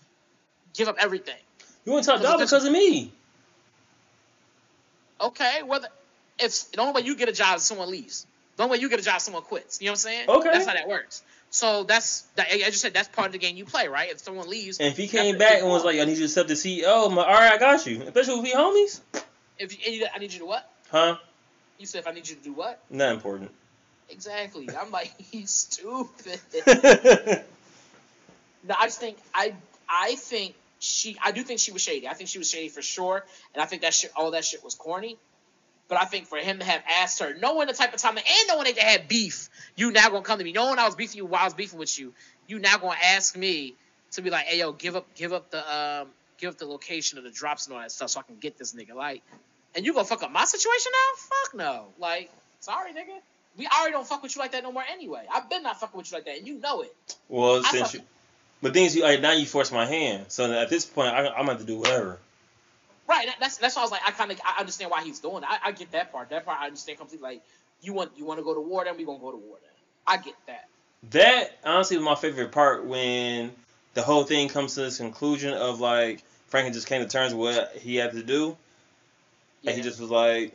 give 0.76 0.88
up 0.88 0.97
everything. 0.99 1.39
You 1.86 1.93
want 1.93 2.05
to 2.05 2.12
talk 2.12 2.20
Because 2.20 2.32
dog 2.32 2.41
of 2.41 2.47
because 2.47 2.66
of 2.66 2.72
me? 2.72 3.12
Okay, 5.20 5.64
whether 5.64 5.88
if 6.38 6.72
the 6.72 6.82
only 6.82 7.01
way 7.01 7.07
you 7.07 7.16
get 7.16 7.30
a 7.30 7.34
job 7.34 7.57
is 7.57 7.64
someone 7.64 7.89
leaves. 7.89 8.28
The 8.57 8.64
only 8.64 8.78
way 8.78 8.82
you 8.82 8.89
get 8.89 8.99
a 8.99 9.03
job 9.03 9.18
is 9.18 9.24
someone 9.24 9.43
quits. 9.43 9.82
You 9.82 9.88
know 9.88 9.93
what 9.93 9.93
I'm 9.93 9.97
saying? 9.97 10.30
Okay. 10.30 10.49
That's 10.51 10.66
how 10.68 10.74
that 10.74 10.88
works. 10.88 11.24
So 11.52 11.84
that's 11.84 12.22
that. 12.36 12.47
I 12.52 12.58
just 12.58 12.82
said 12.82 12.93
that's 12.93 13.10
part 13.10 13.28
of 13.28 13.34
the 13.34 13.38
game 13.38 13.58
you 13.58 13.66
play, 13.66 13.88
right? 13.88 14.10
If 14.10 14.20
someone 14.20 14.49
leaves, 14.49 14.80
And 14.80 14.88
if 14.88 14.97
he 14.97 15.08
came 15.08 15.38
back 15.38 15.60
and 15.60 15.68
was 15.68 15.84
like, 15.84 15.99
"I 15.99 16.06
need 16.06 16.14
you 16.14 16.20
to 16.20 16.24
accept 16.26 16.47
the 16.47 16.56
CEO," 16.56 17.08
I'm 17.08 17.16
like, 17.16 17.28
"All 17.28 17.34
right, 17.34 17.54
I 17.54 17.58
got 17.58 17.86
you." 17.86 18.02
Especially 18.02 18.36
if 18.36 18.43
we 18.43 18.52
homies, 18.54 19.02
if 19.60 19.88
you, 19.88 20.08
I 20.14 20.18
need 20.20 20.32
you 20.34 20.39
to 20.39 20.45
what? 20.45 20.70
huh? 20.89 21.18
You 21.78 21.86
said 21.86 21.99
if 21.99 22.08
I 22.08 22.12
need 22.12 22.28
you 22.30 22.36
to 22.36 22.41
do 22.43 22.54
what? 22.54 22.82
Not 22.89 23.14
important. 23.14 23.52
Exactly. 24.10 24.70
I'm 24.76 24.91
like 24.91 25.14
he's 25.20 25.52
stupid. 25.52 26.39
No, 28.64 28.76
I 28.80 28.86
just 28.86 28.99
think 28.99 29.18
I 29.34 29.56
I 29.89 30.16
think 30.16 30.54
she 30.80 31.18
I 31.24 31.32
do 31.32 31.41
think 31.43 31.60
she 31.60 31.72
was 31.72 31.82
shady. 31.82 32.08
I 32.08 32.14
think 32.14 32.30
she 32.30 32.38
was 32.38 32.49
shady 32.49 32.70
for 32.70 32.82
sure, 32.84 33.26
and 33.56 33.62
I 33.62 33.66
think 33.66 33.82
that 33.82 33.93
shit 33.93 34.12
all 34.16 34.32
that 34.32 34.45
shit 34.45 34.64
was 34.64 34.76
corny. 34.76 35.18
But 35.92 36.00
I 36.00 36.06
think 36.06 36.28
for 36.28 36.38
him 36.38 36.60
to 36.60 36.64
have 36.64 36.82
asked 37.02 37.20
her, 37.20 37.34
knowing 37.34 37.68
the 37.68 37.74
type 37.74 37.94
of 37.94 38.00
time, 38.00 38.16
and 38.18 38.26
knowing 38.48 38.64
that 38.64 38.76
they 38.76 38.82
had 38.82 39.10
beef, 39.10 39.50
you 39.76 39.92
now 39.92 40.08
gonna 40.08 40.22
come 40.22 40.38
to 40.39 40.46
me, 40.46 40.54
knowing 40.54 40.80
I 40.80 40.86
was 40.86 40.96
beefing 40.96 41.18
you 41.18 41.26
while 41.26 41.42
I 41.42 41.44
was 41.44 41.54
beefing 41.54 41.78
with 41.78 42.00
you, 42.00 42.14
you 42.48 42.60
now 42.60 42.78
gonna 42.78 42.96
ask 43.04 43.36
me 43.36 43.76
to 44.12 44.22
be 44.22 44.30
like, 44.30 44.46
hey 44.46 44.60
yo, 44.60 44.72
give 44.72 44.96
up, 44.96 45.14
give 45.16 45.34
up 45.34 45.52
the 45.52 45.60
um, 45.60 46.08
give 46.38 46.52
up 46.52 46.58
the 46.58 46.66
location 46.66 47.18
of 47.18 47.26
the 47.26 47.30
drops 47.30 47.68
and 47.68 47.76
all 47.76 47.82
that 47.82 47.92
stuff, 47.92 48.10
so 48.10 48.22
I 48.22 48.24
can 48.24 48.38
get 48.38 48.58
this 48.58 48.74
nigga. 48.74 48.96
Like, 48.96 49.22
and 49.76 49.86
you 49.86 49.94
gonna 49.94 50.06
fuck 50.06 50.24
up 50.24 50.32
my 50.32 50.46
situation 50.46 50.94
now? 50.94 51.18
Fuck 51.18 51.56
no. 51.56 51.86
Like, 52.00 52.32
sorry, 52.62 52.94
nigga. 52.94 53.20
We 53.58 53.68
already 53.68 53.92
don't 53.92 54.08
fuck 54.08 54.24
with 54.24 54.34
you 54.34 54.42
like 54.42 54.54
that 54.54 54.64
no 54.64 54.72
more 54.72 54.86
anyway. 54.89 55.26
I've 55.30 55.50
been 55.50 55.62
not 55.62 55.82
fucking 55.82 55.98
with 55.98 56.10
you 56.10 56.18
like 56.20 56.24
that, 56.24 56.38
and 56.38 56.48
you 56.48 56.58
know 56.58 56.84
it. 56.84 56.96
Well, 57.28 57.66
I 57.66 57.70
since 57.70 57.96
you, 57.96 58.02
but 58.62 58.74
things 58.74 58.96
you 58.96 59.04
like 59.04 59.20
now 59.20 59.34
you 59.34 59.46
force 59.46 59.74
my 59.74 59.88
hand. 59.88 60.28
So 60.30 60.50
at 60.54 60.70
this 60.70 60.86
point, 60.86 61.10
I, 61.10 61.28
I'm 61.28 61.34
gonna 61.34 61.50
have 61.50 61.60
to 61.60 61.66
do 61.66 61.80
whatever. 61.80 62.18
Right. 63.12 63.28
that- 63.28 63.39
That's 63.41 63.57
that's 63.57 63.76
why 63.76 63.82
I 63.82 63.86
was 63.86 63.91
like, 63.91 64.01
I 64.07 64.12
kind 64.12 64.32
of 64.32 64.39
I 64.45 64.59
understand 64.62 64.89
why 64.89 65.03
he's 65.03 65.20
doing. 65.20 65.43
It. 65.43 65.49
I, 65.49 65.57
I 65.66 65.72
get 65.74 65.91
that 65.91 66.12
part. 66.12 66.30
That 66.30 66.45
part 66.45 66.59
I 66.62 66.66
understand 66.68 66.97
completely. 66.97 67.28
Like, 67.28 67.41
you 67.82 67.93
want 67.93 68.12
you 68.18 68.26
want 68.26 68.39
to 68.39 68.43
go 68.43 68.53
to 68.53 68.62
war, 68.62 68.86
then 68.86 68.95
we 68.97 69.03
gonna 69.05 69.20
go 69.20 69.32
to 69.32 69.38
war. 69.38 69.57
Then 69.62 69.72
I 70.07 70.18
get 70.18 70.36
that. 70.47 70.68
That 71.12 71.51
honestly 71.66 71.97
was 71.97 72.05
my 72.05 72.16
favorite 72.16 72.51
part 72.51 72.86
when 72.86 73.51
the 73.95 74.01
whole 74.01 74.24
thing 74.24 74.47
comes 74.47 74.76
to 74.76 74.82
this 74.82 74.97
conclusion 74.97 75.53
of 75.53 75.82
like 75.82 76.24
Franklin 76.47 76.74
just 76.74 76.88
came 76.88 77.01
to 77.01 77.07
terms 77.09 77.34
with 77.34 77.57
what 77.57 77.76
he 77.76 77.97
had 77.97 78.14
to 78.14 78.24
do, 78.24 78.55
Yeah. 79.62 79.72
and 79.72 79.78
he 79.78 79.84
just 79.84 79.99
was 79.99 80.09
like, 80.09 80.53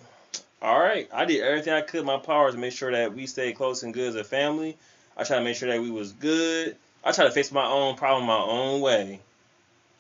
"All 0.63 0.79
right, 0.79 1.09
I 1.13 1.25
did 1.27 1.43
everything 1.43 1.73
I 1.75 1.83
could 1.83 2.07
my 2.07 2.17
powers, 2.19 2.55
to 2.55 2.61
make 2.61 2.73
sure 2.73 2.93
that 2.93 3.13
we 3.13 3.27
stayed 3.27 3.57
close 3.57 3.83
and 3.83 3.93
good 3.93 4.09
as 4.09 4.15
a 4.15 4.25
family. 4.25 4.77
I 5.17 5.25
tried 5.25 5.39
to 5.39 5.45
make 5.45 5.57
sure 5.57 5.69
that 5.71 5.81
we 5.83 5.91
was 5.91 6.13
good. 6.13 6.77
I 7.05 7.13
tried 7.13 7.25
to 7.27 7.31
face 7.33 7.53
my 7.53 7.67
own 7.67 7.97
problem 7.97 8.27
my 8.27 8.37
own 8.39 8.81
way. 8.81 9.21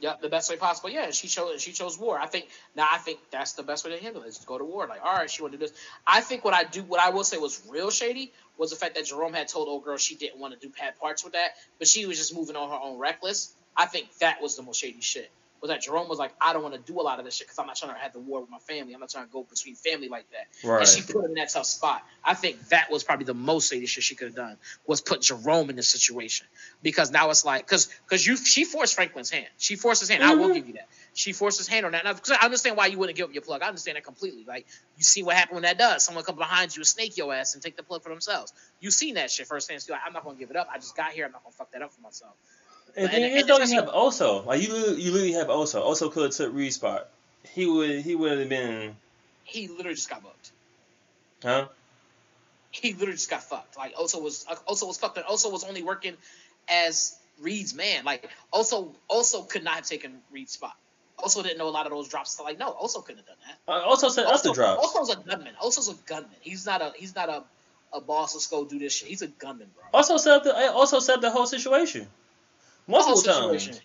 Yep, 0.00 0.20
the 0.20 0.28
best 0.28 0.50
way 0.50 0.56
possible. 0.56 0.90
Yeah, 0.90 1.10
she 1.10 1.26
chose 1.26 1.62
she 1.62 1.72
chose 1.72 1.98
war. 1.98 2.18
I 2.18 2.26
think 2.26 2.48
now 2.74 2.86
I 2.90 2.98
think 2.98 3.18
that's 3.30 3.54
the 3.54 3.62
best 3.62 3.84
way 3.84 3.96
to 3.96 4.02
handle 4.02 4.22
it 4.22 4.28
is 4.28 4.38
to 4.38 4.46
go 4.46 4.58
to 4.58 4.64
war. 4.64 4.86
Like, 4.86 5.00
all 5.02 5.14
right, 5.14 5.30
she 5.30 5.40
want 5.42 5.52
to 5.52 5.58
do 5.58 5.66
this. 5.66 5.76
I 6.06 6.20
think 6.20 6.44
what 6.44 6.52
I 6.52 6.64
do, 6.64 6.82
what 6.82 7.00
I 7.00 7.10
will 7.10 7.24
say 7.24 7.38
was 7.38 7.62
real 7.68 7.90
shady 7.90 8.32
was 8.58 8.70
the 8.70 8.76
fact 8.76 8.94
that 8.96 9.06
Jerome 9.06 9.32
had 9.32 9.48
told 9.48 9.68
old 9.68 9.84
girl 9.84 9.96
she 9.96 10.14
didn't 10.14 10.38
want 10.38 10.52
to 10.52 10.60
do 10.60 10.72
pad 10.72 10.98
parts 11.00 11.24
with 11.24 11.32
that, 11.32 11.52
but 11.78 11.88
she 11.88 12.04
was 12.04 12.18
just 12.18 12.34
moving 12.34 12.56
on 12.56 12.68
her 12.68 12.78
own 12.82 12.98
reckless. 12.98 13.54
I 13.74 13.86
think 13.86 14.08
that 14.18 14.42
was 14.42 14.56
the 14.56 14.62
most 14.62 14.80
shady 14.80 15.00
shit. 15.00 15.30
Was 15.66 15.74
that 15.74 15.82
Jerome 15.82 16.08
was 16.08 16.20
like, 16.20 16.32
I 16.40 16.52
don't 16.52 16.62
want 16.62 16.74
to 16.74 16.80
do 16.80 17.00
a 17.00 17.02
lot 17.02 17.18
of 17.18 17.24
this 17.24 17.34
shit 17.34 17.48
because 17.48 17.58
I'm 17.58 17.66
not 17.66 17.74
trying 17.74 17.92
to 17.92 17.98
have 17.98 18.12
the 18.12 18.20
war 18.20 18.40
with 18.40 18.50
my 18.50 18.58
family. 18.58 18.94
I'm 18.94 19.00
not 19.00 19.10
trying 19.10 19.26
to 19.26 19.32
go 19.32 19.42
between 19.42 19.74
family 19.74 20.08
like 20.08 20.26
that. 20.30 20.66
Right. 20.68 20.78
And 20.80 20.88
she 20.88 21.02
put 21.02 21.24
him 21.24 21.30
in 21.32 21.34
that 21.34 21.48
tough 21.48 21.66
spot. 21.66 22.02
I 22.24 22.34
think 22.34 22.60
that 22.68 22.88
was 22.88 23.02
probably 23.02 23.24
the 23.24 23.34
most 23.34 23.72
shady 23.72 23.86
shit 23.86 24.04
she 24.04 24.14
could 24.14 24.28
have 24.28 24.36
done 24.36 24.56
was 24.86 25.00
put 25.00 25.22
Jerome 25.22 25.68
in 25.70 25.74
this 25.74 25.88
situation 25.88 26.46
because 26.82 27.10
now 27.10 27.30
it's 27.30 27.44
like 27.44 27.66
because 27.66 27.88
because 28.08 28.24
you 28.24 28.36
she 28.36 28.64
forced 28.64 28.94
Franklin's 28.94 29.30
hand. 29.30 29.48
She 29.58 29.74
forced 29.74 30.00
his 30.00 30.08
hand. 30.08 30.22
I 30.22 30.34
will 30.34 30.50
Mhm. 30.50 30.54
give 30.54 30.66
you 30.68 30.72
that. 30.74 30.88
She 31.14 31.32
forced 31.32 31.58
his 31.58 31.66
hand 31.66 31.84
on 31.84 31.92
that. 31.92 32.04
Now, 32.04 32.14
I 32.40 32.44
understand 32.44 32.76
why 32.76 32.86
you 32.86 32.98
wouldn't 32.98 33.16
give 33.16 33.28
up 33.28 33.34
your 33.34 33.42
plug. 33.42 33.62
I 33.62 33.68
understand 33.68 33.96
that 33.96 34.04
completely. 34.04 34.44
Like 34.46 34.66
you 34.96 35.02
see 35.02 35.24
what 35.24 35.34
happened 35.34 35.56
when 35.56 35.62
that 35.64 35.78
does. 35.78 36.04
Someone 36.04 36.22
come 36.22 36.36
behind 36.36 36.76
you 36.76 36.80
and 36.80 36.86
snake 36.86 37.16
your 37.16 37.34
ass 37.34 37.54
and 37.54 37.62
take 37.62 37.76
the 37.76 37.82
plug 37.82 38.02
for 38.04 38.10
themselves. 38.10 38.52
You 38.78 38.90
seen 38.92 39.14
that 39.14 39.30
shit 39.30 39.46
firsthand. 39.48 39.82
So 39.82 39.92
like, 39.94 40.02
I'm 40.06 40.12
not 40.12 40.24
gonna 40.24 40.38
give 40.38 40.50
it 40.50 40.56
up. 40.56 40.68
I 40.72 40.76
just 40.76 40.96
got 40.96 41.10
here. 41.12 41.24
I'm 41.24 41.32
not 41.32 41.42
gonna 41.42 41.54
fuck 41.56 41.72
that 41.72 41.82
up 41.82 41.92
for 41.92 42.02
myself. 42.02 42.34
And 42.96 43.04
And- 43.04 43.06
the 43.06 43.16
thing 43.16 43.24
and 43.24 43.34
is, 43.40 43.46
though, 43.46 43.56
you 43.58 43.62
especially- 43.62 43.86
have 43.86 43.94
Oso. 43.94 44.46
Like 44.46 44.62
you, 44.62 44.72
literally- 44.72 45.02
you 45.02 45.10
literally 45.12 45.32
have 45.32 45.48
Oso. 45.48 45.82
Oso 45.84 46.10
could 46.10 46.22
have 46.24 46.32
took 46.32 46.54
Reed's 46.54 46.76
spot. 46.76 47.08
He 47.52 47.66
would, 47.66 48.00
he 48.00 48.14
would 48.14 48.38
have 48.38 48.48
been, 48.48 48.96
He 49.44 49.68
literally 49.68 49.94
just 49.94 50.08
got 50.10 50.22
booked. 50.22 50.50
huh? 51.42 51.68
He 52.70 52.92
literally 52.92 53.12
just 53.12 53.30
got 53.30 53.42
fucked. 53.42 53.76
Like 53.76 53.94
Oso 53.94 54.20
was 54.20 54.44
Oso 54.68 54.86
was 54.86 54.98
fucked. 54.98 55.16
And 55.16 55.26
Oso 55.26 55.50
was 55.50 55.64
only 55.64 55.82
working 55.82 56.16
as 56.68 57.16
Reed's 57.40 57.74
man. 57.74 58.04
Like 58.04 58.28
Oso 58.52 58.92
Oso 59.10 59.48
could 59.48 59.64
not 59.64 59.74
have 59.76 59.86
taken 59.86 60.20
Reed's 60.30 60.52
spot. 60.52 60.76
Also 61.18 61.42
didn't 61.42 61.56
know 61.58 61.68
a 61.68 61.70
lot 61.70 61.86
of 61.86 61.92
those 61.92 62.08
drops. 62.08 62.32
So 62.36 62.44
like 62.44 62.58
no, 62.58 62.72
Oso 62.72 63.02
couldn't 63.04 63.18
have 63.18 63.26
done 63.26 63.36
that. 63.46 63.72
Uh, 63.72 63.96
set 63.96 64.26
up 64.26 64.42
the 64.42 64.50
Oso- 64.50 64.54
drops. 64.54 64.86
Oso's 64.86 65.10
a 65.10 65.16
gunman. 65.16 65.54
Oso's 65.62 65.88
a 65.88 65.94
gunman. 66.06 66.30
He's 66.40 66.66
not 66.66 66.82
a 66.82 66.92
he's 66.96 67.14
not 67.14 67.28
a 67.30 67.44
a 67.94 68.00
boss. 68.00 68.34
Let's 68.34 68.46
go 68.48 68.64
do 68.66 68.78
this 68.78 68.92
shit. 68.94 69.08
He's 69.08 69.22
a 69.22 69.28
gunman, 69.28 69.70
bro. 69.74 69.84
Also 69.94 70.16
set 70.18 70.34
up 70.34 70.44
the, 70.44 70.72
also 70.72 70.98
set 71.00 71.14
up 71.16 71.20
the 71.22 71.30
whole 71.30 71.46
situation. 71.46 72.06
Multiple 72.86 73.22
times. 73.22 73.80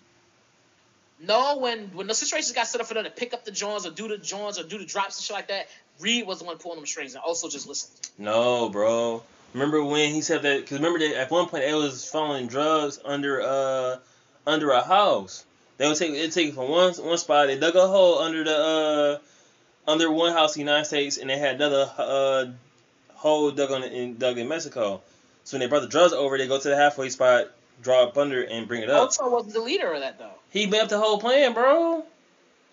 No, 1.20 1.58
when 1.58 1.86
when 1.94 2.08
the 2.08 2.14
situations 2.14 2.52
got 2.52 2.66
set 2.66 2.80
up 2.80 2.86
for 2.88 2.94
them 2.94 3.04
to 3.04 3.10
pick 3.10 3.32
up 3.32 3.44
the 3.44 3.52
Johns 3.52 3.86
or 3.86 3.90
do 3.90 4.08
the 4.08 4.18
Johns 4.18 4.58
or 4.58 4.64
do 4.64 4.78
the 4.78 4.84
drops 4.84 5.18
and 5.18 5.24
shit 5.24 5.34
like 5.34 5.48
that, 5.48 5.68
Reed 6.00 6.26
was 6.26 6.40
the 6.40 6.44
one 6.44 6.58
pulling 6.58 6.78
them 6.78 6.86
strings 6.86 7.14
and 7.14 7.22
also 7.22 7.48
just 7.48 7.68
listened. 7.68 7.92
No, 8.18 8.68
bro. 8.68 9.22
Remember 9.54 9.84
when 9.84 10.12
he 10.12 10.20
said 10.20 10.42
that? 10.42 10.62
Because 10.62 10.78
remember 10.78 10.98
that 10.98 11.14
at 11.16 11.30
one 11.30 11.48
point 11.48 11.64
they 11.64 11.74
was 11.74 12.08
following 12.08 12.48
drugs 12.48 12.98
under 13.04 13.40
uh 13.40 13.98
under 14.46 14.70
a 14.70 14.82
house. 14.82 15.44
They 15.78 15.86
would 15.86 15.96
take 15.96 16.12
it 16.12 16.32
take 16.32 16.48
it 16.48 16.54
from 16.54 16.68
one 16.68 16.92
one 16.94 17.18
spot. 17.18 17.46
They 17.46 17.58
dug 17.58 17.76
a 17.76 17.86
hole 17.86 18.18
under 18.18 18.42
the 18.42 18.56
uh 18.56 19.18
under 19.90 20.10
one 20.10 20.32
house 20.32 20.56
in 20.56 20.64
the 20.64 20.70
United 20.70 20.86
States, 20.86 21.18
and 21.18 21.30
they 21.30 21.38
had 21.38 21.56
another 21.56 21.92
uh 21.98 22.46
whole 23.14 23.50
dug 23.52 23.70
on 23.70 23.84
in 23.84 24.16
dug 24.16 24.38
in 24.38 24.48
Mexico. 24.48 25.02
So 25.44 25.56
when 25.56 25.60
they 25.60 25.66
brought 25.68 25.82
the 25.82 25.88
drugs 25.88 26.12
over, 26.12 26.36
they 26.38 26.48
go 26.48 26.58
to 26.58 26.68
the 26.68 26.76
halfway 26.76 27.10
spot, 27.10 27.50
draw 27.80 28.04
up 28.04 28.18
under, 28.18 28.42
and 28.42 28.68
bring 28.68 28.82
it 28.82 28.90
up. 28.90 29.10
Oso 29.10 29.30
wasn't 29.30 29.54
the 29.54 29.60
leader 29.60 29.92
of 29.92 30.00
that 30.00 30.18
though. 30.18 30.30
He 30.50 30.66
made 30.66 30.80
up 30.80 30.88
the 30.88 30.98
whole 30.98 31.18
plan, 31.18 31.54
bro. 31.54 32.04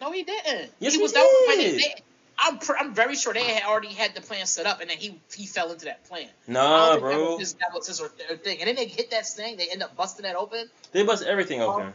No, 0.02 0.12
he 0.12 0.24
didn't. 0.24 0.72
Yes, 0.80 0.96
he 0.96 1.02
was 1.02 1.14
that 1.14 1.20
was 1.48 1.58
did. 1.58 1.80
They- 1.80 1.96
I'm 2.42 2.58
pr- 2.58 2.78
I'm 2.80 2.94
very 2.94 3.16
sure 3.18 3.34
they 3.34 3.44
had 3.44 3.64
already 3.64 3.90
had 3.90 4.16
the 4.16 4.22
plan 4.22 4.46
set 4.46 4.66
up, 4.66 4.80
and 4.80 4.90
then 4.90 4.98
he 4.98 5.20
he 5.36 5.46
fell 5.46 5.72
into 5.74 5.86
that 5.86 6.06
plan. 6.06 6.30
Nah, 6.48 6.92
don't 6.92 6.94
That 6.96 7.02
bro. 7.02 7.32
was 7.32 7.40
his, 7.40 7.54
that 7.56 7.74
was 7.74 7.86
his 7.86 8.00
thing. 8.00 8.60
And 8.62 8.68
then 8.70 8.76
they 8.76 8.86
hit 8.86 9.12
that 9.12 9.28
thing. 9.28 9.58
They 9.58 9.68
end 9.70 9.84
up 9.84 9.98
busting 9.98 10.24
that 10.24 10.38
open. 10.38 10.70
They 10.94 11.04
bust 11.04 11.24
everything 11.26 11.62
open. 11.62 11.92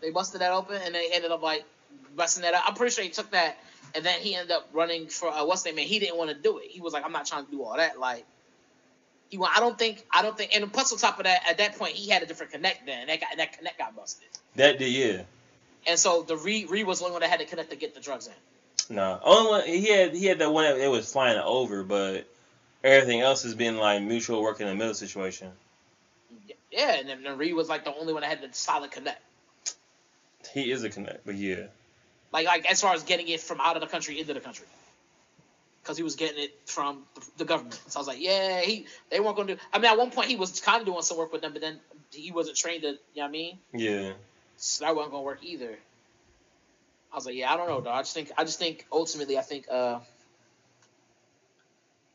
They 0.00 0.10
busted 0.10 0.40
that 0.40 0.52
open, 0.52 0.80
and 0.82 0.94
they 0.94 1.10
ended 1.12 1.30
up 1.30 1.42
like 1.42 1.64
busting 2.16 2.42
that 2.42 2.54
up. 2.54 2.64
I'm 2.66 2.74
pretty 2.74 2.94
sure 2.94 3.04
he 3.04 3.10
took 3.10 3.30
that, 3.32 3.58
and 3.94 4.02
then 4.02 4.20
he 4.20 4.34
ended 4.34 4.50
up 4.50 4.70
running 4.72 5.08
for 5.08 5.28
uh, 5.28 5.44
what's 5.44 5.62
name? 5.66 5.76
He 5.76 5.98
didn't 5.98 6.16
want 6.16 6.30
to 6.30 6.36
do 6.36 6.56
it. 6.56 6.70
He 6.70 6.80
was 6.80 6.94
like, 6.94 7.04
I'm 7.04 7.12
not 7.12 7.26
trying 7.26 7.44
to 7.44 7.50
do 7.50 7.62
all 7.62 7.76
that. 7.76 8.00
Like 8.00 8.24
he. 9.30 9.38
I 9.38 9.60
don't 9.60 9.78
think. 9.78 10.04
I 10.12 10.22
don't 10.22 10.36
think. 10.36 10.54
And 10.54 10.72
plus 10.72 10.92
on 10.92 10.98
top 10.98 11.18
of 11.18 11.24
that, 11.24 11.42
at 11.48 11.58
that 11.58 11.78
point, 11.78 11.94
he 11.94 12.10
had 12.10 12.22
a 12.22 12.26
different 12.26 12.52
connect. 12.52 12.86
Then 12.86 13.06
that 13.06 13.20
got 13.20 13.36
that 13.36 13.56
connect 13.56 13.78
got 13.78 13.96
busted. 13.96 14.28
That 14.56 14.78
did, 14.78 14.92
yeah. 14.92 15.22
And 15.86 15.98
so 15.98 16.22
the 16.22 16.36
Reed 16.36 16.70
Reed 16.70 16.86
was 16.86 16.98
the 16.98 17.06
only 17.06 17.14
one 17.14 17.22
that 17.22 17.30
had 17.30 17.40
to 17.40 17.46
connect 17.46 17.70
to 17.70 17.76
get 17.76 17.94
the 17.94 18.00
drugs 18.00 18.26
in. 18.26 18.94
Nah, 18.94 19.20
only 19.22 19.50
one 19.50 19.66
he 19.66 19.88
had 19.88 20.14
he 20.14 20.26
had 20.26 20.40
that 20.40 20.52
one 20.52 20.64
that 20.64 20.78
it 20.78 20.88
was 20.88 21.10
flying 21.10 21.38
over, 21.38 21.84
but 21.84 22.26
everything 22.82 23.20
else 23.20 23.44
has 23.44 23.54
been 23.54 23.76
like 23.76 24.02
mutual 24.02 24.42
work 24.42 24.60
in 24.60 24.66
the 24.66 24.74
middle 24.74 24.94
situation. 24.94 25.50
Yeah, 26.70 26.98
and 26.98 27.08
then, 27.08 27.22
then 27.22 27.38
Reed 27.38 27.54
was 27.54 27.68
like 27.68 27.84
the 27.84 27.94
only 27.94 28.12
one 28.12 28.22
that 28.22 28.28
had 28.28 28.42
the 28.42 28.54
solid 28.54 28.90
connect. 28.90 29.20
He 30.52 30.70
is 30.70 30.84
a 30.84 30.90
connect, 30.90 31.24
but 31.24 31.36
yeah. 31.36 31.66
Like 32.32 32.46
like 32.46 32.70
as 32.70 32.80
far 32.80 32.94
as 32.94 33.02
getting 33.04 33.28
it 33.28 33.40
from 33.40 33.60
out 33.60 33.76
of 33.76 33.82
the 33.82 33.88
country 33.88 34.18
into 34.18 34.34
the 34.34 34.40
country. 34.40 34.66
Because 35.82 35.96
he 35.96 36.02
was 36.02 36.16
getting 36.16 36.42
it 36.42 36.58
from 36.66 37.04
the, 37.38 37.44
government. 37.44 37.80
So 37.88 37.98
I 37.98 38.00
was 38.00 38.06
like, 38.06 38.20
yeah, 38.20 38.60
he 38.60 38.86
they 39.10 39.18
weren't 39.18 39.36
gonna 39.36 39.54
do. 39.54 39.60
I 39.72 39.78
mean, 39.78 39.90
at 39.90 39.96
one 39.96 40.10
point 40.10 40.28
he 40.28 40.36
was 40.36 40.60
kind 40.60 40.80
of 40.80 40.86
doing 40.86 41.02
some 41.02 41.16
work 41.16 41.32
with 41.32 41.40
them, 41.40 41.52
but 41.52 41.62
then 41.62 41.80
he 42.12 42.32
wasn't 42.32 42.56
trained 42.56 42.82
to. 42.82 42.88
You 42.88 42.94
know 42.94 43.22
what 43.22 43.28
I 43.28 43.30
mean? 43.30 43.58
Yeah. 43.72 44.12
So 44.58 44.84
that 44.84 44.94
wasn't 44.94 45.12
gonna 45.12 45.24
work 45.24 45.42
either. 45.42 45.78
I 47.12 47.16
was 47.16 47.26
like, 47.26 47.34
yeah, 47.34 47.52
I 47.52 47.56
don't 47.56 47.68
know, 47.68 47.80
dog. 47.80 47.94
I 47.94 48.02
just 48.02 48.14
think 48.14 48.30
I 48.36 48.44
just 48.44 48.58
think 48.58 48.86
ultimately 48.92 49.38
I 49.38 49.42
think 49.42 49.66
uh 49.70 50.00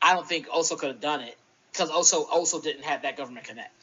I 0.01 0.13
don't 0.13 0.28
think 0.28 0.47
Oso 0.49 0.78
could 0.78 0.89
have 0.89 1.01
done 1.01 1.22
it 1.22 1.36
because 1.72 1.89
Oso 1.89 2.26
also 2.30 2.61
didn't 2.61 2.84
have 2.84 3.01
that 3.01 3.18
government 3.18 3.47
connect. 3.47 3.74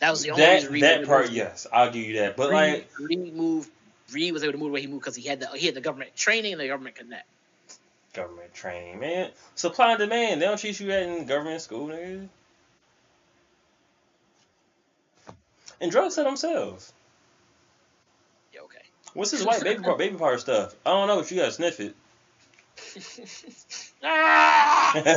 That 0.00 0.10
was 0.10 0.22
the 0.22 0.30
only 0.30 0.42
That 0.42 0.70
reason 0.70 1.00
that 1.00 1.06
part, 1.06 1.30
yes, 1.30 1.66
I'll 1.72 1.90
give 1.90 2.04
you 2.04 2.18
that. 2.18 2.36
But 2.36 2.52
like, 2.52 2.90
Reed, 2.98 3.18
Reed 3.18 3.34
moved. 3.34 3.70
Reed 4.12 4.32
was 4.32 4.42
able 4.42 4.52
to 4.52 4.58
move 4.58 4.68
the 4.68 4.72
way 4.72 4.80
he 4.80 4.86
moved 4.86 5.02
because 5.02 5.16
he 5.16 5.26
had 5.26 5.40
the 5.40 5.48
he 5.48 5.66
had 5.66 5.74
the 5.74 5.80
government 5.80 6.14
training 6.16 6.52
and 6.52 6.60
the 6.60 6.68
government 6.68 6.96
connect. 6.96 7.26
Government 8.16 8.52
training, 8.54 8.98
man, 8.98 9.30
supply 9.54 9.90
and 9.92 9.98
demand. 10.00 10.40
They 10.40 10.46
don't 10.46 10.58
teach 10.58 10.80
you 10.80 10.88
that 10.88 11.02
in 11.02 11.26
government 11.26 11.60
school, 11.60 11.88
nigga. 11.88 12.28
And 15.80 15.92
drugs 15.92 16.14
sell 16.14 16.24
themselves. 16.24 16.92
Yeah, 18.52 18.62
okay. 18.62 18.78
What's 19.12 19.30
this 19.30 19.44
white 19.44 19.62
baby 19.62 19.82
powder, 19.82 19.96
baby 19.96 20.16
powder 20.16 20.38
stuff? 20.38 20.74
I 20.84 20.90
don't 20.90 21.06
know, 21.06 21.16
but 21.16 21.30
you 21.30 21.36
gotta 21.36 21.52
sniff 21.52 21.78
it. 21.80 21.94
ah! 24.02 24.92
yeah, 25.04 25.12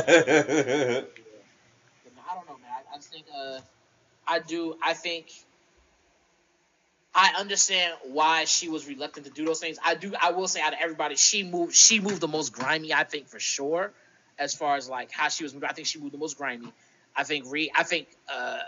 I 2.28 2.34
don't 2.34 2.46
know, 2.46 2.58
man. 2.58 2.70
I, 2.70 2.94
I 2.94 2.96
just 2.96 3.10
think 3.10 3.24
uh, 3.34 3.60
I 4.28 4.38
do. 4.40 4.76
I 4.82 4.92
think 4.92 5.30
I 7.14 7.34
understand 7.38 7.94
why 8.04 8.44
she 8.44 8.68
was 8.68 8.86
reluctant 8.86 9.26
to 9.26 9.32
do 9.32 9.44
those 9.44 9.58
things. 9.58 9.78
I 9.84 9.94
do. 9.94 10.12
I 10.20 10.30
will 10.30 10.46
say, 10.46 10.60
out 10.60 10.72
of 10.72 10.78
everybody, 10.80 11.16
she 11.16 11.42
moved. 11.42 11.74
She 11.74 11.98
moved 11.98 12.20
the 12.20 12.28
most 12.28 12.52
grimy. 12.52 12.94
I 12.94 13.04
think 13.04 13.28
for 13.28 13.40
sure. 13.40 13.92
As 14.38 14.54
far 14.54 14.76
as 14.76 14.88
like 14.88 15.10
how 15.10 15.28
she 15.28 15.44
was 15.44 15.54
I 15.62 15.72
think 15.72 15.86
she 15.86 15.98
moved 15.98 16.14
the 16.14 16.18
most 16.18 16.38
grimy. 16.38 16.72
I 17.16 17.24
think 17.24 17.44
re. 17.48 17.70
I 17.74 17.82
think 17.82 18.08
uh, 18.32 18.60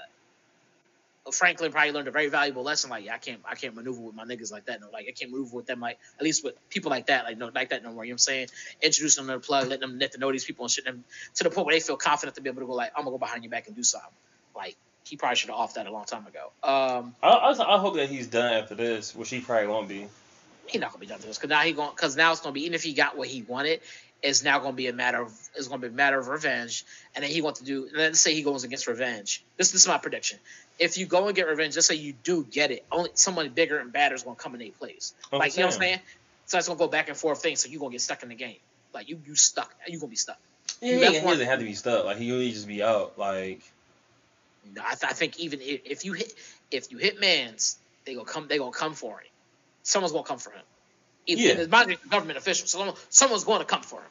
Franklin 1.31 1.71
probably 1.71 1.93
learned 1.93 2.09
a 2.09 2.11
very 2.11 2.29
valuable 2.29 2.65
lesson. 2.65 2.91
Like, 2.91 3.05
yeah, 3.05 3.15
I 3.15 3.19
can't. 3.19 3.41
I 3.45 3.55
can't 3.55 3.77
maneuver 3.77 4.01
with 4.01 4.15
my 4.15 4.25
niggas 4.25 4.51
like 4.51 4.67
that. 4.67 4.81
No, 4.81 4.91
like 4.93 5.07
I 5.09 5.13
can't 5.13 5.31
maneuver 5.31 5.57
with 5.57 5.67
them. 5.67 5.81
Like 5.81 5.99
at 6.19 6.25
least 6.25 6.43
with 6.43 6.55
people 6.69 6.91
like 6.91 7.07
that. 7.07 7.25
Like 7.25 7.39
no, 7.39 7.51
like 7.55 7.71
that 7.71 7.85
no 7.85 7.93
more. 7.93 8.05
You 8.05 8.11
know 8.11 8.15
what 8.15 8.15
I'm 8.15 8.19
saying? 8.19 8.49
Introduce 8.83 9.17
them 9.17 9.27
to 9.29 9.35
the 9.35 9.39
plug, 9.39 9.69
letting 9.69 9.89
them 9.89 9.99
get 9.99 10.13
to 10.13 10.19
know 10.19 10.33
these 10.33 10.45
people 10.45 10.65
and 10.65 10.73
shit. 10.73 10.85
Them 10.85 11.05
to 11.37 11.45
the 11.45 11.51
point 11.51 11.67
where 11.67 11.77
they 11.77 11.81
feel 11.81 11.97
confident 11.97 12.35
to 12.35 12.43
be 12.43 12.51
able 12.51 12.63
to 12.63 12.67
go 12.67 12.73
like, 12.73 12.91
I'm 12.97 13.05
gonna 13.05 13.15
go 13.15 13.19
behind 13.19 13.45
your 13.45 13.51
back 13.51 13.69
and 13.69 13.77
do 13.77 13.85
something. 13.85 14.11
Like 14.57 14.77
he 15.05 15.17
probably 15.17 15.37
should 15.37 15.51
have 15.51 15.59
off 15.59 15.75
that 15.75 15.87
a 15.87 15.93
long 15.93 16.05
time 16.05 16.27
ago. 16.27 16.53
Um, 16.63 17.15
I, 17.23 17.29
I, 17.29 17.75
I 17.77 17.79
hope 17.79 17.97
that 17.97 18.09
he's 18.09 18.27
done 18.27 18.53
after 18.53 18.75
this, 18.75 19.15
which 19.15 19.31
he 19.31 19.41
probably 19.41 19.69
won't 19.69 19.89
be. 19.89 20.07
He's 20.67 20.81
not 20.81 20.91
gonna 20.91 21.01
be 21.01 21.07
done 21.07 21.19
to 21.19 21.27
this 21.27 21.39
because 21.39 21.51
now 21.51 21.61
he 21.61 21.73
going 21.73 21.91
because 21.95 22.17
now 22.17 22.33
it's 22.33 22.41
gonna 22.41 22.53
be 22.53 22.63
even 22.63 22.75
if 22.75 22.83
he 22.83 22.93
got 22.93 23.17
what 23.17 23.29
he 23.29 23.43
wanted, 23.43 23.81
it's 24.23 24.45
now 24.45 24.61
gonna 24.61 24.73
be 24.75 24.87
a 24.87 24.93
matter 24.93 25.21
of 25.21 25.33
it's 25.57 25.69
gonna 25.69 25.81
be 25.81 25.89
a 25.89 25.91
matter 25.91 26.19
of 26.19 26.29
revenge, 26.29 26.85
and 27.15 27.25
then 27.25 27.31
he 27.31 27.43
wants 27.43 27.61
to 27.61 27.67
do. 27.67 27.89
Let's 27.95 28.21
say 28.21 28.35
he 28.35 28.43
goes 28.43 28.65
against 28.65 28.87
revenge. 28.87 29.45
This, 29.57 29.73
this 29.73 29.83
is 29.83 29.89
my 29.89 29.99
prediction. 29.99 30.39
If 30.79 30.97
you 30.97 31.07
go 31.07 31.27
and 31.27 31.35
get 31.35 31.49
revenge, 31.49 31.75
just 31.75 31.89
say 31.89 31.97
you 31.97 32.15
do 32.25 32.45
get 32.45 32.71
it, 32.71 32.85
only 32.91 33.11
somebody 33.15 33.49
bigger 33.49 33.79
and 33.79 33.93
badder 33.93 34.15
is 34.15 34.23
gonna 34.23 34.37
come 34.37 34.55
in 34.55 34.61
their 34.61 34.71
place. 34.71 35.15
Like 35.33 35.57
you 35.57 35.61
know 35.61 35.67
what 35.67 35.75
I'm 35.75 35.81
saying. 35.81 35.95
saying? 35.97 36.01
So 36.47 36.59
it's 36.59 36.69
gonna 36.69 36.79
go 36.79 36.89
back 36.89 37.09
and 37.09 37.17
forth 37.17 37.43
thing. 37.43 37.57
So 37.57 37.69
you 37.69 37.79
are 37.79 37.81
gonna 37.81 37.93
get 37.93 38.01
stuck 38.01 38.23
in 38.23 38.29
the 38.29 38.35
game. 38.35 38.57
Like 38.95 39.09
you 39.09 39.21
you 39.27 39.35
stuck. 39.35 39.75
You 39.89 39.99
are 39.99 40.01
gonna 40.01 40.11
be 40.11 40.17
stuck. 40.17 40.39
Yeah, 40.81 41.11
he, 41.11 41.19
he 41.19 41.21
doesn't 41.21 41.47
have 41.47 41.59
to 41.59 41.65
be 41.65 41.75
stuck. 41.75 42.05
Like 42.05 42.19
he 42.19 42.31
really 42.31 42.53
just 42.53 42.69
be 42.69 42.83
out. 42.83 43.19
Like 43.19 43.61
No, 44.65 44.83
I, 44.83 44.95
th- 44.95 45.11
I 45.11 45.15
think 45.15 45.39
even 45.41 45.61
if, 45.61 45.81
if 45.85 46.05
you 46.05 46.13
hit 46.13 46.33
if 46.71 46.91
you 46.93 46.99
hit 46.99 47.21
man's, 47.21 47.79
they 48.05 48.15
gonna 48.15 48.25
come. 48.27 48.49
They 48.49 48.59
gonna 48.59 48.71
come 48.71 48.95
for 48.95 49.19
him. 49.21 49.27
Someone's 49.83 50.13
gonna 50.13 50.25
come 50.25 50.39
for 50.39 50.51
him. 50.53 50.63
Even 51.27 51.45
Yeah. 51.45 51.53
it's 51.63 51.73
a 52.05 52.09
government 52.09 52.39
official, 52.39 52.67
someone, 52.67 52.95
someone's 53.11 53.45
going 53.45 53.61
to 53.61 53.65
come 53.65 53.83
for 53.83 54.01
him. 54.01 54.11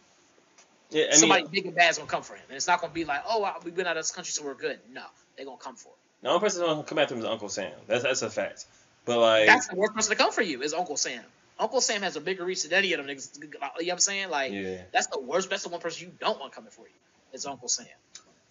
yeah, 0.92 1.06
I 1.12 1.16
Somebody 1.16 1.44
mean, 1.44 1.52
big 1.52 1.66
and 1.66 1.76
bad's 1.76 1.98
gonna 1.98 2.10
come 2.10 2.24
for 2.24 2.36
him, 2.36 2.44
and 2.48 2.56
it's 2.56 2.68
not 2.68 2.80
gonna 2.82 2.94
be 2.94 3.04
like, 3.06 3.22
oh, 3.28 3.54
we've 3.64 3.76
been 3.76 3.86
out 3.88 3.98
of 3.98 4.04
this 4.04 4.12
country, 4.12 4.32
so 4.32 4.44
we're 4.46 4.54
good. 4.54 4.80
No, 4.94 5.04
they're 5.36 5.46
gonna 5.46 5.58
come 5.58 5.76
for 5.76 5.90
him. 5.90 5.96
the 6.24 6.30
only 6.30 6.40
person 6.40 6.62
gonna 6.66 6.84
come 6.84 7.00
after 7.00 7.16
him 7.16 7.20
is 7.22 7.26
Uncle 7.26 7.50
Sam. 7.50 7.72
That's 7.88 8.04
that's 8.04 8.22
a 8.22 8.30
fact. 8.30 8.66
But 9.06 9.20
like, 9.20 9.48
That's 9.48 9.68
the 9.68 9.76
worst 9.76 9.94
person 9.94 10.12
to 10.12 10.18
come 10.18 10.32
for 10.32 10.42
you 10.42 10.62
is 10.62 10.74
Uncle 10.74 10.96
Sam. 10.98 11.24
Uncle 11.60 11.82
Sam 11.82 12.02
has 12.02 12.16
a 12.16 12.22
bigger 12.22 12.46
reach 12.46 12.64
than 12.64 12.74
any 12.74 12.94
of 12.94 13.06
them 13.06 13.08
niggas. 13.14 13.42
You 13.42 13.50
know 13.50 13.68
what 13.76 13.92
I'm 13.92 14.00
saying? 14.00 14.30
Like, 14.30 14.52
yeah, 14.52 14.84
that's 14.94 15.08
the 15.08 15.20
worst. 15.20 15.50
That's 15.50 15.64
the 15.64 15.70
one 15.70 15.82
person 15.82 16.08
you 16.08 16.14
don't 16.20 16.40
want 16.40 16.54
coming 16.54 16.72
for 16.72 16.82
you. 16.82 16.94
It's 17.34 17.46
Uncle 17.46 17.68
Sam. 17.68 17.88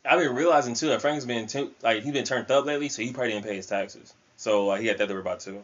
I've 0.04 0.18
been 0.18 0.34
realizing 0.34 0.74
too 0.74 0.88
that 0.88 1.00
Frank's 1.00 1.24
been 1.24 1.46
too, 1.46 1.72
like 1.82 2.02
he's 2.02 2.12
been 2.12 2.24
turned 2.24 2.50
up 2.50 2.64
lately, 2.64 2.88
so 2.88 3.02
he 3.02 3.12
probably 3.12 3.32
didn't 3.32 3.44
pay 3.44 3.56
his 3.56 3.66
taxes. 3.66 4.14
So 4.36 4.66
like 4.66 4.80
he 4.80 4.86
had 4.86 4.98
that 4.98 5.06
to 5.06 5.12
worry 5.12 5.20
about 5.20 5.40
too. 5.40 5.62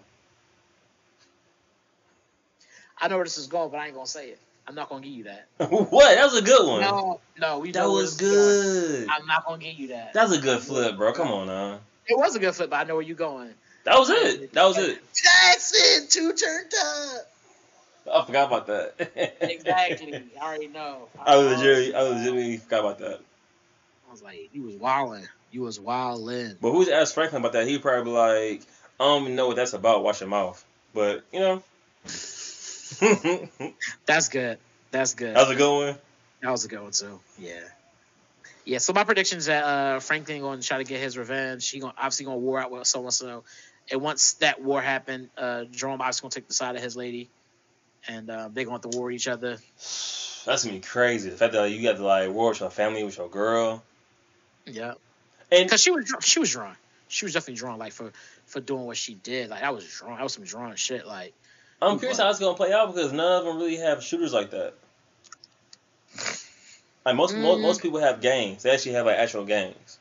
I 2.98 3.08
know 3.08 3.16
where 3.16 3.24
this 3.24 3.38
is 3.38 3.46
going, 3.46 3.70
but 3.70 3.78
I 3.78 3.86
ain't 3.86 3.94
gonna 3.94 4.06
say 4.06 4.28
it. 4.28 4.38
I'm 4.68 4.74
not 4.74 4.88
gonna 4.88 5.02
give 5.02 5.12
you 5.12 5.24
that. 5.24 5.46
what? 5.58 6.14
That 6.14 6.24
was 6.24 6.36
a 6.36 6.42
good 6.42 6.66
one. 6.66 6.80
No, 6.80 7.20
no, 7.38 7.60
we 7.60 7.72
that 7.72 7.88
was 7.88 8.12
is 8.12 8.16
going. 8.16 8.32
good. 8.32 9.08
I'm 9.10 9.26
not 9.26 9.46
gonna 9.46 9.62
give 9.62 9.78
you 9.78 9.88
that. 9.88 10.12
That 10.12 10.28
was 10.28 10.38
a 10.38 10.40
good 10.42 10.60
flip, 10.60 10.96
bro. 10.96 11.12
Come 11.12 11.28
on, 11.28 11.46
now. 11.46 11.80
It 12.06 12.16
was 12.18 12.36
a 12.36 12.38
good 12.38 12.54
flip, 12.54 12.70
but 12.70 12.76
I 12.76 12.84
know 12.84 12.94
where 12.94 13.02
you're 13.02 13.16
going. 13.16 13.50
That 13.84 13.98
was 13.98 14.10
it. 14.10 14.52
That 14.52 14.64
was 14.64 14.78
it. 14.78 15.00
Jackson, 15.14 16.08
two 16.08 16.32
turned 16.32 16.72
up. 16.74 17.32
I 18.12 18.24
forgot 18.26 18.46
about 18.48 18.66
that. 18.66 19.34
Exactly. 19.40 20.22
I 20.40 20.44
already 20.44 20.68
know. 20.68 21.08
I 21.18 21.36
legitimately, 21.36 21.94
I 21.94 22.02
legitimately 22.02 22.56
forgot 22.58 22.80
about 22.80 22.98
that. 23.00 23.20
I 24.08 24.12
was 24.12 24.22
like, 24.22 24.50
you 24.52 24.62
was 24.62 24.76
wilding. 24.76 25.26
You 25.50 25.62
was 25.62 25.80
wilding. 25.80 26.56
But 26.60 26.72
who's 26.72 26.88
asked 26.88 27.14
Franklin 27.14 27.42
about 27.42 27.52
that? 27.52 27.66
He'd 27.66 27.82
probably 27.82 28.04
be 28.04 28.10
like, 28.10 28.62
I 29.00 29.04
don't 29.04 29.22
even 29.22 29.36
know 29.36 29.48
what 29.48 29.56
that's 29.56 29.72
about. 29.72 30.02
Wash 30.02 30.20
your 30.20 30.28
mouth. 30.30 30.64
But 30.94 31.24
you 31.32 31.40
know, 31.40 31.62
That's 34.06 34.28
good. 34.28 34.58
That's 34.90 35.14
good. 35.14 35.36
How's 35.36 35.50
it 35.50 35.58
going? 35.58 35.88
one. 35.88 35.98
That 36.42 36.50
was 36.50 36.64
a 36.64 36.68
good 36.68 36.80
one 36.80 36.92
too. 36.92 37.18
Yeah. 37.38 37.60
Yeah. 38.64 38.78
So 38.78 38.92
my 38.92 39.04
prediction 39.04 39.38
is 39.38 39.46
that 39.46 39.64
uh, 39.64 40.00
Franklin 40.00 40.40
going 40.40 40.60
to 40.60 40.66
try 40.66 40.78
to 40.78 40.84
get 40.84 41.00
his 41.00 41.18
revenge. 41.18 41.68
He 41.68 41.80
going 41.80 41.92
obviously 41.96 42.26
going 42.26 42.38
to 42.38 42.44
war 42.44 42.60
out 42.60 42.70
with 42.70 42.86
someone. 42.86 43.10
So, 43.10 43.42
and 43.90 44.00
once 44.00 44.34
that 44.34 44.62
war 44.62 44.80
happened, 44.80 45.30
uh, 45.36 45.64
Jerome 45.64 46.00
obviously 46.00 46.22
going 46.22 46.30
to 46.30 46.40
take 46.40 46.48
the 46.48 46.54
side 46.54 46.76
of 46.76 46.82
his 46.82 46.96
lady, 46.96 47.28
and 48.06 48.30
uh, 48.30 48.48
they're 48.52 48.64
going 48.64 48.80
to 48.80 48.86
have 48.86 48.92
to 48.92 48.98
war 48.98 49.10
each 49.10 49.26
other. 49.26 49.58
That's 50.46 50.64
gonna 50.64 50.76
be 50.76 50.80
crazy. 50.80 51.28
The 51.28 51.36
fact 51.36 51.54
that 51.54 51.70
you 51.70 51.82
got 51.82 51.96
to 51.96 52.04
like 52.04 52.30
war 52.30 52.50
with 52.50 52.60
your 52.60 52.70
family, 52.70 53.02
with 53.02 53.18
your 53.18 53.28
girl, 53.28 53.82
Yeah. 54.66 54.94
and 55.52 55.64
Because 55.66 55.80
she 55.82 55.90
was 55.90 56.12
she 56.22 56.40
was 56.40 56.50
drawn. 56.50 56.76
She 57.08 57.24
was 57.24 57.32
definitely 57.34 57.54
drawn 57.58 57.78
like 57.78 57.92
for 57.92 58.12
for 58.46 58.60
doing 58.60 58.84
what 58.86 58.96
she 58.96 59.14
did. 59.14 59.50
Like 59.50 59.62
I 59.62 59.70
was 59.70 59.84
drawn. 59.86 60.18
I 60.18 60.22
was 60.22 60.32
some 60.32 60.44
drawn 60.44 60.74
shit. 60.76 61.06
Like 61.06 61.32
I'm 61.80 61.98
curious 61.98 62.18
how 62.18 62.28
it's 62.30 62.38
gonna 62.38 62.56
play 62.56 62.72
out 62.72 62.94
because 62.94 63.12
none 63.12 63.40
of 63.40 63.44
them 63.44 63.56
really 63.58 63.76
have 63.76 64.02
shooters 64.02 64.32
like 64.32 64.50
that. 64.50 64.74
Like 67.04 67.14
most 67.14 67.36
most, 67.36 67.58
Mm. 67.58 67.62
most 67.62 67.82
people 67.82 68.00
have 68.00 68.20
gangs. 68.20 68.62
They 68.64 68.70
actually 68.70 68.92
have 68.92 69.06
like 69.06 69.18
actual 69.18 69.44
gangs. 69.44 69.98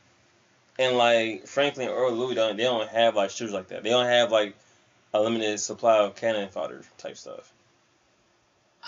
And 0.79 0.97
like 0.97 1.47
Franklin 1.47 1.89
or 1.89 2.09
Louie 2.11 2.35
don't 2.35 2.57
they 2.57 2.63
don't 2.63 2.89
have 2.89 3.15
like 3.15 3.29
shooters 3.29 3.53
like 3.53 3.67
that. 3.69 3.83
They 3.83 3.91
don't 3.91 4.07
have 4.07 4.31
like 4.31 4.55
a 5.13 5.21
limited 5.21 5.59
supply 5.59 5.99
of 5.99 6.15
cannon 6.15 6.49
fodder 6.49 6.81
type 6.97 7.15
stuff. 7.17 7.51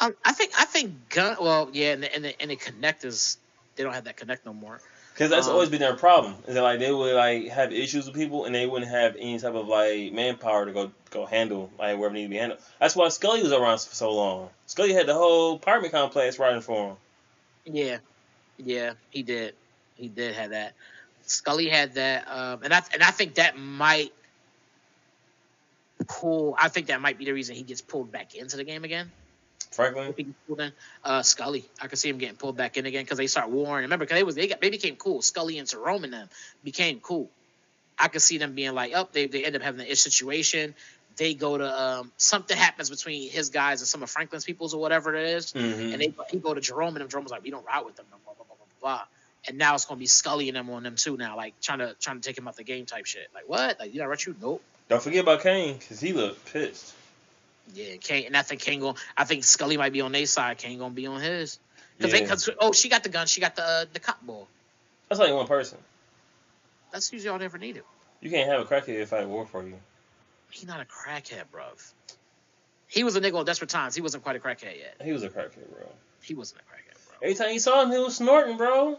um, 0.02 0.16
I 0.26 0.34
think 0.34 0.52
I 0.58 0.66
think 0.66 1.10
gun. 1.10 1.38
Well, 1.40 1.70
yeah, 1.72 1.94
and 1.94 2.04
the, 2.04 2.14
and 2.16 2.26
the, 2.26 2.41
and 2.41 2.52
the 2.52 2.56
connectors 2.56 3.38
they 3.76 3.84
don't 3.84 3.94
have 3.94 4.06
that 4.06 4.18
connect 4.18 4.45
no 4.45 4.54
more. 4.54 4.82
Because 5.18 5.31
that's 5.31 5.48
Um, 5.48 5.53
always 5.53 5.69
been 5.69 5.80
their 5.80 5.95
problem. 5.95 6.35
Is 6.48 6.53
that 6.53 6.61
like 6.61 6.77
they 6.77 6.91
would 6.91 7.15
like 7.15 7.48
have 7.48 7.73
issues 7.73 8.06
with 8.06 8.15
people 8.15 8.45
and 8.45 8.53
they 8.53 8.68
wouldn't 8.68 8.91
have 8.91 9.15
any 9.15 9.39
type 9.39 9.56
of 9.56 9.68
like 9.68 10.14
manpower 10.14 10.68
to 10.68 10.72
go 10.72 10.91
go 11.10 11.26
handle 11.26 11.72
like 11.80 11.98
wherever 11.98 12.14
need 12.14 12.23
to 12.26 12.30
be 12.30 12.38
handled. 12.38 12.61
That's 12.80 12.95
why 12.95 13.10
Scully 13.10 13.41
was 13.41 13.52
around 13.52 13.80
for 13.80 13.95
so 13.95 14.11
long. 14.14 14.52
Scully 14.68 14.94
had 14.94 15.07
the 15.07 15.15
whole 15.15 15.56
apartment 15.56 15.91
complex 15.91 16.38
riding 16.38 16.61
for 16.61 16.89
him. 16.89 16.95
Yeah, 17.65 17.98
yeah, 18.57 18.94
he 19.10 19.23
did. 19.23 19.56
He 19.95 20.07
did 20.07 20.35
have 20.35 20.52
that. 20.52 20.73
Scully 21.26 21.68
had 21.68 21.95
that, 21.95 22.27
um, 22.27 22.61
and 22.61 22.72
I 22.72 22.84
and 22.94 23.02
I 23.02 23.10
think 23.10 23.35
that 23.35 23.57
might 23.57 24.14
pull. 26.07 26.56
I 26.60 26.69
think 26.69 26.88
that 26.88 27.02
might 27.02 27.18
be 27.18 27.26
the 27.26 27.31
reason 27.31 27.56
he 27.56 27.64
gets 27.64 27.81
pulled 27.81 28.11
back 28.11 28.35
into 28.35 28.56
the 28.56 28.64
game 28.64 28.84
again. 28.84 29.11
Franklin. 29.72 30.10
If 30.10 30.18
he 30.18 30.27
pulled 30.48 30.61
in, 30.61 30.72
uh, 31.03 31.22
Scully, 31.23 31.65
I 31.81 31.88
could 31.88 31.99
see 31.99 32.10
him 32.10 32.18
getting 32.18 32.35
pulled 32.38 32.57
back 32.57 32.77
in 32.77 32.85
again 32.85 33.03
because 33.03 33.18
they 33.18 33.27
start 33.27 33.49
warring. 33.49 33.84
Remember, 33.84 34.06
because 34.06 34.18
they 34.18 34.23
was 34.23 34.35
they 34.35 34.48
got 34.48 34.61
they 34.61 34.69
became 34.69 34.95
cool. 34.95 35.22
Scully 35.22 35.57
and 35.60 35.68
Jerome 35.68 36.03
and 36.03 36.14
them 36.14 36.30
became 36.64 36.99
cool. 36.99 37.30
I 37.99 38.07
could 38.10 38.22
see 38.22 38.38
them 38.38 38.53
being 38.53 38.73
like, 38.73 38.94
oh, 38.95 39.07
they 39.11 39.27
they 39.27 39.44
end 39.45 39.56
up 39.56 39.61
having 39.61 39.81
an 39.81 39.88
ish 39.88 40.02
situation. 40.02 40.76
They 41.18 41.34
go 41.34 41.57
to 41.57 41.81
um, 41.81 42.11
something 42.18 42.56
happens 42.56 42.91
between 42.91 43.30
his 43.31 43.49
guys 43.49 43.81
and 43.81 43.88
some 43.88 44.03
of 44.03 44.10
Franklin's 44.10 44.45
peoples 44.45 44.76
or 44.76 44.80
whatever 44.81 45.15
it 45.15 45.30
is, 45.30 45.52
Mhm. 45.53 45.94
and 45.94 46.02
they 46.02 46.14
he 46.30 46.38
go 46.38 46.53
to 46.53 46.61
Jerome 46.61 46.89
and 46.89 46.98
them. 46.98 47.10
Jerome 47.10 47.23
was 47.23 47.31
like, 47.31 47.44
we 47.44 47.49
don't 47.49 47.65
ride 47.65 47.85
with 47.85 47.95
them, 47.95 48.06
no, 48.11 48.18
blah 48.23 48.34
blah 48.35 48.45
blah 48.45 48.56
blah 48.56 48.98
blah. 48.98 49.06
And 49.48 49.57
now 49.57 49.73
it's 49.76 49.85
gonna 49.85 49.99
be 49.99 50.06
Scully 50.06 50.48
and 50.49 50.56
them 50.56 50.69
on 50.69 50.84
them 50.84 50.95
too 50.95 51.18
now, 51.18 51.35
like 51.35 51.60
trying 51.60 51.80
to 51.80 51.95
trying 51.99 52.19
to 52.19 52.27
take 52.27 52.38
him 52.38 52.48
out 52.48 52.56
the 52.56 52.64
game 52.64 52.85
type 52.85 53.06
shit. 53.07 53.27
Like 53.34 53.48
what? 53.49 53.80
Like 53.80 53.94
you 53.94 53.99
not 53.99 54.26
you? 54.26 54.35
Nope. 54.39 54.61
Don't 54.89 55.02
forget 55.02 55.23
about 55.23 55.41
Kane, 55.41 55.80
cause 55.80 55.99
he 55.99 56.14
looked 56.14 56.53
pissed. 56.53 56.94
Yeah, 57.73 57.98
Kane, 57.98 58.27
and 58.27 58.38
I 58.38 58.41
think 58.41 58.61
Kane 58.61 58.80
going 58.80 58.95
I 59.15 59.23
think 59.26 59.44
Scully 59.44 59.77
might 59.77 59.94
be 59.94 60.02
on 60.02 60.11
their 60.11 60.26
side. 60.26 60.57
Kane 60.57 60.80
gonna 60.80 60.94
be 60.94 61.07
on 61.07 61.22
his. 61.22 61.60
Cause 61.99 62.14
Yeah. 62.14 62.19
they, 62.19 62.26
cause 62.26 62.49
oh, 62.60 62.72
she 62.72 62.89
got 62.89 63.03
the 63.03 63.10
gun. 63.10 63.27
She 63.27 63.41
got 63.41 63.56
the 63.56 63.64
uh, 63.64 63.85
the 63.91 63.99
cop 63.99 64.22
ball. 64.26 64.48
That's 65.10 65.19
only 65.19 65.34
one 65.34 65.48
person. 65.48 65.77
That's 66.91 67.11
usually 67.11 67.30
all 67.30 67.39
they 67.39 67.45
ever 67.45 67.57
needed. 67.57 67.84
You 68.22 68.30
can't 68.30 68.49
have 68.49 68.61
a 68.61 68.65
crackhead 68.65 69.07
fight 69.07 69.27
war 69.27 69.45
for 69.45 69.64
you. 69.64 69.76
He's 70.49 70.68
not 70.68 70.80
a 70.80 70.85
crackhead, 70.85 71.44
bruv. 71.53 71.91
He 72.88 73.03
was 73.03 73.15
a 73.15 73.22
nigga 73.22 73.35
on 73.38 73.45
desperate 73.45 73.69
times. 73.69 73.95
He 73.95 74.02
wasn't 74.02 74.23
quite 74.23 74.35
a 74.35 74.39
crackhead 74.39 74.77
yet. 74.77 74.95
He 75.03 75.11
was 75.11 75.23
a 75.23 75.30
crackhead, 75.30 75.69
bro. 75.72 75.88
He 76.22 76.34
wasn't 76.34 76.61
a 76.61 76.64
crackhead, 76.64 76.98
bro. 77.07 77.15
Every 77.30 77.35
time 77.35 77.53
you 77.53 77.60
saw 77.60 77.84
him, 77.84 77.91
he 77.91 77.98
was 77.98 78.15
snorting, 78.15 78.57
bro. 78.57 78.98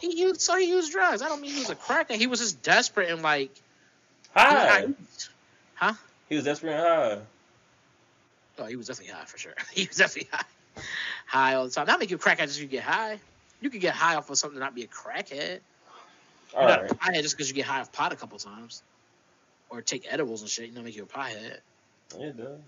He 0.00 0.20
used 0.20 0.40
so 0.40 0.56
he 0.56 0.68
used 0.68 0.90
drugs. 0.92 1.22
I 1.22 1.28
don't 1.28 1.40
mean 1.40 1.52
he 1.52 1.60
was 1.60 1.70
a 1.70 1.76
crackhead. 1.76 2.16
He 2.16 2.26
was 2.26 2.40
just 2.40 2.62
desperate 2.62 3.10
and 3.10 3.22
like 3.22 3.54
he 3.54 3.60
was 4.34 4.52
High. 4.52 4.86
high. 5.74 5.92
He 6.28 6.34
was 6.34 6.44
desperate 6.44 6.72
and 6.72 6.82
high. 6.82 7.18
Oh, 8.58 8.64
he 8.64 8.76
was 8.76 8.86
definitely 8.86 9.14
high 9.14 9.24
for 9.24 9.38
sure. 9.38 9.54
He 9.72 9.86
was 9.86 9.96
definitely 9.96 10.30
high. 10.32 10.82
High 11.26 11.54
all 11.54 11.64
the 11.64 11.70
time. 11.70 11.86
Not 11.86 12.00
make 12.00 12.10
you 12.10 12.16
a 12.16 12.18
crackhead 12.18 12.42
just 12.46 12.60
you 12.60 12.66
get 12.66 12.82
high. 12.82 13.18
You 13.60 13.70
could 13.70 13.80
get 13.80 13.94
high 13.94 14.16
off 14.16 14.28
of 14.30 14.38
something 14.38 14.56
and 14.56 14.64
not 14.64 14.74
be 14.74 14.82
a 14.82 14.86
crackhead. 14.86 15.60
All 16.54 16.62
You're 16.62 16.70
not 16.70 16.82
right. 16.82 16.90
a 16.90 16.94
piehead 16.94 17.22
just 17.22 17.36
because 17.36 17.48
you 17.48 17.54
get 17.54 17.66
high 17.66 17.80
off 17.80 17.92
pot 17.92 18.12
a 18.12 18.16
couple 18.16 18.38
times. 18.38 18.82
Or 19.68 19.82
take 19.82 20.06
edibles 20.08 20.42
and 20.42 20.50
shit, 20.50 20.68
you 20.68 20.74
know, 20.74 20.82
make 20.82 20.96
you 20.96 21.02
a 21.02 21.06
piehead. 21.06 21.58
Yeah, 22.18 22.26
it 22.26 22.36
does. 22.36 22.60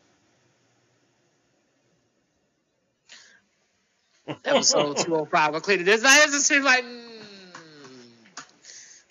Episode 4.44 4.96
205 5.04 5.54
of 5.54 5.62
Clean 5.62 5.84
This. 5.84 6.02
That 6.02 6.24
doesn't 6.24 6.40
seem 6.40 6.62
like, 6.62 6.84
mm, 6.84 6.98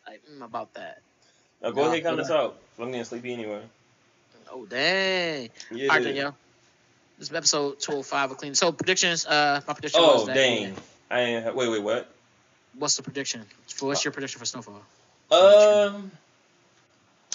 like 0.08 0.22
mm, 0.32 0.44
about 0.44 0.74
that. 0.76 1.02
Now 1.62 1.72
go 1.72 1.88
ahead, 1.88 2.04
count 2.04 2.20
us 2.20 2.30
out. 2.30 2.60
I'm 2.80 2.92
getting 2.92 3.04
sleepy 3.04 3.34
anyway. 3.34 3.62
Oh, 4.52 4.66
dang. 4.66 5.50
Yeah. 5.72 5.88
All 5.90 5.96
right, 5.96 6.04
Danielle. 6.04 6.36
This 7.18 7.30
is 7.30 7.36
episode 7.36 7.80
205 7.80 8.32
of 8.32 8.38
Clean. 8.38 8.54
So, 8.54 8.72
predictions. 8.72 9.26
Uh, 9.26 9.62
My 9.68 9.74
prediction 9.74 10.02
Oh, 10.04 10.14
was 10.14 10.26
that. 10.28 10.36
dang. 10.36 10.76
I 11.10 11.20
ain't, 11.22 11.56
wait, 11.56 11.70
wait, 11.70 11.82
what? 11.82 12.08
What's 12.78 12.96
the 12.98 13.04
prediction? 13.04 13.44
For, 13.68 13.88
what's 13.88 14.06
your 14.06 14.12
prediction 14.12 14.40
for 14.40 14.46
Snowfall? 14.46 14.82
Um, 15.32 16.12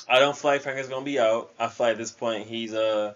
I 0.09 0.21
don't 0.21 0.37
feel 0.37 0.53
like 0.53 0.63
Franklin's 0.63 0.89
gonna 0.89 1.05
be 1.05 1.19
out. 1.19 1.51
I 1.59 1.67
feel 1.69 1.87
like 1.87 1.93
at 1.93 1.99
this 1.99 2.13
point 2.13 2.47
he's 2.47 2.73
uh 2.73 3.13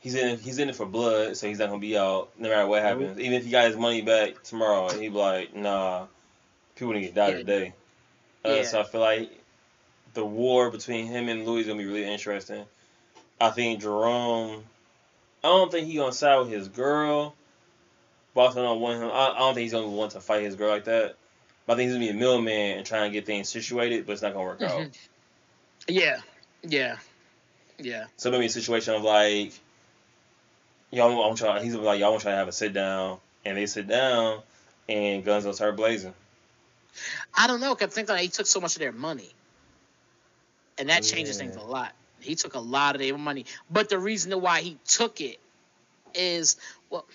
he's 0.00 0.14
in 0.14 0.38
he's 0.38 0.58
in 0.58 0.68
it 0.68 0.76
for 0.76 0.86
blood, 0.86 1.36
so 1.36 1.46
he's 1.46 1.58
not 1.58 1.68
gonna 1.68 1.78
be 1.80 1.96
out 1.96 2.30
no 2.38 2.48
matter 2.48 2.66
what 2.66 2.82
happens. 2.82 3.18
Even 3.18 3.34
if 3.34 3.44
he 3.44 3.50
got 3.50 3.66
his 3.66 3.76
money 3.76 4.00
back 4.02 4.42
tomorrow, 4.44 4.88
he'd 4.88 5.10
be 5.10 5.18
like, 5.18 5.54
nah, 5.54 6.06
people 6.74 6.94
need 6.94 7.08
to 7.08 7.12
die 7.14 7.28
Yeah. 7.30 7.36
today. 7.38 7.72
Uh, 8.44 8.48
Yeah. 8.54 8.62
So 8.64 8.80
I 8.80 8.84
feel 8.84 9.00
like 9.00 9.30
the 10.14 10.24
war 10.24 10.70
between 10.70 11.06
him 11.06 11.28
and 11.28 11.46
Louie 11.46 11.60
is 11.60 11.66
gonna 11.66 11.78
be 11.78 11.86
really 11.86 12.04
interesting. 12.10 12.64
I 13.40 13.50
think 13.50 13.80
Jerome. 13.82 14.64
I 15.48 15.52
don't 15.52 15.72
think 15.72 15.86
he 15.86 15.96
gonna 15.96 16.12
side 16.12 16.38
with 16.40 16.50
his 16.50 16.68
girl. 16.68 17.34
But 18.34 18.40
I 18.42 18.44
also 18.46 18.62
don't 18.62 18.80
want 18.80 19.02
him. 19.02 19.10
I, 19.10 19.32
I 19.34 19.38
don't 19.38 19.54
think 19.54 19.62
he's 19.62 19.72
gonna 19.72 19.88
want 19.88 20.12
to 20.12 20.20
fight 20.20 20.42
his 20.42 20.54
girl 20.54 20.70
like 20.70 20.84
that. 20.84 21.16
But 21.66 21.72
I 21.72 21.76
think 21.76 21.88
he's 21.88 21.94
gonna 21.94 22.04
be 22.04 22.10
a 22.10 22.14
middleman 22.14 22.78
and 22.78 22.86
try 22.86 23.04
and 23.04 23.12
get 23.12 23.26
things 23.26 23.48
situated, 23.48 24.06
but 24.06 24.12
it's 24.12 24.22
not 24.22 24.34
gonna 24.34 24.44
work 24.44 24.62
out. 24.62 24.80
Mhm. 24.80 24.96
Yeah. 25.88 26.20
Yeah. 26.62 26.98
Yeah. 27.78 28.04
So 28.16 28.30
maybe 28.30 28.46
a 28.46 28.50
situation 28.50 28.94
of 28.94 29.02
like, 29.02 29.52
y'all 30.90 31.16
want 31.16 31.40
y'all. 31.40 31.60
He's 31.60 31.72
gonna 31.74 31.84
like, 31.84 32.00
y'all 32.00 32.12
want 32.12 32.24
y'all 32.24 32.32
to 32.32 32.36
have 32.36 32.48
a 32.48 32.52
sit 32.52 32.72
down, 32.72 33.18
and 33.44 33.56
they 33.56 33.66
sit 33.66 33.86
down, 33.86 34.42
and 34.88 35.24
guns 35.24 35.44
will 35.46 35.52
start 35.52 35.76
blazing. 35.76 36.14
I 37.34 37.46
don't 37.46 37.60
know. 37.60 37.74
Cause 37.74 37.88
I 37.88 37.90
think 37.90 38.08
that 38.08 38.20
he 38.20 38.28
took 38.28 38.46
so 38.46 38.60
much 38.60 38.74
of 38.76 38.80
their 38.80 38.92
money, 38.92 39.30
and 40.76 40.90
that 40.90 41.02
changes 41.02 41.36
Yeah. 41.36 41.44
things 41.44 41.56
a 41.56 41.62
lot. 41.62 41.94
He 42.20 42.34
took 42.34 42.54
a 42.54 42.60
lot 42.60 42.94
of 42.94 43.00
their 43.00 43.16
money, 43.16 43.46
but 43.70 43.88
the 43.88 43.98
reason 43.98 44.32
why 44.40 44.60
he 44.60 44.78
took 44.86 45.20
it 45.20 45.38
is 46.14 46.56
well, 46.90 47.06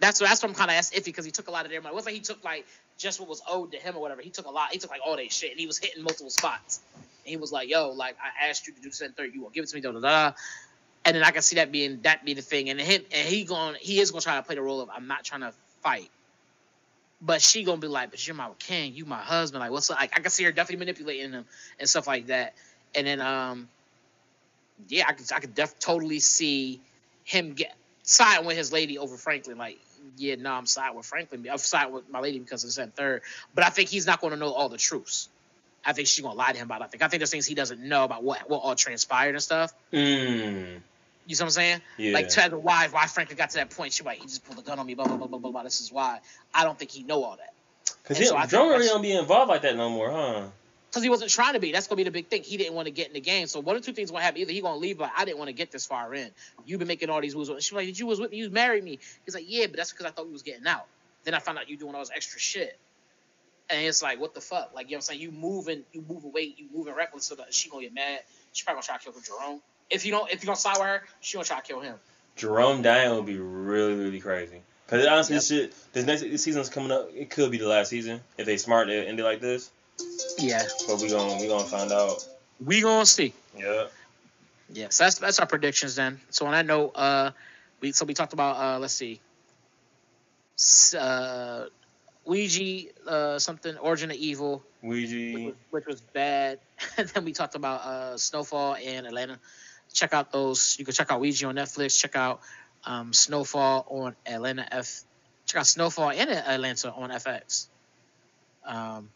that's 0.00 0.20
that's 0.20 0.42
what 0.42 0.48
I'm 0.50 0.54
kind 0.54 0.70
of 0.70 0.76
iffy 0.76 1.04
because 1.04 1.24
he 1.24 1.30
took 1.30 1.48
a 1.48 1.50
lot 1.50 1.64
of 1.64 1.70
their 1.70 1.80
money. 1.80 1.92
It 1.92 1.94
wasn't 1.94 2.14
like 2.14 2.14
he 2.14 2.20
took 2.20 2.44
like 2.44 2.66
just 2.96 3.20
what 3.20 3.28
was 3.28 3.42
owed 3.48 3.72
to 3.72 3.78
him 3.78 3.96
or 3.96 4.00
whatever. 4.00 4.22
He 4.22 4.30
took 4.30 4.46
a 4.46 4.50
lot. 4.50 4.72
He 4.72 4.78
took 4.78 4.90
like 4.90 5.00
all 5.04 5.16
their 5.16 5.28
shit, 5.28 5.52
and 5.52 5.60
he 5.60 5.66
was 5.66 5.78
hitting 5.78 6.02
multiple 6.02 6.30
spots. 6.30 6.80
And 6.94 7.30
he 7.30 7.36
was 7.36 7.52
like, 7.52 7.68
"Yo, 7.68 7.90
like 7.90 8.16
I 8.22 8.48
asked 8.48 8.66
you 8.66 8.74
to 8.74 8.80
do 8.80 8.88
this 8.88 9.00
and 9.00 9.16
third, 9.16 9.34
you 9.34 9.42
won't 9.42 9.54
give 9.54 9.64
it 9.64 9.68
to 9.68 9.76
me." 9.76 9.80
Da 9.80 9.92
da 9.92 10.00
da. 10.00 10.32
And 11.04 11.16
then 11.16 11.24
I 11.24 11.30
can 11.30 11.42
see 11.42 11.56
that 11.56 11.72
being 11.72 12.00
that 12.02 12.24
be 12.24 12.34
the 12.34 12.42
thing, 12.42 12.70
and 12.70 12.80
him 12.80 13.02
and 13.12 13.28
he 13.28 13.44
going 13.44 13.76
he 13.80 14.00
is 14.00 14.10
gonna 14.10 14.20
try 14.20 14.36
to 14.36 14.42
play 14.42 14.56
the 14.56 14.62
role 14.62 14.80
of 14.80 14.90
I'm 14.90 15.06
not 15.06 15.24
trying 15.24 15.42
to 15.42 15.52
fight. 15.82 16.10
But 17.20 17.42
she 17.42 17.64
gonna 17.64 17.80
be 17.80 17.88
like, 17.88 18.10
but 18.10 18.24
you're 18.24 18.36
my 18.36 18.50
king, 18.58 18.94
you 18.94 19.04
my 19.04 19.16
husband. 19.16 19.60
Like, 19.60 19.72
what's 19.72 19.90
up? 19.90 19.98
Like, 19.98 20.16
I 20.16 20.20
can 20.20 20.30
see 20.30 20.44
her 20.44 20.52
definitely 20.52 20.84
manipulating 20.84 21.32
him 21.32 21.46
and 21.80 21.88
stuff 21.88 22.06
like 22.06 22.28
that. 22.28 22.54
And 22.94 23.06
then, 23.08 23.20
um, 23.20 23.68
yeah, 24.88 25.04
I 25.08 25.12
could, 25.12 25.32
I 25.32 25.40
could 25.40 25.54
def- 25.54 25.78
totally 25.78 26.20
see 26.20 26.80
him 27.24 27.54
get 27.54 27.74
side 28.02 28.44
with 28.46 28.56
his 28.56 28.72
lady 28.72 28.98
over 28.98 29.16
Franklin. 29.16 29.58
Like, 29.58 29.78
yeah, 30.16 30.36
no, 30.36 30.52
I'm 30.52 30.66
side 30.66 30.94
with 30.94 31.06
Franklin. 31.06 31.46
I'm 31.50 31.58
side 31.58 31.92
with 31.92 32.08
my 32.10 32.20
lady 32.20 32.38
because 32.38 32.64
it's 32.64 32.78
and 32.78 32.94
third. 32.94 33.22
But 33.54 33.64
I 33.64 33.70
think 33.70 33.88
he's 33.88 34.06
not 34.06 34.20
going 34.20 34.32
to 34.32 34.38
know 34.38 34.52
all 34.52 34.68
the 34.68 34.78
truths. 34.78 35.28
I 35.84 35.92
think 35.92 36.08
she's 36.08 36.22
gonna 36.22 36.34
lie 36.34 36.52
to 36.52 36.58
him 36.58 36.66
about. 36.66 36.82
It. 36.82 36.84
I 36.84 36.86
think 36.88 37.02
I 37.02 37.08
think 37.08 37.20
there's 37.20 37.30
things 37.30 37.46
he 37.46 37.54
doesn't 37.54 37.80
know 37.80 38.04
about 38.04 38.22
what 38.22 38.50
what 38.50 38.58
all 38.58 38.74
transpired 38.74 39.30
and 39.30 39.42
stuff. 39.42 39.72
Mm. 39.92 40.80
You 41.26 41.34
see 41.34 41.42
what 41.42 41.46
I'm 41.46 41.50
saying? 41.50 41.80
Yeah. 41.96 42.12
Like 42.12 42.28
tell 42.28 42.50
the 42.50 42.58
why 42.58 42.88
why 42.88 43.06
Franklin 43.06 43.38
got 43.38 43.50
to 43.50 43.56
that 43.56 43.70
point. 43.70 43.92
She 43.92 44.02
like 44.02 44.18
he 44.18 44.24
just 44.24 44.44
pulled 44.44 44.58
a 44.58 44.62
gun 44.62 44.78
on 44.78 44.86
me. 44.86 44.94
Blah 44.94 45.06
blah 45.06 45.16
blah 45.16 45.26
blah 45.26 45.38
blah. 45.38 45.50
blah. 45.50 45.62
This 45.62 45.80
is 45.80 45.92
why. 45.92 46.20
I 46.52 46.64
don't 46.64 46.78
think 46.78 46.90
he 46.90 47.04
know 47.04 47.22
all 47.22 47.36
that. 47.36 47.54
Cause 48.04 48.18
and 48.18 48.26
so 48.26 48.34
he, 48.34 48.40
think 48.40 48.50
Jerome 48.50 48.68
really 48.70 48.86
don't 48.86 49.02
be 49.02 49.12
involved 49.12 49.48
like 49.48 49.62
that 49.62 49.76
no 49.76 49.88
more, 49.88 50.10
huh? 50.10 50.44
Because 50.90 51.02
he 51.02 51.10
wasn't 51.10 51.30
trying 51.30 51.54
to 51.54 51.60
be. 51.60 51.72
That's 51.72 51.86
gonna 51.86 51.96
be 51.98 52.04
the 52.04 52.10
big 52.10 52.28
thing. 52.28 52.42
He 52.42 52.56
didn't 52.56 52.74
want 52.74 52.86
to 52.86 52.90
get 52.92 53.08
in 53.08 53.12
the 53.14 53.20
game. 53.20 53.46
So 53.46 53.60
one 53.60 53.76
or 53.76 53.80
two 53.80 53.92
things 53.92 54.10
gonna 54.10 54.22
happen. 54.22 54.40
Either 54.40 54.52
he 54.52 54.60
gonna 54.60 54.76
leave, 54.78 54.98
but 54.98 55.10
I 55.16 55.24
didn't 55.24 55.38
want 55.38 55.48
to 55.48 55.52
get 55.54 55.70
this 55.70 55.86
far 55.86 56.14
in. 56.14 56.30
You've 56.66 56.78
been 56.78 56.88
making 56.88 57.10
all 57.10 57.20
these 57.20 57.34
moves. 57.36 57.50
She's 57.64 57.72
like, 57.72 57.86
"Did 57.86 57.98
you 57.98 58.06
was 58.06 58.20
with 58.20 58.30
me? 58.30 58.38
You 58.38 58.50
married 58.50 58.84
me." 58.84 58.98
He's 59.24 59.34
like, 59.34 59.44
"Yeah, 59.46 59.66
but 59.66 59.76
that's 59.76 59.92
because 59.92 60.06
I 60.06 60.10
thought 60.10 60.26
we 60.26 60.32
was 60.32 60.42
getting 60.42 60.66
out." 60.66 60.86
Then 61.24 61.34
I 61.34 61.40
found 61.40 61.58
out 61.58 61.68
you 61.68 61.76
doing 61.76 61.94
all 61.94 62.00
this 62.00 62.10
extra 62.14 62.40
shit, 62.40 62.78
and 63.70 63.84
it's 63.84 64.02
like, 64.02 64.20
what 64.20 64.34
the 64.34 64.40
fuck? 64.40 64.72
Like 64.74 64.86
you 64.86 64.92
know 64.92 64.96
what 64.96 64.98
I'm 64.98 65.02
saying? 65.02 65.20
You 65.20 65.30
moving, 65.30 65.84
you 65.92 66.04
moving 66.08 66.32
weight, 66.32 66.58
you 66.58 66.66
moving 66.74 66.94
reckless. 66.94 67.24
So 67.24 67.34
that 67.36 67.52
she 67.52 67.68
gonna 67.68 67.82
get 67.82 67.94
mad. 67.94 68.20
She 68.52 68.64
probably 68.64 68.78
gonna 68.82 68.98
try 68.98 69.12
to 69.12 69.20
kill 69.20 69.38
Jerome. 69.38 69.60
If 69.90 70.06
you 70.06 70.12
don't, 70.12 70.30
if 70.30 70.42
you 70.42 70.46
don't 70.46 70.56
side 70.56 70.78
with 70.78 70.86
her, 70.86 71.02
she 71.20 71.34
gonna 71.34 71.44
try 71.44 71.60
to 71.60 71.66
kill 71.66 71.80
him. 71.80 71.96
Jerome 72.36 72.82
dying 72.82 73.14
would 73.14 73.26
be 73.26 73.38
really, 73.38 73.94
really 73.94 74.20
crazy. 74.20 74.62
Cause 74.86 75.04
honestly, 75.04 75.34
Yep. 75.34 75.40
this 75.40 75.48
shit, 75.48 75.74
this 75.92 76.06
next 76.06 76.20
this 76.22 76.42
season's 76.42 76.70
coming 76.70 76.92
up. 76.92 77.10
It 77.14 77.28
could 77.28 77.50
be 77.50 77.58
the 77.58 77.68
last 77.68 77.90
season 77.90 78.22
if 78.38 78.46
they 78.46 78.56
smart 78.56 78.88
end 78.88 79.20
it 79.20 79.22
like 79.22 79.40
this. 79.40 79.70
Yeah, 80.38 80.62
But 80.86 81.00
we 81.00 81.08
gonna 81.10 81.40
we 81.40 81.48
gonna 81.48 81.64
find 81.64 81.90
out. 81.92 82.24
we 82.64 82.80
gonna 82.80 83.06
see. 83.06 83.32
Yeah. 83.56 83.86
Yeah, 84.70 84.88
so 84.90 85.04
that's 85.04 85.18
that's 85.18 85.40
our 85.40 85.46
predictions 85.46 85.94
then. 85.96 86.20
So 86.30 86.46
on 86.46 86.52
that 86.52 86.66
note, 86.66 86.92
uh, 86.94 87.30
we 87.80 87.92
so 87.92 88.04
we 88.04 88.14
talked 88.14 88.32
about 88.34 88.56
uh, 88.56 88.78
let's 88.78 88.94
see, 88.94 89.20
uh, 90.98 91.64
Ouija, 92.24 92.88
uh, 93.06 93.38
something 93.38 93.76
Origin 93.78 94.10
of 94.10 94.16
Evil, 94.16 94.62
which 94.82 95.10
Ouija. 95.10 95.44
was, 95.46 95.54
which 95.70 95.86
was 95.86 96.00
bad, 96.00 96.58
and 96.98 97.08
then 97.08 97.24
we 97.24 97.32
talked 97.32 97.54
about 97.54 97.80
uh, 97.80 98.16
Snowfall 98.18 98.76
and 98.76 99.06
Atlanta. 99.06 99.38
Check 99.92 100.12
out 100.12 100.30
those. 100.32 100.76
You 100.78 100.84
can 100.84 100.92
check 100.92 101.10
out 101.10 101.20
Ouija 101.20 101.46
on 101.46 101.54
Netflix. 101.56 101.98
Check 101.98 102.14
out 102.14 102.40
um, 102.84 103.12
Snowfall 103.12 103.86
on 103.88 104.14
Atlanta 104.26 104.66
F. 104.70 105.02
Check 105.46 105.60
out 105.60 105.66
Snowfall 105.66 106.10
and 106.10 106.28
Atlanta 106.30 106.92
on 106.92 107.08
FX. 107.10 107.68
Um, 108.66 109.08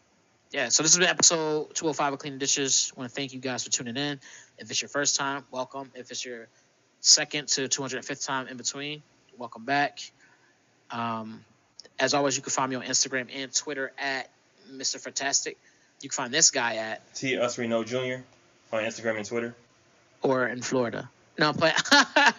yeah, 0.53 0.69
so 0.69 0.83
this 0.83 0.93
has 0.93 0.99
been 0.99 1.09
episode 1.09 1.73
205 1.73 2.13
of 2.13 2.19
Cleaning 2.19 2.37
Dishes. 2.37 2.93
I 2.95 2.99
want 2.99 3.09
to 3.09 3.15
thank 3.15 3.33
you 3.33 3.39
guys 3.39 3.63
for 3.63 3.71
tuning 3.71 3.97
in. 3.97 4.19
If 4.59 4.69
it's 4.69 4.83
your 4.83 4.89
first 4.89 5.15
time, 5.15 5.43
welcome. 5.49 5.89
If 5.95 6.11
it's 6.11 6.23
your 6.23 6.47
second 7.01 7.47
to 7.49 7.67
205th 7.67 8.23
time 8.23 8.47
in 8.47 8.55
between, 8.55 9.01
welcome 9.35 9.65
back. 9.65 9.99
Um, 10.91 11.43
as 11.99 12.13
always, 12.13 12.35
you 12.35 12.43
can 12.43 12.51
find 12.51 12.69
me 12.69 12.75
on 12.75 12.83
Instagram 12.83 13.29
and 13.33 13.53
Twitter 13.53 13.93
at 13.97 14.29
Mr. 14.71 14.99
Fantastic. 14.99 15.57
You 16.01 16.09
can 16.09 16.15
find 16.15 16.31
this 16.31 16.51
guy 16.51 16.75
at 16.75 17.15
T 17.15 17.35
Us 17.39 17.57
Reno 17.57 17.83
Jr. 17.83 18.21
on 18.71 18.83
Instagram 18.83 19.17
and 19.17 19.25
Twitter. 19.25 19.55
or 20.21 20.47
in 20.47 20.61
Florida. 20.61 21.09
No, 21.39 21.49
I'm 21.49 21.55
playing. 21.55 21.75
uh, 21.91 22.31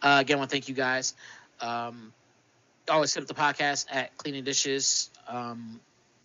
again, 0.00 0.36
I 0.36 0.38
want 0.38 0.50
to 0.50 0.54
thank 0.54 0.70
you 0.70 0.74
guys. 0.74 1.14
Um, 1.60 2.14
always 2.88 3.12
hit 3.12 3.20
up 3.20 3.28
the 3.28 3.34
podcast 3.34 3.86
at 3.90 4.16
Cleaning 4.16 4.44
Dishes. 4.44 5.10
Um, 5.28 5.80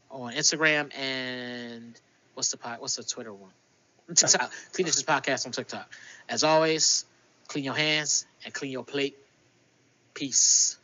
on 0.10 0.34
Instagram 0.34 0.96
and 0.98 2.00
what's 2.34 2.52
the 2.52 2.58
pod, 2.58 2.80
what's 2.80 2.96
the 2.96 3.04
Twitter 3.04 3.34
one? 3.34 3.52
TikTok. 4.16 4.52
Clean 4.74 4.86
Dishes 4.86 5.04
Podcast 5.04 5.46
on 5.46 5.52
TikTok. 5.52 5.92
As 6.30 6.44
always, 6.44 7.06
clean 7.48 7.64
your 7.66 7.74
hands 7.74 8.26
and 8.46 8.54
clean 8.54 8.72
your 8.72 8.84
plate. 8.84 9.18
Peace. 10.14 10.78